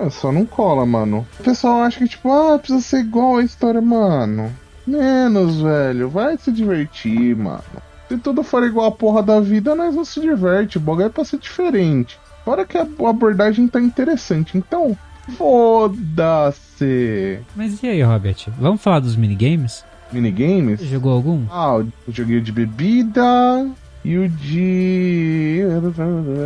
É, 0.00 0.08
só 0.10 0.30
não 0.32 0.46
cola, 0.46 0.86
mano. 0.86 1.26
O 1.40 1.42
pessoal 1.42 1.82
acha 1.82 1.98
que, 1.98 2.08
tipo, 2.08 2.30
ah, 2.32 2.58
precisa 2.58 2.80
ser 2.80 3.00
igual 3.00 3.36
a 3.38 3.42
história, 3.42 3.80
mano. 3.80 4.52
Menos, 4.86 5.60
velho. 5.60 6.08
Vai 6.08 6.38
se 6.38 6.50
divertir, 6.52 7.36
mano. 7.36 7.62
Se 8.08 8.16
tudo 8.16 8.42
for 8.42 8.64
igual 8.64 8.86
a 8.86 8.92
porra 8.92 9.22
da 9.22 9.38
vida, 9.38 9.74
nós 9.74 9.94
não 9.94 10.04
se 10.04 10.20
diverte. 10.20 10.78
O 10.78 10.80
bagulho 10.80 11.06
é 11.06 11.10
pra 11.10 11.24
ser 11.24 11.38
diferente. 11.38 12.18
Fora 12.44 12.64
que 12.64 12.78
a 12.78 12.82
abordagem 12.82 13.68
tá 13.68 13.78
interessante. 13.78 14.56
Então, 14.56 14.96
foda-se. 15.36 17.40
Mas 17.54 17.82
e 17.82 17.88
aí, 17.88 18.02
Robert? 18.02 18.46
Vamos 18.58 18.80
falar 18.80 19.00
dos 19.00 19.14
minigames? 19.14 19.84
Minigames? 20.10 20.80
Você 20.80 20.86
jogou 20.86 21.12
algum? 21.12 21.44
Ah, 21.50 21.76
o 21.76 21.92
joguinho 22.08 22.40
de 22.40 22.50
bebida 22.50 23.68
e 24.02 24.16
o 24.16 24.26
de. 24.26 25.60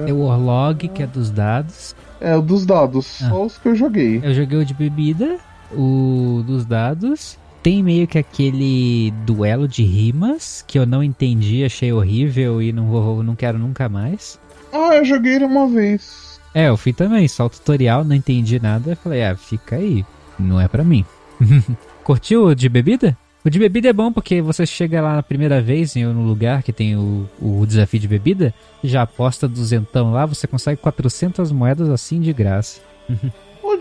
Tem 0.05 0.13
o 0.13 0.23
Orlog, 0.23 0.89
que 0.89 1.03
é 1.03 1.07
dos 1.07 1.31
dados. 1.31 1.95
É, 2.21 2.37
o 2.37 2.43
dos 2.43 2.67
dados. 2.67 3.23
Ah. 3.23 3.29
Só 3.29 3.47
os 3.47 3.59
que 3.59 3.69
eu 3.69 3.77
joguei. 3.77 4.21
Eu 4.23 4.35
joguei 4.35 4.59
o 4.59 4.65
de 4.65 4.75
bebida, 4.75 5.39
o 5.71 6.43
dos 6.45 6.65
dados. 6.65 7.39
Tem 7.63 7.81
meio 7.81 8.09
que 8.09 8.19
aquele 8.19 9.13
duelo 9.25 9.69
de 9.69 9.85
rimas 9.85 10.65
que 10.67 10.77
eu 10.79 10.85
não 10.85 11.03
entendi, 11.03 11.65
achei 11.65 11.93
horrível 11.93 12.61
e 12.61 12.73
não 12.73 12.87
vou, 12.87 13.23
não 13.23 13.37
quero 13.37 13.57
nunca 13.57 13.89
mais. 13.89 14.39
Ah, 14.73 14.97
eu 14.97 15.05
joguei 15.05 15.35
ele 15.35 15.45
uma 15.45 15.69
vez. 15.69 16.41
É, 16.55 16.69
eu 16.69 16.77
fui 16.77 16.93
também, 16.93 17.29
só 17.29 17.47
o 17.47 17.51
tutorial, 17.51 18.03
não 18.03 18.17
entendi 18.17 18.61
nada. 18.61 18.97
Falei, 18.97 19.23
ah, 19.23 19.37
fica 19.37 19.77
aí, 19.77 20.05
não 20.39 20.61
é 20.61 20.67
pra 20.67 20.83
mim. 20.83 21.05
Curtiu 22.03 22.47
o 22.47 22.55
de 22.55 22.69
bebida? 22.69 23.17
O 23.45 23.51
de 23.51 23.59
bebida 23.59 23.89
é 23.89 23.93
bom 23.93 24.13
porque 24.13 24.41
você 24.41 24.67
chega 24.67 25.01
lá 25.01 25.17
na 25.17 25.23
primeira 25.23 25.61
vez 25.61 25.97
em 25.97 26.07
um 26.07 26.25
lugar 26.25 26.63
que 26.63 26.73
tem 26.73 26.97
o, 26.97 27.29
o 27.41 27.65
desafio 27.67 27.99
de 27.99 28.09
bebida, 28.09 28.55
já 28.83 29.03
aposta 29.03 29.49
duzentão 29.49 30.13
lá, 30.13 30.27
você 30.27 30.47
consegue 30.47 30.81
400 30.81 31.51
moedas 31.53 31.89
assim 31.89 32.21
de 32.21 32.33
graça. 32.33 32.81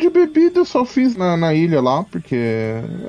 O 0.02 0.04
de 0.04 0.10
bebida 0.10 0.60
eu 0.60 0.66
só 0.66 0.84
fiz 0.84 1.16
na, 1.16 1.38
na 1.38 1.54
ilha 1.54 1.80
lá, 1.80 2.04
porque 2.04 2.36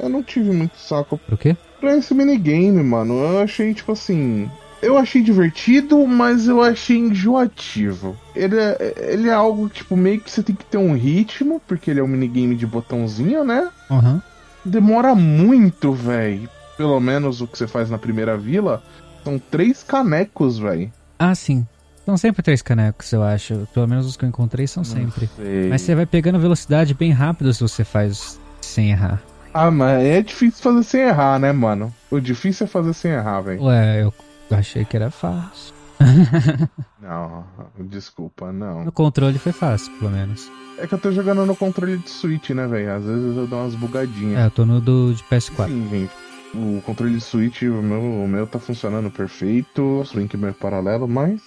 eu 0.02 0.10
não 0.10 0.22
tive 0.22 0.52
muito 0.52 0.76
saco 0.76 1.16
Por 1.16 1.38
quê? 1.38 1.56
pra 1.80 1.96
esse 1.96 2.12
minigame, 2.12 2.82
mano. 2.82 3.14
Eu 3.14 3.38
achei, 3.40 3.72
tipo 3.72 3.92
assim. 3.92 4.48
Eu 4.82 4.98
achei 4.98 5.22
divertido, 5.22 6.06
mas 6.06 6.48
eu 6.48 6.60
achei 6.60 6.98
enjoativo. 6.98 8.14
Ele 8.36 8.58
é, 8.58 8.94
ele 9.10 9.28
é 9.30 9.32
algo, 9.32 9.70
tipo, 9.70 9.96
meio 9.96 10.20
que 10.20 10.30
você 10.30 10.42
tem 10.42 10.54
que 10.54 10.66
ter 10.66 10.76
um 10.76 10.92
ritmo, 10.92 11.62
porque 11.66 11.90
ele 11.90 12.00
é 12.00 12.02
um 12.02 12.08
minigame 12.08 12.54
de 12.54 12.66
botãozinho, 12.66 13.42
né? 13.42 13.70
Aham. 13.90 14.20
Demora 14.62 15.14
muito, 15.14 15.94
velho. 15.94 16.46
Pelo 16.76 17.00
menos 17.00 17.40
o 17.40 17.46
que 17.46 17.56
você 17.56 17.66
faz 17.66 17.88
na 17.88 17.96
primeira 17.96 18.36
vila. 18.36 18.82
São 19.24 19.38
três 19.38 19.82
canecos, 19.82 20.58
velho. 20.58 20.92
Ah, 21.18 21.34
sim. 21.34 21.66
São 22.04 22.16
sempre 22.16 22.42
três 22.42 22.62
canecos, 22.62 23.12
eu 23.12 23.22
acho. 23.22 23.66
Pelo 23.72 23.86
menos 23.86 24.06
os 24.06 24.16
que 24.16 24.24
eu 24.24 24.28
encontrei 24.28 24.66
são 24.66 24.82
sempre. 24.82 25.30
Mas 25.70 25.82
você 25.82 25.94
vai 25.94 26.06
pegando 26.06 26.38
velocidade 26.38 26.94
bem 26.94 27.12
rápido 27.12 27.52
se 27.54 27.60
você 27.60 27.84
faz 27.84 28.40
sem 28.60 28.90
errar. 28.90 29.22
Ah, 29.54 29.70
mas 29.70 30.02
é 30.02 30.22
difícil 30.22 30.62
fazer 30.62 30.82
sem 30.82 31.00
errar, 31.02 31.38
né, 31.38 31.52
mano? 31.52 31.94
O 32.10 32.18
difícil 32.18 32.64
é 32.64 32.68
fazer 32.68 32.94
sem 32.94 33.12
errar, 33.12 33.42
velho. 33.42 33.62
Ué, 33.62 34.02
eu 34.02 34.12
achei 34.50 34.84
que 34.84 34.96
era 34.96 35.10
fácil. 35.10 35.74
Não, 37.00 37.44
desculpa, 37.78 38.52
não. 38.52 38.84
No 38.84 38.92
controle 38.92 39.38
foi 39.38 39.52
fácil, 39.52 39.92
pelo 39.98 40.10
menos. 40.10 40.50
É 40.78 40.86
que 40.86 40.94
eu 40.94 40.98
tô 40.98 41.12
jogando 41.12 41.44
no 41.46 41.54
controle 41.54 41.98
de 41.98 42.10
Switch, 42.10 42.50
né, 42.50 42.66
velho? 42.66 42.92
Às 42.92 43.04
vezes 43.04 43.36
eu 43.36 43.46
dou 43.46 43.60
umas 43.60 43.74
bugadinhas. 43.74 44.40
É, 44.40 44.46
eu 44.46 44.50
tô 44.50 44.64
no 44.64 44.80
do 44.80 45.14
de 45.14 45.22
PS4. 45.24 45.66
Sim, 45.66 45.88
gente. 45.90 46.12
O 46.54 46.82
controle 46.82 47.14
de 47.14 47.20
Switch, 47.20 47.62
o 47.62 47.82
meu, 47.82 48.00
o 48.00 48.28
meu 48.28 48.46
tá 48.46 48.58
funcionando 48.58 49.10
perfeito. 49.10 49.82
O 49.82 50.18
link 50.18 50.36
meu 50.36 50.52
paralelo, 50.52 51.06
mas 51.08 51.40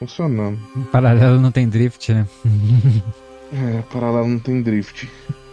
funcionando. 0.00 0.58
Paralelo 0.90 1.38
não 1.38 1.52
tem 1.52 1.68
drift, 1.68 2.12
né? 2.12 2.26
É, 3.52 3.82
paralelo 3.92 4.26
não 4.28 4.38
tem 4.38 4.62
drift. 4.62 5.08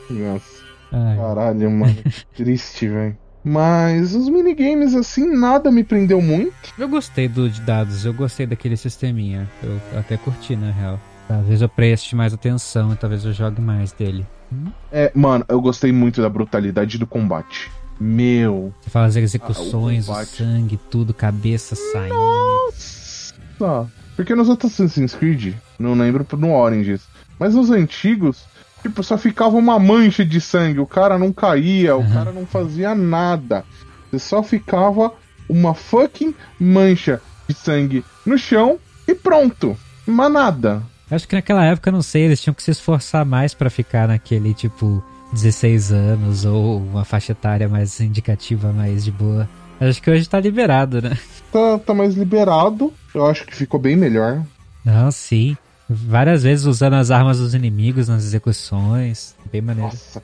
Nossa, 0.10 0.64
Ai. 0.92 1.18
caralho, 1.18 1.70
mano. 1.70 1.96
Triste, 2.34 2.88
velho. 2.88 3.18
Mas 3.44 4.16
os 4.16 4.28
minigames, 4.30 4.96
assim, 4.96 5.26
nada 5.36 5.70
me 5.72 5.84
prendeu 5.84 6.22
muito. 6.22 6.54
Eu 6.78 6.88
gostei 6.88 7.28
do 7.28 7.50
de 7.50 7.62
dados, 7.62 8.06
eu 8.06 8.14
gostei 8.14 8.46
daquele 8.46 8.76
sisteminha. 8.76 9.50
Eu 9.62 9.80
até 10.00 10.18
curti, 10.18 10.56
na 10.56 10.72
real. 10.72 11.00
Talvez 11.28 11.62
eu 11.62 11.70
preste 11.70 12.16
mais 12.16 12.34
atenção 12.34 12.94
e 12.94 12.96
talvez 12.96 13.26
eu 13.26 13.34
jogue 13.34 13.62
mais 13.62 13.92
dele. 13.92 14.26
É, 14.92 15.12
mano, 15.14 15.46
eu 15.50 15.60
gostei 15.62 15.92
muito 15.92 16.22
da 16.22 16.30
brutalidade 16.30 16.98
do 16.98 17.06
combate. 17.06 17.70
Meu. 18.00 18.74
Você 18.82 18.90
fala 18.90 19.08
as 19.08 19.16
execuções, 19.16 20.08
Ah, 20.08 20.14
o 20.14 20.16
o, 20.16 20.26
sangue, 20.26 20.80
tudo, 20.90 21.14
cabeça 21.14 21.76
saindo. 21.76 22.16
Nossa. 22.16 23.36
Porque 24.18 24.34
nos 24.36 24.50
outros 24.50 24.74
Assassin's 24.74 25.14
Creed, 25.14 25.54
não 25.78 25.94
lembro 25.94 26.26
no 26.38 26.52
Oranges, 26.52 27.04
mas 27.40 27.54
nos 27.54 27.70
antigos, 27.70 28.46
tipo, 28.82 29.04
só 29.04 29.16
ficava 29.16 29.56
uma 29.56 29.78
mancha 29.78 30.26
de 30.26 30.42
sangue, 30.42 30.80
o 30.80 30.88
cara 30.88 31.20
não 31.20 31.32
caía, 31.32 31.96
o 31.96 32.02
Aham. 32.02 32.14
cara 32.14 32.32
não 32.32 32.46
fazia 32.46 32.96
nada. 32.96 33.64
Você 34.10 34.18
só 34.18 34.42
ficava 34.42 35.14
uma 35.48 35.76
fucking 35.76 36.34
mancha 36.60 37.22
de 37.48 37.54
sangue 37.54 38.04
no 38.26 38.40
chão 38.40 38.80
e 39.08 39.14
pronto. 39.14 39.78
Mas 40.06 40.32
nada. 40.32 40.82
Acho 41.12 41.28
que 41.28 41.36
naquela 41.36 41.64
época, 41.64 41.92
não 41.92 42.02
sei, 42.02 42.24
eles 42.24 42.42
tinham 42.42 42.56
que 42.56 42.64
se 42.64 42.72
esforçar 42.72 43.24
mais 43.24 43.54
pra 43.54 43.70
ficar 43.70 44.08
naquele 44.08 44.54
tipo 44.54 45.04
16 45.32 45.92
anos 45.92 46.44
ou 46.44 46.80
uma 46.80 47.06
faixa 47.06 47.34
etária 47.34 47.70
mais 47.70 48.00
indicativa, 48.00 48.74
mais 48.74 49.06
de 49.06 49.12
boa. 49.12 49.48
Acho 49.80 50.02
que 50.02 50.10
hoje 50.10 50.28
tá 50.28 50.40
liberado, 50.40 51.02
né? 51.02 51.18
Tá, 51.52 51.80
tá 51.80 51.94
mais 51.94 52.16
liberado. 52.16 52.94
Eu 53.14 53.26
acho 53.26 53.46
que 53.46 53.56
ficou 53.56 53.80
bem 53.80 53.96
melhor. 53.96 54.44
Não, 54.84 55.12
sim. 55.12 55.56
Várias 55.90 56.44
vezes 56.44 56.66
usando 56.66 56.96
as 56.96 57.12
armas 57.12 57.40
dos 57.40 57.54
inimigos 57.54 58.08
nas 58.08 58.24
execuções. 58.24 59.36
Bem 59.52 59.62
maneiro. 59.62 59.90
Nossa. 59.90 60.22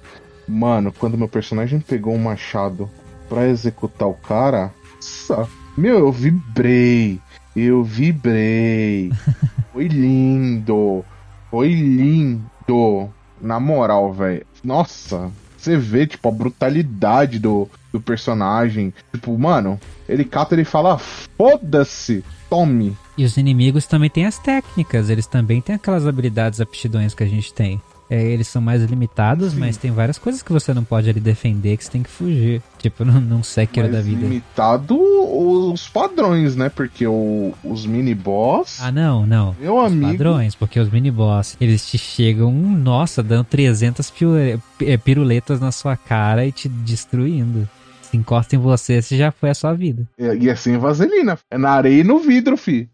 Mano, 0.48 0.92
quando 0.92 1.18
meu 1.18 1.30
personagem 1.30 1.80
pegou 1.80 2.14
um 2.14 2.24
machado 2.24 2.90
pra 3.30 3.48
executar 3.48 4.10
o 4.10 4.14
cara, 4.14 4.74
nossa, 4.96 5.48
meu, 5.78 6.00
eu 6.00 6.12
vibrei. 6.12 7.20
Eu 7.56 7.84
vibrei. 7.84 9.12
Foi 9.72 9.88
lindo. 9.88 11.04
Foi 11.52 11.74
lindo. 11.74 13.10
Na 13.42 13.60
moral, 13.60 14.14
velho. 14.14 14.46
Nossa, 14.64 15.30
você 15.64 15.78
vê, 15.78 16.06
tipo, 16.06 16.28
a 16.28 16.32
brutalidade 16.32 17.40
do, 17.40 17.70
do 17.92 18.02
personagem. 18.02 18.94
Tipo, 19.12 19.38
mano, 19.38 19.80
ele 20.08 20.26
cata 20.26 20.60
e 20.60 20.66
fala: 20.66 20.98
foda-se, 20.98 22.24
tome. 22.50 22.98
E 23.18 23.24
os 23.24 23.38
inimigos 23.38 23.86
também 23.86 24.10
têm 24.10 24.26
as 24.26 24.38
técnicas, 24.38 25.10
eles 25.10 25.28
também 25.28 25.62
têm 25.62 25.76
aquelas 25.76 26.08
habilidades, 26.08 26.60
aptidões 26.60 27.14
que 27.14 27.24
a 27.24 27.28
gente 27.28 27.54
tem. 27.54 27.82
É, 28.10 28.22
eles 28.22 28.48
são 28.48 28.62
mais 28.62 28.84
limitados, 28.84 29.54
Sim. 29.54 29.60
mas 29.60 29.78
tem 29.78 29.90
várias 29.90 30.18
coisas 30.20 30.44
que 30.44 30.52
você 30.52 30.74
não 30.74 30.84
pode 30.84 31.10
ali 31.10 31.20
defender, 31.20 31.78
que 31.78 31.84
você 31.86 31.92
tem 31.92 32.04
que 32.04 32.10
fugir. 32.10 32.62
Tipo, 32.78 33.04
num, 33.06 33.20
num 33.22 33.42
Sekiro 33.44 33.90
da 33.92 34.02
vida. 34.02 34.22
limitado 34.28 34.96
os 35.00 35.88
padrões, 35.88 36.56
né? 36.56 36.70
Porque 36.70 37.08
o- 37.08 37.54
os 37.64 37.86
mini-boss. 37.86 38.80
Ah, 38.82 38.92
não, 38.92 39.26
não. 39.26 39.56
meu 39.60 39.78
Os 39.78 39.92
amigo. 39.92 40.12
padrões, 40.12 40.56
porque 40.56 40.80
os 40.80 40.90
mini-boss, 40.90 41.56
eles 41.60 41.88
te 41.90 41.98
chegam, 41.98 42.52
nossa, 42.52 43.24
dando 43.24 43.46
300 43.46 44.10
piru- 44.12 44.38
eh, 44.82 44.98
piruletas 44.98 45.60
na 45.60 45.72
sua 45.72 45.96
cara 45.98 46.46
e 46.46 46.52
te 46.52 46.68
destruindo. 46.70 47.68
Se 48.02 48.18
encosta 48.18 48.56
em 48.56 48.60
você, 48.60 49.02
se 49.02 49.18
já 49.18 49.32
foi 49.32 49.50
a 49.50 49.56
sua 49.56 49.74
vida. 49.74 50.08
E 50.20 50.24
e 50.46 50.50
é 50.50 50.56
sem 50.56 50.78
vaselina. 50.78 51.38
É 51.50 51.58
na 51.58 51.72
areia 51.72 52.02
e 52.02 52.04
no 52.04 52.20
vidro, 52.20 52.56
fi. 52.56 52.88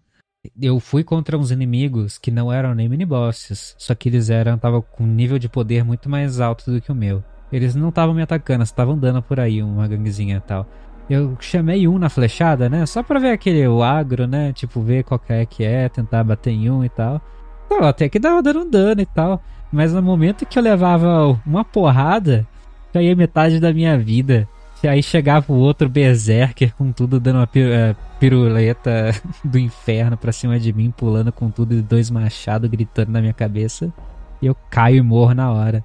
Eu 0.61 0.79
fui 0.79 1.03
contra 1.03 1.37
uns 1.37 1.51
inimigos 1.51 2.17
que 2.17 2.31
não 2.31 2.51
eram 2.51 2.73
nem 2.73 2.87
mini-bosses, 2.87 3.75
só 3.77 3.93
que 3.93 4.07
eles 4.07 4.29
eram, 4.29 4.57
tava 4.57 4.81
com 4.81 5.03
um 5.03 5.07
nível 5.07 5.37
de 5.37 5.49
poder 5.49 5.83
muito 5.83 6.09
mais 6.09 6.39
alto 6.39 6.71
do 6.71 6.79
que 6.79 6.89
o 6.89 6.95
meu. 6.95 7.21
Eles 7.51 7.75
não 7.75 7.89
estavam 7.89 8.15
me 8.15 8.21
atacando, 8.21 8.63
estavam 8.63 8.97
dando 8.97 9.21
por 9.21 9.37
aí 9.37 9.61
uma 9.61 9.85
ganguezinha 9.85 10.37
e 10.37 10.39
tal. 10.39 10.65
Eu 11.09 11.35
chamei 11.41 11.89
um 11.89 11.97
na 11.97 12.07
flechada, 12.07 12.69
né? 12.69 12.85
Só 12.85 13.03
pra 13.03 13.19
ver 13.19 13.31
aquele 13.31 13.67
o 13.67 13.83
agro, 13.83 14.27
né? 14.27 14.53
Tipo, 14.53 14.81
ver 14.81 15.03
qual 15.03 15.19
que 15.19 15.33
é 15.33 15.45
que 15.45 15.65
é, 15.65 15.89
tentar 15.89 16.23
bater 16.23 16.51
em 16.51 16.69
um 16.69 16.85
e 16.85 16.89
tal. 16.89 17.21
Então, 17.65 17.83
até 17.85 18.07
que 18.07 18.17
dava 18.17 18.41
dando 18.41 18.61
um 18.61 18.69
dano 18.69 19.01
e 19.01 19.05
tal. 19.05 19.43
Mas 19.69 19.91
no 19.91 20.01
momento 20.01 20.45
que 20.45 20.57
eu 20.57 20.63
levava 20.63 21.37
uma 21.45 21.65
porrada, 21.65 22.47
ia 22.95 23.15
metade 23.15 23.59
da 23.59 23.73
minha 23.73 23.97
vida. 23.97 24.47
Aí 24.87 25.03
chegava 25.03 25.51
o 25.51 25.57
outro 25.57 25.89
berserker 25.89 26.73
com 26.75 26.91
tudo 26.91 27.19
dando 27.19 27.37
uma 27.37 27.49
eh, 27.55 27.95
piruleta 28.19 29.11
do 29.43 29.59
inferno 29.59 30.17
pra 30.17 30.31
cima 30.31 30.59
de 30.59 30.71
mim, 30.71 30.91
pulando 30.91 31.31
com 31.31 31.49
tudo 31.49 31.73
e 31.73 31.81
dois 31.81 32.09
machados 32.09 32.69
gritando 32.69 33.11
na 33.11 33.19
minha 33.21 33.33
cabeça. 33.33 33.91
E 34.41 34.45
eu 34.45 34.55
caio 34.69 34.97
e 34.97 35.01
morro 35.01 35.33
na 35.33 35.51
hora. 35.51 35.83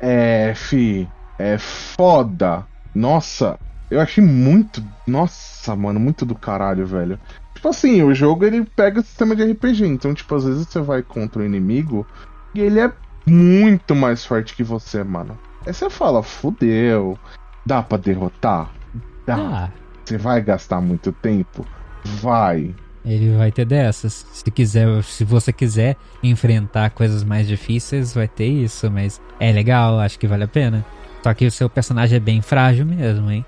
É, 0.00 0.52
fi. 0.54 1.08
É 1.38 1.56
foda. 1.58 2.66
Nossa, 2.94 3.58
eu 3.90 4.00
achei 4.00 4.22
muito. 4.22 4.82
Nossa, 5.06 5.76
mano, 5.76 6.00
muito 6.00 6.26
do 6.26 6.34
caralho, 6.34 6.86
velho. 6.86 7.18
Tipo 7.54 7.68
assim, 7.68 8.02
o 8.02 8.14
jogo 8.14 8.44
ele 8.44 8.64
pega 8.64 9.00
o 9.00 9.04
sistema 9.04 9.36
de 9.36 9.44
RPG. 9.44 9.86
Então, 9.86 10.12
tipo, 10.12 10.34
às 10.34 10.44
vezes 10.44 10.66
você 10.66 10.80
vai 10.80 11.02
contra 11.02 11.42
o 11.42 11.44
inimigo 11.44 12.06
e 12.54 12.60
ele 12.60 12.80
é 12.80 12.92
muito 13.24 13.94
mais 13.94 14.24
forte 14.24 14.54
que 14.54 14.64
você, 14.64 15.04
mano. 15.04 15.38
Aí 15.64 15.72
você 15.72 15.88
fala, 15.88 16.22
fudeu. 16.22 17.16
Dá 17.64 17.82
pra 17.82 17.98
derrotar? 17.98 18.70
Dá. 19.26 19.70
Você 20.04 20.18
vai 20.18 20.42
gastar 20.42 20.80
muito 20.80 21.12
tempo? 21.12 21.64
Vai. 22.04 22.74
ele 23.04 23.36
vai 23.36 23.52
ter 23.52 23.64
dessas. 23.64 24.26
Se 24.32 24.50
quiser, 24.50 25.02
se 25.04 25.24
você 25.24 25.52
quiser 25.52 25.96
enfrentar 26.22 26.90
coisas 26.90 27.22
mais 27.22 27.46
difíceis, 27.46 28.14
vai 28.14 28.26
ter 28.28 28.46
isso, 28.46 28.90
mas 28.90 29.20
é 29.38 29.52
legal, 29.52 30.00
acho 30.00 30.18
que 30.18 30.26
vale 30.26 30.44
a 30.44 30.48
pena. 30.48 30.84
Só 31.22 31.32
que 31.32 31.46
o 31.46 31.50
seu 31.50 31.70
personagem 31.70 32.16
é 32.16 32.20
bem 32.20 32.42
frágil 32.42 32.84
mesmo, 32.84 33.30
hein? 33.30 33.46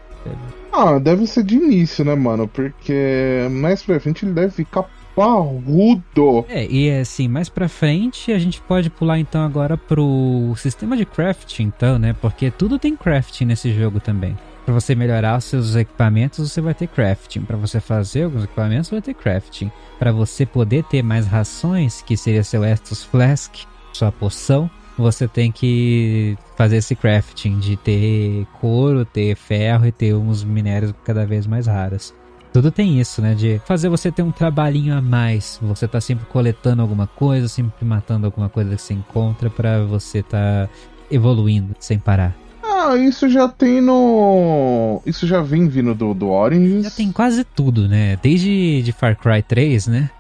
Ah, 0.73 0.99
deve 0.99 1.27
ser 1.27 1.43
de 1.43 1.57
início, 1.57 2.05
né, 2.05 2.15
mano? 2.15 2.49
Porque 2.49 3.47
mais 3.51 3.83
pra 3.83 4.01
frente 4.01 4.25
ele 4.25 4.33
deve 4.33 4.51
ficar 4.53 4.85
parrudo. 5.15 6.45
É, 6.49 6.67
e 6.67 6.91
assim, 6.91 7.29
mais 7.29 7.49
pra 7.49 7.69
frente 7.69 8.33
a 8.33 8.39
gente 8.39 8.61
pode 8.61 8.91
pular 8.91 9.19
então 9.19 9.45
agora 9.45 9.77
pro 9.77 10.55
sistema 10.57 10.97
de 10.97 11.05
crafting, 11.05 11.65
então, 11.65 11.99
né? 11.99 12.15
Porque 12.21 12.51
tudo 12.51 12.79
tem 12.79 12.97
crafting 12.97 13.47
nesse 13.47 13.73
jogo 13.73 14.01
também. 14.01 14.37
Pra 14.65 14.73
você 14.73 14.95
melhorar 14.95 15.41
seus 15.41 15.77
equipamentos, 15.77 16.51
você 16.51 16.61
vai 16.61 16.73
ter 16.73 16.87
crafting. 16.87 17.43
Pra 17.43 17.57
você 17.57 17.81
fazer 17.81 18.25
alguns 18.25 18.45
equipamentos, 18.45 18.91
vai 18.91 19.03
ter 19.03 19.13
crafting. 19.13 19.71
Pra 19.99 20.11
você 20.11 20.47
poder 20.47 20.85
ter 20.85 21.03
mais 21.03 21.27
rações, 21.27 22.01
que 22.01 22.17
seria 22.17 22.43
seu 22.43 22.65
Estus 22.65 23.05
Flask, 23.05 23.55
sua 23.93 24.11
poção, 24.11 24.71
você 24.97 25.29
tem 25.29 25.53
que 25.53 26.37
fazer 26.57 26.77
esse 26.77 26.95
crafting 26.95 27.59
de 27.59 27.77
ter 27.77 28.47
couro, 28.61 29.05
ter 29.05 29.37
ferro 29.37 29.87
e 29.87 29.93
ter 29.93 30.15
uns 30.15 30.43
minérios 30.43 30.95
cada 31.05 31.27
vez 31.27 31.47
mais 31.47 31.67
raros. 31.67 32.15
Tudo 32.55 32.71
tem 32.71 33.01
isso, 33.01 33.21
né? 33.21 33.35
De 33.35 33.61
fazer 33.67 33.89
você 33.89 34.13
ter 34.13 34.23
um 34.23 34.31
trabalhinho 34.31 34.97
a 34.97 35.03
mais. 35.03 35.59
Você 35.61 35.89
tá 35.89 36.01
sempre 36.01 36.25
coletando 36.27 36.83
alguma 36.83 37.05
coisa, 37.05 37.49
sempre 37.49 37.85
matando 37.85 38.27
alguma 38.27 38.49
coisa 38.49 38.77
que 38.77 38.81
você 38.81 38.95
encontra 38.95 39.51
pra 39.51 39.83
você 39.83 40.23
tá 40.23 40.69
evoluindo 41.11 41.75
sem 41.81 41.99
parar. 41.99 42.33
Ah, 42.63 42.97
isso 42.97 43.29
já 43.29 43.49
tem 43.49 43.81
no. 43.81 45.03
Isso 45.05 45.27
já 45.27 45.43
vem 45.43 45.67
vindo 45.67 45.97
do, 45.97 46.15
do 46.15 46.29
Orange. 46.29 46.83
Já 46.83 46.91
tem 46.91 47.11
quase 47.11 47.43
tudo, 47.43 47.89
né? 47.89 48.17
Desde 48.23 48.83
de 48.83 48.93
Far 48.93 49.19
Cry 49.19 49.43
3, 49.43 49.89
né? 49.89 50.11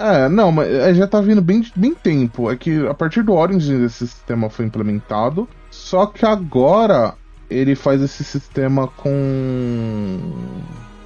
É, 0.00 0.28
não, 0.28 0.50
mas 0.50 0.68
é, 0.68 0.92
já 0.92 1.06
tá 1.06 1.20
vindo 1.20 1.40
bem, 1.40 1.64
bem 1.76 1.94
tempo. 1.94 2.50
É 2.50 2.56
que 2.56 2.84
a 2.88 2.94
partir 2.94 3.22
do 3.22 3.34
Orange 3.34 3.72
esse 3.72 4.08
sistema 4.08 4.50
foi 4.50 4.64
implementado. 4.64 5.48
Só 5.70 6.06
que 6.06 6.26
agora 6.26 7.14
ele 7.48 7.76
faz 7.76 8.02
esse 8.02 8.24
sistema 8.24 8.88
com. 8.88 10.18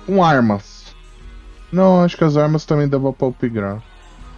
Com 0.07 0.23
armas. 0.23 0.95
Não, 1.73 2.03
acho 2.03 2.17
que 2.17 2.25
as 2.25 2.37
armas 2.37 2.65
também 2.65 2.89
dava 2.89 3.13
pra 3.13 3.27
upgrar. 3.27 3.83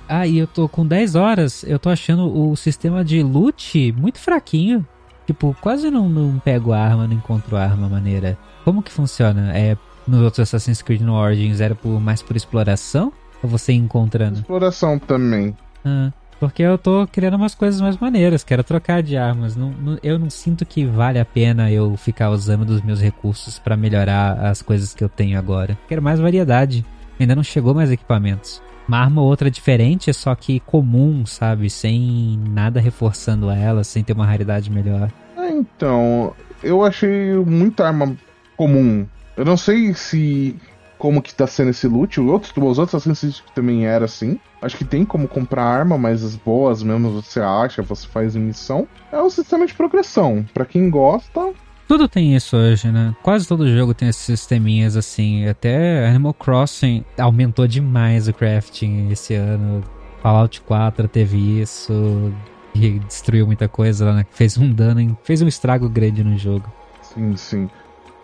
Ah, 0.09 0.27
e 0.27 0.39
eu 0.39 0.47
tô 0.47 0.69
com 0.69 0.87
10 0.87 1.15
horas, 1.15 1.63
eu 1.65 1.79
tô 1.79 1.91
achando 1.91 2.35
o 2.35 2.57
sistema 2.57 3.05
de 3.05 3.23
loot 3.23 3.93
muito 3.93 4.19
fraquinho. 4.19 4.87
Tipo, 5.27 5.55
quase 5.61 5.91
não, 5.91 6.09
não 6.09 6.39
pego 6.39 6.73
arma, 6.73 7.07
não 7.07 7.15
encontro 7.15 7.55
arma 7.57 7.87
maneira. 7.87 8.39
Como 8.65 8.83
que 8.83 8.91
funciona? 8.91 9.57
É 9.57 9.77
nos 10.07 10.23
outros 10.23 10.41
Assassin's 10.41 10.81
Creed 10.81 11.03
no 11.03 11.15
Origins 11.15 11.61
era 11.61 11.75
por, 11.75 12.01
mais 12.01 12.23
por 12.23 12.35
exploração? 12.35 13.13
Ou 13.43 13.49
você 13.51 13.75
encontrando? 13.75 14.41
Exploração 14.41 14.99
também. 14.99 15.55
Ah, 15.85 16.11
porque 16.39 16.63
eu 16.63 16.79
tô 16.79 17.07
querendo 17.07 17.35
umas 17.35 17.55
coisas 17.55 17.81
mais 17.81 17.97
maneiras, 17.99 18.45
quero 18.45 18.63
trocar 18.65 19.03
de 19.03 19.17
armas. 19.17 19.57
Não, 19.57 19.71
não- 19.71 19.99
eu 20.03 20.19
não 20.19 20.31
sinto 20.31 20.65
que 20.65 20.85
vale 20.85 21.19
a 21.19 21.25
pena 21.25 21.71
eu 21.71 21.97
ficar 21.97 22.31
usando 22.31 22.65
dos 22.65 22.81
meus 22.83 23.01
recursos 23.01 23.59
pra 23.59 23.77
melhorar 23.77 24.33
as 24.47 24.63
coisas 24.63 24.95
que 24.95 25.03
eu 25.03 25.09
tenho 25.09 25.39
agora. 25.39 25.77
Quero 25.89 26.03
mais 26.03 26.21
variedade. 26.21 26.85
Ainda 27.19 27.35
não 27.35 27.43
chegou 27.43 27.75
mais 27.75 27.91
equipamentos. 27.91 28.63
Uma 28.87 28.99
arma 29.01 29.21
ou 29.21 29.29
outra 29.29 29.51
diferente, 29.51 30.13
só 30.15 30.35
que 30.35 30.61
comum, 30.61 31.27
sabe? 31.27 31.69
Sem 31.69 32.39
nada 32.49 32.81
reforçando 32.81 33.51
ela, 33.51 33.85
sem 33.85 34.03
ter 34.03 34.13
uma 34.15 34.25
raridade 34.25 34.71
melhor. 34.71 35.11
É, 35.37 35.51
então, 35.51 36.33
eu 36.63 36.83
achei 36.85 37.35
muita 37.45 37.87
arma 37.87 38.17
comum. 38.57 39.07
Eu 39.37 39.45
não 39.45 39.57
sei 39.57 39.93
se 39.95 40.57
como 40.99 41.23
que 41.23 41.35
tá 41.35 41.47
sendo 41.47 41.71
esse 41.71 41.87
loot. 41.87 42.21
Os 42.21 42.29
outros, 42.29 42.53
os 42.57 42.79
outros 42.79 42.95
Assassin's 42.95 43.41
Creed 43.41 43.55
também 43.55 43.87
era 43.87 44.05
assim. 44.05 44.39
Acho 44.61 44.77
que 44.77 44.85
tem 44.85 45.05
como 45.05 45.29
comprar 45.29 45.63
arma, 45.63 45.97
mas 45.97 46.25
as 46.25 46.35
boas 46.35 46.83
mesmo 46.83 47.11
você 47.11 47.41
acha, 47.41 47.81
você 47.83 48.07
faz 48.07 48.35
em 48.35 48.41
missão. 48.41 48.87
É 49.13 49.23
um 49.23 49.31
sistema 49.31 49.65
de 49.67 49.75
progressão. 49.75 50.45
Pra 50.53 50.65
quem 50.65 50.91
gosta, 50.91 51.53
Tudo 51.87 52.09
tem 52.09 52.35
isso 52.35 52.57
hoje, 52.57 52.91
né? 52.91 53.15
Quase 53.23 53.47
todo 53.47 53.73
jogo 53.75 53.95
tem 53.95 54.09
esses 54.09 54.23
sisteminhas 54.23 54.97
assim. 54.97 55.47
Até 55.47 56.07
Animal 56.09 56.35
Crossing 56.35 57.05
aumentou 57.17 57.67
demais 57.67 58.29
o 58.29 58.33
crafting 58.33 59.09
esse 59.11 59.35
ano. 59.35 59.83
Fallout 60.21 60.61
4 60.63 61.07
teve 61.09 61.61
isso. 61.61 62.33
E 62.75 62.99
destruiu 62.99 63.47
muita 63.47 63.69
coisa 63.69 64.05
lá, 64.05 64.13
né? 64.13 64.27
Fez 64.31 64.59
um 64.59 64.71
dano, 64.71 65.17
fez 65.23 65.41
um 65.41 65.49
estrago 65.49 65.89
grande 65.89 66.23
no 66.23 66.37
jogo. 66.37 66.71
sim, 67.01 67.37
sim. 67.37 67.71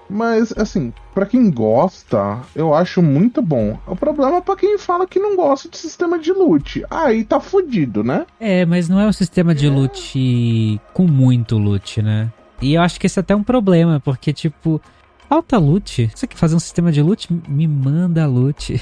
Mas, 0.08 0.52
assim, 0.56 0.92
pra 1.14 1.26
quem 1.26 1.50
gosta, 1.50 2.40
eu 2.54 2.74
acho 2.74 3.02
muito 3.02 3.40
bom. 3.40 3.78
O 3.86 3.96
problema 3.96 4.36
é 4.36 4.40
pra 4.40 4.56
quem 4.56 4.78
fala 4.78 5.06
que 5.06 5.18
não 5.18 5.36
gosta 5.36 5.68
de 5.68 5.76
sistema 5.76 6.18
de 6.18 6.32
loot. 6.32 6.84
Aí 6.90 7.24
tá 7.24 7.40
fudido, 7.40 8.04
né? 8.04 8.26
É, 8.38 8.64
mas 8.66 8.88
não 8.88 9.00
é 9.00 9.06
um 9.06 9.12
sistema 9.12 9.54
de 9.54 9.68
loot 9.68 10.80
com 10.92 11.06
muito 11.06 11.56
loot, 11.56 12.02
né? 12.02 12.30
E 12.60 12.74
eu 12.74 12.82
acho 12.82 13.00
que 13.00 13.06
esse 13.06 13.18
é 13.18 13.20
até 13.20 13.34
um 13.34 13.42
problema, 13.42 14.00
porque, 14.00 14.32
tipo, 14.32 14.80
falta 15.28 15.58
loot. 15.58 16.10
Você 16.14 16.26
quer 16.26 16.36
fazer 16.36 16.54
um 16.54 16.60
sistema 16.60 16.92
de 16.92 17.02
loot? 17.02 17.28
Me 17.48 17.66
manda 17.66 18.26
loot. 18.26 18.80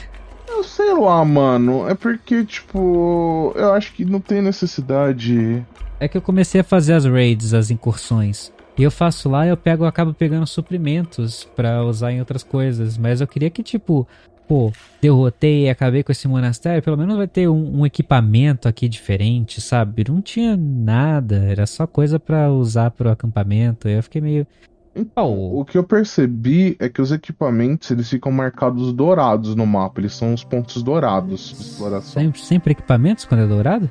Eu 0.49 0.63
sei 0.65 0.93
lá, 0.95 1.25
mano. 1.25 1.89
É 1.89 1.95
porque, 1.95 2.45
tipo, 2.45 3.53
eu 3.57 3.73
acho 3.73 3.93
que 3.93 4.05
não 4.05 4.21
tem 4.21 4.43
necessidade. 4.43 5.65
É 5.99 6.07
que 6.07 6.17
eu 6.17 6.23
comecei 6.23 6.61
a 6.61 6.65
fazer 6.65 6.95
as 6.95 7.05
raids, 7.05 7.55
as 7.55 7.71
incursões. 7.71 8.53
E 8.77 8.83
eu 8.83 8.91
faço 8.91 9.29
lá, 9.29 9.47
eu 9.47 9.57
pego, 9.57 9.85
eu 9.85 9.89
acabo 9.89 10.15
pegando 10.15 10.47
suprimentos 10.47 11.45
pra 11.55 11.85
usar 11.85 12.13
em 12.13 12.21
outras 12.21 12.43
coisas. 12.43 12.97
Mas 12.97 13.21
eu 13.21 13.27
queria 13.27 13.51
que, 13.51 13.63
tipo, 13.63 14.09
pô, 14.49 14.73
derrotei 15.01 15.65
e 15.67 15.71
acabei 15.71 16.03
com 16.03 16.11
esse 16.11 16.27
monastério, 16.27 16.83
pelo 16.83 16.97
menos 16.97 17.17
vai 17.17 17.29
ter 17.29 17.49
um, 17.49 17.81
um 17.81 17.87
equipamento 17.87 18.69
aqui 18.69 18.89
diferente, 18.89 19.61
sabe? 19.61 20.05
Não 20.09 20.23
tinha 20.23 20.57
nada, 20.57 21.37
era 21.37 21.67
só 21.67 21.87
coisa 21.87 22.19
pra 22.19 22.51
usar 22.51 22.91
pro 22.91 23.11
acampamento. 23.11 23.89
Eu 23.89 24.03
fiquei 24.03 24.21
meio. 24.21 24.47
Então, 24.95 25.27
Oh. 25.33 25.61
o 25.61 25.65
que 25.65 25.77
eu 25.79 25.85
percebi 25.85 26.77
é 26.79 26.87
que 26.89 27.01
os 27.01 27.13
equipamentos 27.13 27.91
eles 27.91 28.11
ficam 28.11 28.31
marcados 28.31 28.93
dourados 28.93 29.55
no 29.55 29.67
mapa, 29.67 30.01
eles 30.01 30.15
são 30.15 30.35
os 30.35 30.45
pontos 30.45 30.83
dourados 30.83 31.49
de 31.49 31.63
exploração. 31.63 32.23
Sempre, 32.23 32.41
sempre 32.41 32.73
equipamentos 32.73 33.25
quando 33.25 33.43
é 33.45 33.47
dourado? 33.47 33.91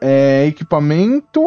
É 0.00 0.46
equipamento. 0.46 1.40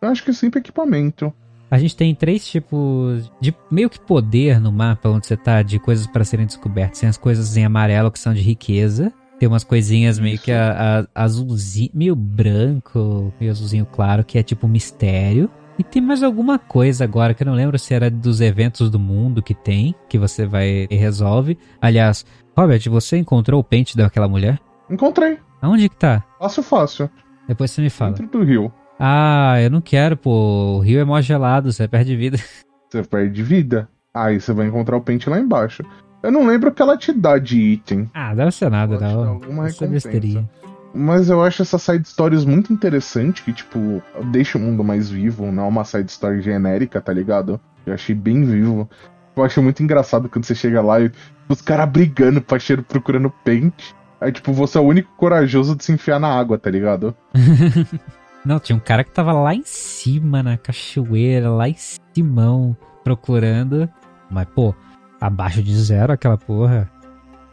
Eu 0.00 0.08
acho 0.08 0.24
que 0.24 0.30
é 0.30 0.32
sempre 0.32 0.60
equipamento. 0.60 1.30
A 1.70 1.78
gente 1.78 1.96
tem 1.96 2.14
três 2.14 2.44
tipos 2.46 3.30
de 3.40 3.54
meio 3.70 3.88
que 3.88 4.00
poder 4.00 4.60
no 4.60 4.72
mapa 4.72 5.08
onde 5.08 5.26
você 5.26 5.36
tá, 5.36 5.62
de 5.62 5.78
coisas 5.78 6.06
para 6.06 6.24
serem 6.24 6.46
descobertas. 6.46 6.98
Tem 7.00 7.08
as 7.08 7.16
coisas 7.16 7.56
em 7.56 7.64
amarelo 7.64 8.10
que 8.10 8.18
são 8.18 8.34
de 8.34 8.40
riqueza. 8.40 9.12
Tem 9.38 9.48
umas 9.48 9.62
coisinhas 9.64 10.18
meio 10.18 10.34
Isso. 10.34 10.44
que 10.44 10.52
a, 10.52 11.06
a- 11.14 11.22
azulzinho, 11.22 11.90
meio 11.94 12.16
branco, 12.16 13.32
meio 13.40 13.52
azulzinho 13.52 13.86
claro, 13.86 14.24
que 14.24 14.36
é 14.38 14.42
tipo 14.42 14.66
mistério. 14.68 15.48
E 15.78 15.84
tem 15.84 16.02
mais 16.02 16.22
alguma 16.22 16.58
coisa 16.58 17.04
agora 17.04 17.32
que 17.32 17.42
eu 17.42 17.46
não 17.46 17.54
lembro 17.54 17.78
se 17.78 17.94
era 17.94 18.10
dos 18.10 18.40
eventos 18.40 18.90
do 18.90 18.98
mundo 18.98 19.42
que 19.42 19.54
tem, 19.54 19.94
que 20.08 20.18
você 20.18 20.44
vai 20.44 20.86
e 20.90 20.94
resolve. 20.96 21.56
Aliás, 21.80 22.26
Robert, 22.56 22.82
você 22.90 23.16
encontrou 23.16 23.60
o 23.60 23.64
pente 23.64 23.96
daquela 23.96 24.28
mulher? 24.28 24.58
Encontrei. 24.90 25.38
Aonde 25.62 25.88
que 25.88 25.96
tá? 25.96 26.22
Fácil, 26.38 26.62
fácil. 26.62 27.10
Depois 27.48 27.70
você 27.70 27.80
me 27.80 27.88
fala. 27.90 28.12
Dentro 28.12 28.40
do 28.40 28.44
rio. 28.44 28.70
Ah, 29.02 29.54
eu 29.62 29.70
não 29.70 29.80
quero, 29.80 30.14
pô. 30.14 30.76
O 30.76 30.80
rio 30.80 31.00
é 31.00 31.04
mó 31.04 31.18
gelado, 31.22 31.72
você 31.72 31.88
perde 31.88 32.14
vida. 32.14 32.36
Você 32.90 33.04
perde 33.04 33.40
vida. 33.40 33.88
Aí 34.12 34.40
você 34.40 34.52
vai 34.52 34.66
encontrar 34.66 34.96
o 34.96 35.00
pente 35.00 35.30
lá 35.30 35.38
embaixo. 35.38 35.84
Eu 36.24 36.32
não 36.32 36.44
lembro 36.44 36.70
o 36.70 36.74
que 36.74 36.82
ela 36.82 36.96
te 36.96 37.12
dá 37.12 37.38
de 37.38 37.56
item. 37.56 38.10
Ah, 38.12 38.34
deve 38.34 38.50
ser 38.50 38.68
nada, 38.68 38.98
dar 38.98 39.14
não. 39.14 39.28
alguma 39.28 39.68
ser 39.68 39.84
recompensa. 39.84 39.86
besteirinha. 39.86 40.50
Mas 40.92 41.30
eu 41.30 41.40
acho 41.40 41.62
essa 41.62 41.78
side 41.78 42.08
stories 42.08 42.44
muito 42.44 42.72
interessante, 42.72 43.44
que, 43.44 43.52
tipo, 43.52 44.02
deixa 44.32 44.58
o 44.58 44.60
mundo 44.60 44.82
mais 44.82 45.08
vivo, 45.08 45.52
não 45.52 45.66
é 45.66 45.68
uma 45.68 45.84
side 45.84 46.10
story 46.10 46.42
genérica, 46.42 47.00
tá 47.00 47.12
ligado? 47.12 47.60
Eu 47.86 47.94
achei 47.94 48.12
bem 48.12 48.42
vivo. 48.42 48.90
Eu 49.36 49.44
acho 49.44 49.62
muito 49.62 49.84
engraçado 49.84 50.28
quando 50.28 50.44
você 50.44 50.54
chega 50.56 50.82
lá 50.82 51.00
e 51.00 51.12
os 51.48 51.62
caras 51.62 51.88
brigando, 51.88 52.42
parceiro, 52.42 52.82
procurando 52.82 53.32
pente. 53.44 53.94
Aí, 54.20 54.32
tipo, 54.32 54.52
você 54.52 54.78
é 54.78 54.80
o 54.80 54.84
único 54.84 55.12
corajoso 55.16 55.76
de 55.76 55.84
se 55.84 55.92
enfiar 55.92 56.18
na 56.18 56.28
água, 56.28 56.58
tá 56.58 56.68
ligado? 56.68 57.14
Não, 58.44 58.58
tinha 58.58 58.76
um 58.76 58.80
cara 58.80 59.04
que 59.04 59.10
tava 59.10 59.32
lá 59.32 59.54
em 59.54 59.62
cima, 59.64 60.42
na 60.42 60.56
cachoeira, 60.56 61.50
lá 61.50 61.68
em 61.68 61.76
Simão, 61.76 62.76
procurando. 63.04 63.88
Mas, 64.30 64.46
pô, 64.54 64.74
abaixo 65.20 65.62
de 65.62 65.76
zero 65.76 66.12
aquela 66.12 66.38
porra. 66.38 66.90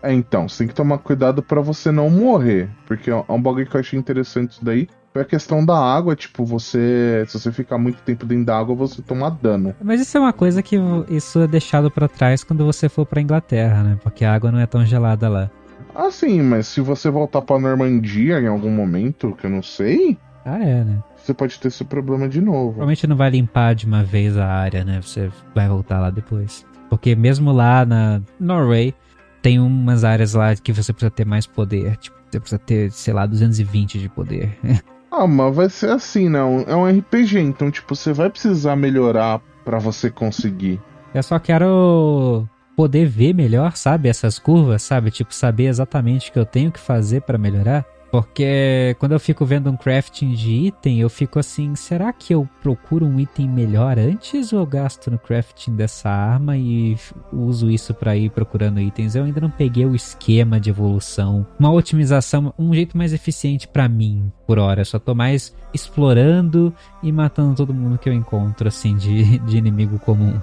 É, 0.01 0.14
então, 0.14 0.47
você 0.47 0.59
tem 0.59 0.68
que 0.68 0.73
tomar 0.73 0.99
cuidado 0.99 1.41
pra 1.43 1.59
você 1.59 1.91
não 1.91 2.09
morrer. 2.09 2.69
Porque 2.85 3.09
é 3.09 3.15
um 3.27 3.41
bagulho 3.41 3.68
que 3.68 3.76
eu 3.76 3.81
achei 3.81 3.99
interessante 3.99 4.51
isso 4.51 4.64
daí. 4.64 4.88
Foi 5.11 5.23
a 5.23 5.26
questão 5.26 5.65
da 5.65 5.77
água, 5.77 6.15
tipo, 6.15 6.45
você. 6.45 7.26
Se 7.27 7.39
você 7.39 7.51
ficar 7.51 7.77
muito 7.77 8.01
tempo 8.03 8.26
dentro 8.26 8.45
da 8.45 8.57
água, 8.57 8.76
você 8.76 9.01
toma 9.01 9.30
dano. 9.30 9.76
Mas 9.81 9.99
isso 9.99 10.15
é 10.15 10.19
uma 10.19 10.34
coisa 10.34 10.61
que 10.61 10.77
isso 11.09 11.39
é 11.39 11.47
deixado 11.47 11.89
pra 11.89 12.07
trás 12.07 12.43
quando 12.43 12.64
você 12.64 12.88
for 12.88 13.05
pra 13.05 13.19
Inglaterra, 13.19 13.84
né? 13.84 13.99
Porque 14.01 14.23
a 14.23 14.34
água 14.34 14.51
não 14.51 14.59
é 14.59 14.65
tão 14.65 14.85
gelada 14.85 15.27
lá. 15.27 15.49
Ah, 15.95 16.11
sim, 16.11 16.43
mas 16.43 16.68
se 16.68 16.80
você 16.80 17.09
voltar 17.09 17.41
pra 17.41 17.57
Normandia 17.57 18.39
em 18.39 18.45
algum 18.45 18.69
momento, 18.69 19.35
que 19.35 19.47
eu 19.47 19.49
não 19.49 19.64
sei, 19.64 20.15
Ah, 20.48 20.64
é, 20.64 20.84
né? 20.84 21.03
você 21.18 21.34
pode 21.34 21.60
ter 21.60 21.68
esse 21.68 21.84
problema 21.84 22.30
de 22.30 22.40
novo. 22.40 22.69
Provavelmente 22.69 23.06
não 23.06 23.18
vai 23.18 23.30
limpar 23.30 23.76
de 23.76 23.86
uma 23.86 24.02
vez 24.02 24.38
a 24.38 24.48
área, 24.48 24.86
né? 24.86 25.02
Você 25.02 25.30
vai 25.53 25.68
voltar 25.68 25.99
lá 25.99 26.10
depois. 26.10 26.65
Porque 26.90 27.15
mesmo 27.15 27.52
lá 27.52 27.86
na 27.86 28.22
Norway, 28.40 28.95
tem 29.41 29.60
umas 29.60 30.06
áreas 30.06 30.34
lá 30.34 30.56
que 30.56 30.72
você 30.72 30.94
precisa 30.94 31.11
ter 31.11 31.26
mais 31.26 31.45
poder. 31.45 31.98
Tipo, 31.98 32.15
você 32.30 32.40
precisa 32.40 32.60
ter, 32.60 32.91
sei 32.91 33.14
lá, 33.14 33.26
220 33.26 33.99
de 33.99 34.10
poder. 34.10 34.57
Ah, 35.10 35.26
mas 35.26 35.56
vai 35.56 35.69
ser 35.69 35.90
assim, 35.90 36.28
não. 36.28 36.65
É 36.68 36.76
um 36.76 36.86
RPG, 36.86 37.40
então, 37.40 37.72
tipo, 37.72 37.95
você 37.95 38.11
vai 38.11 38.30
precisar 38.30 38.76
melhorar 38.76 39.41
pra 39.64 39.80
você 39.80 40.11
conseguir. 40.11 40.82
Eu 41.14 41.24
só 41.24 41.40
quero 41.40 42.45
poder 42.76 43.07
ver 43.07 43.34
melhor, 43.34 43.76
sabe? 43.78 44.10
Essas 44.10 44.38
curvas, 44.38 44.84
sabe? 44.84 45.10
Tipo, 45.10 45.34
saber 45.34 45.68
exatamente 45.68 46.30
o 46.30 46.34
que 46.34 46.38
eu 46.38 46.45
tenho 46.45 46.72
que 46.72 46.80
fazer 46.80 47.22
pra 47.22 47.38
melhorar. 47.38 47.86
Porque 48.18 48.95
quando 48.98 49.11
eu 49.11 49.19
fico 49.19 49.45
vendo 49.45 49.69
um 49.69 49.77
crafting 49.77 50.31
de 50.31 50.49
item, 50.49 50.99
eu 50.99 51.07
fico 51.07 51.38
assim, 51.38 51.76
será 51.76 52.11
que 52.11 52.34
eu 52.34 52.49
procuro 52.64 53.06
um 53.06 53.19
item 53.19 53.48
melhor 53.48 53.99
antes 53.99 54.52
ou 54.52 54.61
eu 54.61 54.65
gasto 54.65 55.11
no 55.11 55.19
crafting 55.19 55.76
dessa 55.76 56.10
arma 56.10 56.57
e 56.57 56.98
uso 57.31 57.69
isso 57.69 57.94
pra 57.94 58.18
ir 58.18 58.31
procurando 58.31 58.80
itens? 58.80 59.14
Eu 59.14 59.23
ainda 59.23 59.39
não 59.39 59.52
peguei 59.52 59.85
o 59.85 59.95
esquema 59.95 60.60
de 60.60 60.72
evolução, 60.72 61.45
uma 61.60 61.72
otimização, 61.72 62.52
um 62.57 62.73
jeito 62.73 62.98
mais 62.98 63.14
eficiente 63.14 63.68
pra 63.68 63.88
mim 63.88 64.31
por 64.48 64.57
hora. 64.57 64.81
Eu 64.81 64.85
só 64.85 64.98
tô 64.98 65.14
mais 65.14 65.56
explorando 65.72 66.73
e 67.03 67.11
matando 67.11 67.53
todo 67.53 67.72
mundo 67.72 67.99
que 67.99 68.10
eu 68.10 68.14
encontro, 68.14 68.68
assim, 68.68 68.95
de, 68.95 69.38
de 69.38 69.57
inimigo 69.57 69.99
comum. 69.99 70.39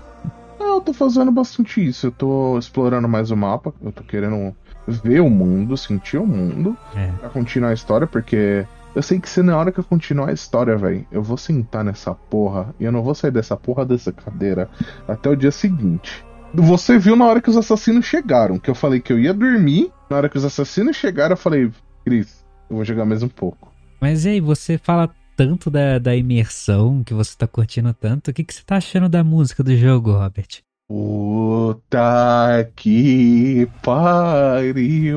Eu 0.61 0.81
tô 0.81 0.93
fazendo 0.93 1.33
bastante 1.33 1.85
isso. 1.85 2.07
Eu 2.07 2.13
tô 2.13 2.57
explorando 2.57 3.09
mais 3.09 3.33
o 3.33 3.37
mapa. 3.37 3.75
Eu 3.83 3.91
tô 3.91 4.05
querendo 4.05 4.55
ver 4.87 5.21
o 5.21 5.31
mundo, 5.31 5.77
sentir 5.77 6.19
o 6.19 6.27
mundo. 6.27 6.77
É. 6.95 7.11
Pra 7.21 7.29
continuar 7.29 7.71
a 7.71 7.75
história, 7.75 8.07
porque 8.07 8.67
eu 8.95 9.03
sei 9.03 9.19
que 9.19 9.29
se 9.29 9.43
na 9.43 9.57
hora 9.57 9.73
que 9.73 9.81
eu 9.81 9.85
continuar 9.85 10.29
a 10.29 10.33
história, 10.33 10.77
velho, 10.77 11.07
eu 11.11 11.23
vou 11.23 11.37
sentar 11.37 11.85
nessa 11.85 12.15
porra 12.15 12.75
e 12.79 12.85
eu 12.85 12.93
não 12.93 13.03
vou 13.03 13.15
sair 13.15 13.31
dessa 13.31 13.57
porra 13.57 13.85
dessa 13.85 14.13
cadeira 14.13 14.69
até 15.09 15.29
o 15.29 15.37
dia 15.37 15.51
seguinte. 15.51 16.25
Você 16.55 16.99
viu 16.99 17.17
na 17.17 17.27
hora 17.27 17.41
que 17.41 17.51
os 17.51 17.57
assassinos 17.57 18.05
chegaram, 18.05 18.59
que 18.59 18.71
eu 18.71 18.75
falei 18.75 19.01
que 19.01 19.13
eu 19.13 19.19
ia 19.19 19.35
dormir. 19.35 19.91
Na 20.09 20.17
hora 20.17 20.29
que 20.29 20.39
os 20.39 20.45
assassinos 20.45 20.97
chegaram, 20.97 21.33
eu 21.33 21.37
falei, 21.37 21.71
Cris, 22.05 22.45
eu 22.71 22.77
vou 22.77 22.85
jogar 22.85 23.05
mais 23.05 23.25
um 23.25 23.29
pouco. 23.29 23.73
Mas 24.01 24.25
e 24.25 24.29
aí, 24.29 24.41
você 24.41 24.79
fala 24.79 25.11
tanto 25.37 25.71
da, 25.71 25.99
da 25.99 26.15
imersão, 26.15 27.03
que 27.03 27.13
você 27.13 27.37
tá 27.37 27.47
curtindo 27.49 27.93
tanto. 27.93 28.31
O 28.31 28.35
que, 28.35 28.45
que 28.45 28.55
você 28.55 28.63
tá 28.65 28.77
achando 28.77 29.09
da 29.09 29.25
música 29.25 29.65
do 29.65 29.77
jogo, 29.77 30.13
Robert? 30.13 30.64
Puta 30.87 32.71
que 32.77 33.67
pariu. 33.83 35.17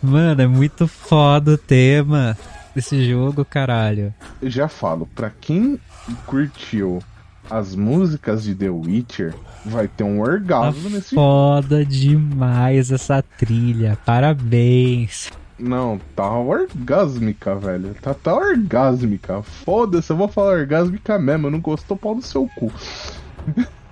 Mano, 0.00 0.42
é 0.42 0.46
muito 0.46 0.86
foda 0.86 1.54
o 1.54 1.58
tema 1.58 2.38
desse 2.74 3.10
jogo, 3.10 3.44
caralho. 3.44 4.14
Eu 4.40 4.48
já 4.48 4.68
falo, 4.68 5.04
pra 5.04 5.30
quem 5.30 5.80
curtiu 6.24 7.02
as 7.50 7.74
músicas 7.74 8.44
de 8.44 8.54
The 8.54 8.70
Witcher, 8.70 9.34
vai 9.66 9.88
ter 9.88 10.04
um 10.04 10.18
Tá 10.18 10.30
orgasmo 10.30 10.90
nesse 10.90 11.14
foda 11.16 11.84
demais 11.84 12.92
essa 12.92 13.20
trilha. 13.20 13.98
Parabéns. 14.06 15.28
Não, 15.62 16.00
tá 16.16 16.28
orgásmica, 16.28 17.54
velho. 17.54 17.94
Tá, 18.02 18.12
tá 18.12 18.34
orgásmica. 18.34 19.42
Foda-se, 19.42 20.10
eu 20.10 20.16
vou 20.16 20.28
falar 20.28 20.54
orgásmica 20.54 21.18
mesmo. 21.18 21.46
Eu 21.46 21.52
não 21.52 21.60
gostou 21.60 21.96
pau 21.96 22.14
do 22.14 22.22
seu 22.22 22.48
cu. 22.56 22.70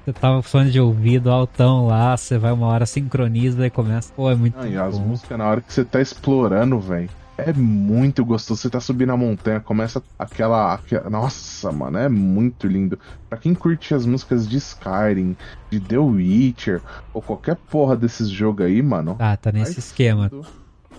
Você 0.05 0.13
tava 0.13 0.37
com 0.37 0.43
fone 0.43 0.71
de 0.71 0.81
ouvido 0.81 1.31
altão 1.31 1.87
lá, 1.87 2.17
você 2.17 2.39
vai 2.39 2.51
uma 2.53 2.67
hora 2.67 2.87
sincroniza 2.87 3.67
e 3.67 3.71
começa. 3.71 4.13
Pô, 4.17 4.31
é 4.31 4.35
muito 4.35 4.59
Ah, 4.59 4.67
e 4.67 4.77
as 4.77 4.99
músicas 4.99 5.39
na 5.39 5.47
hora 5.47 5.61
que 5.61 5.73
você 5.73 5.85
tá 5.85 6.01
explorando, 6.01 6.81
velho. 6.81 7.09
É 7.37 7.53
muito 7.53 8.23
gostoso. 8.25 8.61
Você 8.61 8.69
tá 8.69 8.81
subindo 8.81 9.13
a 9.13 9.17
montanha, 9.17 9.61
começa 9.61 10.03
aquela, 10.19 10.75
aquela. 10.75 11.09
Nossa, 11.09 11.71
mano, 11.73 11.97
é 11.97 12.09
muito 12.09 12.67
lindo. 12.67 12.99
Pra 13.29 13.39
quem 13.39 13.55
curte 13.55 13.95
as 13.95 14.05
músicas 14.05 14.47
de 14.49 14.59
Skyrim, 14.59 15.37
de 15.71 15.81
The 15.81 15.99
Witcher, 15.99 16.83
ou 17.15 17.23
qualquer 17.23 17.57
porra 17.57 17.97
desses 17.97 18.29
jogos 18.29 18.67
aí, 18.67 18.83
mano, 18.83 19.15
Tá, 19.15 19.37
tá 19.37 19.53
nesse 19.53 19.79
esquema. 19.79 20.31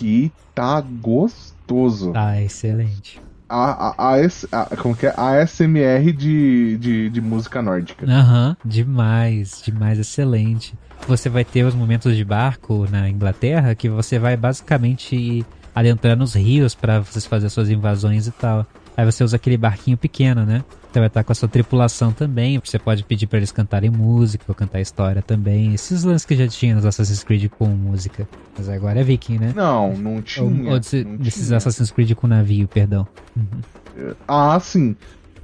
Que 0.02 0.32
tá 0.56 0.82
gostoso. 0.82 2.12
Tá, 2.12 2.42
excelente. 2.42 3.22
A, 3.48 3.90
a, 3.90 4.16
a, 4.16 4.64
a- 4.64 4.78
como 4.78 4.96
que 4.96 5.06
é? 5.06 5.14
A 5.16 5.36
SMR 5.46 6.12
de, 6.12 6.78
de, 6.78 7.10
de 7.10 7.22
música 7.22 7.62
nórdica. 7.62 8.06
Aham, 8.10 8.58
demais, 8.66 9.62
demais, 9.64 10.00
excelente. 10.00 10.74
Você 11.08 11.30
vai 11.30 11.46
ter 11.46 11.64
os 11.66 11.76
momentos 11.76 12.16
de 12.16 12.26
barco 12.26 12.88
na 12.90 13.08
Inglaterra 13.10 13.76
que 13.76 13.90
você 13.90 14.18
vai 14.18 14.36
basicamente 14.36 15.46
adentrar 15.76 16.18
nos 16.18 16.34
rios 16.34 16.74
pra 16.74 17.00
vocês 17.02 17.26
fazer 17.28 17.50
suas 17.50 17.70
invasões 17.70 18.26
e 18.26 18.32
tal. 18.32 18.66
Aí 19.02 19.06
você 19.12 19.24
usa 19.24 19.36
aquele 19.36 19.58
barquinho 19.58 19.98
pequeno, 19.98 20.46
né? 20.46 20.64
Você 20.92 21.00
vai 21.00 21.08
estar 21.08 21.24
com 21.24 21.32
a 21.32 21.36
sua 21.36 21.50
tripulação 21.50 22.12
também. 22.12 22.62
Você 22.64 22.78
pode 22.78 23.04
pedir 23.04 23.26
pra 23.26 23.38
eles 23.38 23.52
cantarem 23.52 23.90
música 23.90 24.44
ou 24.48 24.54
cantar 24.54 24.80
história 24.80 25.24
também. 25.24 25.74
Esses 25.74 26.04
lances 26.04 26.24
que 26.24 26.36
já 26.36 26.48
tinha 26.48 26.76
nos 26.76 26.86
Assassin's 26.86 27.24
Creed 27.24 27.50
com 27.50 27.66
música. 27.66 28.30
Mas 28.56 28.70
agora 28.70 29.00
é 29.00 29.04
Viking, 29.04 29.40
né? 29.40 29.54
Não, 29.56 29.98
não 29.98 30.16
Ou, 30.18 30.22
tinha. 30.22 30.44
ou 30.44 30.52
não 30.52 30.80
desses. 31.18 31.52
Assassin's 31.52 31.90
Creed 31.90 32.14
com 32.14 32.28
navio, 32.28 32.68
perdão. 32.68 33.08
Ah, 34.26 34.58
sim. 34.60 34.96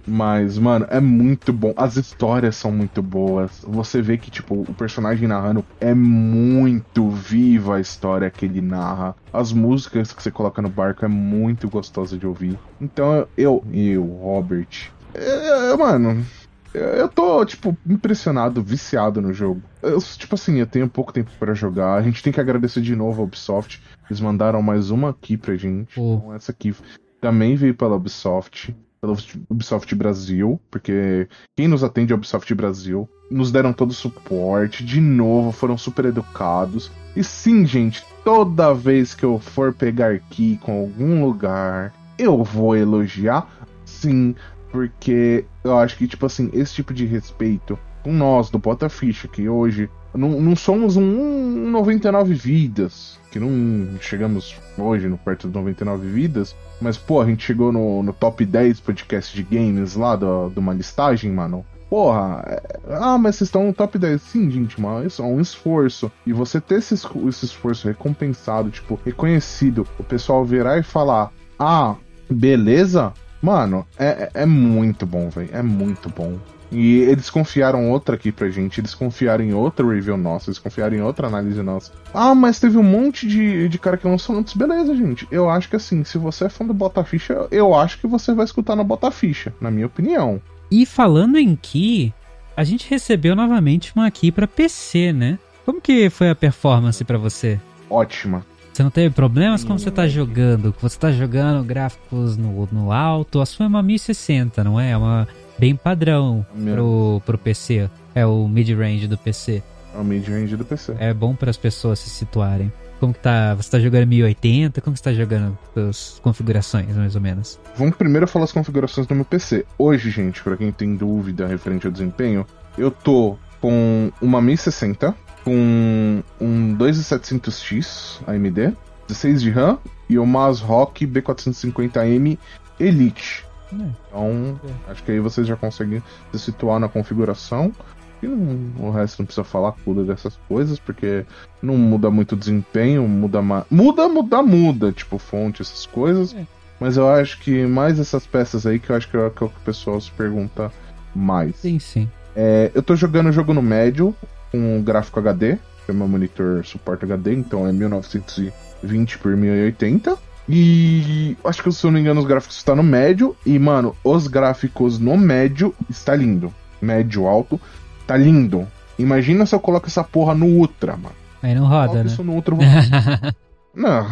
Mas, 0.10 0.58
mano, 0.58 0.88
é 0.90 1.02
muito 1.02 1.52
bom. 1.52 1.74
As 1.76 1.98
histórias 1.98 2.56
são 2.56 2.72
muito 2.72 3.04
boas. 3.04 3.60
Você 3.64 4.02
vê 4.02 4.18
que, 4.18 4.32
tipo, 4.32 4.62
o 4.62 4.74
personagem 4.74 5.28
narrando 5.28 5.66
é 5.82 5.94
muito 5.94 7.10
viva 7.10 7.76
a 7.76 7.82
história 7.82 8.32
que 8.32 8.46
ele 8.46 8.62
narra. 8.62 9.16
As 9.34 9.52
músicas 9.52 10.14
que 10.14 10.24
você 10.24 10.32
coloca 10.32 10.62
no 10.62 10.70
barco 10.70 11.04
é 11.04 11.10
muito 11.10 11.70
gostosa 11.70 12.18
de 12.18 12.26
ouvir. 12.26 12.58
Então, 12.80 13.28
eu, 13.36 13.62
eu, 13.72 14.06
Robert. 14.06 14.92
é, 15.14 15.72
é, 15.72 15.76
mano, 15.78 16.26
Eu, 16.74 16.84
eu 16.84 17.10
tô, 17.10 17.44
tipo, 17.46 17.78
impressionado, 17.86 18.64
viciado 18.64 19.22
no 19.22 19.34
jogo. 19.34 19.62
Eu, 19.82 20.00
tipo 20.00 20.36
assim, 20.36 20.60
eu 20.60 20.68
tenho 20.68 20.90
pouco 20.90 21.12
tempo 21.12 21.32
pra 21.38 21.54
jogar. 21.54 21.96
A 21.96 22.02
gente 22.02 22.24
tem 22.24 22.32
que 22.32 22.40
agradecer 22.40 22.82
de 22.82 22.96
novo 22.96 23.22
a 23.22 23.26
Ubisoft. 23.26 23.82
Eles 24.10 24.22
mandaram 24.22 24.62
mais 24.62 24.90
uma 24.90 25.10
aqui 25.10 25.36
pra 25.38 25.56
gente. 25.56 25.96
Pô. 25.96 26.16
Então, 26.16 26.34
essa 26.34 26.52
aqui 26.52 26.74
também 27.20 27.56
veio 27.56 27.76
pela 27.76 27.96
Ubisoft. 27.96 28.76
Pela 29.16 29.46
Ubisoft 29.50 29.96
Brasil, 29.96 30.60
porque 30.70 31.28
quem 31.56 31.68
nos 31.68 31.84
atende 31.84 32.12
é 32.12 32.16
a 32.16 32.18
Ubisoft 32.18 32.54
Brasil. 32.54 33.08
Nos 33.30 33.52
deram 33.52 33.74
todo 33.74 33.92
o 33.92 33.94
suporte, 33.94 34.84
de 34.84 35.00
novo, 35.00 35.52
foram 35.52 35.78
super 35.78 36.06
educados. 36.06 36.92
E 37.16 37.24
sim, 37.24 37.66
gente, 37.66 38.06
toda 38.24 38.74
vez 38.74 39.14
que 39.14 39.24
eu 39.24 39.40
for 39.40 39.74
pegar 39.74 40.12
aqui 40.14 40.58
com 40.62 40.80
algum 40.80 41.26
lugar, 41.26 41.94
eu 42.18 42.44
vou 42.44 42.76
elogiar, 42.76 43.48
sim, 43.86 44.36
porque 44.72 45.46
eu 45.64 45.78
acho 45.78 45.98
que, 45.98 46.08
tipo 46.08 46.26
assim, 46.26 46.50
esse 46.54 46.76
tipo 46.76 46.94
de 46.94 47.06
respeito 47.06 47.78
com 48.04 48.14
nós 48.14 48.50
do 48.50 48.60
Bota 48.60 48.88
Ficha, 48.88 49.28
que 49.28 49.50
hoje 49.50 49.90
não, 50.14 50.42
não 50.42 50.56
somos 50.56 50.98
um 50.98 51.70
99 51.70 52.34
vidas, 52.34 53.20
que 53.32 53.40
não 53.40 54.00
chegamos 54.00 54.56
hoje 54.78 55.08
no 55.08 55.18
perto 55.18 55.48
de 55.48 55.54
99 55.54 56.08
vidas, 56.08 56.56
mas 56.82 56.98
pô, 56.98 57.22
a 57.22 57.26
gente 57.26 57.44
chegou 57.46 57.72
no, 57.72 58.02
no 58.04 58.14
top 58.14 58.46
10 58.46 58.80
podcast 58.80 59.36
de 59.36 59.44
games 59.44 59.96
lá 59.96 60.16
de 60.16 60.60
uma 60.60 60.74
listagem, 60.74 61.32
mano. 61.32 61.66
Porra, 61.90 62.44
é- 62.48 62.80
ah, 62.90 63.18
mas 63.18 63.36
vocês 63.38 63.48
estão 63.48 63.66
no 63.68 63.74
top 63.74 63.98
10. 63.98 64.22
Sim, 64.22 64.52
gente, 64.52 64.80
mas 64.80 65.08
isso 65.08 65.22
é 65.22 65.26
um 65.26 65.40
esforço. 65.40 66.12
E 66.26 66.34
você 66.34 66.60
ter 66.60 66.76
esse, 66.80 66.94
esse 66.96 67.46
esforço 67.46 67.88
recompensado, 67.88 68.70
tipo, 68.70 69.00
reconhecido, 69.06 69.88
o 69.98 70.04
pessoal 70.04 70.44
virar 70.44 70.78
e 70.78 70.84
falar: 70.84 71.32
Ah, 71.58 71.96
beleza? 72.30 73.14
Mano, 73.42 73.86
é, 73.98 74.30
é 74.34 74.42
é 74.42 74.46
muito 74.46 75.06
bom, 75.06 75.30
velho. 75.30 75.50
É 75.54 75.62
muito 75.62 76.10
bom. 76.10 76.38
E 76.72 77.00
eles 77.00 77.30
confiaram 77.30 77.90
outra 77.90 78.16
aqui 78.16 78.32
pra 78.32 78.50
gente, 78.50 78.82
eles 78.82 78.94
confiaram 78.94 79.44
em 79.44 79.54
outra 79.54 79.88
review 79.88 80.18
nossa, 80.18 80.50
eles 80.50 80.60
confiaram 80.60 80.98
em 80.98 81.02
outra 81.02 81.28
análise 81.28 81.62
nossa. 81.62 81.92
Ah, 82.14 82.36
mas 82.36 82.60
teve 82.60 82.78
um 82.78 82.84
monte 82.84 83.28
de, 83.28 83.70
de 83.70 83.80
cara 83.80 83.98
que 83.98 84.08
lançou 84.08 84.36
antes. 84.36 84.54
Beleza, 84.54 84.96
gente. 84.96 85.28
Eu 85.32 85.50
acho 85.50 85.70
que 85.70 85.76
assim, 85.76 86.04
se 86.04 86.18
você 86.18 86.46
é 86.46 86.50
fã 86.50 86.66
do 86.66 86.74
Bota 86.74 87.04
Ficha, 87.04 87.48
eu 87.52 87.74
acho 87.74 88.00
que 88.00 88.08
você 88.08 88.34
vai 88.34 88.46
escutar 88.46 88.76
no 88.76 88.84
Bota 88.84 89.10
Ficha, 89.12 89.54
na 89.62 89.72
minha 89.72 89.86
opinião. 89.86 90.42
E 90.70 90.86
falando 90.86 91.38
em 91.38 91.56
Key, 91.56 92.14
a 92.56 92.64
gente 92.64 92.90
recebeu 92.90 93.36
novamente 93.36 93.94
uma 93.96 94.12
Key 94.12 94.32
pra 94.32 94.48
PC, 94.48 95.14
né? 95.14 95.40
Como 95.66 95.82
que 95.82 96.10
foi 96.10 96.30
a 96.30 96.36
performance 96.36 97.04
pra 97.04 97.18
você? 97.18 97.60
Ótima. 97.90 98.46
Você 98.74 98.84
não 98.84 98.92
teve 98.92 99.14
problemas 99.14 99.64
como 99.64 99.80
você 99.80 99.90
tá 99.90 100.08
jogando? 100.08 100.76
Você 100.82 101.00
tá 101.00 101.12
jogando 101.12 101.66
gráficos 101.66 102.38
no, 102.38 102.68
no 102.72 102.92
alto? 102.92 103.42
A 103.42 103.46
sua 103.46 103.66
é 103.66 103.68
uma 103.68 103.82
1060, 103.82 104.64
não 104.64 104.80
é? 104.80 104.92
É 104.92 104.98
uma 104.98 105.28
bem 105.58 105.76
padrão 105.76 106.46
Meu. 106.54 106.76
pro, 106.76 107.22
pro 107.26 107.38
PC. 107.38 107.90
É 108.14 108.26
o 108.26 108.48
mid-range 108.48 109.08
do 109.08 109.18
PC. 109.18 109.64
É 109.94 109.98
o 109.98 110.04
mid-range 110.04 110.56
do 110.56 110.66
PC. 110.66 110.96
É 111.00 111.14
bom 111.14 111.36
para 111.36 111.50
as 111.50 111.58
pessoas 111.58 112.00
se 112.00 112.10
situarem. 112.10 112.72
Como 113.00 113.14
que 113.14 113.20
tá? 113.20 113.54
Você 113.54 113.70
tá 113.70 113.80
jogando 113.80 114.08
1080? 114.08 114.82
Como 114.82 114.94
que 114.94 115.00
você 115.00 115.04
tá 115.04 115.14
jogando 115.14 115.58
as 115.90 116.20
configurações, 116.22 116.96
mais 116.96 117.16
ou 117.16 117.22
menos? 117.22 117.60
Vamos 117.76 117.96
primeiro 117.96 118.28
falar 118.28 118.46
as 118.46 118.52
configurações 118.52 119.06
do 119.06 119.14
meu 119.14 119.26
PC. 119.26 119.66
Hoje, 119.78 120.10
gente, 120.10 120.42
pra 120.42 120.58
quem 120.58 120.72
tem 120.72 120.96
dúvida 120.96 121.46
referente 121.46 121.86
ao 121.86 121.92
desempenho, 121.92 122.46
eu 122.78 122.90
tô 122.90 123.38
com 123.62 124.12
uma 124.22 124.42
1060, 124.42 125.16
com 125.44 126.24
um 126.42 126.76
2700X 126.78 128.22
AMD, 128.26 128.76
16 129.08 129.42
de 129.42 129.52
RAM 129.52 129.78
e 130.10 130.18
uma 130.18 130.48
ASRock 130.48 131.06
B450M 131.06 132.38
Elite. 132.80 133.47
É. 133.74 133.76
Então, 134.08 134.60
acho 134.88 135.04
que 135.04 135.12
aí 135.12 135.20
vocês 135.20 135.46
já 135.48 135.56
conseguem 135.56 136.02
se 136.32 136.40
situar 136.40 136.80
na 136.80 136.88
configuração. 136.90 137.74
E 138.22 138.26
não- 138.28 138.88
o 138.88 138.90
resto 138.92 139.20
não 139.20 139.26
precisa 139.28 139.44
falar 139.44 139.74
cuida 139.86 140.04
dessas 140.04 140.36
coisas, 140.48 140.80
porque 140.80 141.24
não 141.62 141.78
muda 141.78 142.10
muito 142.10 142.32
o 142.34 142.36
desempenho, 142.38 143.08
muda 143.08 143.42
mais. 143.42 143.66
Muda, 143.70 144.08
muda, 144.08 144.42
muda, 144.42 144.92
tipo 144.92 145.18
fonte, 145.20 145.62
essas 145.62 145.86
coisas. 145.86 146.34
É. 146.34 146.44
Mas 146.80 146.98
eu 146.98 147.10
acho 147.10 147.40
que 147.40 147.66
mais 147.66 148.00
essas 148.00 148.26
peças 148.26 148.66
aí 148.66 148.80
que 148.80 148.90
eu 148.92 148.96
acho 148.96 149.10
que 149.10 149.18
é 149.18 149.20
o 149.20 149.30
que 149.32 149.44
o 149.44 149.50
pessoal 149.66 150.00
se 150.02 150.12
pergunta 150.12 150.72
mais. 151.16 151.56
Sim, 151.58 151.78
sim. 151.80 152.10
É, 152.36 152.72
eu 152.74 152.84
tô 152.84 152.96
jogando 152.96 153.30
o 153.30 153.32
jogo 153.32 153.54
no 153.54 153.62
médio, 153.62 154.16
com 154.52 154.82
gráfico 154.84 155.20
HD, 155.20 155.58
que 155.86 155.92
meu 155.92 156.08
monitor 156.08 156.64
suporta 156.66 157.06
HD, 157.06 157.34
então 157.34 157.68
é 157.68 157.72
1920 157.72 159.18
por 159.20 159.36
1080. 159.36 160.18
E 160.50 161.36
acho 161.44 161.62
que 161.64 161.72
se 161.72 161.86
eu 161.86 161.92
não 161.92 161.96
me 161.96 162.02
engano, 162.02 162.22
os 162.22 162.26
gráficos 162.26 162.58
estão 162.58 162.76
no 162.76 162.84
médio. 162.84 163.36
E, 163.46 163.58
mano, 163.60 163.96
os 164.04 164.28
gráficos 164.28 164.98
no 165.00 165.18
médio 165.18 165.74
está 165.90 166.16
lindo. 166.16 166.54
Médio 166.82 167.28
alto, 167.28 167.60
tá 168.06 168.16
lindo. 168.16 168.68
Imagina 168.98 169.46
se 169.46 169.54
eu 169.54 169.60
coloco 169.60 169.88
essa 169.88 170.04
porra 170.04 170.34
no 170.34 170.46
Ultra, 170.46 170.94
mano. 170.96 171.16
Aí 171.44 171.54
não 171.54 171.66
roda, 171.68 171.88
Coloca 171.90 172.04
né? 172.04 172.10
isso 172.12 172.24
no 172.24 172.34
Ultra. 172.34 172.56
vou- 172.56 172.66
não. 173.76 174.08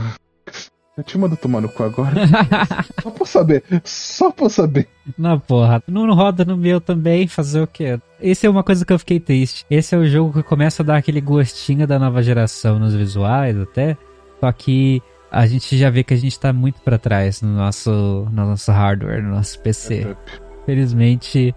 Eu 0.98 1.04
te 1.04 1.18
mando 1.18 1.36
tomar 1.36 1.60
no 1.60 1.68
cu 1.68 1.84
agora. 1.84 2.14
Só 3.04 3.10
pra 3.12 3.26
saber. 3.26 3.64
Só 3.84 4.32
pra 4.32 4.48
saber. 4.50 4.88
Na 5.18 5.38
porra, 5.38 5.84
não 5.88 6.14
roda 6.14 6.46
no 6.46 6.56
meu 6.56 6.80
também, 6.80 7.28
fazer 7.28 7.62
o 7.62 7.68
quê? 7.68 8.00
Esse 8.22 8.46
é 8.46 8.50
uma 8.50 8.64
coisa 8.64 8.86
que 8.86 8.94
eu 8.94 9.00
fiquei 9.00 9.20
triste. 9.20 9.66
Esse 9.70 9.94
é 9.94 9.98
o 9.98 10.06
jogo 10.06 10.32
que 10.34 10.44
começa 10.44 10.84
a 10.84 10.86
dar 10.86 10.96
aquele 10.98 11.20
gostinho 11.20 11.86
da 11.86 12.00
nova 12.00 12.24
geração 12.24 12.80
nos 12.80 12.94
visuais 12.96 13.60
até. 13.60 13.98
Só 14.40 14.50
que 14.54 15.02
a 15.36 15.46
gente 15.46 15.78
já 15.78 15.90
vê 15.90 16.02
que 16.02 16.14
a 16.14 16.18
gente 16.18 16.40
tá 16.40 16.54
muito 16.54 16.80
pra 16.80 16.98
trás 16.98 17.42
no 17.42 17.50
nosso, 17.50 17.92
no 18.32 18.46
nosso 18.46 18.72
hardware, 18.72 19.22
no 19.22 19.32
nosso 19.32 19.60
PC. 19.60 20.16
Felizmente, 20.66 21.54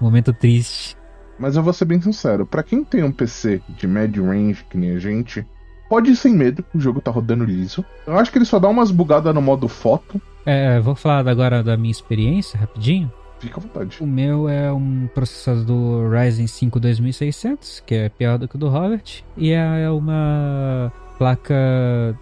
momento 0.00 0.32
triste. 0.32 0.96
Mas 1.36 1.56
eu 1.56 1.62
vou 1.62 1.72
ser 1.72 1.86
bem 1.86 2.00
sincero, 2.00 2.46
pra 2.46 2.62
quem 2.62 2.84
tem 2.84 3.02
um 3.02 3.10
PC 3.10 3.60
de 3.68 3.88
médio 3.88 4.24
range, 4.24 4.64
que 4.70 4.78
nem 4.78 4.92
a 4.92 5.00
gente, 5.00 5.44
pode 5.90 6.12
ir 6.12 6.16
sem 6.16 6.32
medo, 6.34 6.64
o 6.72 6.78
jogo 6.78 7.00
tá 7.00 7.10
rodando 7.10 7.44
liso. 7.44 7.84
Eu 8.06 8.16
acho 8.16 8.30
que 8.30 8.38
ele 8.38 8.44
só 8.44 8.60
dá 8.60 8.68
umas 8.68 8.92
bugadas 8.92 9.34
no 9.34 9.42
modo 9.42 9.66
foto. 9.66 10.22
É, 10.46 10.78
vou 10.78 10.94
falar 10.94 11.28
agora 11.28 11.64
da 11.64 11.76
minha 11.76 11.90
experiência, 11.90 12.60
rapidinho. 12.60 13.12
Fica 13.40 13.58
à 13.58 13.60
vontade. 13.60 13.98
O 14.00 14.06
meu 14.06 14.48
é 14.48 14.72
um 14.72 15.08
processador 15.12 16.12
Ryzen 16.12 16.46
5 16.46 16.78
2600, 16.78 17.82
que 17.84 17.94
é 17.96 18.08
pior 18.08 18.38
do 18.38 18.46
que 18.46 18.54
o 18.54 18.58
do 18.58 18.68
Robert, 18.68 19.24
e 19.36 19.50
é 19.50 19.90
uma 19.90 20.92
placa 21.18 21.54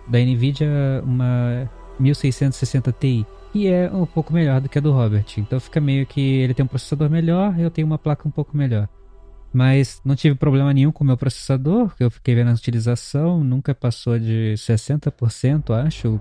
da 0.08 0.18
Nvidia, 0.18 1.02
uma 1.04 1.70
1660 1.98 2.92
Ti, 2.92 3.26
que 3.52 3.68
é 3.68 3.90
um 3.92 4.06
pouco 4.06 4.32
melhor 4.32 4.60
do 4.60 4.68
que 4.68 4.78
a 4.78 4.80
do 4.80 4.92
Robert. 4.92 5.26
Então 5.38 5.60
fica 5.60 5.80
meio 5.80 6.06
que 6.06 6.20
ele 6.20 6.54
tem 6.54 6.64
um 6.64 6.68
processador 6.68 7.08
melhor, 7.08 7.58
eu 7.58 7.70
tenho 7.70 7.86
uma 7.86 7.98
placa 7.98 8.26
um 8.26 8.30
pouco 8.30 8.56
melhor. 8.56 8.88
Mas 9.52 10.00
não 10.04 10.16
tive 10.16 10.34
problema 10.34 10.74
nenhum 10.74 10.90
com 10.90 11.04
o 11.04 11.06
meu 11.06 11.16
processador, 11.16 11.94
que 11.94 12.02
eu 12.02 12.10
fiquei 12.10 12.34
vendo 12.34 12.50
a 12.50 12.54
utilização, 12.54 13.44
nunca 13.44 13.72
passou 13.72 14.18
de 14.18 14.54
60%, 14.56 15.70
acho, 15.86 16.20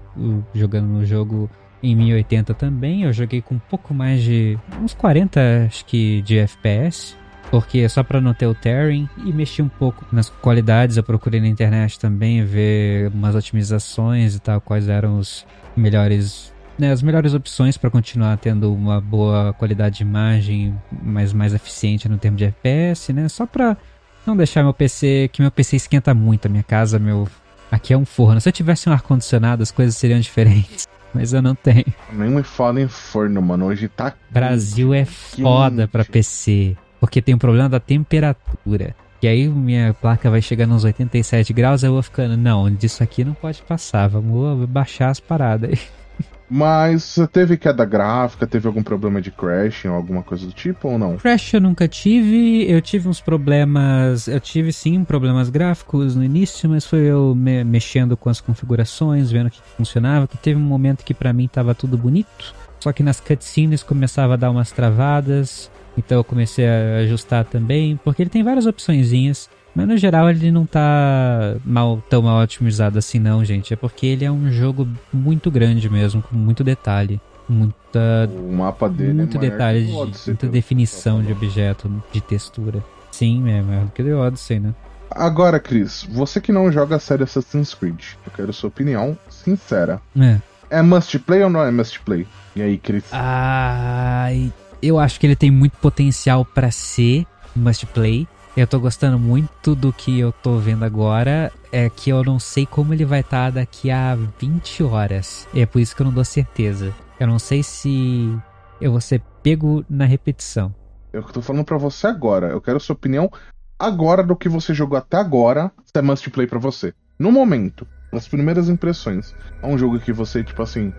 jogando 0.54 0.86
no 0.86 1.04
jogo 1.04 1.50
em 1.82 1.95
1080 1.95 2.54
também. 2.54 3.04
Eu 3.04 3.12
joguei 3.12 3.41
com 3.41 3.56
um 3.56 3.60
pouco 3.60 3.91
mais 3.91 4.22
de 4.22 4.58
uns 4.80 4.94
40, 4.94 5.66
acho 5.66 5.84
que, 5.86 6.22
de 6.22 6.38
FPS. 6.38 7.18
Porque 7.54 7.88
só 7.88 8.02
para 8.02 8.20
não 8.20 8.34
ter 8.34 8.48
o 8.48 8.56
tearing 8.56 9.08
e 9.24 9.32
mexi 9.32 9.62
um 9.62 9.70
pouco 9.70 10.04
nas 10.12 10.28
qualidades. 10.28 10.98
Eu 10.98 11.04
procurei 11.04 11.40
na 11.40 11.48
internet 11.48 12.00
também 12.00 12.44
ver 12.44 13.12
umas 13.14 13.36
otimizações 13.36 14.34
e 14.34 14.40
tal, 14.40 14.60
quais 14.60 14.90
eram 14.90 15.20
os 15.20 15.46
melhores, 15.78 16.52
né, 16.80 16.92
as 16.92 17.04
melhores 17.04 17.36
opções 17.36 17.78
para 17.78 17.92
continuar 17.92 18.38
tendo 18.38 18.74
uma 18.74 19.00
boa 19.00 19.54
qualidade 19.54 19.98
de 19.98 20.02
imagem, 20.02 20.76
mas 21.04 21.32
mais 21.32 21.54
eficiente 21.54 22.10
no 22.10 22.18
termo 22.18 22.36
de 22.36 22.46
FPS, 22.46 23.14
né? 23.14 23.30
Só 23.30 23.46
para 23.46 23.78
não 24.26 24.36
deixar 24.36 24.64
meu 24.64 24.74
PC, 24.74 25.30
que 25.32 25.40
meu 25.40 25.52
PC 25.52 25.76
esquenta 25.76 26.12
muito 26.12 26.48
a 26.48 26.50
minha 26.50 26.64
casa, 26.64 26.98
meu 26.98 27.28
aqui 27.72 27.94
é 27.94 27.98
um 27.98 28.04
forno. 28.04 28.42
Se 28.42 28.50
eu 28.50 28.54
tivesse 28.54 28.90
um 28.90 28.94
ar 28.94 29.04
condicionado, 29.04 29.62
as 29.62 29.70
coisas 29.70 29.96
seriam 29.96 30.20
diferentes. 30.20 30.88
Mas 31.14 31.32
eu 31.32 31.44
não 31.44 31.54
tenho. 31.54 31.86
Nem 32.12 32.32
me 32.32 32.42
fala 32.42 32.82
em 32.82 32.88
forno, 32.88 33.40
mano. 33.44 33.68
Hoje 33.68 33.88
tá. 33.88 34.16
Brasil 34.32 34.92
é 34.92 35.06
foda 35.06 35.88
pra 35.88 36.04
PC. 36.04 36.76
Porque 37.04 37.22
tem 37.22 37.36
o 37.36 37.38
problema 37.38 37.68
da 37.68 37.82
temperatura. 37.82 38.96
E 39.22 39.28
aí 39.28 39.46
minha 39.50 39.94
placa 39.94 40.32
vai 40.32 40.42
chegar 40.42 40.66
nos 40.66 40.86
87 40.86 41.52
graus, 41.52 41.84
eu 41.84 41.92
vou 41.92 42.02
ficando, 42.02 42.38
não, 42.38 42.74
disso 42.74 43.04
aqui 43.04 43.26
não 43.26 43.34
pode 43.34 43.62
passar, 43.62 44.08
vamos 44.08 44.66
baixar 44.70 45.10
as 45.10 45.20
paradas 45.20 45.72
aí. 45.72 45.80
Mas 46.50 47.20
teve 47.34 47.58
queda 47.58 47.84
gráfica, 47.84 48.48
teve 48.48 48.68
algum 48.68 48.82
problema 48.82 49.22
de 49.22 49.32
crashing 49.32 49.90
ou 49.90 49.96
alguma 49.96 50.24
coisa 50.24 50.46
do 50.46 50.54
tipo 50.54 50.88
ou 50.88 50.98
não? 50.98 51.18
Crash 51.18 51.54
eu 51.56 51.60
nunca 51.60 51.90
tive, 51.90 52.72
eu 52.72 52.82
tive 52.82 53.10
uns 53.10 53.20
problemas, 53.20 54.30
eu 54.30 54.40
tive 54.40 54.72
sim 54.72 55.04
problemas 55.04 55.50
gráficos 55.50 56.16
no 56.16 56.24
início, 56.24 56.70
mas 56.70 56.86
foi 56.86 57.00
eu 57.00 57.36
me- 57.36 57.66
mexendo 57.66 58.16
com 58.16 58.30
as 58.30 58.40
configurações, 58.40 59.30
vendo 59.30 59.48
o 59.48 59.52
que 59.52 59.60
funcionava, 59.76 60.26
que 60.26 60.38
teve 60.38 60.58
um 60.58 60.64
momento 60.64 61.04
que 61.04 61.14
pra 61.14 61.34
mim 61.34 61.50
tava 61.50 61.76
tudo 61.76 61.98
bonito, 61.98 62.56
só 62.80 62.94
que 62.94 63.04
nas 63.04 63.20
cutscenes 63.20 63.84
começava 63.84 64.36
a 64.36 64.38
dar 64.38 64.52
umas 64.52 64.72
travadas, 64.72 65.70
então 65.98 66.18
eu 66.18 66.24
comecei 66.24 66.68
a 66.68 66.98
ajustar 67.03 67.45
também, 67.45 67.99
porque 68.03 68.22
ele 68.24 68.30
tem 68.30 68.44
várias 68.44 68.65
opçõezinhas, 68.65 69.49
mas 69.76 69.88
no 69.88 69.98
geral 69.98 70.30
ele 70.30 70.52
não 70.52 70.65
tá 70.65 71.56
mal, 71.65 72.02
tão 72.10 72.22
mal 72.22 72.41
otimizado 72.41 72.98
assim 72.98 73.20
não, 73.20 73.44
gente, 73.44 73.74
é 73.74 73.76
porque 73.76 74.06
ele 74.06 74.26
é 74.26 74.32
um 74.32 74.52
jogo 74.52 74.88
muito 75.11 75.49
grande 75.49 75.90
mesmo, 75.90 76.22
com 76.22 76.36
muito 76.36 76.64
detalhe. 76.64 77.20
Muita, 77.48 78.30
O 78.32 78.53
mapa 78.53 78.88
dele 78.88 79.14
muito 79.14 79.38
é 79.38 79.40
detalhe, 79.40 79.86
de, 79.86 79.91
muita 79.91 80.36
pelo 80.38 80.52
definição 80.52 81.22
de 81.22 81.32
objeto, 81.32 81.91
de 82.11 82.22
textura. 82.22 82.84
Sim, 83.11 83.49
é 83.49 83.61
maior 83.61 83.86
do 83.86 83.91
que 83.91 84.02
o 84.02 84.06
The 84.06 84.15
Odyssey, 84.15 84.60
né? 84.60 84.74
Agora, 85.11 85.60
Cris, 85.60 86.07
você 86.10 86.41
que 86.41 86.52
não 86.52 86.72
joga 86.72 86.95
a 86.95 86.99
série 86.99 87.24
Assassin's 87.24 87.74
Creed, 87.74 88.02
eu 88.26 88.32
quero 88.36 88.52
sua 88.53 88.70
opinião 88.70 89.18
sincera. 89.30 90.02
É. 90.20 90.38
É 90.70 90.82
must 90.82 91.20
play 91.20 91.44
ou 91.44 91.49
não 91.49 91.61
é 91.61 91.70
must 91.70 91.99
play? 91.99 92.26
E 92.56 92.61
aí, 92.61 92.78
Cris? 92.80 93.03
Ai, 93.11 94.52
eu 94.84 94.99
acho 94.99 95.19
que 95.19 95.26
ele 95.26 95.35
tem 95.35 95.49
muito 95.49 95.77
potencial 95.77 96.43
pra 96.43 96.69
ser 96.69 97.26
must 97.55 97.85
play. 97.88 98.27
Eu 98.55 98.68
tô 98.68 98.80
gostando 98.80 99.18
muito 99.18 99.73
do 99.73 99.91
que 99.91 100.19
eu 100.19 100.31
tô 100.31 100.57
vendo 100.57 100.84
agora. 100.84 101.51
É 101.72 101.89
que 101.89 102.10
eu 102.10 102.23
não 102.23 102.38
sei 102.38 102.65
como 102.65 102.93
ele 102.93 103.05
vai 103.05 103.22
estar 103.22 103.51
daqui 103.51 103.89
a 103.89 104.15
20 104.39 104.84
horas. 104.84 105.47
É 105.55 105.65
por 105.65 105.80
isso 105.80 105.95
que 105.95 106.01
eu 106.01 106.05
não 106.05 106.14
dou 106.14 106.26
certeza. 106.26 106.93
Eu 107.19 107.26
não 107.26 107.39
sei 107.39 107.64
se 107.64 108.38
eu 108.80 108.91
vou 108.91 109.01
ser 109.01 109.22
pego 109.41 109.84
na 109.89 110.05
repetição. 110.05 110.73
Eu 111.11 111.23
tô 111.23 111.41
falando 111.41 111.65
pra 111.65 111.77
você 111.77 112.05
agora. 112.05 112.47
Eu 112.47 112.61
quero 112.61 112.80
sua 112.80 112.93
opinião 112.93 113.31
agora 113.80 114.23
do 114.23 114.35
que 114.35 114.47
você 114.47 114.73
jogou 114.73 114.97
até 114.97 115.18
agora, 115.18 115.72
se 115.84 115.91
é 115.97 116.01
must 116.01 116.30
play 116.30 116.45
pra 116.45 116.60
você. 116.60 116.93
No 117.18 117.31
momento, 117.31 117.88
nas 118.11 118.27
primeiras 118.27 118.69
impressões. 118.69 119.35
É 119.61 119.68
um 119.68 119.77
jogo 119.77 119.99
que 119.99 120.14
você, 120.14 120.43
tipo 120.43 120.61
assim, 120.61 120.93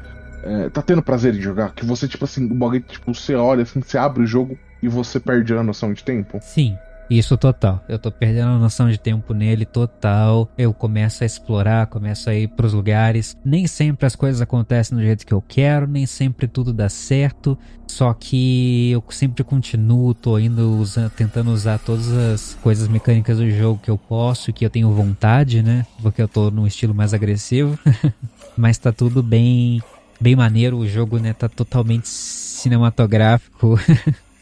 é, 0.45 0.69
tá 0.69 0.83
tendo 0.83 1.03
prazer 1.03 1.33
de 1.33 1.41
jogar? 1.41 1.75
Que 1.75 1.85
você, 1.85 2.07
tipo 2.07 2.25
assim, 2.25 2.45
o 2.47 2.55
bagulho, 2.55 2.81
tipo, 2.83 3.13
você 3.13 3.35
olha 3.35 3.63
assim, 3.63 3.81
você 3.81 3.99
abre 3.99 4.23
o 4.23 4.27
jogo 4.27 4.59
e 4.83 4.89
você 4.89 5.19
perde 5.19 5.55
a 5.55 5.63
noção 5.63 5.93
de 5.93 6.05
tempo? 6.05 6.39
Sim, 6.43 6.77
isso 7.09 7.37
total. 7.37 7.85
Eu 7.89 7.99
tô 7.99 8.11
perdendo 8.11 8.49
a 8.49 8.59
noção 8.59 8.91
de 8.91 8.99
tempo 8.99 9.35
nele 9.35 9.65
total. 9.65 10.51
Eu 10.57 10.73
começo 10.73 11.23
a 11.23 11.27
explorar, 11.27 11.87
começo 11.87 12.31
a 12.31 12.35
ir 12.35 12.49
pros 12.49 12.73
lugares. 12.73 13.37
Nem 13.45 13.67
sempre 13.67 14.07
as 14.07 14.17
coisas 14.17 14.41
acontecem 14.41 14.97
do 14.97 15.05
jeito 15.05 15.27
que 15.27 15.33
eu 15.33 15.43
quero, 15.47 15.87
nem 15.87 16.07
sempre 16.07 16.47
tudo 16.47 16.73
dá 16.73 16.89
certo. 16.89 17.59
Só 17.87 18.13
que 18.15 18.91
eu 18.91 19.05
sempre 19.11 19.45
continuo, 19.45 20.15
tô 20.15 20.39
indo 20.39 20.79
usando, 20.79 21.11
tentando 21.11 21.51
usar 21.51 21.79
todas 21.79 22.11
as 22.11 22.55
coisas 22.63 22.89
mecânicas 22.89 23.37
do 23.37 23.51
jogo 23.51 23.81
que 23.83 23.91
eu 23.91 23.99
posso, 23.99 24.53
que 24.53 24.65
eu 24.65 24.71
tenho 24.71 24.91
vontade, 24.91 25.63
né? 25.63 25.87
Porque 26.03 26.23
eu 26.23 26.29
tô 26.29 26.51
num 26.51 26.67
estilo 26.67 26.95
mais 26.95 27.13
agressivo. 27.13 27.79
Mas 28.57 28.79
tá 28.79 28.93
tudo 28.93 29.23
bem, 29.23 29.83
bem 30.25 30.35
maneiro. 30.35 30.79
O 30.79 30.89
jogo, 30.89 31.19
né, 31.19 31.35
tá 31.35 31.49
totalmente 31.49 32.09
cinematográfico. 32.09 33.79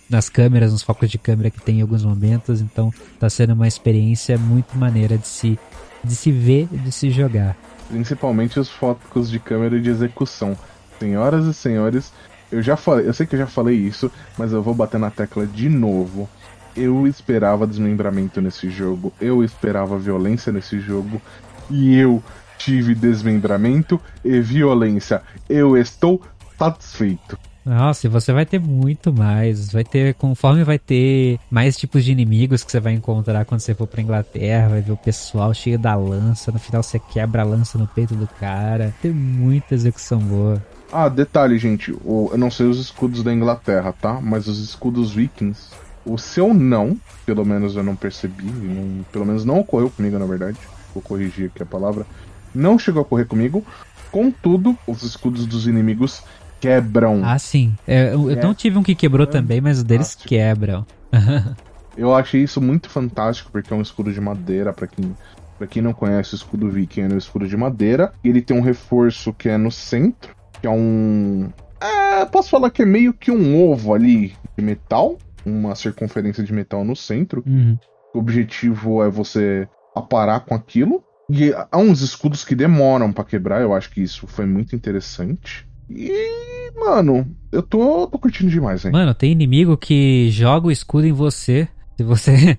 nas 0.09 0.29
câmeras, 0.29 0.73
nos 0.73 0.83
focos 0.83 1.11
de 1.11 1.17
câmera 1.17 1.51
que 1.51 1.61
tem 1.63 1.79
em 1.79 1.81
alguns 1.81 2.05
momentos, 2.05 2.61
então 2.61 2.93
tá 3.19 3.31
sendo 3.31 3.55
uma 3.55 3.67
experiência 3.67 4.37
muito 4.37 4.77
maneira 4.77 5.17
de 5.17 5.27
se, 5.27 5.59
de 6.05 6.15
se 6.15 6.31
ver, 6.31 6.69
de 6.71 6.93
se 6.93 7.11
jogar. 7.11 7.57
Principalmente 7.89 8.61
os 8.61 8.69
focos 8.69 9.31
de 9.31 9.39
câmera 9.39 9.81
de 9.81 9.89
execução. 9.89 10.55
Senhoras 10.99 11.47
e 11.47 11.55
senhores, 11.55 12.13
eu 12.51 12.61
já 12.61 12.77
falei, 12.77 13.09
eu 13.09 13.15
sei 13.15 13.27
que 13.27 13.37
eu 13.37 13.39
já 13.39 13.47
falei 13.47 13.75
isso, 13.75 14.13
mas 14.37 14.53
eu 14.53 14.63
vou 14.63 14.75
bater 14.75 15.01
na 15.01 15.11
tecla 15.11 15.47
de 15.47 15.71
novo. 15.71 16.29
Eu 16.77 17.07
esperava 17.07 17.67
desmembramento 17.67 18.39
nesse 18.43 18.69
jogo, 18.69 19.15
eu 19.19 19.43
esperava 19.43 19.97
violência 19.97 20.53
nesse 20.53 20.79
jogo, 20.79 21.23
e 21.71 21.97
eu 21.97 22.23
tive 22.65 22.95
desmembramento 22.95 24.01
e 24.25 24.41
violência. 24.41 25.23
Eu 25.49 25.77
estou 25.77 26.21
satisfeito. 26.59 27.39
Nossa, 27.65 28.07
e 28.07 28.11
você 28.11 28.33
vai 28.33 28.45
ter 28.45 28.59
muito 28.59 29.13
mais. 29.13 29.71
Vai 29.71 29.85
ter, 29.85 30.15
conforme 30.15 30.65
vai 30.65 30.79
ter 30.81 31.39
mais 31.51 31.77
tipos 31.77 32.05
de 32.05 32.11
inimigos 32.11 32.65
que 32.65 32.73
você 32.73 32.81
vai 32.81 32.93
encontrar 32.93 33.45
quando 33.45 33.61
você 33.61 33.73
for 33.75 33.87
pra 33.87 34.03
Inglaterra, 34.03 34.69
vai 34.71 34.81
ver 34.81 34.93
o 34.93 34.97
pessoal 34.97 35.55
cheio 35.55 35.79
da 35.79 35.95
lança. 35.95 36.51
No 36.51 36.59
final 36.59 36.83
você 36.83 36.99
quebra 36.99 37.43
a 37.43 37.45
lança 37.45 37.79
no 37.79 37.87
peito 37.87 38.15
do 38.17 38.27
cara. 38.27 38.93
Tem 39.01 39.13
muita 39.13 39.75
execução 39.75 40.19
boa. 40.19 40.61
Ah, 40.93 41.09
detalhe, 41.09 41.57
gente, 41.57 41.91
eu 41.91 42.33
não 42.37 42.51
sei 42.51 42.67
os 42.67 42.79
escudos 42.81 43.23
da 43.23 43.33
Inglaterra, 43.33 43.93
tá? 43.93 44.21
Mas 44.21 44.47
os 44.49 44.59
escudos 44.59 45.13
vikings, 45.13 45.69
o 46.05 46.19
seu 46.19 46.53
não, 46.53 46.97
pelo 47.25 47.45
menos 47.47 47.77
eu 47.77 47.83
não 47.85 47.95
percebi, 47.97 48.45
não- 48.45 49.05
pelo 49.11 49.25
menos 49.25 49.45
não 49.45 49.61
ocorreu 49.61 49.89
comigo, 49.89 50.19
na 50.19 50.27
verdade. 50.27 50.59
Vou 50.93 51.03
corrigir 51.03 51.47
aqui 51.47 51.63
a 51.63 51.67
palavra. 51.67 52.05
Não 52.55 52.79
chegou 52.79 53.01
a 53.01 53.03
ocorrer 53.03 53.27
comigo. 53.27 53.65
Contudo, 54.11 54.77
os 54.87 55.03
escudos 55.03 55.47
dos 55.47 55.67
inimigos 55.67 56.23
quebram. 56.61 57.23
Ah, 57.25 57.39
sim. 57.39 57.75
É, 57.87 58.13
eu, 58.15 58.31
eu 58.31 58.39
É. 58.39 58.43
não 58.43 58.55
tive 58.55 58.79
um 58.79 58.83
que 58.83 58.95
quebrou 58.95 59.27
também, 59.27 59.61
mas 59.61 59.79
os 59.79 59.85
deles 59.85 60.15
quebram. 60.15 60.87
Eu 61.95 62.15
achei 62.15 62.43
isso 62.43 62.59
muito 62.59 62.89
fantástico, 62.89 63.51
porque 63.53 63.71
é 63.71 63.77
um 63.77 63.83
escudo 63.83 64.11
de 64.11 64.19
madeira, 64.19 64.73
pra 64.73 64.87
quem, 64.87 65.15
pra 65.59 65.67
quem 65.67 65.83
não 65.83 65.93
conhece, 65.93 66.33
o 66.35 66.37
escudo 66.37 66.71
viking 66.71 67.03
é 67.03 67.09
um 67.09 67.19
escudo 67.19 67.47
de 67.47 67.55
madeira. 67.55 68.13
Ele 68.25 68.41
tem 68.41 68.57
um 68.57 68.63
reforço 68.63 69.31
que 69.35 69.47
é 69.51 69.59
no 69.59 69.71
centro, 69.71 70.35
que 70.59 70.67
é 70.67 70.71
um. 70.71 71.51
É, 71.79 72.25
posso 72.25 72.49
falar 72.49 72.71
que 72.71 72.81
é 72.81 72.87
meio 72.87 73.13
que 73.13 73.31
um 73.31 73.71
ovo 73.71 73.93
ali 73.93 74.35
de 74.57 74.65
metal, 74.65 75.19
uma 75.45 75.75
circunferência 75.75 76.43
de 76.43 76.51
metal 76.51 76.83
no 76.83 76.97
centro. 76.97 77.43
Uhum. 77.47 77.77
O 78.15 78.21
objetivo 78.21 79.03
é 79.05 79.11
você 79.11 79.69
aparar 79.95 80.41
com 80.47 80.55
aquilo. 80.55 81.05
E 81.35 81.55
há 81.71 81.79
uns 81.79 82.03
escudos 82.03 82.45
que 82.45 82.55
demoram 82.55 83.11
pra 83.11 83.25
quebrar, 83.25 83.63
eu 83.63 83.73
acho 83.73 83.91
que 83.91 84.03
isso 84.03 84.27
foi 84.27 84.45
muito 84.45 84.77
interessante. 84.77 85.67
E, 85.89 86.71
mano, 86.77 87.27
eu 87.51 87.63
tô, 87.63 88.07
tô 88.07 88.19
curtindo 88.19 88.51
demais, 88.51 88.85
hein? 88.85 88.93
Mano, 88.93 89.15
tem 89.15 89.33
inimigo 89.33 89.75
que 89.79 90.29
joga 90.31 90.67
o 90.67 90.71
escudo 90.71 91.07
em 91.07 91.13
você. 91.13 91.67
Se 91.97 92.03
você 92.03 92.59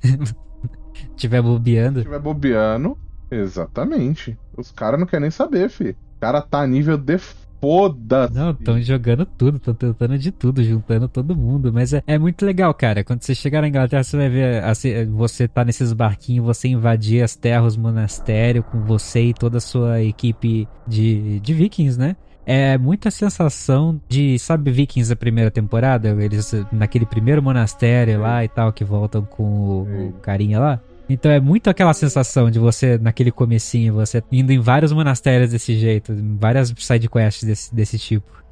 estiver 1.15 1.43
bobeando. 1.43 1.99
Se 1.99 2.05
tiver 2.05 2.19
bobeando, 2.19 2.97
exatamente. 3.29 4.35
Os 4.57 4.71
caras 4.71 4.99
não 4.99 5.05
querem 5.05 5.21
nem 5.21 5.31
saber, 5.31 5.69
fi. 5.69 5.89
O 5.89 6.19
cara 6.19 6.41
tá 6.41 6.61
a 6.61 6.67
nível 6.67 6.97
de 6.97 7.19
foda-se. 7.63 8.33
Não, 8.33 8.51
estão 8.51 8.81
jogando 8.81 9.25
tudo, 9.25 9.55
estão 9.55 9.73
tentando 9.73 10.17
de 10.17 10.31
tudo, 10.31 10.61
juntando 10.61 11.07
todo 11.07 11.33
mundo. 11.33 11.71
Mas 11.71 11.93
é, 11.93 12.03
é 12.05 12.19
muito 12.19 12.45
legal, 12.45 12.73
cara. 12.73 13.05
Quando 13.05 13.23
você 13.23 13.33
chegar 13.33 13.61
na 13.61 13.69
Inglaterra, 13.69 14.03
você 14.03 14.17
vai 14.17 14.29
ver 14.29 14.63
assim, 14.65 15.05
você 15.05 15.47
tá 15.47 15.63
nesses 15.63 15.93
barquinhos, 15.93 16.45
você 16.45 16.67
invadir 16.67 17.23
as 17.23 17.37
terras, 17.37 17.77
o 17.77 17.79
monastério, 17.79 18.63
com 18.63 18.81
você 18.81 19.27
e 19.27 19.33
toda 19.33 19.59
a 19.59 19.61
sua 19.61 20.03
equipe 20.03 20.67
de, 20.85 21.39
de 21.39 21.53
vikings, 21.53 21.97
né? 21.97 22.17
É 22.45 22.77
muita 22.77 23.09
sensação 23.09 24.01
de, 24.09 24.37
sabe, 24.37 24.69
Vikings 24.69 25.09
da 25.09 25.15
primeira 25.15 25.49
temporada? 25.49 26.09
Eles 26.21 26.53
naquele 26.73 27.05
primeiro 27.05 27.41
monastério 27.41 28.19
lá 28.19 28.43
e 28.43 28.49
tal, 28.49 28.73
que 28.73 28.83
voltam 28.83 29.23
com 29.23 29.43
o, 29.43 30.09
o 30.09 30.13
carinha 30.21 30.59
lá. 30.59 30.81
Então 31.09 31.31
é 31.31 31.39
muito 31.39 31.69
aquela 31.69 31.93
sensação 31.93 32.49
de 32.49 32.59
você, 32.59 32.97
naquele 32.97 33.31
comecinho, 33.31 33.93
você 33.93 34.23
indo 34.31 34.51
em 34.51 34.59
vários 34.59 34.91
monastérios 34.91 35.51
desse 35.51 35.77
jeito, 35.77 36.13
várias 36.39 36.73
sidequests 36.77 37.43
desse, 37.43 37.75
desse 37.75 37.99
tipo. 37.99 38.43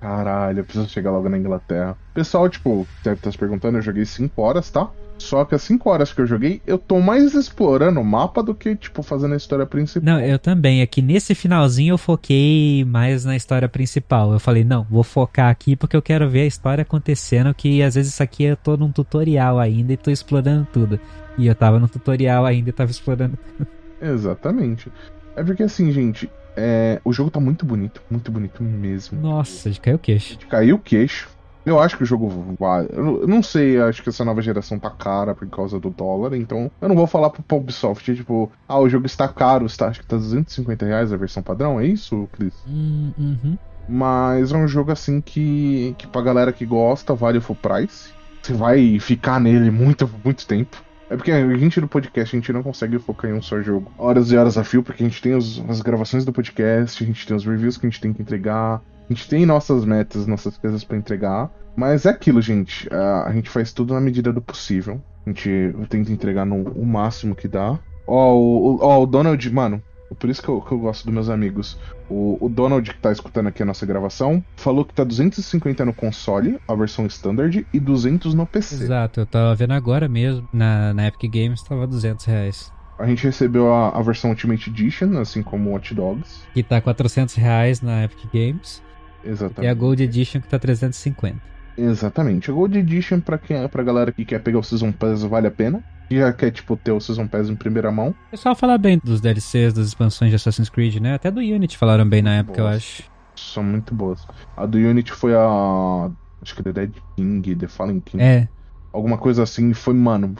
Caralho, 0.00 0.60
eu 0.60 0.64
preciso 0.64 0.88
chegar 0.88 1.10
logo 1.10 1.28
na 1.28 1.36
Inglaterra. 1.36 1.96
Pessoal, 2.14 2.48
tipo, 2.48 2.86
deve 3.04 3.16
estar 3.16 3.30
se 3.30 3.36
perguntando, 3.36 3.78
eu 3.78 3.82
joguei 3.82 4.04
5 4.06 4.40
horas, 4.40 4.70
tá? 4.70 4.88
Só 5.20 5.44
que 5.44 5.54
as 5.54 5.62
5 5.62 5.88
horas 5.90 6.12
que 6.12 6.20
eu 6.20 6.26
joguei, 6.26 6.62
eu 6.66 6.78
tô 6.78 6.98
mais 6.98 7.34
explorando 7.34 8.00
o 8.00 8.04
mapa 8.04 8.42
do 8.42 8.54
que, 8.54 8.74
tipo, 8.74 9.02
fazendo 9.02 9.34
a 9.34 9.36
história 9.36 9.66
principal. 9.66 10.02
Não, 10.02 10.20
eu 10.20 10.38
também. 10.38 10.80
É 10.80 10.86
que 10.86 11.02
nesse 11.02 11.34
finalzinho 11.34 11.92
eu 11.92 11.98
foquei 11.98 12.84
mais 12.86 13.24
na 13.24 13.36
história 13.36 13.68
principal. 13.68 14.32
Eu 14.32 14.40
falei, 14.40 14.64
não, 14.64 14.86
vou 14.88 15.02
focar 15.02 15.50
aqui 15.50 15.76
porque 15.76 15.94
eu 15.94 16.00
quero 16.00 16.28
ver 16.28 16.42
a 16.42 16.46
história 16.46 16.82
acontecendo. 16.82 17.52
Que 17.52 17.82
às 17.82 17.96
vezes 17.96 18.14
isso 18.14 18.22
aqui 18.22 18.44
eu 18.44 18.56
tô 18.56 18.78
num 18.78 18.90
tutorial 18.90 19.58
ainda 19.58 19.92
e 19.92 19.96
tô 19.96 20.10
explorando 20.10 20.66
tudo. 20.72 20.98
E 21.36 21.46
eu 21.46 21.54
tava 21.54 21.78
no 21.78 21.86
tutorial 21.86 22.46
ainda 22.46 22.70
e 22.70 22.72
tava 22.72 22.90
explorando. 22.90 23.38
Exatamente. 24.00 24.90
É 25.36 25.44
porque 25.44 25.62
assim, 25.62 25.92
gente, 25.92 26.30
é, 26.56 26.98
o 27.04 27.12
jogo 27.12 27.30
tá 27.30 27.38
muito 27.38 27.66
bonito, 27.66 28.02
muito 28.10 28.32
bonito 28.32 28.62
mesmo. 28.62 29.20
Nossa, 29.20 29.70
de 29.70 29.78
caiu 29.78 29.96
o 29.96 29.98
queixo. 29.98 30.38
Caiu 30.48 30.76
o 30.76 30.78
queixo. 30.78 31.28
Eu 31.64 31.78
acho 31.78 31.96
que 31.96 32.02
o 32.02 32.06
jogo 32.06 32.54
vai. 32.58 32.86
Eu 32.92 33.26
não- 33.26 33.42
sei, 33.42 33.80
acho 33.80 34.02
que 34.02 34.08
essa 34.08 34.24
nova 34.24 34.40
geração 34.40 34.78
tá 34.78 34.90
cara 34.90 35.34
por 35.34 35.46
causa 35.48 35.78
do 35.78 35.90
dólar, 35.90 36.34
então 36.36 36.70
eu 36.80 36.88
não 36.88 36.96
vou 36.96 37.06
falar 37.06 37.30
pro 37.30 37.56
Ubisoft, 37.56 38.14
tipo, 38.14 38.50
ah, 38.68 38.78
o 38.78 38.88
jogo 38.88 39.06
está 39.06 39.26
caro, 39.28 39.66
está, 39.66 39.88
acho 39.88 40.00
que 40.00 40.06
tá 40.06 40.16
250 40.16 40.86
reais 40.86 41.12
a 41.12 41.16
versão 41.16 41.42
padrão, 41.42 41.78
é 41.80 41.86
isso, 41.86 42.28
Cris? 42.32 42.54
Hum, 42.66 43.12
uhum. 43.18 43.58
Mas 43.88 44.52
é 44.52 44.56
um 44.56 44.68
jogo 44.68 44.92
assim 44.92 45.20
que, 45.20 45.94
que 45.98 46.06
pra 46.06 46.22
galera 46.22 46.52
que 46.52 46.64
gosta, 46.64 47.14
vale 47.14 47.38
o 47.38 47.42
full 47.42 47.56
price. 47.56 48.10
Você 48.42 48.52
vai 48.54 48.98
ficar 48.98 49.40
nele 49.40 49.70
muito, 49.70 50.08
muito 50.24 50.46
tempo. 50.46 50.76
É 51.10 51.16
porque 51.16 51.32
a 51.32 51.56
gente 51.56 51.80
do 51.80 51.88
podcast, 51.88 52.34
a 52.36 52.38
gente 52.38 52.52
não 52.52 52.62
consegue 52.62 52.98
focar 53.00 53.28
em 53.30 53.34
um 53.34 53.42
só 53.42 53.60
jogo. 53.60 53.90
Horas 53.98 54.30
e 54.30 54.36
horas 54.36 54.56
a 54.56 54.62
fio, 54.62 54.82
porque 54.82 55.02
a 55.02 55.06
gente 55.08 55.20
tem 55.20 55.34
os- 55.34 55.60
as 55.68 55.80
gravações 55.80 56.24
do 56.24 56.32
podcast, 56.32 57.02
a 57.02 57.06
gente 57.06 57.26
tem 57.26 57.36
os 57.36 57.44
reviews 57.44 57.76
que 57.76 57.84
a 57.86 57.90
gente 57.90 58.00
tem 58.00 58.12
que 58.12 58.22
entregar, 58.22 58.80
a 59.10 59.12
gente 59.12 59.28
tem 59.28 59.44
nossas 59.44 59.84
metas, 59.84 60.26
nossas 60.26 60.56
coisas 60.56 60.84
pra 60.84 60.96
entregar. 60.96 61.50
Mas 61.76 62.06
é 62.06 62.10
aquilo, 62.10 62.40
gente. 62.40 62.88
A, 62.92 63.32
gente 63.32 63.50
faz 63.50 63.72
tudo 63.72 63.92
na 63.92 64.00
medida 64.00 64.32
do 64.32 64.40
possível. 64.40 65.00
A 65.26 65.30
gente 65.30 65.74
tenta 65.88 66.12
entregar 66.12 66.44
no 66.44 66.62
o 66.70 66.86
máximo 66.86 67.34
que 67.34 67.48
dá. 67.48 67.78
Ó, 68.06 68.34
o, 68.34 68.76
o- 68.76 68.78
ó, 68.82 69.02
o 69.02 69.06
Donald, 69.06 69.50
mano, 69.50 69.82
por 70.18 70.28
isso 70.30 70.42
que 70.42 70.48
eu, 70.48 70.60
que 70.60 70.72
eu 70.72 70.78
gosto 70.78 71.04
dos 71.04 71.12
meus 71.14 71.28
amigos. 71.28 71.78
O, 72.08 72.38
o 72.40 72.48
Donald, 72.48 72.88
que 72.92 72.98
tá 72.98 73.12
escutando 73.12 73.46
aqui 73.48 73.62
a 73.62 73.66
nossa 73.66 73.84
gravação, 73.86 74.44
falou 74.56 74.84
que 74.84 74.92
tá 74.94 75.04
250 75.04 75.84
no 75.84 75.92
console, 75.92 76.58
a 76.66 76.74
versão 76.74 77.06
standard, 77.06 77.66
e 77.72 77.80
200 77.80 78.34
no 78.34 78.46
PC. 78.46 78.84
Exato, 78.84 79.20
eu 79.20 79.26
tava 79.26 79.54
vendo 79.54 79.72
agora 79.72 80.08
mesmo. 80.08 80.48
Na, 80.52 80.92
na 80.94 81.06
Epic 81.06 81.30
Games 81.32 81.62
tava 81.62 81.86
200 81.86 82.24
reais. 82.26 82.72
A 82.98 83.06
gente 83.06 83.24
recebeu 83.24 83.72
a, 83.72 83.90
a 83.90 84.02
versão 84.02 84.30
Ultimate 84.30 84.68
Edition, 84.68 85.18
assim 85.18 85.42
como 85.42 85.70
o 85.70 85.72
Watch 85.72 85.94
Dogs. 85.94 86.42
Que 86.52 86.62
tá 86.62 86.80
400 86.80 87.34
reais 87.36 87.80
na 87.80 88.04
Epic 88.04 88.24
Games. 88.32 88.82
Exatamente. 89.24 89.64
E 89.64 89.68
a 89.68 89.74
Gold 89.74 90.02
Edition 90.02 90.40
que 90.40 90.48
tá 90.48 90.58
350. 90.58 91.36
Exatamente. 91.76 92.50
A 92.50 92.54
Gold 92.54 92.78
Edition, 92.78 93.20
pra, 93.20 93.38
quem, 93.38 93.66
pra 93.68 93.82
galera 93.82 94.12
que 94.12 94.24
quer 94.24 94.40
pegar 94.40 94.58
o 94.58 94.62
Season 94.62 94.92
Pass, 94.92 95.22
vale 95.22 95.46
a 95.46 95.50
pena. 95.50 95.82
Que 96.08 96.18
já 96.18 96.32
quer, 96.32 96.50
tipo, 96.50 96.76
ter 96.76 96.90
o 96.92 97.00
Season 97.00 97.26
Pass 97.26 97.48
em 97.48 97.54
primeira 97.56 97.90
mão. 97.90 98.08
O 98.08 98.30
pessoal 98.32 98.54
fala 98.56 98.76
bem 98.76 99.00
dos 99.02 99.20
DLCs, 99.20 99.72
das 99.72 99.86
expansões 99.86 100.30
de 100.30 100.36
Assassin's 100.36 100.68
Creed, 100.68 100.96
né? 100.96 101.14
Até 101.14 101.30
do 101.30 101.40
Unity 101.40 101.78
falaram 101.78 102.08
bem 102.08 102.20
na 102.22 102.34
época, 102.36 102.60
eu 102.60 102.64
Boas. 102.64 102.76
acho. 102.76 103.02
São 103.36 103.62
muito 103.62 103.94
boas. 103.94 104.26
A 104.56 104.66
do 104.66 104.76
Unity 104.76 105.12
foi 105.12 105.34
a. 105.34 106.10
Acho 106.42 106.54
que 106.54 106.62
The 106.62 106.72
Dead 106.72 106.92
King, 107.16 107.54
The 107.54 107.68
Fallen 107.68 108.00
King. 108.00 108.22
É, 108.22 108.48
Alguma 108.92 109.16
coisa 109.16 109.42
assim. 109.44 109.72
Foi, 109.72 109.94
mano, 109.94 110.34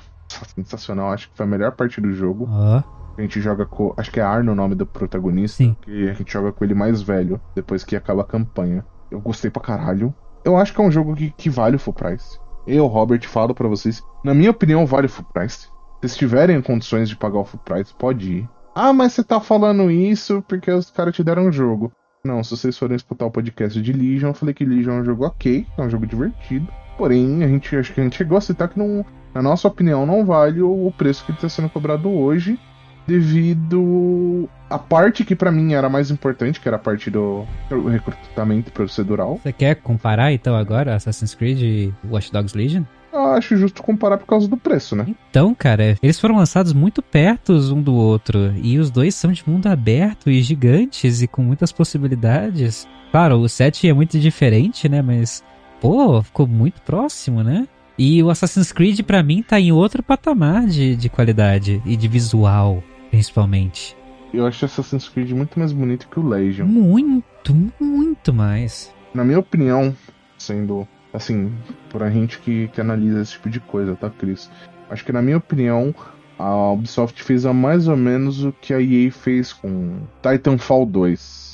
sensacional. 0.55 1.12
Acho 1.12 1.31
que 1.31 1.36
foi 1.36 1.47
a 1.47 1.48
melhor 1.48 1.73
parte 1.73 2.01
do 2.01 2.12
jogo. 2.12 2.47
ó. 2.51 2.82
A 3.21 3.23
gente 3.23 3.39
joga 3.39 3.67
com. 3.67 3.93
Acho 3.99 4.11
que 4.11 4.19
é 4.19 4.23
Arno 4.23 4.53
o 4.53 4.55
nome 4.55 4.75
do 4.75 4.87
protagonista. 4.87 5.59
Sim. 5.59 5.77
Que 5.83 6.09
a 6.09 6.15
gente 6.15 6.33
joga 6.33 6.53
com 6.53 6.65
ele 6.65 6.75
mais 6.75 7.03
velho, 7.03 7.39
depois 7.55 7.85
que 7.85 7.95
acaba 7.95 8.23
a 8.23 8.25
campanha. 8.25 8.83
Eu 9.11 9.21
gostei 9.21 9.51
pra 9.51 9.61
caralho. 9.61 10.15
Eu 10.43 10.57
acho 10.57 10.73
que 10.73 10.81
é 10.81 10.85
um 10.85 10.91
jogo 10.91 11.15
que, 11.15 11.31
que 11.31 11.51
vale 11.51 11.77
o 11.77 11.79
full 11.79 11.93
price. 11.93 12.41
Eu, 12.67 12.87
Robert, 12.87 13.29
falo 13.29 13.55
pra 13.55 13.69
vocês. 13.69 14.03
Na 14.25 14.33
minha 14.33 14.51
opinião, 14.51 14.87
vale 14.87 15.05
o 15.05 15.11
full 15.11 15.27
price. 15.35 15.59
Se 15.59 15.69
vocês 16.01 16.17
tiverem 16.17 16.57
em 16.57 16.63
condições 16.63 17.11
de 17.11 17.17
pagar 17.17 17.41
o 17.41 17.45
full 17.45 17.61
price, 17.61 17.93
pode 17.93 18.39
ir. 18.39 18.49
Ah, 18.75 18.91
mas 18.91 19.13
você 19.13 19.23
tá 19.23 19.39
falando 19.39 19.91
isso 19.91 20.43
porque 20.49 20.71
os 20.71 20.91
caras 20.91 21.15
te 21.15 21.23
deram 21.23 21.49
um 21.49 21.53
jogo. 21.53 21.93
Não, 22.25 22.43
se 22.43 22.57
vocês 22.57 22.79
forem 22.79 22.97
escutar 22.97 23.27
o 23.27 23.31
podcast 23.31 23.83
de 23.83 23.93
Legion, 23.93 24.29
eu 24.29 24.35
falei 24.35 24.55
que 24.55 24.65
Legion 24.65 24.93
é 24.95 25.01
um 25.03 25.05
jogo 25.05 25.27
ok, 25.27 25.67
é 25.77 25.83
um 25.83 25.91
jogo 25.91 26.07
divertido. 26.07 26.67
Porém, 26.97 27.45
a 27.45 27.49
gente 27.49 27.77
acho 27.77 27.93
que 27.93 28.01
a 28.01 28.05
gente 28.05 28.17
chegou 28.17 28.39
a 28.39 28.41
citar 28.41 28.69
que 28.69 28.79
não, 28.79 29.05
na 29.35 29.43
nossa 29.43 29.69
opinião, 29.69 30.07
não 30.07 30.25
vale 30.25 30.63
o 30.63 30.87
o 30.87 30.93
preço 30.93 31.25
que 31.27 31.33
está 31.33 31.49
sendo 31.51 31.69
cobrado 31.69 32.09
hoje, 32.11 32.59
devido 33.07 34.49
à 34.69 34.79
parte 34.79 35.25
que 35.25 35.35
pra 35.35 35.51
mim 35.51 35.73
era 35.73 35.89
mais 35.89 36.11
importante, 36.11 36.61
que 36.61 36.69
era 36.69 36.77
a 36.77 36.81
parte 36.81 37.11
do 37.11 37.45
recrutamento 37.89 38.73
procedural. 38.73 39.41
Você 39.43 39.53
quer 39.53 39.77
comparar 39.77 40.33
então 40.33 40.55
agora 40.55 40.95
Assassin's 40.95 41.35
Creed 41.35 41.61
e 41.63 41.95
Watch 42.09 42.33
Dogs 42.33 42.57
Legion? 42.57 42.85
Eu 43.13 43.27
acho 43.33 43.57
justo 43.57 43.83
comparar 43.83 44.19
por 44.19 44.27
causa 44.27 44.47
do 44.47 44.57
preço, 44.57 44.95
né? 44.95 45.07
Então, 45.31 45.53
cara, 45.53 45.97
eles 46.01 46.21
foram 46.21 46.37
lançados 46.37 46.73
muito 46.73 47.03
perto 47.03 47.53
um 47.75 47.83
do 47.83 47.93
outro. 47.93 48.55
E 48.63 48.79
os 48.79 48.89
dois 48.89 49.17
são 49.17 49.33
de 49.33 49.43
mundo 49.49 49.67
aberto 49.67 50.31
e 50.31 50.41
gigantes 50.41 51.21
e 51.21 51.27
com 51.27 51.43
muitas 51.43 51.73
possibilidades. 51.73 52.87
Claro, 53.11 53.39
o 53.39 53.49
7 53.49 53.89
é 53.89 53.93
muito 53.93 54.19
diferente, 54.19 54.89
né? 54.89 55.03
Mas, 55.03 55.43
pô, 55.81 56.23
ficou 56.23 56.47
muito 56.47 56.81
próximo, 56.83 57.43
né? 57.43 57.67
E 57.99 58.23
o 58.23 58.31
Assassin's 58.31 58.73
Creed, 58.73 59.03
pra 59.03 59.23
mim, 59.23 59.43
tá 59.43 59.61
em 59.61 59.73
outro 59.73 60.03
patamar 60.03 60.67
de, 60.67 60.95
de 60.95 61.09
qualidade 61.09 61.83
e 61.85 61.97
de 61.97 62.09
visual, 62.09 62.83
principalmente. 63.11 63.97
Eu 64.32 64.47
acho 64.47 64.65
Assassin's 64.65 65.09
Creed 65.09 65.32
muito 65.32 65.59
mais 65.59 65.73
bonito 65.73 66.09
que 66.09 66.20
o 66.20 66.27
Legion. 66.27 66.66
Muito, 66.66 67.55
muito 67.81 68.32
mais. 68.32 68.95
Na 69.12 69.24
minha 69.24 69.41
opinião, 69.41 69.95
sendo 70.39 70.87
assim, 71.12 71.53
por 71.89 72.03
a 72.03 72.11
gente 72.11 72.39
que, 72.39 72.69
que 72.69 72.81
analisa 72.81 73.20
esse 73.20 73.32
tipo 73.32 73.51
de 73.51 73.61
coisa, 73.61 73.97
tá, 73.97 74.09
Cris? 74.09 74.49
Acho 74.89 75.05
que 75.05 75.12
na 75.12 75.20
minha 75.20 75.37
opinião, 75.37 75.95
a 76.39 76.73
Ubisoft 76.73 77.23
fez 77.23 77.45
a 77.45 77.53
mais 77.53 77.89
ou 77.89 77.97
menos 77.97 78.45
o 78.45 78.53
que 78.53 78.73
a 78.73 78.81
EA 78.81 79.11
fez 79.11 79.53
com 79.53 80.01
Titanfall 80.23 80.87
2. 80.87 81.50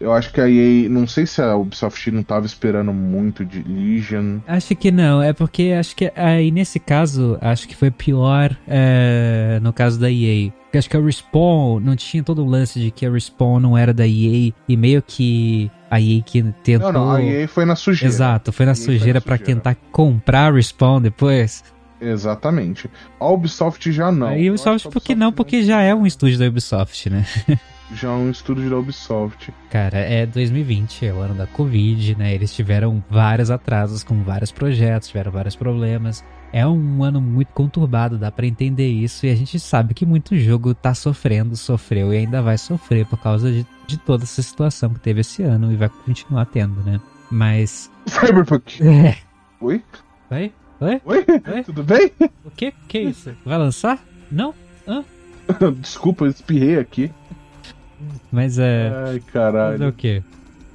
Eu 0.00 0.12
acho 0.12 0.32
que 0.32 0.40
a 0.40 0.48
EA, 0.48 0.88
não 0.88 1.08
sei 1.08 1.26
se 1.26 1.42
a 1.42 1.56
Ubisoft 1.56 2.10
não 2.12 2.22
tava 2.22 2.46
esperando 2.46 2.92
muito 2.92 3.44
de 3.44 3.62
Legion. 3.62 4.38
Acho 4.46 4.76
que 4.76 4.92
não, 4.92 5.20
é 5.20 5.32
porque 5.32 5.74
acho 5.78 5.96
que 5.96 6.12
aí 6.14 6.52
nesse 6.52 6.78
caso, 6.78 7.36
acho 7.40 7.66
que 7.66 7.74
foi 7.74 7.90
pior 7.90 8.56
é, 8.68 9.58
no 9.60 9.72
caso 9.72 9.98
da 9.98 10.10
EA. 10.10 10.52
Porque 10.64 10.78
acho 10.78 10.88
que 10.88 10.96
a 10.96 11.00
Respawn 11.00 11.80
não 11.80 11.96
tinha 11.96 12.22
todo 12.22 12.44
o 12.44 12.48
lance 12.48 12.78
de 12.78 12.90
que 12.92 13.06
a 13.06 13.10
Respawn 13.10 13.58
não 13.58 13.76
era 13.76 13.92
da 13.92 14.06
EA 14.06 14.52
e 14.68 14.76
meio 14.76 15.02
que 15.02 15.68
a 15.90 16.00
EA 16.00 16.22
que 16.22 16.42
tentou. 16.62 16.92
Não, 16.92 17.06
não, 17.06 17.10
a 17.10 17.22
EA 17.22 17.48
foi 17.48 17.64
na 17.64 17.74
sujeira. 17.74 18.14
Exato, 18.14 18.52
foi 18.52 18.66
na 18.66 18.76
sujeira 18.76 19.20
sujeira. 19.20 19.44
tentar 19.44 19.76
comprar 19.90 20.52
a 20.52 20.54
Respawn 20.54 21.00
depois. 21.00 21.64
Exatamente. 22.00 22.88
A 23.18 23.28
Ubisoft 23.28 23.90
já 23.90 24.12
não. 24.12 24.32
Que 24.32 24.48
Ubisoft, 24.48 24.86
a 24.86 24.90
por 24.90 25.02
que 25.02 25.16
não? 25.16 25.32
Porque 25.32 25.64
já 25.64 25.82
é 25.82 25.92
um 25.92 26.06
estúdio 26.06 26.38
da 26.38 26.46
Ubisoft, 26.46 27.10
né? 27.10 27.26
Já 27.92 28.08
é 28.08 28.12
um 28.12 28.30
estúdio 28.30 28.68
da 28.68 28.76
Ubisoft. 28.76 29.52
Cara, 29.70 29.98
é 29.98 30.26
2020, 30.26 31.06
é 31.06 31.12
o 31.12 31.20
ano 31.20 31.34
da 31.34 31.46
Covid, 31.46 32.16
né? 32.16 32.34
Eles 32.34 32.54
tiveram 32.54 33.02
vários 33.08 33.50
atrasos 33.50 34.04
com 34.04 34.22
vários 34.22 34.52
projetos, 34.52 35.08
tiveram 35.08 35.32
vários 35.32 35.56
problemas. 35.56 36.24
É 36.52 36.66
um 36.66 37.02
ano 37.02 37.20
muito 37.20 37.52
conturbado, 37.52 38.18
dá 38.18 38.30
pra 38.30 38.46
entender 38.46 38.88
isso. 38.88 39.26
E 39.26 39.30
a 39.30 39.34
gente 39.34 39.58
sabe 39.58 39.94
que 39.94 40.06
muito 40.06 40.36
jogo 40.36 40.74
tá 40.74 40.94
sofrendo, 40.94 41.56
sofreu 41.56 42.12
e 42.12 42.18
ainda 42.18 42.42
vai 42.42 42.58
sofrer 42.58 43.06
por 43.06 43.18
causa 43.18 43.50
de, 43.50 43.66
de 43.86 43.98
toda 43.98 44.24
essa 44.24 44.42
situação 44.42 44.92
que 44.92 45.00
teve 45.00 45.20
esse 45.20 45.42
ano 45.42 45.72
e 45.72 45.76
vai 45.76 45.88
continuar 45.88 46.46
tendo, 46.46 46.82
né? 46.82 47.00
Mas. 47.30 47.90
Cyberpunk. 48.06 48.82
É. 48.82 49.16
Oi? 49.60 49.82
Oi? 50.30 50.52
Oi? 50.80 51.02
Oi? 51.04 51.26
Oi? 51.54 51.62
Tudo 51.64 51.82
bem? 51.82 52.12
O 52.44 52.50
que? 52.50 52.72
Que 52.86 53.00
isso? 53.00 53.34
Vai 53.44 53.58
lançar? 53.58 53.98
Não? 54.30 54.54
Desculpa, 55.80 56.24
eu 56.24 56.30
espirrei 56.30 56.78
aqui. 56.78 57.10
Mas 58.30 58.58
é. 58.58 58.92
Ai, 58.94 59.04
Fazer 59.04 59.20
caralho. 59.32 59.88
o 59.88 59.92
quê? 59.92 60.22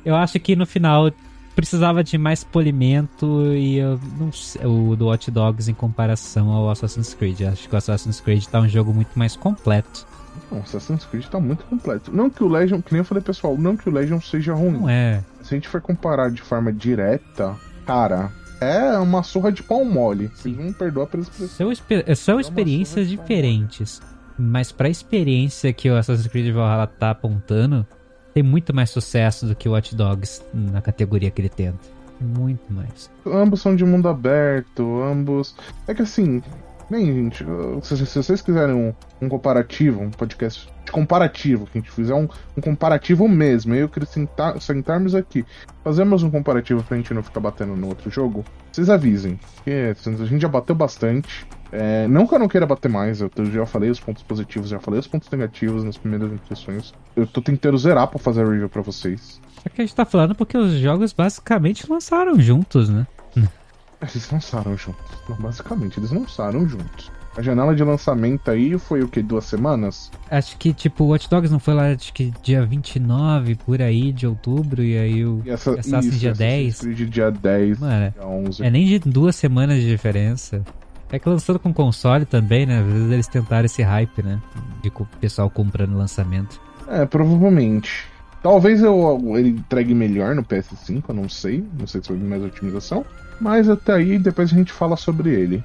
Eu 0.06 0.16
acho 0.16 0.40
que 0.40 0.56
no 0.56 0.66
final 0.66 1.12
precisava 1.56 2.04
de 2.04 2.18
mais 2.18 2.44
polimento 2.44 3.54
e 3.54 3.78
eu 3.78 4.00
não 4.20 4.32
sei, 4.32 4.66
o 4.66 4.96
do 4.96 5.06
Watch 5.06 5.30
Dogs 5.30 5.70
em 5.70 5.74
comparação 5.74 6.50
ao 6.50 6.70
Assassin's 6.70 7.14
Creed. 7.14 7.42
Acho 7.42 7.70
que 7.70 7.76
o 7.76 7.78
Assassin's 7.78 8.20
Creed 8.20 8.46
tá 8.46 8.60
um 8.60 8.68
jogo 8.68 8.94
muito 8.94 9.18
mais 9.18 9.36
completo. 9.36 10.06
Não, 10.52 10.60
Assassin's 10.60 11.06
Creed 11.06 11.26
tá 11.28 11.40
muito 11.40 11.64
completo. 11.66 12.12
Não 12.12 12.30
que 12.30 12.44
o 12.44 12.48
Legion, 12.48 12.82
que 12.82 12.92
nem 12.92 13.00
eu 13.00 13.06
falei 13.06 13.24
pessoal, 13.24 13.56
não 13.58 13.78
que 13.78 13.88
o 13.88 13.92
Legion 13.92 14.20
seja 14.20 14.54
ruim. 14.54 14.80
Não 14.80 14.90
é. 14.90 15.24
Se 15.44 15.54
a 15.54 15.58
gente 15.58 15.68
for 15.68 15.80
comparar 15.80 16.32
de 16.32 16.42
forma 16.42 16.74
direta, 16.74 17.56
cara, 17.86 18.32
é 18.60 18.98
uma 18.98 19.22
surra 19.22 19.52
de 19.52 19.62
pau 19.62 19.86
mole. 19.86 20.32
Vocês 20.34 20.56
vão 20.56 20.74
perdoar 20.74 21.08
pela 21.08 21.24
expressão. 21.24 21.72
São, 21.76 22.16
são 22.16 22.36
uma 22.36 22.42
experiências 22.42 23.08
diferentes. 23.08 24.02
Mas 24.38 24.72
pra 24.72 24.90
experiência 24.90 25.72
que 25.74 25.90
o 25.90 25.96
Assassin's 25.96 26.28
Creed 26.28 26.54
Valhalla 26.54 26.88
tá 26.88 27.12
apontando, 27.12 27.86
tem 28.34 28.42
muito 28.42 28.74
mais 28.76 28.90
sucesso 28.90 29.46
do 29.46 29.56
que 29.56 29.70
o 29.70 29.74
Watch 29.74 29.96
Dogs 29.96 30.44
na 30.54 30.82
categoria 30.82 31.30
que 31.30 31.42
ele 31.42 31.50
tenta. 31.50 31.80
Muito 32.20 32.72
mais. 32.72 33.12
Ambos 33.26 33.62
são 33.62 33.76
de 33.76 33.84
mundo 33.86 34.08
aberto, 34.08 35.02
ambos. 35.02 35.56
É 35.88 35.94
que 35.94 36.02
assim, 36.02 36.42
bem, 36.90 37.06
gente, 37.06 37.46
se, 37.82 38.06
se 38.06 38.16
vocês 38.24 38.42
quiserem 38.42 38.76
um, 38.76 38.94
um 39.22 39.30
comparativo, 39.30 40.02
um 40.02 40.10
podcast 40.12 40.70
de 40.86 40.92
comparativo, 40.92 41.66
que 41.66 41.78
a 41.78 41.82
gente 41.82 41.92
fizer 41.92 42.14
um, 42.14 42.28
um 42.58 42.62
comparativo 42.62 43.28
mesmo, 43.28 43.74
eu 43.74 43.82
e 43.82 43.84
o 43.86 43.90
Cris 43.90 44.10
senta- 44.10 44.60
sentarmos 44.60 45.16
aqui, 45.16 45.46
fazemos 45.84 46.24
um 46.24 46.30
comparativo 46.30 46.84
pra 46.84 46.98
gente 46.98 47.14
não 47.14 47.24
ficar 47.24 47.40
batendo 47.40 47.76
no 47.76 47.88
outro 47.88 48.10
jogo, 48.10 48.44
vocês 48.72 48.90
avisem. 48.90 49.40
Porque 49.56 49.94
a 50.06 50.26
gente 50.26 50.42
já 50.42 50.48
bateu 50.48 50.76
bastante. 50.76 51.46
É, 51.72 52.08
não 52.08 52.28
que 52.28 52.36
eu 52.36 52.40
não 52.40 52.48
queira 52.48 52.68
bater 52.68 52.90
mais, 52.90 53.20
eu 53.20 53.32
eu 53.36 53.46
já 53.46 53.66
falei 53.66 53.90
os 53.90 54.00
pontos 54.00 54.22
positivos, 54.22 54.70
já 54.70 54.80
falei 54.80 55.00
os 55.00 55.08
pontos 55.08 55.28
negativos 55.32 55.84
nas 55.84 55.98
primeiras 55.98 56.32
impressões. 56.32 56.94
Eu 57.16 57.26
tô 57.26 57.42
tentando 57.42 57.78
zerar 57.80 58.08
pra 58.08 58.20
fazer 58.20 58.44
a 58.44 58.48
review 58.48 58.70
pra 58.70 58.84
vocês. 58.84 59.42
É 59.66 59.70
que 59.70 59.82
a 59.82 59.86
gente 59.86 59.96
tá 59.96 60.06
falando 60.06 60.36
porque 60.36 60.56
os 60.58 60.74
jogos 60.74 61.14
basicamente 61.14 61.90
lançaram 61.90 62.40
juntos, 62.40 62.90
né? 62.90 63.08
Eles 64.12 64.30
lançaram 64.32 64.78
juntos. 64.78 65.04
Não, 65.30 65.36
basicamente, 65.38 66.00
eles 66.00 66.12
lançaram 66.12 66.68
juntos. 66.68 67.12
A 67.36 67.42
janela 67.42 67.74
de 67.76 67.84
lançamento 67.84 68.52
aí 68.52 68.78
foi 68.78 69.02
o 69.02 69.08
que? 69.08 69.20
Duas 69.22 69.46
semanas? 69.46 70.12
Acho 70.30 70.56
que, 70.58 70.72
tipo, 70.72 71.04
o 71.04 71.08
Watch 71.08 71.28
Dogs 71.28 71.52
não 71.52 71.60
foi 71.60 71.74
lá, 71.74 71.88
acho 71.92 72.14
que 72.14 72.32
dia 72.44 72.64
29, 72.64 73.56
por 73.56 73.82
aí, 73.82 74.12
de 74.12 74.28
outubro, 74.28 74.84
e 74.84 74.96
aí 74.98 75.26
o 75.26 75.42
E 75.44 75.50
essa, 75.50 75.72
Assassin's 75.72 76.06
isso, 76.06 76.20
dia 76.20 76.32
Assassin's 76.32 76.78
10. 76.78 76.80
Creed 76.80 77.10
dia 77.10 77.32
10, 77.32 77.80
Mano, 77.80 78.12
dia 78.12 78.28
11. 78.28 78.64
é 78.64 78.70
nem 78.70 78.86
de 78.86 79.00
duas 79.00 79.36
semanas 79.36 79.80
de 79.82 79.90
diferença. 79.90 80.64
É 81.12 81.18
que 81.18 81.28
lançando 81.28 81.58
com 81.60 81.74
console 81.74 82.26
também, 82.26 82.66
né? 82.68 82.80
Às 82.82 82.86
vezes 82.86 83.12
eles 83.12 83.28
tentaram 83.28 83.66
esse 83.66 83.82
hype, 83.82 84.22
né? 84.22 84.40
De 84.84 84.90
co- 84.92 85.08
pessoal 85.20 85.50
comprando 85.50 85.96
lançamento. 85.98 86.60
É, 86.88 87.04
provavelmente. 87.06 88.06
Talvez 88.44 88.84
eu, 88.84 89.20
ele 89.38 89.50
entregue 89.50 89.94
melhor 89.94 90.36
no 90.36 90.44
PS5, 90.44 91.04
eu 91.08 91.16
não 91.16 91.30
sei. 91.30 91.64
Não 91.80 91.88
sei 91.88 92.02
se 92.04 92.10
vai 92.10 92.18
vir 92.18 92.26
mais 92.26 92.44
otimização. 92.44 93.06
Mas 93.40 93.70
até 93.70 93.94
aí, 93.94 94.20
depois 94.20 94.52
a 94.52 94.56
gente 94.56 94.72
fala 94.72 94.98
sobre 94.98 95.30
ele. 95.30 95.64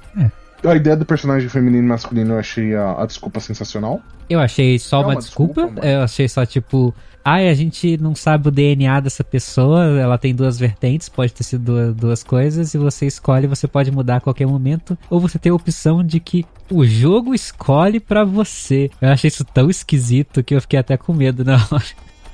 A 0.65 0.75
ideia 0.75 0.97
do 0.97 1.05
personagem 1.05 1.49
feminino 1.49 1.85
e 1.85 1.89
masculino 1.89 2.35
eu 2.35 2.39
achei 2.39 2.75
a, 2.75 3.03
a 3.03 3.07
desculpa 3.07 3.41
sensacional. 3.41 4.01
Eu 4.31 4.41
achei 4.41 4.79
só 4.79 4.99
É 4.99 5.01
uma, 5.01 5.09
uma 5.09 5.21
desculpa. 5.21 5.63
desculpa, 5.63 5.87
eu 5.87 6.03
achei 6.03 6.29
só 6.29 6.47
tipo. 6.47 6.95
Ai, 7.25 7.49
a 7.49 7.55
gente 7.55 7.99
não 7.99 8.15
sabe 8.15 8.49
o 8.49 8.51
DNA 8.51 9.01
dessa 9.01 9.23
pessoa, 9.23 9.85
ela 10.01 10.17
tem 10.17 10.35
duas 10.35 10.59
vertentes, 10.59 11.11
pode 11.11 11.33
ter 11.35 11.43
sido 11.43 11.63
duas, 11.65 11.95
duas 11.95 12.25
coisas, 12.25 12.73
e 12.73 12.79
você 12.79 13.07
escolhe, 13.07 13.47
você 13.47 13.69
pode 13.69 13.91
mudar 13.91 14.17
a 14.17 14.21
qualquer 14.21 14.47
momento, 14.47 14.97
ou 15.11 15.21
você 15.21 15.39
tem 15.39 15.53
a 15.53 15.55
opção 15.55 16.03
de 16.03 16.21
que 16.21 16.47
o 16.71 16.87
jogo 16.87 17.35
escolhe 17.35 18.01
pra 18.01 18.25
você. 18.25 18.91
Eu 19.01 19.11
achei 19.11 19.29
isso 19.29 19.45
tão 19.45 19.69
esquisito 19.69 20.43
que 20.43 20.55
eu 20.55 20.61
fiquei 20.61 20.79
até 20.79 20.97
com 20.97 21.13
medo 21.13 21.45
na 21.45 21.57
hora. 21.71 21.85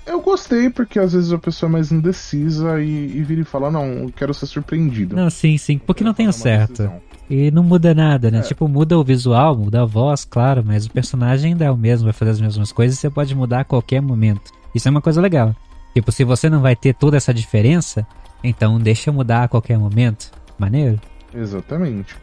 Eu 0.06 0.20
gostei, 0.20 0.68
porque 0.68 0.98
às 0.98 1.12
vezes 1.12 1.32
a 1.32 1.38
pessoa 1.38 1.68
é 1.68 1.72
mais 1.72 1.90
indecisa 1.90 2.80
e, 2.80 3.16
e 3.16 3.22
vira 3.22 3.40
e 3.40 3.44
fala, 3.44 3.70
não, 3.70 3.84
eu 3.84 4.12
quero 4.14 4.34
ser 4.34 4.46
surpreendido. 4.46 5.16
Não, 5.16 5.30
sim, 5.30 5.56
sim, 5.56 5.78
porque 5.78 6.04
não 6.04 6.12
tem 6.12 6.28
o 6.28 6.32
Tomar 6.32 6.38
uma 6.38 6.42
certo. 6.42 6.70
decisão. 6.70 7.02
E 7.28 7.50
não 7.50 7.62
muda 7.62 7.94
nada, 7.94 8.30
né? 8.30 8.38
É. 8.38 8.42
Tipo, 8.42 8.68
muda 8.68 8.98
o 8.98 9.04
visual, 9.04 9.56
muda 9.56 9.82
a 9.82 9.84
voz, 9.86 10.24
claro, 10.24 10.62
mas 10.64 10.84
o 10.84 10.90
personagem 10.90 11.52
ainda 11.52 11.64
é 11.64 11.70
o 11.70 11.76
mesmo, 11.76 12.04
vai 12.04 12.12
fazer 12.12 12.32
as 12.32 12.40
mesmas 12.40 12.70
coisas 12.70 12.98
e 12.98 13.00
você 13.00 13.08
pode 13.08 13.34
mudar 13.34 13.60
a 13.60 13.64
qualquer 13.64 14.02
momento. 14.02 14.52
Isso 14.74 14.88
é 14.88 14.90
uma 14.90 15.00
coisa 15.00 15.20
legal. 15.20 15.54
Tipo, 15.94 16.12
se 16.12 16.22
você 16.22 16.50
não 16.50 16.60
vai 16.60 16.76
ter 16.76 16.94
toda 16.94 17.16
essa 17.16 17.32
diferença, 17.32 18.06
então 18.42 18.78
deixa 18.78 19.10
mudar 19.10 19.44
a 19.44 19.48
qualquer 19.48 19.78
momento. 19.78 20.30
Maneiro? 20.58 21.00
Exatamente. 21.32 22.14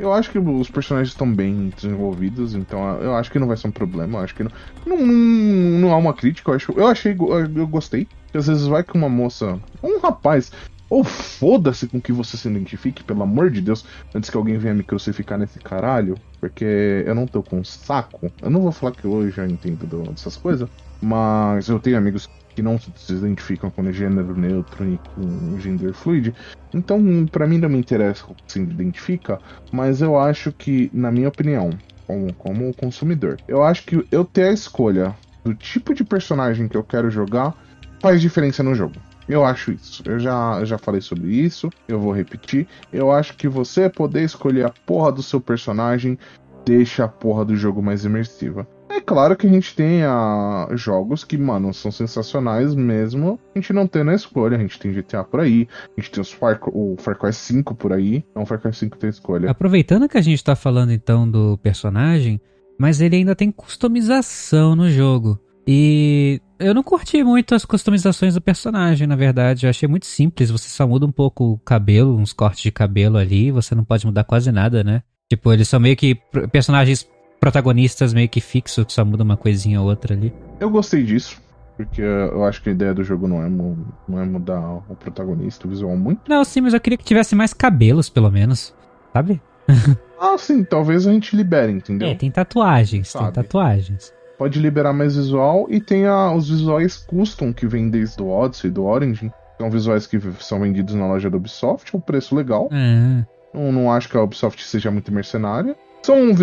Eu 0.00 0.14
acho 0.14 0.30
que 0.30 0.38
os 0.38 0.70
personagens 0.70 1.10
estão 1.10 1.30
bem 1.30 1.70
desenvolvidos, 1.76 2.54
então 2.54 2.80
eu 3.02 3.14
acho 3.14 3.30
que 3.30 3.38
não 3.38 3.46
vai 3.46 3.56
ser 3.58 3.68
um 3.68 3.70
problema. 3.70 4.18
Eu 4.18 4.24
acho 4.24 4.34
que 4.34 4.42
não, 4.42 4.50
não, 4.86 4.96
não, 4.96 5.78
não 5.78 5.92
há 5.92 5.96
uma 5.98 6.14
crítica. 6.14 6.50
Eu, 6.50 6.54
acho, 6.54 6.72
eu 6.72 6.86
achei, 6.86 7.14
eu 7.54 7.66
gostei. 7.66 8.08
Às 8.32 8.46
vezes 8.46 8.66
vai 8.66 8.82
com 8.82 8.96
uma 8.96 9.10
moça, 9.10 9.60
um 9.82 9.98
rapaz, 9.98 10.50
ou 10.88 11.04
foda-se 11.04 11.86
com 11.86 12.00
que 12.00 12.12
você 12.12 12.36
se 12.38 12.48
identifique, 12.48 13.04
pelo 13.04 13.22
amor 13.22 13.50
de 13.50 13.60
Deus, 13.60 13.84
antes 14.14 14.30
que 14.30 14.36
alguém 14.36 14.56
venha 14.56 14.74
me 14.74 14.82
crucificar 14.82 15.38
nesse 15.38 15.58
caralho, 15.58 16.18
porque 16.40 17.04
eu 17.06 17.14
não 17.14 17.26
tô 17.26 17.42
com 17.42 17.62
saco. 17.62 18.32
Eu 18.40 18.50
não 18.50 18.62
vou 18.62 18.72
falar 18.72 18.92
que 18.92 19.04
eu 19.04 19.30
já 19.30 19.46
entendo 19.46 19.86
dessas 19.86 20.36
coisas, 20.36 20.66
mas 21.02 21.68
eu 21.68 21.78
tenho 21.78 21.98
amigos 21.98 22.26
que 22.26 22.39
não 22.58 22.78
se 22.78 23.12
identificam 23.12 23.70
com 23.70 23.90
gênero 23.92 24.36
neutro 24.36 24.84
e 24.84 24.98
com 25.14 25.58
gender 25.58 25.92
fluid. 25.92 26.34
Então, 26.74 27.26
para 27.30 27.46
mim 27.46 27.58
não 27.58 27.68
me 27.68 27.78
interessa 27.78 28.24
como 28.24 28.38
se 28.46 28.60
identifica, 28.60 29.40
mas 29.72 30.00
eu 30.02 30.18
acho 30.18 30.52
que, 30.52 30.90
na 30.92 31.10
minha 31.10 31.28
opinião, 31.28 31.70
como, 32.06 32.32
como 32.34 32.74
consumidor, 32.74 33.38
eu 33.46 33.62
acho 33.62 33.84
que 33.84 34.04
eu 34.10 34.24
ter 34.24 34.48
a 34.48 34.52
escolha 34.52 35.14
do 35.44 35.54
tipo 35.54 35.94
de 35.94 36.04
personagem 36.04 36.68
que 36.68 36.76
eu 36.76 36.84
quero 36.84 37.10
jogar 37.10 37.54
faz 38.00 38.20
diferença 38.20 38.62
no 38.62 38.74
jogo. 38.74 38.94
Eu 39.28 39.44
acho 39.44 39.70
isso. 39.70 40.02
Eu 40.04 40.18
já, 40.18 40.58
eu 40.58 40.66
já 40.66 40.76
falei 40.76 41.00
sobre 41.00 41.28
isso. 41.28 41.70
Eu 41.86 42.00
vou 42.00 42.12
repetir. 42.12 42.66
Eu 42.92 43.12
acho 43.12 43.36
que 43.36 43.48
você 43.48 43.88
poder 43.88 44.24
escolher 44.24 44.66
a 44.66 44.72
porra 44.84 45.12
do 45.12 45.22
seu 45.22 45.40
personagem 45.40 46.18
deixa 46.64 47.04
a 47.04 47.08
porra 47.08 47.44
do 47.44 47.56
jogo 47.56 47.80
mais 47.80 48.04
imersiva. 48.04 48.66
É 48.90 49.00
claro 49.00 49.36
que 49.36 49.46
a 49.46 49.50
gente 49.50 49.74
tem 49.74 50.02
a, 50.02 50.68
jogos 50.72 51.22
que, 51.22 51.38
mano, 51.38 51.72
são 51.72 51.92
sensacionais 51.92 52.74
mesmo. 52.74 53.38
A 53.54 53.58
gente 53.58 53.72
não 53.72 53.86
tendo 53.86 54.10
a 54.10 54.14
escolha. 54.14 54.56
A 54.56 54.60
gente 54.60 54.78
tem 54.80 54.92
GTA 54.92 55.22
por 55.22 55.38
aí. 55.38 55.68
A 55.96 56.00
gente 56.00 56.10
tem 56.10 56.20
os 56.20 56.32
Far, 56.32 56.58
o 56.66 56.96
Far 56.98 57.16
Cry 57.16 57.32
5 57.32 57.74
por 57.76 57.92
aí. 57.92 58.24
Então, 58.30 58.42
o 58.42 58.46
Far 58.46 58.60
Cry 58.60 58.74
5 58.74 58.98
tem 58.98 59.08
escolha. 59.08 59.48
Aproveitando 59.48 60.08
que 60.08 60.18
a 60.18 60.20
gente 60.20 60.42
tá 60.42 60.56
falando 60.56 60.92
então 60.92 61.30
do 61.30 61.56
personagem, 61.58 62.40
mas 62.76 63.00
ele 63.00 63.14
ainda 63.14 63.36
tem 63.36 63.52
customização 63.52 64.74
no 64.74 64.90
jogo. 64.90 65.38
E 65.66 66.40
eu 66.58 66.74
não 66.74 66.82
curti 66.82 67.22
muito 67.22 67.54
as 67.54 67.64
customizações 67.64 68.34
do 68.34 68.40
personagem, 68.40 69.06
na 69.06 69.14
verdade. 69.14 69.66
Eu 69.66 69.70
achei 69.70 69.88
muito 69.88 70.06
simples. 70.06 70.50
Você 70.50 70.68
só 70.68 70.84
muda 70.84 71.06
um 71.06 71.12
pouco 71.12 71.52
o 71.52 71.58
cabelo, 71.58 72.16
uns 72.16 72.32
cortes 72.32 72.62
de 72.62 72.72
cabelo 72.72 73.18
ali. 73.18 73.52
Você 73.52 73.72
não 73.72 73.84
pode 73.84 74.04
mudar 74.04 74.24
quase 74.24 74.50
nada, 74.50 74.82
né? 74.82 75.04
Tipo, 75.30 75.52
eles 75.52 75.68
são 75.68 75.78
meio 75.78 75.96
que 75.96 76.16
personagens 76.50 77.08
protagonistas 77.40 78.12
meio 78.12 78.28
que 78.28 78.40
fixos, 78.40 78.84
que 78.84 78.92
só 78.92 79.04
muda 79.04 79.24
uma 79.24 79.36
coisinha 79.36 79.80
ou 79.80 79.88
outra 79.88 80.14
ali. 80.14 80.32
Eu 80.60 80.70
gostei 80.70 81.02
disso. 81.02 81.40
Porque 81.76 82.02
eu 82.02 82.44
acho 82.44 82.62
que 82.62 82.68
a 82.68 82.72
ideia 82.72 82.92
do 82.92 83.02
jogo 83.02 83.26
não 83.26 83.42
é, 83.42 83.48
não 83.48 84.20
é 84.20 84.24
mudar 84.26 84.60
o 84.60 84.94
protagonista, 84.94 85.66
o 85.66 85.70
visual 85.70 85.96
muito. 85.96 86.20
Não, 86.28 86.44
sim, 86.44 86.60
mas 86.60 86.74
eu 86.74 86.80
queria 86.80 86.98
que 86.98 87.04
tivesse 87.04 87.34
mais 87.34 87.54
cabelos, 87.54 88.10
pelo 88.10 88.30
menos. 88.30 88.74
Sabe? 89.14 89.40
ah, 90.20 90.36
sim, 90.36 90.62
talvez 90.62 91.06
a 91.06 91.12
gente 91.12 91.34
libere, 91.34 91.72
entendeu? 91.72 92.08
É, 92.08 92.14
tem 92.14 92.30
tatuagens, 92.30 93.08
Sabe? 93.08 93.24
tem 93.24 93.42
tatuagens. 93.42 94.12
Pode 94.36 94.58
liberar 94.58 94.92
mais 94.92 95.16
visual 95.16 95.66
e 95.70 95.80
tem 95.80 96.06
a, 96.06 96.32
os 96.32 96.50
visuais 96.50 96.98
custom 96.98 97.52
que 97.52 97.66
vem 97.66 97.88
desde 97.88 98.22
o 98.22 98.28
Odyssey 98.28 98.68
e 98.68 98.72
do 98.72 98.84
Origin. 98.84 99.30
São 99.58 99.70
visuais 99.70 100.06
que 100.06 100.20
são 100.40 100.60
vendidos 100.60 100.94
na 100.94 101.06
loja 101.06 101.30
da 101.30 101.36
Ubisoft, 101.38 101.94
é 101.94 101.96
um 101.96 102.00
preço 102.00 102.34
legal. 102.34 102.68
É. 102.72 103.24
Não, 103.54 103.72
não 103.72 103.92
acho 103.92 104.08
que 104.08 104.16
a 104.16 104.22
Ubisoft 104.22 104.62
seja 104.64 104.90
muito 104.90 105.10
mercenária. 105.12 105.74
São 106.02 106.34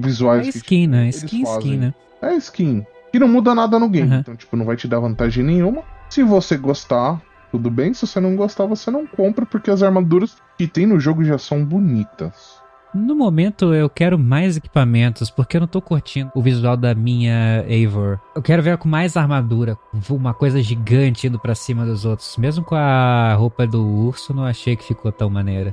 visuais. 0.00 0.46
É 0.46 0.50
skin, 0.50 0.86
né? 0.86 1.08
Skin, 1.08 1.42
skin, 1.42 1.76
né? 1.76 1.94
É 2.22 2.34
skin. 2.36 2.84
Que 3.12 3.18
não 3.18 3.28
muda 3.28 3.54
nada 3.54 3.78
no 3.78 3.88
game. 3.88 4.10
Uhum. 4.10 4.18
Então, 4.20 4.36
tipo, 4.36 4.56
não 4.56 4.64
vai 4.64 4.76
te 4.76 4.86
dar 4.86 5.00
vantagem 5.00 5.44
nenhuma. 5.44 5.82
Se 6.08 6.22
você 6.22 6.56
gostar, 6.56 7.20
tudo 7.50 7.70
bem. 7.70 7.92
Se 7.94 8.06
você 8.06 8.20
não 8.20 8.36
gostar, 8.36 8.66
você 8.66 8.90
não 8.90 9.06
compra, 9.06 9.44
porque 9.44 9.70
as 9.70 9.82
armaduras 9.82 10.36
que 10.56 10.66
tem 10.66 10.86
no 10.86 11.00
jogo 11.00 11.24
já 11.24 11.38
são 11.38 11.64
bonitas. 11.64 12.60
No 12.92 13.14
momento 13.14 13.72
eu 13.72 13.88
quero 13.88 14.18
mais 14.18 14.56
equipamentos, 14.56 15.30
porque 15.30 15.56
eu 15.56 15.60
não 15.60 15.68
tô 15.68 15.80
curtindo 15.80 16.30
o 16.34 16.42
visual 16.42 16.76
da 16.76 16.92
minha 16.92 17.64
Eivor. 17.68 18.18
Eu 18.34 18.42
quero 18.42 18.62
ver 18.62 18.76
com 18.78 18.88
mais 18.88 19.16
armadura, 19.16 19.78
uma 20.08 20.34
coisa 20.34 20.60
gigante 20.60 21.28
indo 21.28 21.38
para 21.38 21.54
cima 21.54 21.86
dos 21.86 22.04
outros. 22.04 22.36
Mesmo 22.36 22.64
com 22.64 22.74
a 22.74 23.32
roupa 23.34 23.64
do 23.64 23.86
urso, 23.86 24.34
não 24.34 24.44
achei 24.44 24.74
que 24.74 24.84
ficou 24.84 25.12
tão 25.12 25.30
maneira. 25.30 25.72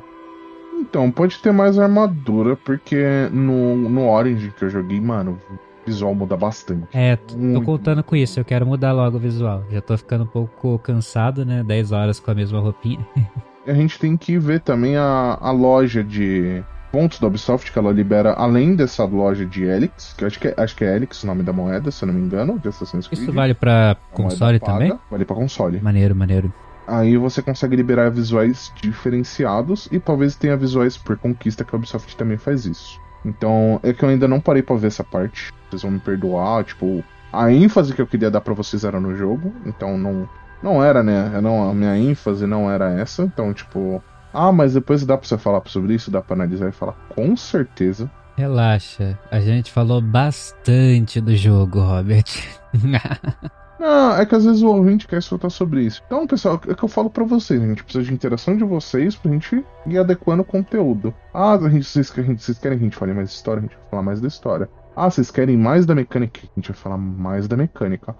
Então, 0.79 1.11
pode 1.11 1.39
ter 1.39 1.51
mais 1.51 1.77
armadura, 1.79 2.55
porque 2.55 3.27
no, 3.31 3.75
no 3.75 4.07
Orange 4.09 4.53
que 4.57 4.63
eu 4.63 4.69
joguei, 4.69 5.01
mano, 5.01 5.39
o 5.49 5.57
visual 5.85 6.13
muda 6.13 6.37
bastante. 6.37 6.87
É, 6.93 7.15
tô 7.15 7.61
contando 7.63 8.03
com 8.03 8.15
isso, 8.15 8.39
eu 8.39 8.45
quero 8.45 8.65
mudar 8.65 8.91
logo 8.91 9.17
o 9.17 9.19
visual. 9.19 9.63
Já 9.71 9.81
tô 9.81 9.97
ficando 9.97 10.23
um 10.23 10.27
pouco 10.27 10.77
cansado, 10.79 11.45
né? 11.45 11.63
10 11.63 11.91
horas 11.91 12.19
com 12.19 12.31
a 12.31 12.35
mesma 12.35 12.59
roupinha. 12.59 13.05
a 13.65 13.73
gente 13.73 13.99
tem 13.99 14.15
que 14.15 14.37
ver 14.37 14.61
também 14.61 14.95
a, 14.95 15.37
a 15.39 15.51
loja 15.51 16.03
de 16.03 16.63
pontos 16.91 17.19
da 17.19 17.27
Ubisoft 17.27 17.71
que 17.71 17.77
ela 17.77 17.91
libera 17.91 18.33
além 18.33 18.75
dessa 18.75 19.03
loja 19.03 19.45
de 19.45 19.63
Helix, 19.63 20.13
que 20.17 20.25
acho 20.25 20.39
que 20.39 20.47
é, 20.47 20.53
acho 20.57 20.75
que 20.75 20.83
é 20.85 20.95
Helix 20.95 21.23
o 21.23 21.27
nome 21.27 21.43
da 21.43 21.51
moeda, 21.51 21.91
se 21.91 22.03
eu 22.03 22.07
não 22.07 22.13
me 22.13 22.21
engano, 22.21 22.59
de 22.59 22.69
Assassin's 22.69 23.07
Creed. 23.07 23.23
Isso 23.23 23.33
vale 23.33 23.53
para 23.53 23.97
console 24.11 24.59
também? 24.59 24.97
Vale 25.11 25.25
para 25.25 25.35
console. 25.35 25.81
Maneiro, 25.81 26.15
maneiro. 26.15 26.51
Aí 26.87 27.17
você 27.17 27.41
consegue 27.41 27.75
liberar 27.75 28.09
visuais 28.09 28.71
diferenciados 28.81 29.89
e 29.91 29.99
talvez 29.99 30.35
tenha 30.35 30.55
visuais 30.55 30.97
por 30.97 31.17
conquista 31.17 31.65
que 31.65 31.75
a 31.75 31.77
Ubisoft 31.77 32.15
também 32.15 32.37
faz 32.37 32.65
isso. 32.65 32.99
Então, 33.25 33.79
é 33.83 33.91
que 33.91 34.03
eu 34.03 34.09
ainda 34.09 34.27
não 34.27 34.39
parei 34.39 34.63
para 34.63 34.77
ver 34.77 34.87
essa 34.87 35.03
parte. 35.03 35.51
Vocês 35.69 35.81
vão 35.81 35.91
me 35.91 35.99
perdoar, 35.99 36.63
tipo, 36.63 37.03
a 37.31 37.51
ênfase 37.51 37.93
que 37.93 38.01
eu 38.01 38.07
queria 38.07 38.31
dar 38.31 38.39
para 38.39 38.53
vocês 38.53 38.85
era 38.85 38.99
no 38.99 39.15
jogo, 39.15 39.53
então 39.65 39.97
não 39.97 40.29
não 40.63 40.83
era, 40.83 41.03
né? 41.03 41.39
Não, 41.41 41.69
a 41.69 41.73
minha 41.73 41.95
ênfase 41.97 42.47
não 42.47 42.71
era 42.71 42.89
essa, 42.91 43.21
então 43.21 43.53
tipo, 43.53 44.01
ah, 44.33 44.51
mas 44.51 44.73
depois 44.73 45.05
dá 45.05 45.17
pra 45.17 45.27
você 45.27 45.37
falar 45.37 45.61
sobre 45.65 45.93
isso, 45.93 46.09
dá 46.09 46.21
pra 46.21 46.35
analisar 46.35 46.69
e 46.69 46.71
falar 46.71 46.93
com 47.09 47.35
certeza. 47.35 48.09
Relaxa, 48.35 49.17
a 49.31 49.39
gente 49.39 49.71
falou 49.71 50.01
bastante 50.01 51.19
do 51.19 51.35
jogo, 51.35 51.79
Robert. 51.79 52.25
Não, 53.79 54.15
é 54.17 54.25
que 54.25 54.35
às 54.35 54.45
vezes 54.45 54.61
o 54.61 54.67
ouvinte 54.67 55.07
quer 55.07 55.19
escutar 55.19 55.49
sobre 55.49 55.83
isso. 55.83 56.01
Então, 56.05 56.25
pessoal, 56.25 56.59
é 56.67 56.73
que 56.73 56.83
eu 56.83 56.89
falo 56.89 57.09
para 57.09 57.23
vocês, 57.23 57.61
a 57.61 57.67
gente 57.67 57.83
precisa 57.83 58.03
de 58.03 58.13
interação 58.13 58.57
de 58.57 58.63
vocês 58.63 59.15
pra 59.15 59.31
gente 59.31 59.63
ir 59.85 59.97
adequando 59.97 60.41
o 60.41 60.45
conteúdo. 60.45 61.13
Ah, 61.33 61.53
a 61.53 61.69
gente, 61.69 61.85
vocês, 61.85 62.11
a 62.17 62.21
gente, 62.21 62.43
vocês 62.43 62.57
querem 62.57 62.77
que 62.77 62.83
a 62.83 62.87
gente 62.87 62.97
fale 62.97 63.13
mais 63.13 63.29
de 63.29 63.35
história? 63.35 63.59
A 63.59 63.63
gente 63.63 63.75
vai 63.75 63.89
falar 63.89 64.01
mais 64.03 64.19
da 64.19 64.27
história. 64.27 64.69
Ah, 64.95 65.09
vocês 65.09 65.29
querem 65.29 65.55
mais 65.55 65.85
da 65.85 65.93
mecânica? 65.93 66.41
A 66.43 66.59
gente 66.59 66.71
vai 66.71 66.77
falar 66.77 66.97
mais 66.97 67.47
da 67.47 67.55
mecânica. 67.55 68.15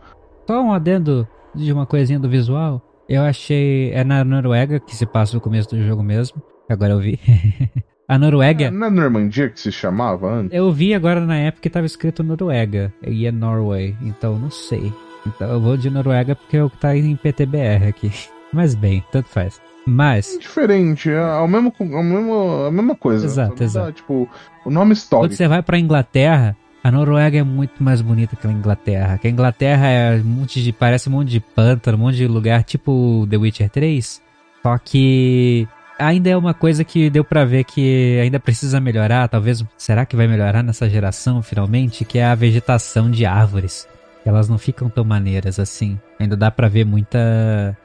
Só 0.48 0.62
um 0.62 0.72
adendo 0.72 1.28
de 1.56 1.74
uma 1.74 1.88
coisinha 1.88 2.20
do 2.20 2.30
visual. 2.30 2.82
Eu 3.10 3.24
achei. 3.24 3.92
É 3.92 4.04
na 4.04 4.24
Noruega 4.24 4.80
que 4.80 4.96
se 4.96 5.06
passa 5.06 5.38
o 5.38 5.42
começo 5.42 5.70
do 5.70 5.84
jogo 5.84 6.04
mesmo. 6.04 6.42
Agora 6.70 6.94
eu 6.94 7.00
vi. 7.00 7.20
A 8.08 8.18
Noruega. 8.18 8.66
É, 8.66 8.72
na 8.72 8.90
Normandia 8.90 9.50
que 9.50 9.60
se 9.60 9.70
chamava 9.70 10.32
antes? 10.32 10.54
Eu 10.54 10.72
vi 10.72 10.94
agora 10.94 11.20
na 11.26 11.38
época 11.38 11.64
que 11.64 11.70
tava 11.70 11.86
escrito 11.86 12.24
Noruega. 12.24 12.94
E 13.06 13.26
é 13.26 13.32
Norway. 13.32 13.98
Então 14.02 14.38
não 14.40 14.50
sei. 14.50 14.94
Então 15.28 15.49
eu 15.49 15.60
vou 15.60 15.78
de 15.78 15.90
Noruega 15.90 16.36
porque 16.36 16.58
é 16.58 16.64
o 16.64 16.70
que 16.70 16.78
tá 16.78 16.95
em 16.95 17.16
PTBR 17.16 17.88
aqui. 17.88 18.12
Mas 18.52 18.74
bem, 18.76 19.04
tanto 19.12 19.30
faz. 19.30 19.62
Mas. 19.86 20.36
É 20.36 20.40
diferente, 20.40 21.10
é 21.10 21.22
o 21.22 21.48
mesmo, 21.48 21.74
a, 21.80 22.04
mesmo, 22.04 22.66
a 22.68 22.72
mesma 22.72 22.95
coisa. 22.95 23.26
Exato, 23.26 23.64
exato. 23.64 23.94
tipo, 23.94 24.30
o 24.66 24.70
nome 24.70 24.94
histórico. 24.94 25.30
Quando 25.30 25.38
você 25.38 25.48
vai 25.48 25.62
pra 25.62 25.80
Inglaterra, 25.80 26.58
a 26.84 26.91
Noruega 26.91 27.38
é 27.38 27.44
muito 27.44 27.82
mais 27.82 28.02
bonita 28.02 28.36
que 28.36 28.45
a 28.45 28.52
Inglaterra. 28.52 29.18
Que 29.18 29.28
a 29.28 29.32
Inglaterra 29.32 29.88
é 29.88 30.18
um 30.18 30.26
monte 30.26 30.62
de. 30.62 30.74
parece 30.74 31.08
um 31.08 31.14
monte 31.14 31.30
de 31.30 31.40
pântano, 31.40 31.98
um 31.98 32.02
monte 32.02 32.18
de 32.18 32.28
lugar 32.28 32.64
tipo 32.64 33.26
The 33.30 33.38
Witcher 33.38 33.70
3. 33.70 34.22
Só 34.62 34.78
que 34.78 35.68
ainda 35.98 36.30
é 36.30 36.36
uma 36.36 36.54
coisa 36.54 36.84
que 36.84 37.10
deu 37.10 37.24
para 37.24 37.45
ver 37.45 37.64
que 37.64 38.20
ainda 38.22 38.41
precisa 38.41 38.82
melhorar. 38.82 39.30
Talvez. 39.30 39.64
Será 39.78 40.06
que 40.06 40.18
vai 40.18 40.28
melhorar 40.28 40.64
nessa 40.64 40.90
geração 40.90 41.41
finalmente? 41.41 42.04
Que 42.04 42.20
é 42.20 42.26
a 42.26 42.36
vegetação 42.36 43.10
de 43.10 43.26
árvores 43.26 43.88
elas 44.28 44.49
não 44.49 44.58
ficam 44.58 44.90
tão 44.90 45.04
maneiras 45.04 45.60
assim. 45.60 45.99
Ainda 46.20 46.36
dá 46.36 46.52
para 46.52 46.68
ver 46.68 46.86
muita. 46.86 47.78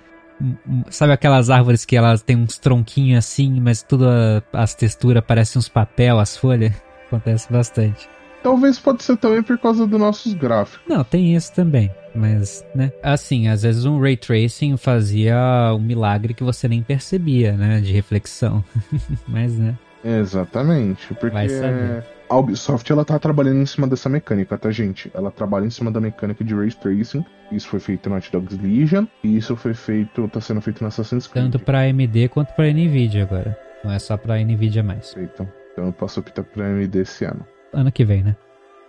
Sabe 0.91 1.13
aquelas 1.13 1.51
árvores 1.51 1.85
que 1.85 1.97
elas 1.97 2.23
têm 2.23 2.37
uns 2.37 2.59
tronquinhos 2.59 3.19
assim, 3.19 3.61
mas 3.61 3.83
tudo 3.83 4.09
a, 4.09 4.43
as 4.53 4.75
texturas 4.75 5.23
parecem 5.25 5.59
uns 5.59 5.69
papel, 5.69 6.19
as 6.19 6.37
folhas? 6.37 6.73
Acontece 7.07 7.53
bastante. 7.53 8.09
Talvez 8.43 8.79
pode 8.79 9.05
ser 9.05 9.17
também 9.19 9.43
por 9.43 9.57
causa 9.59 9.87
dos 9.87 10.01
nossos 10.01 10.35
gráficos. 10.35 10.81
Não, 10.89 11.05
tem 11.05 11.37
isso 11.37 11.53
também. 11.53 11.91
Mas, 12.15 12.65
né? 12.75 12.91
Assim, 13.03 13.47
às 13.47 13.63
vezes 13.63 13.85
um 13.85 14.01
ray 14.01 14.17
tracing 14.17 14.77
fazia 14.77 15.37
um 15.75 15.79
milagre 15.79 16.35
que 16.35 16.43
você 16.43 16.67
nem 16.67 16.83
percebia, 16.83 17.53
né? 17.53 17.81
De 17.81 17.93
reflexão. 17.93 18.65
mas, 19.29 19.57
né? 19.57 19.79
Exatamente. 20.05 21.15
Porque. 21.15 21.31
Vai 21.31 21.49
saber 21.49 22.05
a 22.33 22.39
Ubisoft 22.39 22.91
ela 22.91 23.05
tá 23.05 23.19
trabalhando 23.19 23.61
em 23.61 23.67
cima 23.67 23.87
dessa 23.87 24.09
mecânica, 24.09 24.57
tá, 24.57 24.71
gente? 24.71 25.11
Ela 25.13 25.31
trabalha 25.31 25.67
em 25.67 25.71
cima 25.71 25.91
da 25.91 26.01
mecânica 26.01 26.43
de 26.43 26.55
Ray 26.55 26.71
Tracing. 26.71 27.23
Isso 27.51 27.69
foi 27.69 27.79
feito 27.79 28.09
no 28.09 28.15
Naughty 28.15 28.33
Dogs 28.33 28.57
Legion. 28.57 29.05
E 29.23 29.37
isso 29.37 29.55
foi 29.55 29.75
feito, 29.75 30.27
tá 30.29 30.41
sendo 30.41 30.63
feito 30.63 30.81
no 30.81 30.89
Assassin's 30.89 31.27
Creed. 31.27 31.53
Tanto 31.53 31.63
pra 31.63 31.83
AMD 31.83 32.31
quanto 32.31 32.55
pra 32.55 32.73
Nvidia 32.73 33.25
agora. 33.25 33.59
Não 33.85 33.93
é 33.93 33.99
só 33.99 34.17
pra 34.17 34.43
Nvidia 34.43 34.83
mais. 34.83 35.13
Feito. 35.13 35.47
Então 35.73 35.85
eu 35.85 35.93
posso 35.93 36.21
optar 36.21 36.43
pra 36.43 36.65
AMD 36.65 37.01
esse 37.01 37.27
ano. 37.27 37.47
Ano 37.75 37.93
que 37.93 38.03
vem, 38.03 38.23
né? 38.23 38.35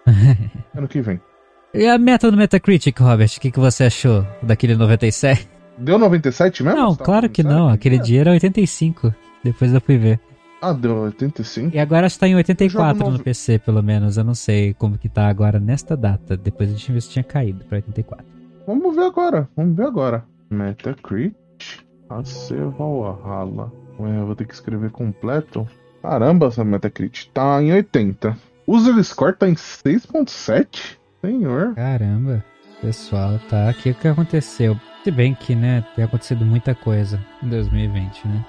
ano 0.73 0.87
que 0.87 1.01
vem. 1.01 1.19
E 1.73 1.85
a 1.85 1.97
meta 1.97 2.31
do 2.31 2.37
Metacritic, 2.37 2.97
Robert? 2.97 3.29
O 3.35 3.41
que, 3.41 3.51
que 3.51 3.59
você 3.59 3.83
achou 3.83 4.25
daquele 4.41 4.77
97? 4.77 5.49
Deu 5.77 5.99
97 5.99 6.63
mesmo? 6.63 6.79
Não, 6.79 6.95
claro 6.95 7.27
que 7.29 7.43
não. 7.43 7.67
Aquele 7.67 7.99
dia 7.99 8.21
era 8.21 8.31
85. 8.31 9.13
Depois 9.43 9.73
eu 9.73 9.81
fui 9.81 9.97
ver. 9.97 10.19
Ah, 10.65 10.71
deu 10.71 10.95
85? 10.95 11.75
E 11.75 11.79
agora 11.79 12.07
está 12.07 12.25
em 12.25 12.35
84 12.35 12.97
Jogo 12.97 13.17
no. 13.17 13.19
PC, 13.21 13.59
pelo 13.59 13.83
menos. 13.83 14.15
Eu 14.15 14.23
não 14.23 14.33
sei 14.33 14.73
como 14.73 14.97
que 14.97 15.09
tá 15.09 15.27
agora 15.27 15.59
nesta 15.59 15.97
data. 15.97 16.37
Depois 16.37 16.69
a 16.69 16.71
gente 16.71 16.89
viu 16.89 17.01
se 17.01 17.09
tinha 17.09 17.23
caído 17.23 17.65
pra 17.65 17.75
84. 17.75 18.25
Vamos 18.65 18.95
ver 18.95 19.03
agora. 19.03 19.49
Vamos 19.57 19.75
ver 19.75 19.83
agora. 19.83 20.23
Metacritic. 20.49 21.35
AC 22.09 22.53
Valhalla. 22.77 23.73
Ué, 23.99 24.19
eu 24.19 24.25
vou 24.25 24.35
ter 24.37 24.45
que 24.45 24.53
escrever 24.53 24.89
completo. 24.91 25.67
Caramba, 26.01 26.47
essa 26.47 26.63
Metacritic 26.63 27.29
tá 27.33 27.61
em 27.61 27.73
80. 27.73 28.37
User 28.65 29.03
Score 29.03 29.35
tá 29.35 29.49
em 29.49 29.55
6.7? 29.55 30.97
Senhor. 31.19 31.75
Caramba. 31.75 32.41
Pessoal, 32.79 33.37
tá 33.49 33.69
aqui 33.69 33.89
o 33.89 33.95
que 33.95 34.07
aconteceu. 34.07 34.79
Se 35.03 35.11
bem 35.11 35.35
que, 35.35 35.55
né, 35.55 35.85
tem 35.93 36.05
acontecido 36.05 36.45
muita 36.45 36.73
coisa 36.73 37.19
em 37.41 37.49
2020, 37.49 38.27
né? 38.29 38.45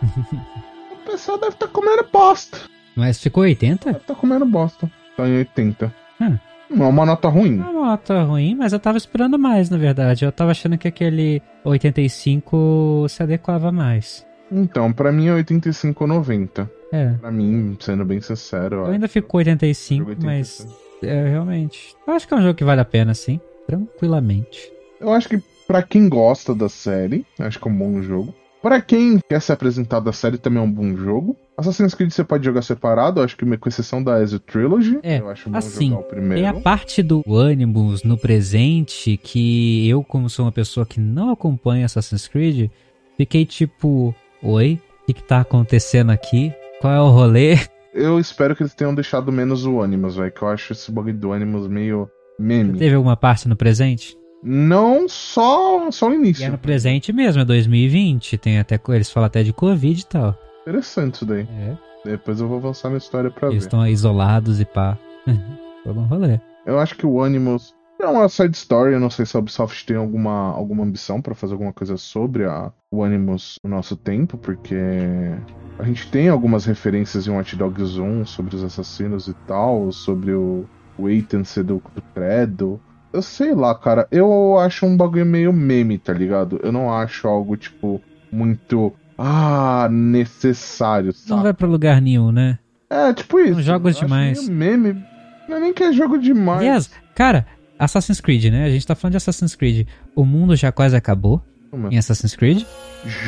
O 1.05 1.11
pessoal 1.11 1.39
deve 1.39 1.53
estar 1.53 1.69
comendo 1.69 2.07
bosta. 2.13 2.59
Mas 2.97 3.21
ficou 3.21 3.43
80? 3.43 3.85
Deve 3.87 3.99
estar 3.99 4.15
comendo 4.15 4.47
bosta. 4.47 4.91
Tá 5.17 5.29
em 5.29 5.39
80. 5.39 5.95
Hum. 6.21 6.39
Não 6.71 6.87
é 6.87 6.89
uma 6.89 7.07
nota 7.07 7.29
ruim. 7.29 7.61
É 7.61 7.63
uma 7.65 7.91
nota 7.91 8.23
ruim, 8.23 8.55
mas 8.55 8.73
eu 8.73 8.81
tava 8.81 8.97
esperando 8.97 9.39
mais, 9.39 9.69
na 9.69 9.77
verdade. 9.77 10.25
Eu 10.25 10.33
tava 10.33 10.51
achando 10.53 10.79
que 10.79 10.89
aquele 10.89 11.43
85 11.65 13.07
se 13.09 13.23
adequava 13.23 13.71
mais. 13.71 14.27
Então, 14.51 14.93
pra 14.93 15.13
mim 15.13 15.29
é 15.29 15.33
85,90. 15.33 16.69
É. 16.93 17.11
Pra 17.21 17.31
mim, 17.31 17.77
sendo 17.81 18.05
bem 18.05 18.21
sincero, 18.21 18.77
Eu 18.77 18.93
ainda 18.93 19.09
fico 19.09 19.37
85, 19.37 20.11
jogo 20.11 20.25
mas 20.25 20.61
85. 21.03 21.07
é, 21.07 21.29
realmente. 21.29 21.95
Eu 22.07 22.15
acho 22.15 22.27
que 22.27 22.35
é 22.35 22.37
um 22.37 22.43
jogo 22.43 22.55
que 22.55 22.65
vale 22.65 22.81
a 22.81 22.85
pena, 22.85 23.15
sim. 23.15 23.41
Tranquilamente. 23.67 24.73
Eu 25.01 25.13
acho 25.13 25.29
que 25.29 25.43
pra 25.67 25.83
quem 25.83 26.09
gosta 26.09 26.55
da 26.55 26.69
série, 26.69 27.27
acho 27.39 27.59
que 27.61 27.69
é 27.69 27.71
um 27.71 27.77
bom 27.77 28.01
jogo. 28.03 28.35
Pra 28.65 28.81
quem 28.81 29.21
quer 29.29 29.43
ser 29.43 29.53
apresentado 29.53 30.07
da 30.07 30.13
série, 30.15 30.39
também 30.39 30.59
é 30.59 30.63
um 30.65 30.73
bom 30.73 30.97
jogo. 30.97 31.37
Assassin's 31.55 31.93
Creed 31.93 32.11
você 32.11 32.25
pode 32.25 32.47
jogar 32.47 32.63
separado, 32.63 33.21
acho 33.21 33.37
que 33.37 33.45
com 33.59 33.69
exceção 33.69 34.03
da 34.03 34.23
Ezio 34.23 34.41
Trilogy. 34.41 35.01
É, 35.03 35.19
eu 35.19 35.29
acho 35.29 35.51
bom 35.51 35.59
assim, 35.59 35.91
jogar 35.91 36.01
o 36.01 36.05
primeiro. 36.05 36.37
Tem 36.37 36.47
a 36.47 36.55
parte 36.55 37.03
do 37.03 37.23
Animus 37.29 38.05
no 38.05 38.17
presente 38.17 39.19
que 39.19 39.87
eu, 39.87 40.03
como 40.03 40.31
sou 40.31 40.47
uma 40.47 40.51
pessoa 40.51 40.87
que 40.87 40.99
não 40.99 41.31
acompanha 41.31 41.85
Assassin's 41.85 42.27
Creed, 42.27 42.71
fiquei 43.19 43.45
tipo, 43.45 44.15
oi, 44.43 44.81
o 45.03 45.07
que, 45.09 45.13
que 45.13 45.23
tá 45.23 45.43
acontecendo 45.43 46.09
aqui? 46.09 46.51
Qual 46.81 46.91
é 46.91 47.01
o 47.03 47.11
rolê? 47.11 47.59
Eu 47.93 48.19
espero 48.19 48.57
que 48.57 48.63
eles 48.63 48.75
tenham 48.75 48.95
deixado 48.95 49.31
menos 49.31 49.67
o 49.67 49.83
Animus, 49.83 50.17
velho, 50.17 50.33
que 50.33 50.43
eu 50.43 50.49
acho 50.49 50.73
esse 50.73 50.91
bagulho 50.91 51.17
do 51.17 51.33
Animus 51.33 51.69
meio 51.69 52.11
meme. 52.41 52.77
Teve 52.77 52.97
alguma 52.97 53.17
parte 53.17 53.47
no 53.47 53.55
presente? 53.55 54.17
Não 54.45 55.09
só, 55.09 55.91
só 55.91 56.09
o 56.09 56.13
E 56.13 56.17
início. 56.17 56.45
é 56.45 56.51
no 56.51 56.59
presente 56.59 57.13
mesmo, 57.13 57.41
é 57.41 57.45
2020. 57.45 58.37
Tem 58.37 58.59
até, 58.59 58.79
eles 58.91 59.11
falam 59.11 59.27
até 59.27 59.43
de 59.43 59.53
Covid 59.53 60.01
e 60.01 60.07
tal. 60.07 60.39
Interessante 60.63 61.15
isso 61.15 61.27
daí. 61.27 61.49
É, 61.59 61.77
Depois 62.05 62.41
eu 62.41 62.47
vou 62.49 62.59
avançar 62.59 62.91
na 62.91 62.99
história 62.99 63.31
pra 63.31 63.49
eles 63.49 63.63
ver. 63.63 63.67
estão 63.67 63.87
isolados 63.87 64.61
e 64.61 64.65
pá. 64.65 64.99
Todo 65.83 66.01
um 66.01 66.05
rolê. 66.05 66.39
Eu 66.67 66.79
acho 66.79 66.95
que 66.97 67.07
o 67.07 67.23
Animus 67.23 67.75
é 68.01 68.07
uma 68.07 68.29
side 68.29 68.55
story. 68.57 68.93
Eu 68.93 69.01
não 69.01 69.09
sei 69.11 69.25
se 69.25 69.37
a 69.37 69.41
Ubisoft 69.41 69.87
tem 69.87 69.97
alguma, 69.97 70.51
alguma 70.53 70.83
ambição 70.85 71.23
pra 71.23 71.35
fazer 71.35 71.53
alguma 71.55 71.73
coisa 71.73 71.97
sobre 71.97 72.45
a, 72.45 72.71
o 72.91 73.03
Animus 73.03 73.57
no 73.65 73.71
nosso 73.71 73.97
tempo, 73.97 74.37
porque 74.37 74.77
a 75.79 75.85
gente 75.85 76.11
tem 76.11 76.29
algumas 76.29 76.65
referências 76.65 77.27
em 77.27 77.31
Watch 77.31 77.57
Dogs 77.57 77.99
1 78.01 78.25
sobre 78.27 78.57
os 78.57 78.63
assassinos 78.65 79.29
e 79.29 79.35
tal, 79.47 79.91
sobre 79.93 80.33
o, 80.33 80.65
o 80.99 81.09
Ethan 81.09 81.45
ser 81.45 81.65
do, 81.65 81.83
do 81.95 82.03
Credo. 82.15 82.81
Eu 83.15 83.23
sei 83.23 83.55
lá, 83.55 83.75
cara. 83.75 84.07
Eu 84.11 84.59
acho 84.59 84.85
um 84.85 84.97
bagulho 84.97 85.25
meio 85.25 85.53
meme, 85.53 85.97
tá 85.99 86.13
ligado? 86.13 86.61
Eu 86.63 86.73
não 86.73 86.93
acho 86.93 87.27
algo, 87.29 87.57
tipo, 87.57 88.01
muito. 88.31 88.93
Ah, 89.17 89.89
necessário, 89.91 91.07
Não 91.07 91.13
sabe? 91.37 91.43
vai 91.45 91.55
pra 91.55 91.69
lugar 91.69 92.03
nenhum, 92.03 92.33
né? 92.33 92.59
É, 92.91 93.13
tipo 93.13 93.39
isso. 93.39 93.63
jogos 93.63 93.95
Eu 93.95 93.99
acho 93.99 94.07
demais. 94.07 94.49
Meme. 94.49 95.05
Não 95.49 95.57
é 95.57 95.61
nem 95.61 95.73
que 95.73 95.85
é 95.85 95.93
jogo 95.93 96.19
demais. 96.19 96.61
Aliás, 96.61 96.91
cara, 97.15 97.47
Assassin's 97.79 98.21
Creed, 98.21 98.47
né? 98.47 98.65
A 98.65 98.71
gente 98.71 98.85
tá 98.87 98.95
falando 98.97 99.13
de 99.13 99.17
Assassin's 99.19 99.55
Creed. 99.55 99.87
O 100.17 100.25
mundo 100.25 100.57
já 100.57 100.73
quase 100.73 100.97
acabou 100.97 101.41
Como 101.71 101.87
é? 101.87 101.91
em 101.95 101.99
Assassin's 101.99 102.35
Creed. 102.35 102.65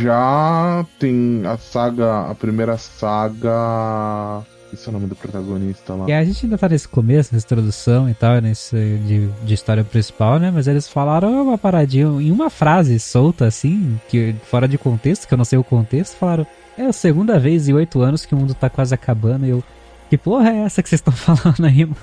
Já 0.01 0.85
tem 0.99 1.43
a 1.47 1.57
saga, 1.57 2.31
a 2.31 2.35
primeira 2.35 2.77
saga. 2.79 4.43
É 4.85 4.89
o 4.89 4.93
nome 4.93 5.07
do 5.07 5.17
protagonista 5.17 5.95
lá. 5.95 6.09
E 6.09 6.13
a 6.13 6.25
gente 6.25 6.45
ainda 6.45 6.59
tá 6.59 6.69
nesse 6.69 6.89
começo, 6.89 7.35
nessa 7.35 7.47
introdução 7.47 8.09
e 8.09 8.15
tal, 8.15 8.41
nesse 8.41 8.77
de, 9.07 9.29
de 9.45 9.55
história 9.55 9.85
principal, 9.85 10.39
né? 10.39 10.51
Mas 10.53 10.67
eles 10.67 10.89
falaram 10.89 11.43
uma 11.43 11.59
paradinha 11.59 12.07
em 12.07 12.31
uma 12.31 12.51
frase 12.51 12.99
solta, 12.99 13.47
assim, 13.47 14.01
que 14.09 14.35
fora 14.45 14.67
de 14.69 14.77
contexto, 14.77 15.27
que 15.27 15.35
eu 15.35 15.39
não 15.39 15.45
sei 15.45 15.59
o 15.59 15.65
contexto, 15.65 16.17
falaram. 16.17 16.47
É 16.79 16.85
a 16.85 16.93
segunda 16.93 17.39
vez 17.39 17.69
em 17.69 17.73
oito 17.73 18.03
anos 18.03 18.27
que 18.27 18.35
o 18.35 18.39
mundo 18.39 18.55
tá 18.55 18.69
quase 18.69 18.95
acabando 18.95 19.47
e 19.47 19.51
eu. 19.51 19.65
Que 20.11 20.19
porra 20.19 20.51
é 20.51 20.59
essa 20.59 20.83
que 20.83 20.89
vocês 20.89 21.01
estão 21.01 21.13
falando 21.17 21.65
aí, 21.65 21.85
mano? 21.85 21.97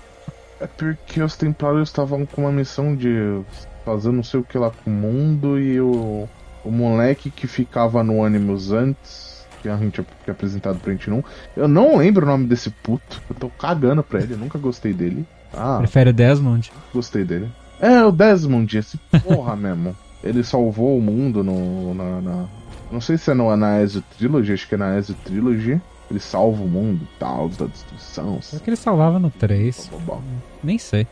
É 0.60 0.68
porque 0.68 1.22
os 1.22 1.36
Templários 1.36 1.90
estavam 1.90 2.26
com 2.26 2.42
uma 2.42 2.52
missão 2.52 2.96
de 2.96 3.42
fazer 3.84 4.12
não 4.12 4.24
sei 4.24 4.40
o 4.40 4.44
que 4.44 4.58
lá 4.58 4.72
com 4.72 4.90
o 4.90 4.94
mundo 4.94 5.60
e 5.60 5.80
o, 5.80 6.28
o 6.64 6.72
moleque 6.72 7.30
que 7.30 7.48
ficava 7.48 8.04
no 8.04 8.24
Animus 8.24 8.72
antes, 8.72 9.33
que 9.64 9.70
a 9.70 9.78
gente 9.78 10.04
que 10.24 10.30
é 10.30 10.32
apresentado 10.32 10.78
pra 10.80 10.92
gente 10.92 11.10
não. 11.10 11.24
Eu 11.58 11.68
não 11.68 11.98
lembro 11.98 12.26
o 12.26 12.30
nome 12.30 12.46
desse 12.46 12.70
puto. 12.70 13.20
Eu 13.30 13.36
tô 13.36 13.50
cagando 13.50 14.04
pra 14.04 14.20
ele, 14.22 14.34
eu 14.34 14.38
nunca 14.38 14.60
gostei 14.60 14.94
dele. 14.94 15.26
Ah, 15.52 15.78
Prefere 15.80 16.10
o 16.12 16.14
Desmond? 16.14 16.72
gostei 16.94 17.24
dele. 17.24 17.50
É, 17.80 18.04
o 18.04 18.12
Desmond, 18.12 18.78
esse 18.78 18.98
porra 19.26 19.56
mesmo. 19.58 19.96
Ele 20.24 20.44
salvou 20.44 20.98
o 20.98 21.02
mundo 21.02 21.44
no, 21.44 21.94
na, 21.94 22.22
na- 22.22 22.46
Não 22.92 23.02
sei 23.02 23.18
se 23.18 23.32
é 23.32 23.34
no, 23.34 23.56
na 23.58 23.82
Ezio 23.82 24.04
Trilogy, 24.18 24.54
acho 24.54 24.68
que 24.68 24.76
é 24.76 24.78
na 24.78 24.98
Ezio 24.98 25.16
Trilogy. 25.26 25.82
Ele 26.12 26.20
salva 26.20 26.62
o 26.62 26.68
mundo 26.68 27.02
e 27.04 27.20
tal, 27.20 27.50
da 27.50 27.66
destruição. 27.66 28.40
Só 28.42 28.60
que 28.60 28.70
ele 28.70 28.76
salvava 28.78 29.18
no 29.20 29.30
3. 29.32 29.88
blá, 29.90 30.00
blá, 30.00 30.16
blá. 30.18 30.24
Nem 30.64 30.78
sei. 30.78 31.08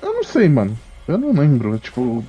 Eu 0.00 0.14
não 0.14 0.22
sei, 0.24 0.48
mano. 0.48 0.78
Eu 1.08 1.18
não 1.18 1.32
lembro. 1.32 1.76
Tipo, 1.78 2.24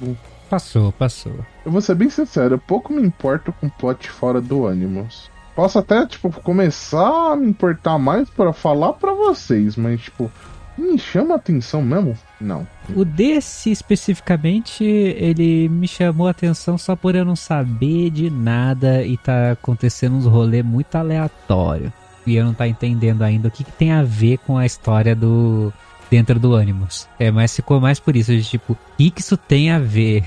Passou, 0.49 0.91
passou. 0.91 1.33
eu 1.65 1.71
vou 1.71 1.81
ser 1.81 1.95
bem 1.95 2.09
sincero, 2.09 2.57
pouco 2.67 2.93
me 2.93 3.01
importo 3.01 3.51
com 3.53 3.67
plot 3.67 4.09
fora 4.09 4.39
do 4.39 4.67
Animus. 4.67 5.29
Posso 5.55 5.79
até, 5.79 6.05
tipo, 6.05 6.29
começar 6.41 7.31
a 7.31 7.35
me 7.35 7.47
importar 7.47 7.97
mais 7.97 8.29
pra 8.29 8.51
falar 8.51 8.93
pra 8.93 9.13
vocês, 9.13 9.77
mas, 9.77 10.01
tipo, 10.01 10.29
me 10.77 10.99
chama 10.99 11.35
atenção 11.35 11.81
mesmo? 11.81 12.17
Não. 12.39 12.67
O 12.93 13.05
desse 13.05 13.71
especificamente, 13.71 14.83
ele 14.83 15.69
me 15.69 15.87
chamou 15.87 16.27
a 16.27 16.31
atenção 16.31 16.77
só 16.77 16.95
por 16.95 17.15
eu 17.15 17.23
não 17.23 17.35
saber 17.35 18.09
de 18.09 18.29
nada 18.29 19.01
e 19.03 19.15
tá 19.15 19.51
acontecendo 19.51 20.15
uns 20.17 20.25
rolê 20.25 20.61
muito 20.61 20.93
aleatório. 20.95 21.91
E 22.27 22.35
eu 22.35 22.43
não 22.43 22.53
tá 22.53 22.67
entendendo 22.67 23.21
ainda 23.21 23.47
o 23.47 23.51
que, 23.51 23.63
que 23.63 23.71
tem 23.71 23.91
a 23.91 24.03
ver 24.03 24.39
com 24.39 24.57
a 24.57 24.65
história 24.65 25.15
do. 25.15 25.71
dentro 26.09 26.39
do 26.39 26.55
Animus. 26.55 27.07
É, 27.17 27.31
mas 27.31 27.55
ficou 27.55 27.79
mais 27.79 27.99
por 27.99 28.15
isso, 28.15 28.31
de 28.31 28.43
tipo, 28.43 28.73
o 28.73 28.77
que, 28.97 29.11
que 29.11 29.21
isso 29.21 29.37
tem 29.37 29.71
a 29.71 29.79
ver? 29.79 30.25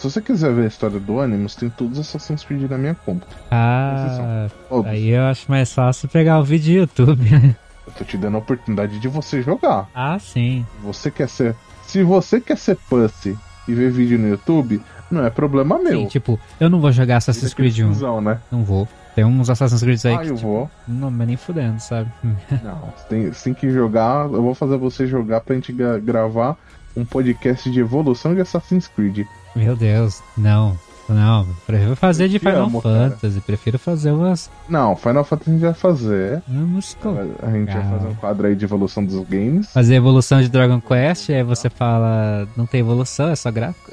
Se 0.00 0.10
você 0.10 0.20
quiser 0.22 0.50
ver 0.54 0.64
a 0.64 0.66
história 0.66 0.98
do 0.98 1.20
Animus, 1.20 1.54
tem 1.54 1.68
todos 1.68 1.98
os 1.98 2.08
Assassin's 2.08 2.42
Creed 2.42 2.70
na 2.70 2.78
minha 2.78 2.94
conta. 2.94 3.26
Ah, 3.50 4.46
aí 4.86 5.10
eu 5.10 5.24
acho 5.24 5.44
mais 5.50 5.70
fácil 5.74 6.08
pegar 6.08 6.38
o 6.38 6.44
vídeo 6.44 6.86
do 6.86 7.02
YouTube. 7.02 7.28
Eu 7.86 7.92
tô 7.94 8.04
te 8.04 8.16
dando 8.16 8.36
a 8.36 8.38
oportunidade 8.38 8.98
de 9.00 9.08
você 9.08 9.42
jogar. 9.42 9.88
ah, 9.94 10.16
sim. 10.18 10.64
Você 10.82 11.10
quer 11.10 11.28
ser. 11.28 11.56
Se 11.86 12.02
você 12.04 12.40
quer 12.40 12.56
ser 12.56 12.76
pussy 12.88 13.36
e 13.66 13.74
ver 13.74 13.90
vídeo 13.90 14.16
no 14.18 14.28
YouTube, 14.28 14.80
não 15.10 15.24
é 15.24 15.28
problema 15.30 15.76
meu. 15.78 16.00
Sim, 16.02 16.06
tipo, 16.06 16.38
eu 16.60 16.70
não 16.70 16.80
vou 16.80 16.92
jogar 16.92 17.16
Assassin's 17.16 17.52
Creed 17.52 17.80
1. 17.80 17.88
Cusão, 17.88 18.20
né? 18.20 18.38
Não 18.50 18.62
vou. 18.64 18.86
Tem 19.16 19.24
uns 19.24 19.50
Assassin's 19.50 19.82
Creed 19.82 20.00
aí 20.06 20.14
Ah, 20.14 20.18
que, 20.18 20.28
eu 20.28 20.36
tipo, 20.36 20.46
vou. 20.48 20.70
não, 20.86 21.10
mas 21.10 21.26
nem 21.26 21.36
fudendo, 21.36 21.80
sabe? 21.80 22.08
Não, 22.62 22.92
você 22.96 23.04
tem, 23.08 23.26
você 23.32 23.44
tem 23.44 23.54
que 23.54 23.68
jogar. 23.70 24.26
Eu 24.26 24.40
vou 24.42 24.54
fazer 24.54 24.76
você 24.76 25.06
jogar 25.06 25.40
pra 25.40 25.56
gente 25.56 25.72
gra- 25.72 25.98
gravar 25.98 26.56
um 26.96 27.04
podcast 27.04 27.68
de 27.70 27.80
evolução 27.80 28.34
de 28.36 28.40
Assassin's 28.40 28.86
Creed. 28.86 29.26
Meu 29.54 29.76
Deus, 29.76 30.22
não. 30.36 30.78
Não, 31.08 31.44
prefiro 31.66 31.96
fazer 31.96 32.28
de 32.28 32.36
Eu 32.36 32.40
Final 32.40 32.62
amo, 32.66 32.80
cara. 32.80 33.10
Fantasy. 33.10 33.40
Prefiro 33.40 33.78
fazer 33.80 34.12
umas. 34.12 34.48
Não, 34.68 34.94
Final 34.94 35.24
Fantasy 35.24 35.50
a 35.50 35.52
gente 35.54 35.62
vai 35.62 35.74
fazer. 35.74 36.42
Vamos 36.46 36.96
A 37.42 37.50
gente 37.50 37.72
vai 37.72 37.90
fazer 37.90 38.08
um 38.08 38.14
quadro 38.14 38.46
aí 38.46 38.54
de 38.54 38.64
evolução 38.64 39.04
dos 39.04 39.28
games. 39.28 39.72
fazer 39.72 39.96
evolução 39.96 40.40
de 40.40 40.48
Dragon 40.48 40.80
Quest. 40.80 41.30
Aí 41.30 41.42
você 41.42 41.68
fala, 41.68 42.46
não 42.56 42.64
tem 42.64 42.78
evolução, 42.80 43.28
é 43.28 43.34
só 43.34 43.50
gráfico. 43.50 43.90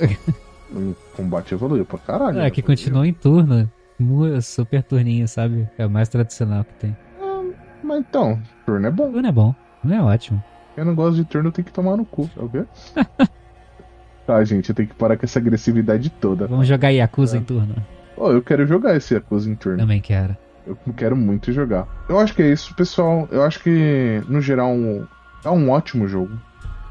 O 0.71 0.93
combate 1.15 1.53
evoluiu 1.53 1.85
pra 1.85 1.97
caralho. 1.97 2.39
É, 2.39 2.51
que 2.51 2.59
evoluiu. 2.59 2.63
continua 2.77 3.07
em 3.07 3.13
turno. 3.13 3.71
Super 4.43 4.83
turninho, 4.83 5.27
sabe? 5.27 5.67
É 5.75 5.87
o 5.87 5.89
mais 5.89 6.09
tradicional 6.09 6.63
que 6.65 6.73
tem. 6.75 6.95
Mas 7.83 7.99
então, 7.99 8.39
turno 8.65 8.85
é 8.85 8.91
bom. 8.91 9.11
Turno 9.11 9.27
é 9.27 9.31
bom, 9.31 9.55
não 9.83 9.95
é 9.95 10.03
ótimo. 10.03 10.43
Quem 10.75 10.83
não 10.85 10.93
gosta 10.93 11.15
de 11.15 11.25
turno 11.25 11.51
tem 11.51 11.65
que 11.65 11.71
tomar 11.71 11.97
no 11.97 12.05
cu, 12.05 12.29
é 12.37 12.43
o 12.43 12.49
quê? 12.49 12.63
tá, 14.27 14.43
gente, 14.43 14.69
eu 14.69 14.75
tenho 14.75 14.89
que 14.89 14.93
parar 14.95 15.17
com 15.17 15.25
essa 15.25 15.39
agressividade 15.39 16.09
toda. 16.11 16.45
Vamos 16.45 16.67
jogar 16.67 16.89
Yakuza 16.89 17.37
É. 17.37 17.39
em 17.39 17.43
turno. 17.43 17.75
Oh, 18.15 18.29
eu 18.31 18.41
quero 18.41 18.67
jogar 18.67 18.95
esse 18.95 19.13
Yakuza 19.13 19.49
em 19.49 19.55
turno. 19.55 19.79
Também 19.79 20.01
quero. 20.01 20.35
Eu 20.65 20.77
quero 20.95 21.15
muito 21.15 21.51
jogar. 21.53 21.87
Eu 22.09 22.19
acho 22.19 22.33
que 22.35 22.41
é 22.41 22.51
isso, 22.51 22.75
pessoal. 22.75 23.27
Eu 23.31 23.43
acho 23.43 23.59
que, 23.63 24.21
no 24.27 24.41
geral, 24.41 24.69
um- 24.71 25.05
é 25.45 25.49
um 25.49 25.69
ótimo 25.69 26.07
jogo. 26.07 26.37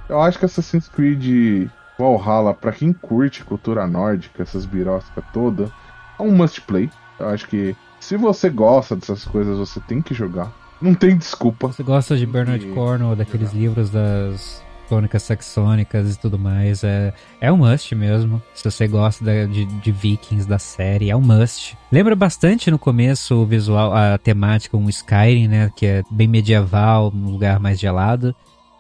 Eu 0.09 0.21
acho 0.23 0.39
que 0.39 0.45
Assassin's 0.47 0.89
Creed 0.89 1.69
Valhalla, 1.99 2.55
pra 2.55 2.73
quem 2.73 2.93
curte 2.93 3.45
cultura 3.45 3.87
nórdica, 3.87 4.43
essas 4.43 4.65
biroscas 4.65 5.23
todas, 5.33 5.71
É 6.19 6.23
um 6.23 6.31
must 6.31 6.63
play. 6.63 6.89
Eu 7.21 7.29
acho 7.29 7.47
que 7.47 7.77
se 8.01 8.17
você 8.17 8.49
gosta 8.49 8.97
dessas 8.97 9.27
coisas, 9.27 9.59
você 9.59 9.79
tem 9.81 10.01
que 10.01 10.15
jogar. 10.15 10.51
Não 10.81 10.95
tem 10.95 11.15
desculpa. 11.15 11.67
Você 11.69 11.83
gosta 11.83 12.17
de 12.17 12.25
Bernard 12.25 12.67
E- 12.67 12.73
Cornwell, 12.73 13.15
daqueles 13.15 13.53
livros 13.53 13.91
das 13.91 14.63
crônicas 14.87 15.23
saxônicas 15.23 16.15
e 16.15 16.19
tudo 16.19 16.39
mais, 16.39 16.83
é, 16.85 17.13
é 17.41 17.53
um 17.53 17.57
must 17.59 17.95
mesmo. 17.95 18.43
Se 18.55 18.65
você 18.65 18.87
gosta 18.89 19.25
da- 19.25 19.45
de, 19.47 19.65
de 19.65 19.93
Vikings, 19.93 20.49
da 20.49 20.59
série, 20.59 21.11
é 21.11 21.17
um 21.17 21.21
must. 21.21 21.77
Lembra 21.93 22.15
bastante 22.17 22.71
no 22.71 22.79
começo 22.79 23.35
o 23.35 23.47
visual, 23.47 23.93
a 23.95 24.17
temática, 24.19 24.77
um 24.77 24.89
Skyrim, 24.89 25.49
né? 25.49 25.71
Que 25.77 25.87
é 25.87 26.03
bem 26.11 26.29
medieval, 26.29 27.13
um 27.15 27.31
lugar 27.31 27.59
mais 27.61 27.79
gelado. 27.79 28.35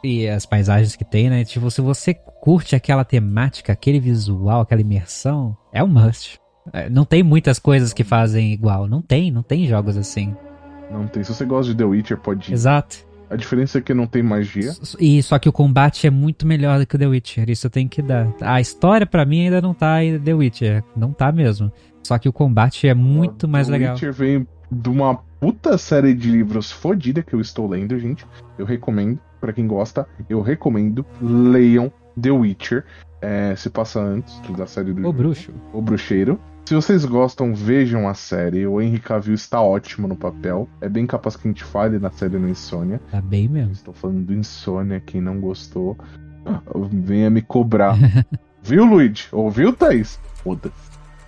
E 0.04 0.28
as 0.28 0.46
paisagens 0.46 0.94
que 0.94 1.04
tem, 1.04 1.28
né? 1.28 1.44
Tipo, 1.44 1.70
se 1.70 1.80
você 1.80 2.14
curte 2.14 2.76
aquela 2.76 3.04
temática, 3.04 3.72
aquele 3.72 3.98
visual, 3.98 4.60
aquela 4.60 4.80
imersão, 4.80 5.56
é 5.72 5.82
um 5.82 5.88
must. 5.88 6.38
É, 6.72 6.88
Não 6.88 7.04
tem 7.04 7.22
muitas 7.22 7.58
coisas 7.58 7.92
que 7.92 8.04
fazem 8.04 8.52
igual. 8.52 8.86
Não 8.86 9.00
tem, 9.02 9.30
não 9.30 9.42
tem 9.42 9.66
jogos 9.66 9.96
assim. 9.96 10.34
Não 10.90 11.06
tem. 11.08 11.24
Se 11.24 11.34
você 11.34 11.44
gosta 11.44 11.72
de 11.72 11.78
The 11.78 11.84
Witcher, 11.84 12.18
pode 12.18 12.50
ir. 12.50 12.54
Exato. 12.54 12.98
A 13.28 13.36
diferença 13.36 13.78
é 13.78 13.80
que 13.80 13.92
não 13.92 14.06
tem 14.06 14.22
magia. 14.22 14.70
E 15.00 15.22
só 15.22 15.38
que 15.38 15.48
o 15.48 15.52
combate 15.52 16.06
é 16.06 16.10
muito 16.10 16.46
melhor 16.46 16.78
do 16.78 16.86
que 16.86 16.94
o 16.94 16.98
The 16.98 17.06
Witcher, 17.06 17.50
isso 17.50 17.66
eu 17.66 17.70
tenho 17.70 17.88
que 17.88 18.00
dar. 18.00 18.28
A 18.40 18.60
história 18.60 19.06
pra 19.06 19.24
mim 19.24 19.42
ainda 19.44 19.60
não 19.60 19.74
tá 19.74 20.02
em 20.04 20.18
The 20.18 20.34
Witcher, 20.34 20.84
não 20.96 21.12
tá 21.12 21.32
mesmo. 21.32 21.70
Só 22.02 22.18
que 22.18 22.28
o 22.28 22.32
combate 22.32 22.86
é 22.86 22.94
muito 22.94 23.48
mais 23.48 23.66
The 23.66 23.72
legal. 23.72 23.94
Witcher 23.94 24.12
vem 24.12 24.46
de 24.70 24.88
uma 24.88 25.16
puta 25.40 25.76
série 25.76 26.14
de 26.14 26.30
livros 26.30 26.70
fodida 26.70 27.22
que 27.22 27.34
eu 27.34 27.40
estou 27.40 27.68
lendo, 27.68 27.98
gente. 27.98 28.24
Eu 28.58 28.64
recomendo. 28.64 29.18
Pra 29.40 29.52
quem 29.52 29.66
gosta, 29.66 30.06
eu 30.30 30.40
recomendo. 30.40 31.04
Leiam 31.20 31.92
The 32.20 32.30
Witcher. 32.30 32.84
É, 33.20 33.54
se 33.56 33.68
passa 33.70 34.00
antes 34.00 34.40
da 34.56 34.66
série 34.66 34.92
do 34.92 35.00
O 35.00 35.02
jogo. 35.04 35.12
bruxo. 35.18 35.52
O 35.72 35.82
Bruxeiro. 35.82 36.40
Se 36.66 36.74
vocês 36.74 37.04
gostam, 37.04 37.54
vejam 37.54 38.08
a 38.08 38.14
série. 38.14 38.66
O 38.66 38.80
Henry 38.80 38.98
Cavill 38.98 39.34
está 39.34 39.62
ótimo 39.62 40.08
no 40.08 40.16
papel. 40.16 40.68
É 40.80 40.88
bem 40.88 41.06
capaz 41.06 41.36
que 41.36 41.46
a 41.46 41.50
gente 41.50 41.62
fale 41.62 41.96
na 42.00 42.10
série 42.10 42.36
no 42.38 42.48
Insônia. 42.48 43.00
Tá 43.08 43.20
bem 43.20 43.46
mesmo. 43.46 43.70
Estou 43.70 43.94
falando 43.94 44.24
do 44.24 44.34
Insônia. 44.34 44.98
Quem 44.98 45.20
não 45.20 45.40
gostou, 45.40 45.96
venha 46.90 47.30
me 47.30 47.40
cobrar. 47.40 47.96
Viu, 48.64 48.84
Luigi? 48.84 49.28
Ouviu, 49.30 49.72
Thaís? 49.72 50.18
Foda-se. 50.42 50.74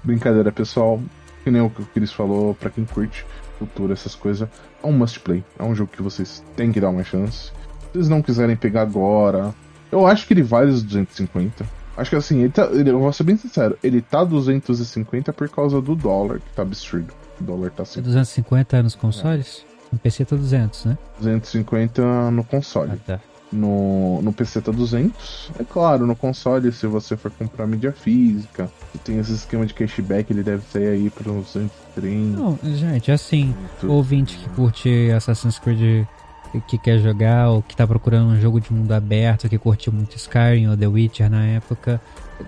Brincadeira, 0.03 0.51
pessoal. 0.51 1.01
Que 1.45 1.53
nem 1.53 1.63
o 1.63 1.71
que 1.71 1.83
o 1.83 1.87
Chris 1.87 2.13
falou, 2.13 2.53
pra 2.57 2.69
quem 2.69 2.85
curte 2.85 3.25
cultura, 3.61 3.93
essas 3.93 4.17
coisas, 4.17 4.49
é 4.83 4.87
um 4.87 4.93
must 4.93 5.21
play. 5.21 5.45
É 5.57 5.63
um 5.63 5.73
jogo 5.73 5.93
que 5.93 6.03
vocês 6.03 6.43
têm 6.57 6.73
que 6.73 6.81
dar 6.81 6.91
uma 6.91 7.05
chance. 7.05 7.53
Se 7.53 7.53
vocês 7.93 8.09
não 8.09 8.23
quiserem 8.23 8.57
pegar 8.57 8.83
agora, 8.83 9.55
eu 9.93 10.05
acho 10.05 10.27
que 10.27 10.35
ele 10.35 10.43
vale 10.43 10.73
os 10.73 10.83
250. 10.83 11.78
Acho 11.99 12.11
que 12.11 12.17
assim, 12.17 12.39
ele 12.41 12.51
tá, 12.53 12.67
ele- 12.73 12.91
eu 12.91 12.99
vou 13.01 13.13
ser 13.13 13.25
bem 13.25 13.37
sincero, 13.37 13.77
ele 13.83 14.01
tá 14.01 14.23
250 14.25 15.33
por 15.33 15.49
causa 15.49 15.81
do 15.81 15.95
dólar, 15.95 16.39
que 16.39 16.51
tá 16.55 16.63
absurdo. 16.63 17.13
O 17.41 17.45
dólar 17.45 17.71
tá 17.73 17.83
É 17.83 17.85
assim, 17.85 18.01
250 18.01 18.83
nos 18.83 18.95
consoles? 18.95 19.65
No 19.93 19.99
PC 19.99 20.25
tá 20.25 20.37
200, 20.37 20.85
né? 20.85 20.99
250 21.21 22.31
no 22.31 22.45
console. 22.45 22.93
Ah, 22.95 22.99
tá. 23.07 23.21
No, 23.51 24.21
no 24.21 24.31
PC 24.33 24.61
tá 24.61 24.71
200. 24.71 25.51
É 25.59 25.65
claro, 25.65 26.07
no 26.07 26.15
console, 26.15 26.71
se 26.71 26.87
você 26.87 27.17
for 27.17 27.31
comprar 27.31 27.67
mídia 27.67 27.93
física, 27.93 28.71
tem 29.05 29.19
esse 29.19 29.33
esquema 29.33 29.65
de 29.65 29.73
cashback, 29.73 30.31
ele 30.31 30.43
deve 30.43 30.63
sair 30.71 30.89
aí 30.89 31.09
para 31.11 31.33
uns 31.33 31.55
230. 31.55 32.39
Não, 32.39 32.59
gente, 32.77 33.11
assim, 33.11 33.55
ouvinte 33.83 34.37
que 34.37 34.49
curte 34.51 35.11
Assassin's 35.11 35.59
Creed 35.59 36.07
que 36.67 36.79
quer 36.79 36.99
jogar, 36.99 37.49
ou 37.51 37.63
que 37.63 37.77
tá 37.77 37.87
procurando 37.87 38.31
um 38.31 38.41
jogo 38.41 38.61
de 38.61 38.73
mundo 38.73 38.93
aberto, 38.93 39.49
que 39.49 39.59
curte 39.59 39.91
muito 39.91 40.17
Skyrim 40.17 40.69
ou 40.69 40.77
The 40.77 40.87
Witcher 40.87 41.31
na 41.31 41.45
época, 41.45 42.01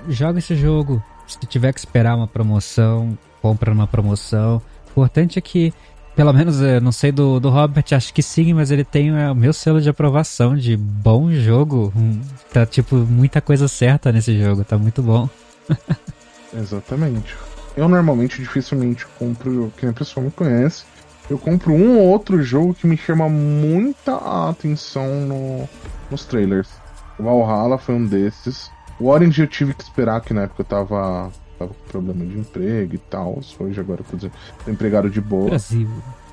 joga 0.09 0.39
esse 0.39 0.55
jogo. 0.55 1.03
Se 1.27 1.39
tiver 1.47 1.73
que 1.73 1.79
esperar 1.79 2.17
uma 2.17 2.27
promoção, 2.27 3.17
compra 3.41 3.73
numa 3.73 3.87
promoção. 3.87 4.61
O 4.89 4.91
importante 4.91 5.39
é 5.39 5.43
que, 5.43 5.73
pelo 6.17 6.33
menos, 6.33 6.61
eu 6.61 6.81
não 6.81 6.91
sei 6.93 7.13
do, 7.13 7.39
do 7.39 7.51
Robert, 7.51 7.85
acho 7.93 8.13
que 8.13 8.23
sim, 8.23 8.53
mas 8.53 8.71
ele 8.71 8.85
tem 8.85 9.11
é, 9.11 9.31
o 9.31 9.35
meu 9.35 9.53
selo 9.53 9.81
de 9.81 9.89
aprovação 9.89 10.57
de 10.57 10.77
bom 10.77 11.31
jogo. 11.31 11.93
Hum, 11.97 12.21
Tá, 12.53 12.67
tipo, 12.67 12.97
muita 12.97 13.41
coisa 13.41 13.69
certa 13.69 14.11
nesse 14.11 14.37
jogo, 14.41 14.65
tá 14.65 14.77
muito 14.77 15.03
bom. 15.03 15.29
Exatamente. 16.53 17.37
Eu 17.77 17.89
normalmente 17.89 18.41
dificilmente 18.43 19.07
compro, 19.19 19.73
quem 19.77 19.89
a 19.89 19.93
pessoa 19.93 20.25
me 20.25 20.33
conhece, 20.33 20.85
eu 21.31 21.39
compro 21.39 21.73
um 21.73 21.99
ou 22.01 22.09
outro 22.09 22.43
jogo 22.43 22.75
que 22.75 22.89
me 22.89 22.97
chama 22.97 23.29
muita 23.29 24.17
atenção 24.49 25.07
no, 25.27 25.69
nos 26.11 26.25
trailers. 26.25 26.69
O 27.17 27.23
Valhalla 27.23 27.79
foi 27.79 27.95
um 27.95 28.05
desses. 28.05 28.69
O 28.99 29.07
Orange 29.07 29.41
eu 29.41 29.47
tive 29.47 29.73
que 29.73 29.83
esperar, 29.83 30.21
que 30.23 30.35
na 30.35 30.43
época 30.43 30.63
eu 30.63 30.65
tava, 30.65 31.31
tava 31.57 31.73
com 31.73 31.91
problema 31.91 32.27
de 32.27 32.37
emprego 32.37 32.97
e 32.97 32.99
tal. 32.99 33.41
Hoje 33.61 33.79
agora 33.79 34.01
eu 34.01 34.19
tô 34.19 34.29
tô 34.29 34.71
empregado 34.71 35.09
de 35.09 35.21
boa. 35.21 35.51
Brasil. 35.51 35.89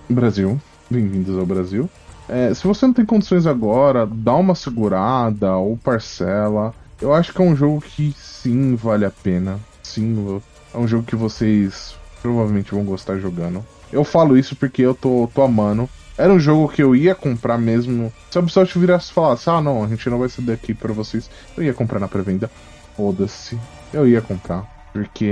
Brasil. 0.09 0.61
Bem-vindos 0.89 1.37
ao 1.37 1.45
Brasil. 1.45 1.87
É, 2.27 2.51
se 2.53 2.65
você 2.65 2.87
não 2.87 2.93
tem 2.93 3.05
condições 3.05 3.45
agora, 3.45 4.07
dá 4.07 4.33
uma 4.35 4.55
segurada 4.55 5.55
ou 5.57 5.77
parcela. 5.77 6.73
Eu 6.99 7.13
acho 7.13 7.31
que 7.31 7.41
é 7.41 7.45
um 7.45 7.55
jogo 7.55 7.81
que 7.81 8.13
sim 8.17 8.75
vale 8.75 9.05
a 9.05 9.11
pena. 9.11 9.59
Sim, 9.83 10.41
é 10.73 10.77
um 10.77 10.87
jogo 10.87 11.03
que 11.03 11.15
vocês 11.15 11.95
provavelmente 12.21 12.71
vão 12.71 12.83
gostar 12.83 13.19
jogando. 13.19 13.63
Eu 13.91 14.03
falo 14.03 14.37
isso 14.37 14.55
porque 14.55 14.81
eu 14.81 14.93
tô, 14.93 15.29
tô 15.33 15.41
amando. 15.41 15.89
Era 16.17 16.33
um 16.33 16.39
jogo 16.39 16.67
que 16.67 16.81
eu 16.81 16.95
ia 16.95 17.13
comprar 17.13 17.57
mesmo. 17.57 18.11
Se 18.31 18.37
a 18.37 18.41
Ubisoft 18.41 18.77
virasse 18.79 19.11
e 19.11 19.13
falasse, 19.13 19.49
ah 19.49 19.61
não, 19.61 19.83
a 19.83 19.87
gente 19.87 20.09
não 20.09 20.19
vai 20.19 20.29
ceder 20.29 20.55
aqui 20.55 20.73
pra 20.73 20.91
vocês, 20.91 21.29
eu 21.55 21.63
ia 21.63 21.73
comprar 21.73 21.99
na 21.99 22.07
pré-venda. 22.07 22.49
Foda-se. 22.95 23.57
Eu 23.93 24.07
ia 24.07 24.21
comprar. 24.21 24.65
Porque 24.91 25.31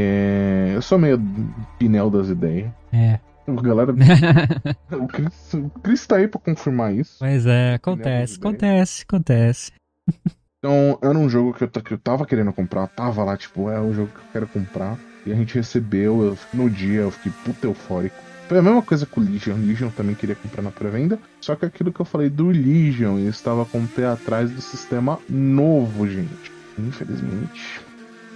eu 0.73 0.81
sou 0.81 0.99
meio 0.99 1.19
pneu 1.79 2.09
das 2.09 2.29
ideias. 2.29 2.69
É. 2.93 3.19
Galera, 3.47 3.93
o 4.91 5.07
Chris, 5.07 5.53
o 5.53 5.69
Chris 5.81 6.07
tá 6.07 6.17
aí 6.17 6.27
pra 6.27 6.39
confirmar 6.39 6.93
isso. 6.93 7.17
Mas 7.21 7.45
é, 7.45 7.75
acontece, 7.75 8.37
acontece, 8.37 9.03
acontece. 9.07 9.71
Então, 10.57 10.97
era 10.99 11.15
um 11.15 11.29
jogo 11.29 11.53
que 11.53 11.63
eu, 11.63 11.69
que 11.69 11.93
eu 11.93 11.97
tava 11.99 12.25
querendo 12.25 12.51
comprar, 12.51 12.87
tava 12.87 13.23
lá, 13.23 13.37
tipo, 13.37 13.69
é 13.69 13.79
o 13.79 13.93
jogo 13.93 14.09
que 14.09 14.17
eu 14.17 14.31
quero 14.33 14.47
comprar. 14.47 14.97
E 15.25 15.31
a 15.31 15.35
gente 15.35 15.55
recebeu, 15.55 16.23
eu, 16.23 16.37
no 16.53 16.69
dia 16.69 17.01
eu 17.01 17.11
fiquei 17.11 17.31
puta 17.43 17.67
eufórico. 17.67 18.15
Foi 18.47 18.59
a 18.59 18.61
mesma 18.61 18.81
coisa 18.81 19.05
com 19.05 19.21
o 19.21 19.23
Legion. 19.23 19.55
Legion 19.55 19.89
também 19.89 20.15
queria 20.15 20.35
comprar 20.35 20.61
na 20.61 20.71
pré-venda. 20.71 21.19
Só 21.41 21.55
que 21.55 21.65
aquilo 21.65 21.91
que 21.91 21.99
eu 21.99 22.05
falei 22.05 22.29
do 22.29 22.47
Legion, 22.47 23.17
eu 23.17 23.29
estava 23.29 23.65
com 23.65 23.79
o 23.79 23.87
pé 23.87 24.05
atrás 24.05 24.51
do 24.51 24.61
sistema 24.61 25.19
novo, 25.27 26.07
gente. 26.07 26.51
Infelizmente. 26.77 27.81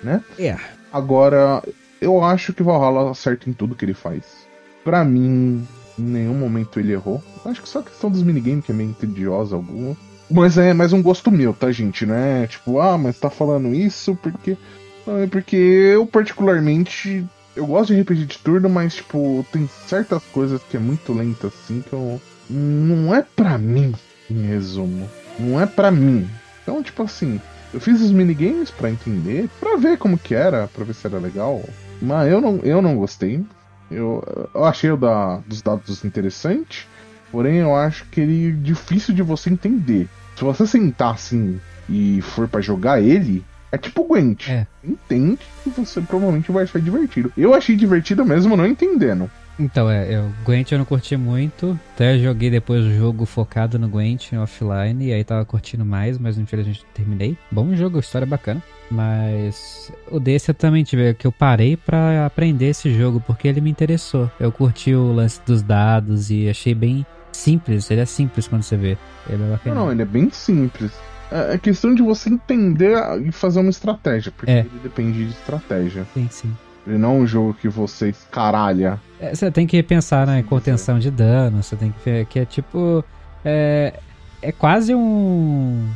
Né? 0.04 0.24
É. 0.40 0.58
Agora, 0.92 1.62
eu 2.02 2.24
acho 2.24 2.54
que 2.54 2.64
Valhalla 2.64 3.12
acerta 3.12 3.50
em 3.50 3.54
tudo 3.54 3.76
que 3.76 3.86
ele 3.86 3.94
faz. 3.94 4.48
Pra 4.84 5.04
mim, 5.04 5.68
em 5.98 6.02
nenhum 6.02 6.34
momento 6.34 6.80
ele 6.80 6.94
errou. 6.94 7.24
Acho 7.46 7.62
que 7.62 7.70
só 7.70 7.80
a 7.80 7.84
questão 7.84 8.10
dos 8.10 8.24
minigames 8.24 8.66
que 8.66 8.72
é 8.72 8.76
meio 8.76 8.94
tediosa 8.94 9.56
alguma. 9.56 9.96
Mas 10.32 10.58
é 10.58 10.74
mais 10.74 10.94
um 10.94 11.02
gosto 11.02 11.32
meu, 11.32 11.54
tá, 11.54 11.72
gente? 11.72 12.06
Não 12.06 12.16
é 12.16 12.48
tipo, 12.48 12.80
ah, 12.80 12.98
mas 12.98 13.20
tá 13.20 13.30
falando 13.30 13.74
isso 13.74 14.16
porque. 14.22 14.58
Não, 15.06 15.20
é 15.20 15.28
porque 15.28 15.56
eu, 15.56 16.06
particularmente, 16.06 17.26
eu 17.60 17.68
gosto 17.68 17.94
de 17.94 18.02
RPG 18.02 18.26
de 18.26 18.38
turno, 18.40 18.70
mas, 18.70 18.96
tipo, 18.96 19.46
tem 19.52 19.68
certas 19.86 20.24
coisas 20.32 20.62
que 20.64 20.78
é 20.78 20.80
muito 20.80 21.12
lenta 21.12 21.48
assim 21.48 21.82
que 21.82 21.92
eu. 21.92 22.20
Não 22.50 23.14
é 23.14 23.22
pra 23.22 23.58
mim, 23.58 23.94
em 24.30 24.42
resumo. 24.48 25.08
Não 25.38 25.60
é 25.60 25.66
pra 25.66 25.92
mim. 25.92 26.28
Então, 26.64 26.82
tipo 26.82 27.04
assim, 27.04 27.40
eu 27.74 27.80
fiz 27.80 28.02
os 28.02 28.12
minigames 28.12 28.72
pra 28.72 28.90
entender, 28.90 29.50
pra 29.60 29.76
ver 29.76 29.98
como 29.98 30.18
que 30.18 30.34
era, 30.34 30.68
pra 30.68 30.86
ver 30.86 30.96
se 30.96 31.06
era 31.06 31.20
legal. 31.20 31.62
Mas 32.02 32.32
eu 32.32 32.40
não, 32.40 32.60
eu 32.64 32.82
não 32.82 32.96
gostei. 32.96 33.44
Eu, 33.92 34.24
eu 34.54 34.64
achei 34.64 34.90
o 34.90 34.98
da, 34.98 35.38
dos 35.46 35.62
dados 35.62 36.06
interessante, 36.06 36.88
porém 37.32 37.58
eu 37.58 37.76
acho 37.76 38.06
que 38.06 38.22
ele 38.22 38.50
é 38.50 38.52
difícil 38.52 39.14
de 39.14 39.22
você 39.22 39.50
entender. 39.50 40.08
Se 40.36 40.44
você 40.44 40.66
sentar 40.66 41.16
assim 41.16 41.60
e 41.90 42.22
for 42.22 42.48
pra 42.48 42.62
jogar 42.62 43.02
ele, 43.02 43.44
é 43.72 43.78
tipo 43.78 44.04
Gwent. 44.04 44.48
É. 44.50 44.66
Entende 44.84 45.40
que 45.64 45.70
você 45.70 46.02
provavelmente 46.02 46.52
vai 46.52 46.64
achar 46.64 46.80
divertido. 46.82 47.32
Eu 47.38 47.54
achei 47.54 47.76
divertido 47.76 48.26
mesmo 48.26 48.56
não 48.58 48.66
entendendo. 48.66 49.30
Então, 49.62 49.90
é, 49.92 50.16
eu, 50.16 50.32
Gwent 50.46 50.72
eu 50.72 50.78
não 50.78 50.86
curti 50.86 51.18
muito. 51.18 51.78
Até 51.94 52.18
joguei 52.18 52.50
depois 52.50 52.86
o 52.86 52.94
jogo 52.94 53.26
focado 53.26 53.78
no 53.78 53.90
Gwent 53.90 54.32
offline. 54.34 55.08
E 55.08 55.14
aí 55.14 55.22
tava 55.22 55.44
curtindo 55.44 55.84
mais, 55.84 56.18
mas 56.18 56.38
infelizmente 56.38 56.86
terminei. 56.94 57.38
Bom 57.52 57.76
jogo, 57.76 58.00
história 58.00 58.26
bacana. 58.26 58.64
Mas 58.90 59.92
o 60.10 60.20
desse 60.20 60.50
eu 60.50 60.56
também 60.56 60.84
tive, 60.84 61.14
que 61.14 61.28
eu 61.28 61.32
parei 61.32 61.76
pra 61.76 62.26
aprender 62.26 62.68
esse 62.68 62.94
jogo, 62.98 63.22
porque 63.26 63.48
ele 63.50 63.60
me 63.60 63.70
interessou. 63.70 64.32
Eu 64.40 64.50
curti 64.52 64.94
o 64.96 65.12
lance 65.12 65.42
dos 65.46 65.62
dados 65.62 66.32
e 66.32 66.48
achei 66.50 66.74
bem 66.74 67.06
simples. 67.34 67.92
Ele 67.92 68.02
é 68.02 68.06
simples 68.06 68.48
quando 68.48 68.64
você 68.64 68.78
vê. 68.78 68.98
Ele 69.30 69.44
é 69.44 69.46
Não, 69.46 69.50
bacana. 69.52 69.76
não, 69.76 69.92
ele 69.92 70.02
é 70.02 70.06
bem 70.06 70.30
simples. 70.30 70.92
É 71.32 71.54
é 71.54 71.58
questão 71.58 71.94
de 71.94 72.02
você 72.02 72.30
entender 72.30 72.98
e 73.26 73.32
fazer 73.32 73.60
uma 73.60 73.70
estratégia, 73.70 74.32
porque 74.36 74.52
É. 74.52 74.60
ele 74.60 74.72
depende 74.84 75.26
de 75.26 75.32
estratégia. 75.32 76.06
Sim, 76.14 76.28
sim. 76.32 76.58
Ele 76.88 76.98
não 76.98 77.10
é 77.10 77.14
um 77.20 77.28
jogo 77.28 77.54
que 77.54 77.68
você 77.70 78.10
escaralha. 78.10 79.00
É, 79.20 79.36
Você 79.36 79.52
tem 79.52 79.68
que 79.68 79.82
pensar 79.84 80.26
na 80.26 80.42
contenção 80.42 80.98
de 80.98 81.12
dano, 81.12 81.62
você 81.62 81.76
tem 81.76 81.92
que 81.92 82.00
ver 82.10 82.26
que 82.26 82.40
é 82.40 82.46
tipo. 82.46 83.04
É, 83.46 83.94
é 84.42 84.52
quase 84.52 84.96
um. 84.96 85.88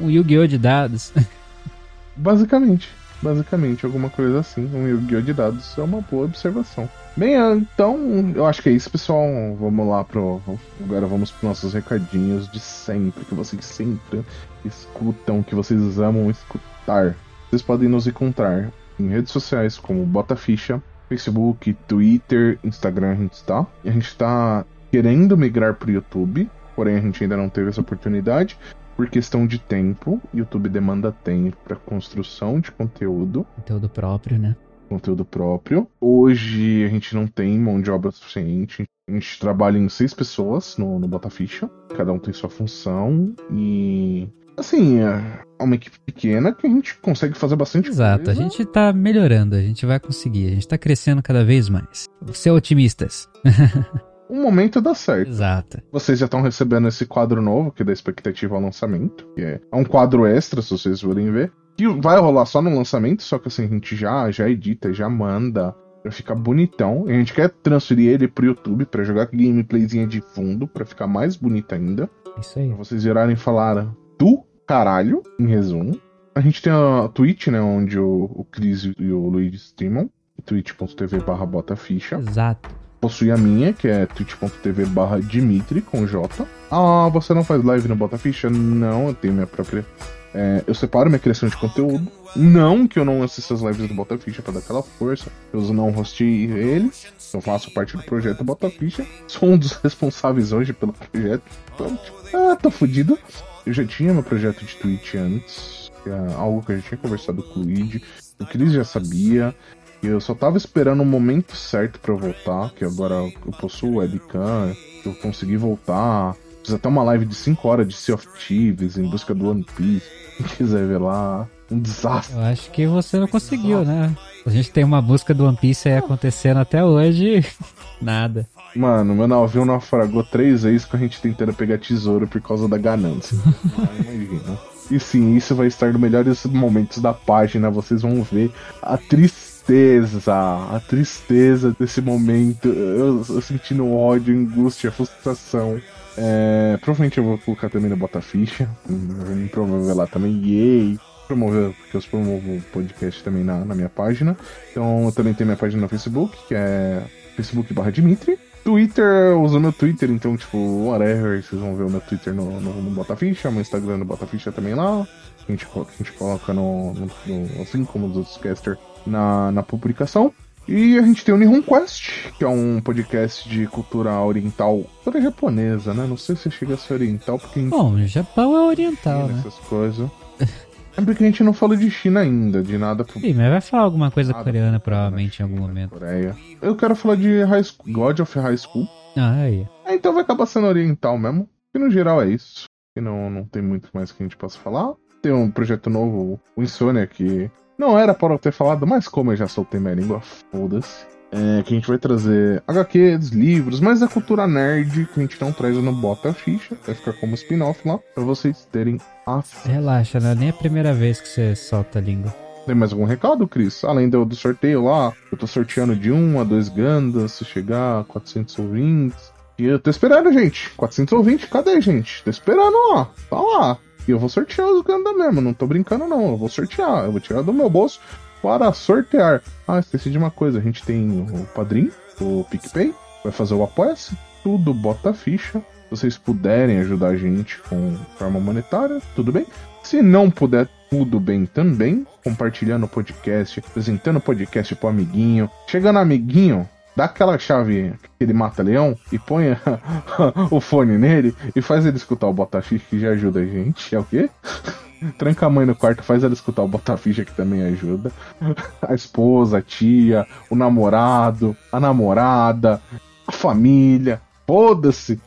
Um 0.00 0.10
Yu-Gi-Oh! 0.10 0.46
de 0.46 0.58
dados. 0.58 1.12
Basicamente. 2.16 2.88
Basicamente, 3.22 3.86
alguma 3.86 4.10
coisa 4.10 4.40
assim. 4.40 4.68
Um 4.74 4.86
Yu-Gi-Oh! 4.88 5.20
de 5.22 5.32
dados 5.32 5.76
é 5.78 5.82
uma 5.82 6.00
boa 6.00 6.24
observação. 6.26 6.88
Bem, 7.14 7.34
então, 7.58 8.32
eu 8.34 8.46
acho 8.46 8.62
que 8.62 8.70
é 8.70 8.72
isso, 8.72 8.90
pessoal. 8.90 9.26
Vamos 9.58 9.86
lá 9.86 10.02
pro. 10.02 10.40
Agora 10.82 11.06
vamos 11.06 11.30
para 11.30 11.50
nossos 11.50 11.74
recadinhos 11.74 12.50
de 12.50 12.58
sempre, 12.58 13.24
que 13.24 13.34
vocês 13.34 13.64
sempre 13.64 14.24
escutam, 14.64 15.42
que 15.42 15.54
vocês 15.54 15.98
amam 15.98 16.30
escutar. 16.30 17.14
Vocês 17.50 17.60
podem 17.60 17.88
nos 17.88 18.06
encontrar 18.06 18.72
em 18.98 19.08
redes 19.08 19.30
sociais 19.30 19.76
como 19.76 20.06
Bota 20.06 20.34
Ficha, 20.34 20.82
Facebook, 21.08 21.74
Twitter, 21.86 22.58
Instagram, 22.64 23.12
a 23.12 23.16
gente 23.16 23.34
está. 23.34 23.66
A 23.84 23.90
gente 23.90 24.06
está 24.06 24.64
querendo 24.90 25.36
migrar 25.36 25.74
pro 25.74 25.90
YouTube, 25.90 26.48
porém 26.74 26.96
a 26.96 27.00
gente 27.00 27.22
ainda 27.22 27.36
não 27.36 27.50
teve 27.50 27.68
essa 27.68 27.80
oportunidade. 27.82 28.58
Por 28.96 29.08
questão 29.08 29.46
de 29.46 29.58
tempo, 29.58 30.20
YouTube 30.34 30.68
demanda 30.68 31.12
tempo 31.12 31.56
para 31.64 31.76
construção 31.76 32.60
de 32.60 32.70
conteúdo 32.70 33.46
Conteúdo 33.56 33.88
próprio, 33.88 34.38
né? 34.38 34.56
Conteúdo 34.92 35.24
próprio. 35.24 35.88
Hoje 36.00 36.84
a 36.84 36.88
gente 36.88 37.14
não 37.14 37.26
tem 37.26 37.58
mão 37.58 37.80
de 37.80 37.90
obra 37.90 38.10
suficiente. 38.10 38.84
A 39.08 39.12
gente 39.12 39.38
trabalha 39.38 39.78
em 39.78 39.88
seis 39.88 40.14
pessoas 40.14 40.76
no, 40.76 40.98
no 40.98 41.08
Botaficha. 41.08 41.68
Cada 41.96 42.12
um 42.12 42.18
tem 42.18 42.32
sua 42.32 42.50
função. 42.50 43.34
E. 43.50 44.28
Assim, 44.56 45.00
é 45.00 45.42
uma 45.60 45.74
equipe 45.74 45.98
pequena 46.04 46.52
que 46.52 46.66
a 46.66 46.70
gente 46.70 46.96
consegue 46.98 47.36
fazer 47.36 47.56
bastante 47.56 47.88
Exato, 47.88 48.30
a 48.30 48.34
coisa. 48.34 48.42
gente 48.42 48.64
tá 48.66 48.92
melhorando, 48.92 49.56
a 49.56 49.62
gente 49.62 49.86
vai 49.86 49.98
conseguir, 49.98 50.48
a 50.48 50.50
gente 50.50 50.68
tá 50.68 50.76
crescendo 50.76 51.22
cada 51.22 51.42
vez 51.42 51.70
mais. 51.70 52.06
Ser 52.34 52.50
otimistas. 52.50 53.28
Um 54.32 54.40
momento 54.40 54.80
dá 54.80 54.94
certo. 54.94 55.28
Exato. 55.28 55.82
Vocês 55.92 56.18
já 56.18 56.24
estão 56.24 56.40
recebendo 56.40 56.88
esse 56.88 57.04
quadro 57.04 57.42
novo, 57.42 57.70
que 57.70 57.82
é 57.82 57.84
da 57.84 57.92
expectativa 57.92 58.54
ao 58.54 58.62
lançamento. 58.62 59.26
Que 59.36 59.42
é 59.42 59.60
um 59.70 59.84
quadro 59.84 60.24
extra, 60.24 60.62
se 60.62 60.70
vocês 60.70 61.02
forem 61.02 61.30
ver. 61.30 61.52
Que 61.76 61.88
vai 61.88 62.18
rolar 62.18 62.46
só 62.46 62.60
no 62.60 62.74
lançamento, 62.74 63.22
só 63.22 63.38
que 63.38 63.48
assim, 63.48 63.64
a 63.64 63.68
gente 63.68 63.96
já, 63.96 64.30
já 64.30 64.48
edita, 64.48 64.92
já 64.92 65.08
manda. 65.08 65.74
Pra 66.02 66.10
ficar 66.10 66.34
bonitão. 66.34 67.04
E 67.06 67.12
a 67.12 67.14
gente 67.14 67.32
quer 67.32 67.48
transferir 67.48 68.10
ele 68.10 68.26
pro 68.26 68.44
YouTube 68.44 68.84
pra 68.86 69.04
jogar 69.04 69.26
gameplayzinha 69.26 70.04
de 70.04 70.20
fundo, 70.20 70.66
pra 70.66 70.84
ficar 70.84 71.06
mais 71.06 71.36
bonito 71.36 71.72
ainda. 71.74 72.10
Isso 72.40 72.58
aí. 72.58 72.66
Pra 72.66 72.76
vocês 72.76 73.04
virarem 73.04 73.34
e 73.34 73.38
falar 73.38 73.86
do 74.18 74.42
caralho, 74.66 75.22
em 75.38 75.46
resumo. 75.46 76.00
A 76.34 76.40
gente 76.40 76.60
tem 76.60 76.72
a 76.72 77.08
Twitch, 77.08 77.48
né? 77.48 77.60
Onde 77.60 78.00
o, 78.00 78.24
o 78.34 78.44
Cris 78.44 78.90
e 78.98 79.12
o 79.12 79.28
Luigi 79.28 79.56
streamam. 79.56 80.10
twitch.tv 80.44 81.20
barra 81.20 81.46
botaficha. 81.46 82.16
Exato. 82.16 82.68
Possui 83.00 83.30
a 83.30 83.36
minha, 83.36 83.72
que 83.72 83.86
é 83.86 84.06
twitch.tv 84.06 84.86
barra 84.86 85.20
Dimitri 85.20 85.82
com 85.82 86.06
J. 86.06 86.46
Ah, 86.70 87.08
você 87.12 87.34
não 87.34 87.44
faz 87.44 87.62
live 87.62 87.88
no 87.88 87.96
Botaficha? 87.96 88.48
Não, 88.48 89.08
eu 89.08 89.14
tenho 89.14 89.34
minha 89.34 89.46
própria. 89.46 89.84
É, 90.34 90.64
eu 90.66 90.74
separo 90.74 91.10
minha 91.10 91.18
criação 91.18 91.48
de 91.48 91.56
conteúdo. 91.56 92.10
Não 92.34 92.88
que 92.88 92.98
eu 92.98 93.04
não 93.04 93.22
assista 93.22 93.52
as 93.52 93.60
lives 93.60 93.86
do 93.86 93.94
Botaficha 93.94 94.42
pra 94.42 94.52
dar 94.52 94.60
aquela 94.60 94.82
força. 94.82 95.30
Eu 95.52 95.60
não 95.72 95.90
hostei 95.90 96.44
ele. 96.44 96.90
Eu 97.34 97.40
faço 97.40 97.70
parte 97.72 97.96
do 97.96 98.02
projeto 98.02 98.42
Botaficha. 98.42 99.06
Sou 99.26 99.50
um 99.50 99.58
dos 99.58 99.72
responsáveis 99.82 100.52
hoje 100.52 100.72
pelo 100.72 100.92
projeto. 100.92 101.42
Então, 101.74 101.96
tipo, 101.96 102.36
ah, 102.36 102.56
tô 102.56 102.70
fudido. 102.70 103.18
Eu 103.66 103.72
já 103.72 103.84
tinha 103.84 104.14
meu 104.14 104.22
projeto 104.22 104.64
de 104.64 104.74
Twitch 104.76 105.14
antes. 105.14 105.92
É 106.06 106.34
algo 106.34 106.64
que 106.64 106.72
eu 106.72 106.76
já 106.76 106.82
tinha 106.82 106.98
conversado 106.98 107.42
com 107.42 107.60
o 107.60 107.62
Luigi. 107.62 108.02
O 108.40 108.46
Cris 108.46 108.72
já 108.72 108.84
sabia. 108.84 109.54
Eu 110.02 110.20
só 110.20 110.34
tava 110.34 110.56
esperando 110.56 111.02
o 111.02 111.06
momento 111.06 111.54
certo 111.54 112.00
eu 112.10 112.18
voltar, 112.18 112.72
que 112.72 112.84
agora 112.84 113.14
eu 113.14 113.52
possuo 113.60 113.98
webcam, 113.98 114.74
eu 115.06 115.14
consegui 115.14 115.56
voltar. 115.56 116.34
Fiz 116.64 116.74
até 116.74 116.88
uma 116.88 117.02
live 117.02 117.26
de 117.26 117.34
5 117.34 117.66
horas 117.68 117.88
de 117.88 117.94
Sea 117.94 118.14
of 118.14 118.26
Thieves 118.38 118.96
em 118.96 119.08
busca 119.08 119.34
do 119.34 119.50
One 119.50 119.66
Piece. 119.76 120.06
Quem 120.36 120.46
quiser 120.46 120.86
ver 120.86 120.98
lá, 120.98 121.48
um 121.70 121.78
desastre. 121.78 122.36
Eu 122.36 122.42
acho 122.42 122.70
que 122.70 122.86
você 122.86 123.18
não 123.18 123.26
conseguiu, 123.26 123.84
né? 123.84 124.14
A 124.46 124.50
gente 124.50 124.70
tem 124.70 124.84
uma 124.84 125.02
busca 125.02 125.34
do 125.34 125.44
One 125.44 125.56
Piece 125.56 125.88
aí 125.88 125.96
acontecendo 125.96 126.58
até 126.58 126.84
hoje. 126.84 127.44
Nada. 128.00 128.46
Mano, 128.74 129.14
meu 129.14 129.28
navio 129.28 129.64
naufragou 129.64 130.24
três 130.24 130.62
vezes 130.62 130.84
com 130.84 130.96
a 130.96 131.00
gente 131.00 131.20
tentando 131.20 131.52
pegar 131.52 131.78
tesouro 131.78 132.26
por 132.26 132.40
causa 132.40 132.68
da 132.68 132.78
ganância. 132.78 133.36
Imagina. 134.00 134.58
E 134.90 134.98
sim, 134.98 135.36
isso 135.36 135.54
vai 135.54 135.68
estar 135.68 135.92
nos 135.92 136.00
melhores 136.00 136.44
momentos 136.46 136.98
da 136.98 137.12
página. 137.12 137.70
Vocês 137.70 138.02
vão 138.02 138.22
ver 138.22 138.50
a 138.82 138.96
tristeza, 138.96 140.22
a 140.34 140.80
tristeza 140.80 141.74
desse 141.78 142.00
momento. 142.00 142.68
Eu, 142.68 143.24
eu 143.28 143.40
sentindo 143.40 143.90
ódio, 143.90 144.36
angústia, 144.36 144.90
frustração. 144.90 145.80
É, 146.16 146.76
provavelmente 146.80 147.18
eu 147.18 147.24
vou 147.24 147.38
colocar 147.38 147.68
também 147.70 147.88
no 147.90 147.96
Bota 147.96 148.20
Ficha. 148.20 148.68
Vou 148.86 149.34
me 149.36 149.48
promover 149.48 149.94
lá 149.96 150.06
também. 150.06 150.32
Yay! 150.44 150.98
Promover, 151.26 151.72
porque 151.72 151.96
eu 151.96 152.02
promovo 152.10 152.56
o 152.56 152.62
podcast 152.72 153.22
também 153.24 153.42
na, 153.44 153.64
na 153.64 153.74
minha 153.74 153.88
página. 153.88 154.36
Então 154.70 155.04
eu 155.06 155.12
também 155.12 155.32
tenho 155.32 155.46
minha 155.46 155.56
página 155.56 155.80
no 155.82 155.88
Facebook, 155.88 156.36
que 156.48 156.54
é 156.54 157.02
facebook 157.36 157.72
barra 157.72 157.90
Dimitri. 157.90 158.38
Twitter, 158.64 159.04
eu 159.04 159.42
uso 159.42 159.58
meu 159.58 159.72
Twitter, 159.72 160.08
então, 160.10 160.36
tipo, 160.36 160.56
whatever, 160.86 161.42
vocês 161.42 161.60
vão 161.60 161.74
ver 161.74 161.82
o 161.82 161.90
meu 161.90 162.00
Twitter 162.00 162.32
no, 162.32 162.60
no, 162.60 162.80
no 162.80 162.90
Botaficha, 162.90 163.50
meu 163.50 163.60
Instagram 163.60 163.96
no 163.96 164.04
Botaficha 164.04 164.52
também 164.52 164.72
lá. 164.74 165.00
A 165.48 165.50
gente, 165.50 165.66
a 165.74 165.84
gente 165.98 166.12
coloca 166.12 166.52
no, 166.52 166.94
no- 166.94 167.10
no- 167.26 167.62
assim 167.62 167.84
como 167.84 168.06
os 168.06 168.16
outros 168.16 168.36
casters 168.36 168.78
na, 169.04 169.50
na 169.50 169.62
publicação. 169.64 170.32
E 170.68 170.98
a 170.98 171.02
gente 171.02 171.24
tem 171.24 171.34
o 171.34 171.38
Nihon 171.38 171.60
Quest, 171.60 172.30
que 172.38 172.44
é 172.44 172.48
um 172.48 172.80
podcast 172.80 173.48
de 173.48 173.66
cultura 173.66 174.12
oriental, 174.20 174.78
cultura 175.02 175.20
japonesa, 175.20 175.92
né? 175.92 176.06
Não 176.08 176.16
sei 176.16 176.36
se 176.36 176.50
chega 176.50 176.74
a 176.74 176.76
ser 176.76 176.94
oriental, 176.94 177.38
porque 177.38 177.58
a 177.58 177.62
gente 177.62 177.70
Bom, 177.72 177.94
o 177.94 178.06
Japão 178.06 178.56
é 178.56 178.60
oriental, 178.68 179.26
né? 179.28 179.38
essas 179.40 179.58
coisas. 179.66 180.08
É 180.94 181.00
porque 181.00 181.24
a 181.24 181.26
gente 181.26 181.42
não 181.42 181.54
falou 181.54 181.74
de 181.74 181.90
China 181.90 182.20
ainda, 182.20 182.62
de 182.62 182.76
nada 182.76 183.02
pro 183.02 183.18
Sim, 183.18 183.32
mas 183.32 183.48
vai 183.48 183.60
falar 183.62 183.84
alguma 183.84 184.10
coisa 184.10 184.30
Nada 184.32 184.44
coreana 184.44 184.78
pro- 184.78 184.90
provavelmente 184.92 185.40
em 185.40 185.42
algum 185.42 185.54
China, 185.56 185.66
momento. 185.68 185.90
Coreia. 185.92 186.36
Eu 186.60 186.76
quero 186.76 186.94
falar 186.94 187.16
de 187.16 187.42
High 187.44 187.64
School, 187.64 187.92
God 187.94 188.20
of 188.20 188.38
High 188.38 188.58
School. 188.58 188.86
Ah, 189.16 189.32
aí. 189.40 189.66
É, 189.86 189.94
então 189.94 190.12
vai 190.12 190.22
acabar 190.22 190.44
sendo 190.44 190.66
oriental 190.66 191.16
mesmo. 191.16 191.48
E 191.74 191.78
no 191.78 191.90
geral 191.90 192.20
é 192.20 192.28
isso. 192.28 192.64
E 192.94 193.00
não, 193.00 193.30
não 193.30 193.42
tem 193.44 193.62
muito 193.62 193.88
mais 193.94 194.12
que 194.12 194.22
a 194.22 194.26
gente 194.26 194.36
possa 194.36 194.58
falar. 194.58 194.92
Tem 195.22 195.32
um 195.32 195.50
projeto 195.50 195.88
novo, 195.88 196.38
o 196.54 196.62
Insônia, 196.62 197.06
que 197.06 197.50
não 197.78 197.98
era 197.98 198.14
para 198.14 198.34
eu 198.34 198.38
ter 198.38 198.52
falado, 198.52 198.86
mas 198.86 199.08
como 199.08 199.32
eu 199.32 199.36
já 199.36 199.48
soltei 199.48 199.80
minha 199.80 199.94
língua, 199.94 200.20
foda-se. 200.50 201.06
É, 201.34 201.62
que 201.62 201.72
a 201.72 201.76
gente 201.76 201.88
vai 201.88 201.96
trazer 201.96 202.62
HQs, 202.68 203.30
livros, 203.30 203.80
mas 203.80 204.02
a 204.02 204.08
cultura 204.08 204.46
nerd 204.46 205.06
que 205.06 205.18
a 205.18 205.22
gente 205.22 205.40
não 205.40 205.50
traz 205.50 205.74
no 205.76 205.90
Bota 205.90 206.28
a 206.28 206.34
Ficha. 206.34 206.76
Vai 206.84 206.94
ficar 206.94 207.14
como 207.14 207.34
spin-off 207.34 207.88
lá, 207.88 207.98
pra 208.14 208.22
vocês 208.22 208.68
terem 208.70 208.98
acesso. 209.26 209.66
Relaxa, 209.66 210.20
não 210.20 210.28
é 210.28 210.34
nem 210.34 210.50
a 210.50 210.52
primeira 210.52 210.92
vez 210.92 211.22
que 211.22 211.28
você 211.28 211.56
solta 211.56 211.98
a 211.98 212.02
língua. 212.02 212.34
Tem 212.66 212.74
mais 212.74 212.92
algum 212.92 213.04
recado, 213.04 213.48
Cris? 213.48 213.82
Além 213.82 214.10
do, 214.10 214.26
do 214.26 214.36
sorteio 214.36 214.84
lá, 214.84 215.12
eu 215.32 215.38
tô 215.38 215.46
sorteando 215.46 215.96
de 215.96 216.12
1 216.12 216.38
a 216.38 216.44
2 216.44 216.68
Gandas, 216.68 217.32
se 217.32 217.44
chegar 217.46 218.00
a 218.00 218.04
400 218.04 218.58
ouvintes. 218.58 219.32
E 219.58 219.64
eu 219.64 219.78
tô 219.78 219.90
esperando, 219.90 220.32
gente. 220.32 220.70
400 220.76 221.12
ouvintes, 221.12 221.48
cadê, 221.48 221.80
gente? 221.80 222.22
Tô 222.22 222.30
esperando 222.30 222.76
lá. 222.90 223.10
Tá 223.28 223.40
lá. 223.40 223.78
E 224.06 224.10
eu 224.10 224.18
vou 224.18 224.28
sortear 224.28 224.68
os 224.68 224.82
Gandas 224.82 225.16
mesmo, 225.16 225.40
não 225.40 225.54
tô 225.54 225.66
brincando 225.66 226.06
não. 226.06 226.30
Eu 226.30 226.36
vou 226.36 226.48
sortear, 226.48 227.04
eu 227.04 227.12
vou 227.12 227.20
tirar 227.20 227.42
do 227.42 227.52
meu 227.52 227.70
bolso 227.70 228.00
para 228.42 228.72
sortear. 228.72 229.42
Ah, 229.66 229.78
esqueci 229.78 230.10
de 230.10 230.18
uma 230.18 230.30
coisa, 230.30 230.58
a 230.58 230.62
gente 230.62 230.82
tem 230.84 231.08
o 231.20 231.44
Padrim, 231.54 231.90
o 232.20 232.44
PicPay, 232.50 232.92
vai 233.22 233.32
fazer 233.32 233.54
o 233.54 233.62
Apoia-se, 233.62 234.16
tudo 234.42 234.74
bota 234.74 235.14
ficha. 235.14 235.60
Se 235.60 235.90
vocês 235.90 236.18
puderem 236.18 236.78
ajudar 236.78 237.08
a 237.08 237.16
gente 237.16 237.58
com 237.68 237.96
forma 238.16 238.40
monetária, 238.40 239.00
tudo 239.14 239.30
bem. 239.30 239.46
Se 239.82 240.00
não 240.00 240.30
puder, 240.30 240.68
tudo 240.88 241.20
bem 241.20 241.44
também. 241.44 242.06
Compartilhando 242.24 242.84
o 242.84 242.88
podcast, 242.88 243.60
apresentando 243.60 244.16
o 244.16 244.20
podcast 244.20 244.74
pro 244.74 244.88
amiguinho. 244.88 245.50
Chegando 245.66 245.98
amiguinho, 245.98 246.68
dá 246.96 247.04
aquela 247.04 247.38
chave 247.38 247.94
que 248.18 248.24
ele 248.24 248.32
mata 248.32 248.62
leão 248.62 248.96
e 249.10 249.18
põe 249.18 249.56
o 250.50 250.60
fone 250.60 250.98
nele 250.98 251.34
e 251.54 251.62
faz 251.62 251.86
ele 251.86 251.96
escutar 251.96 252.26
o 252.26 252.32
Botaficha 252.32 252.84
que 252.88 253.00
já 253.00 253.10
ajuda 253.10 253.40
a 253.40 253.46
gente. 253.46 253.94
É 253.94 253.98
o 253.98 254.04
quê? 254.04 254.30
Tranca 255.18 255.46
a 255.46 255.50
mãe 255.50 255.66
no 255.66 255.74
quarto, 255.74 256.02
faz 256.02 256.22
ela 256.22 256.32
escutar 256.32 256.62
o 256.62 256.68
Botaficha 256.68 257.24
que 257.24 257.34
também 257.34 257.62
ajuda. 257.62 258.12
A 258.82 258.94
esposa, 258.94 259.58
a 259.58 259.62
tia, 259.62 260.26
o 260.48 260.54
namorado, 260.54 261.56
a 261.72 261.80
namorada, 261.80 262.80
a 263.26 263.32
família. 263.32 264.20
Foda-se! 264.46 265.20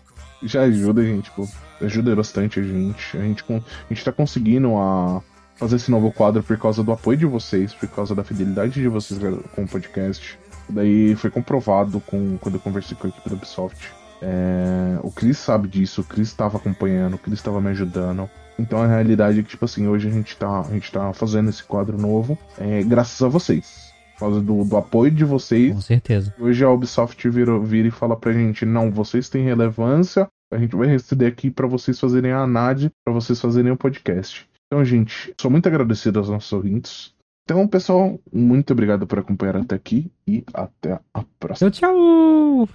Já 0.43 0.61
ajuda, 0.61 1.03
gente, 1.03 1.29
pô. 1.31 1.47
Ajuda 1.81 2.15
bastante 2.15 2.59
a 2.59 2.63
gente. 2.63 3.17
A 3.17 3.21
gente, 3.21 3.43
a 3.49 3.93
gente 3.93 4.05
tá 4.05 4.11
conseguindo 4.11 4.77
a 4.77 5.21
fazer 5.57 5.77
esse 5.77 5.89
novo 5.89 6.11
quadro 6.11 6.43
por 6.43 6.57
causa 6.57 6.83
do 6.83 6.91
apoio 6.91 7.17
de 7.17 7.25
vocês, 7.25 7.73
por 7.73 7.87
causa 7.89 8.13
da 8.13 8.23
fidelidade 8.23 8.73
de 8.73 8.87
vocês 8.87 9.19
com 9.55 9.63
o 9.63 9.67
podcast. 9.67 10.37
Daí 10.69 11.15
foi 11.15 11.29
comprovado 11.29 11.99
com, 12.01 12.37
quando 12.37 12.55
eu 12.55 12.61
conversei 12.61 12.97
com 12.97 13.07
a 13.07 13.09
equipe 13.09 13.29
da 13.29 13.35
Ubisoft. 13.35 13.91
É, 14.21 14.99
o 15.03 15.11
Chris 15.11 15.37
sabe 15.37 15.67
disso, 15.67 16.01
o 16.01 16.03
Chris 16.03 16.29
estava 16.29 16.57
acompanhando, 16.57 17.15
o 17.15 17.17
Chris 17.17 17.39
estava 17.39 17.61
me 17.61 17.69
ajudando. 17.69 18.29
Então 18.57 18.81
a 18.81 18.87
realidade 18.87 19.39
é 19.39 19.43
que, 19.43 19.49
tipo 19.49 19.65
assim, 19.65 19.87
hoje 19.87 20.07
a 20.07 20.11
gente 20.11 20.35
tá, 20.37 20.61
a 20.61 20.71
gente 20.71 20.91
tá 20.91 21.11
fazendo 21.13 21.49
esse 21.49 21.63
quadro 21.63 21.97
novo 21.97 22.37
é, 22.57 22.83
graças 22.83 23.21
a 23.21 23.27
vocês. 23.27 23.93
Por 24.13 24.19
causa 24.19 24.41
do, 24.41 24.63
do 24.63 24.77
apoio 24.77 25.11
de 25.11 25.25
vocês. 25.25 25.73
Com 25.73 25.81
certeza. 25.81 26.33
Hoje 26.39 26.63
a 26.63 26.69
Ubisoft 26.69 27.29
vira, 27.29 27.59
vira 27.59 27.89
e 27.89 27.91
fala 27.91 28.15
pra 28.15 28.31
gente: 28.31 28.65
não, 28.65 28.89
vocês 28.89 29.27
têm 29.27 29.43
relevância, 29.43 30.29
a 30.49 30.57
gente 30.57 30.75
vai 30.75 30.87
receber 30.87 31.25
aqui 31.25 31.51
pra 31.51 31.67
vocês 31.67 31.99
fazerem 31.99 32.31
a 32.31 32.39
ANAD, 32.39 32.89
pra 33.03 33.13
vocês 33.13 33.39
fazerem 33.41 33.73
o 33.73 33.77
podcast. 33.77 34.47
Então, 34.67 34.83
gente, 34.85 35.33
sou 35.39 35.51
muito 35.51 35.67
agradecido 35.67 36.17
aos 36.17 36.29
nossos 36.29 36.51
ouvintes. 36.53 37.13
Então, 37.47 37.67
pessoal, 37.67 38.19
muito 38.33 38.73
obrigado 38.73 39.05
por 39.05 39.19
acompanhar 39.19 39.57
até 39.57 39.75
aqui 39.75 40.11
e 40.27 40.43
até 40.51 40.99
a 41.13 41.23
próxima. 41.39 41.69
Tchau, 41.69 42.67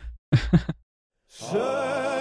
tchau! 1.29 2.21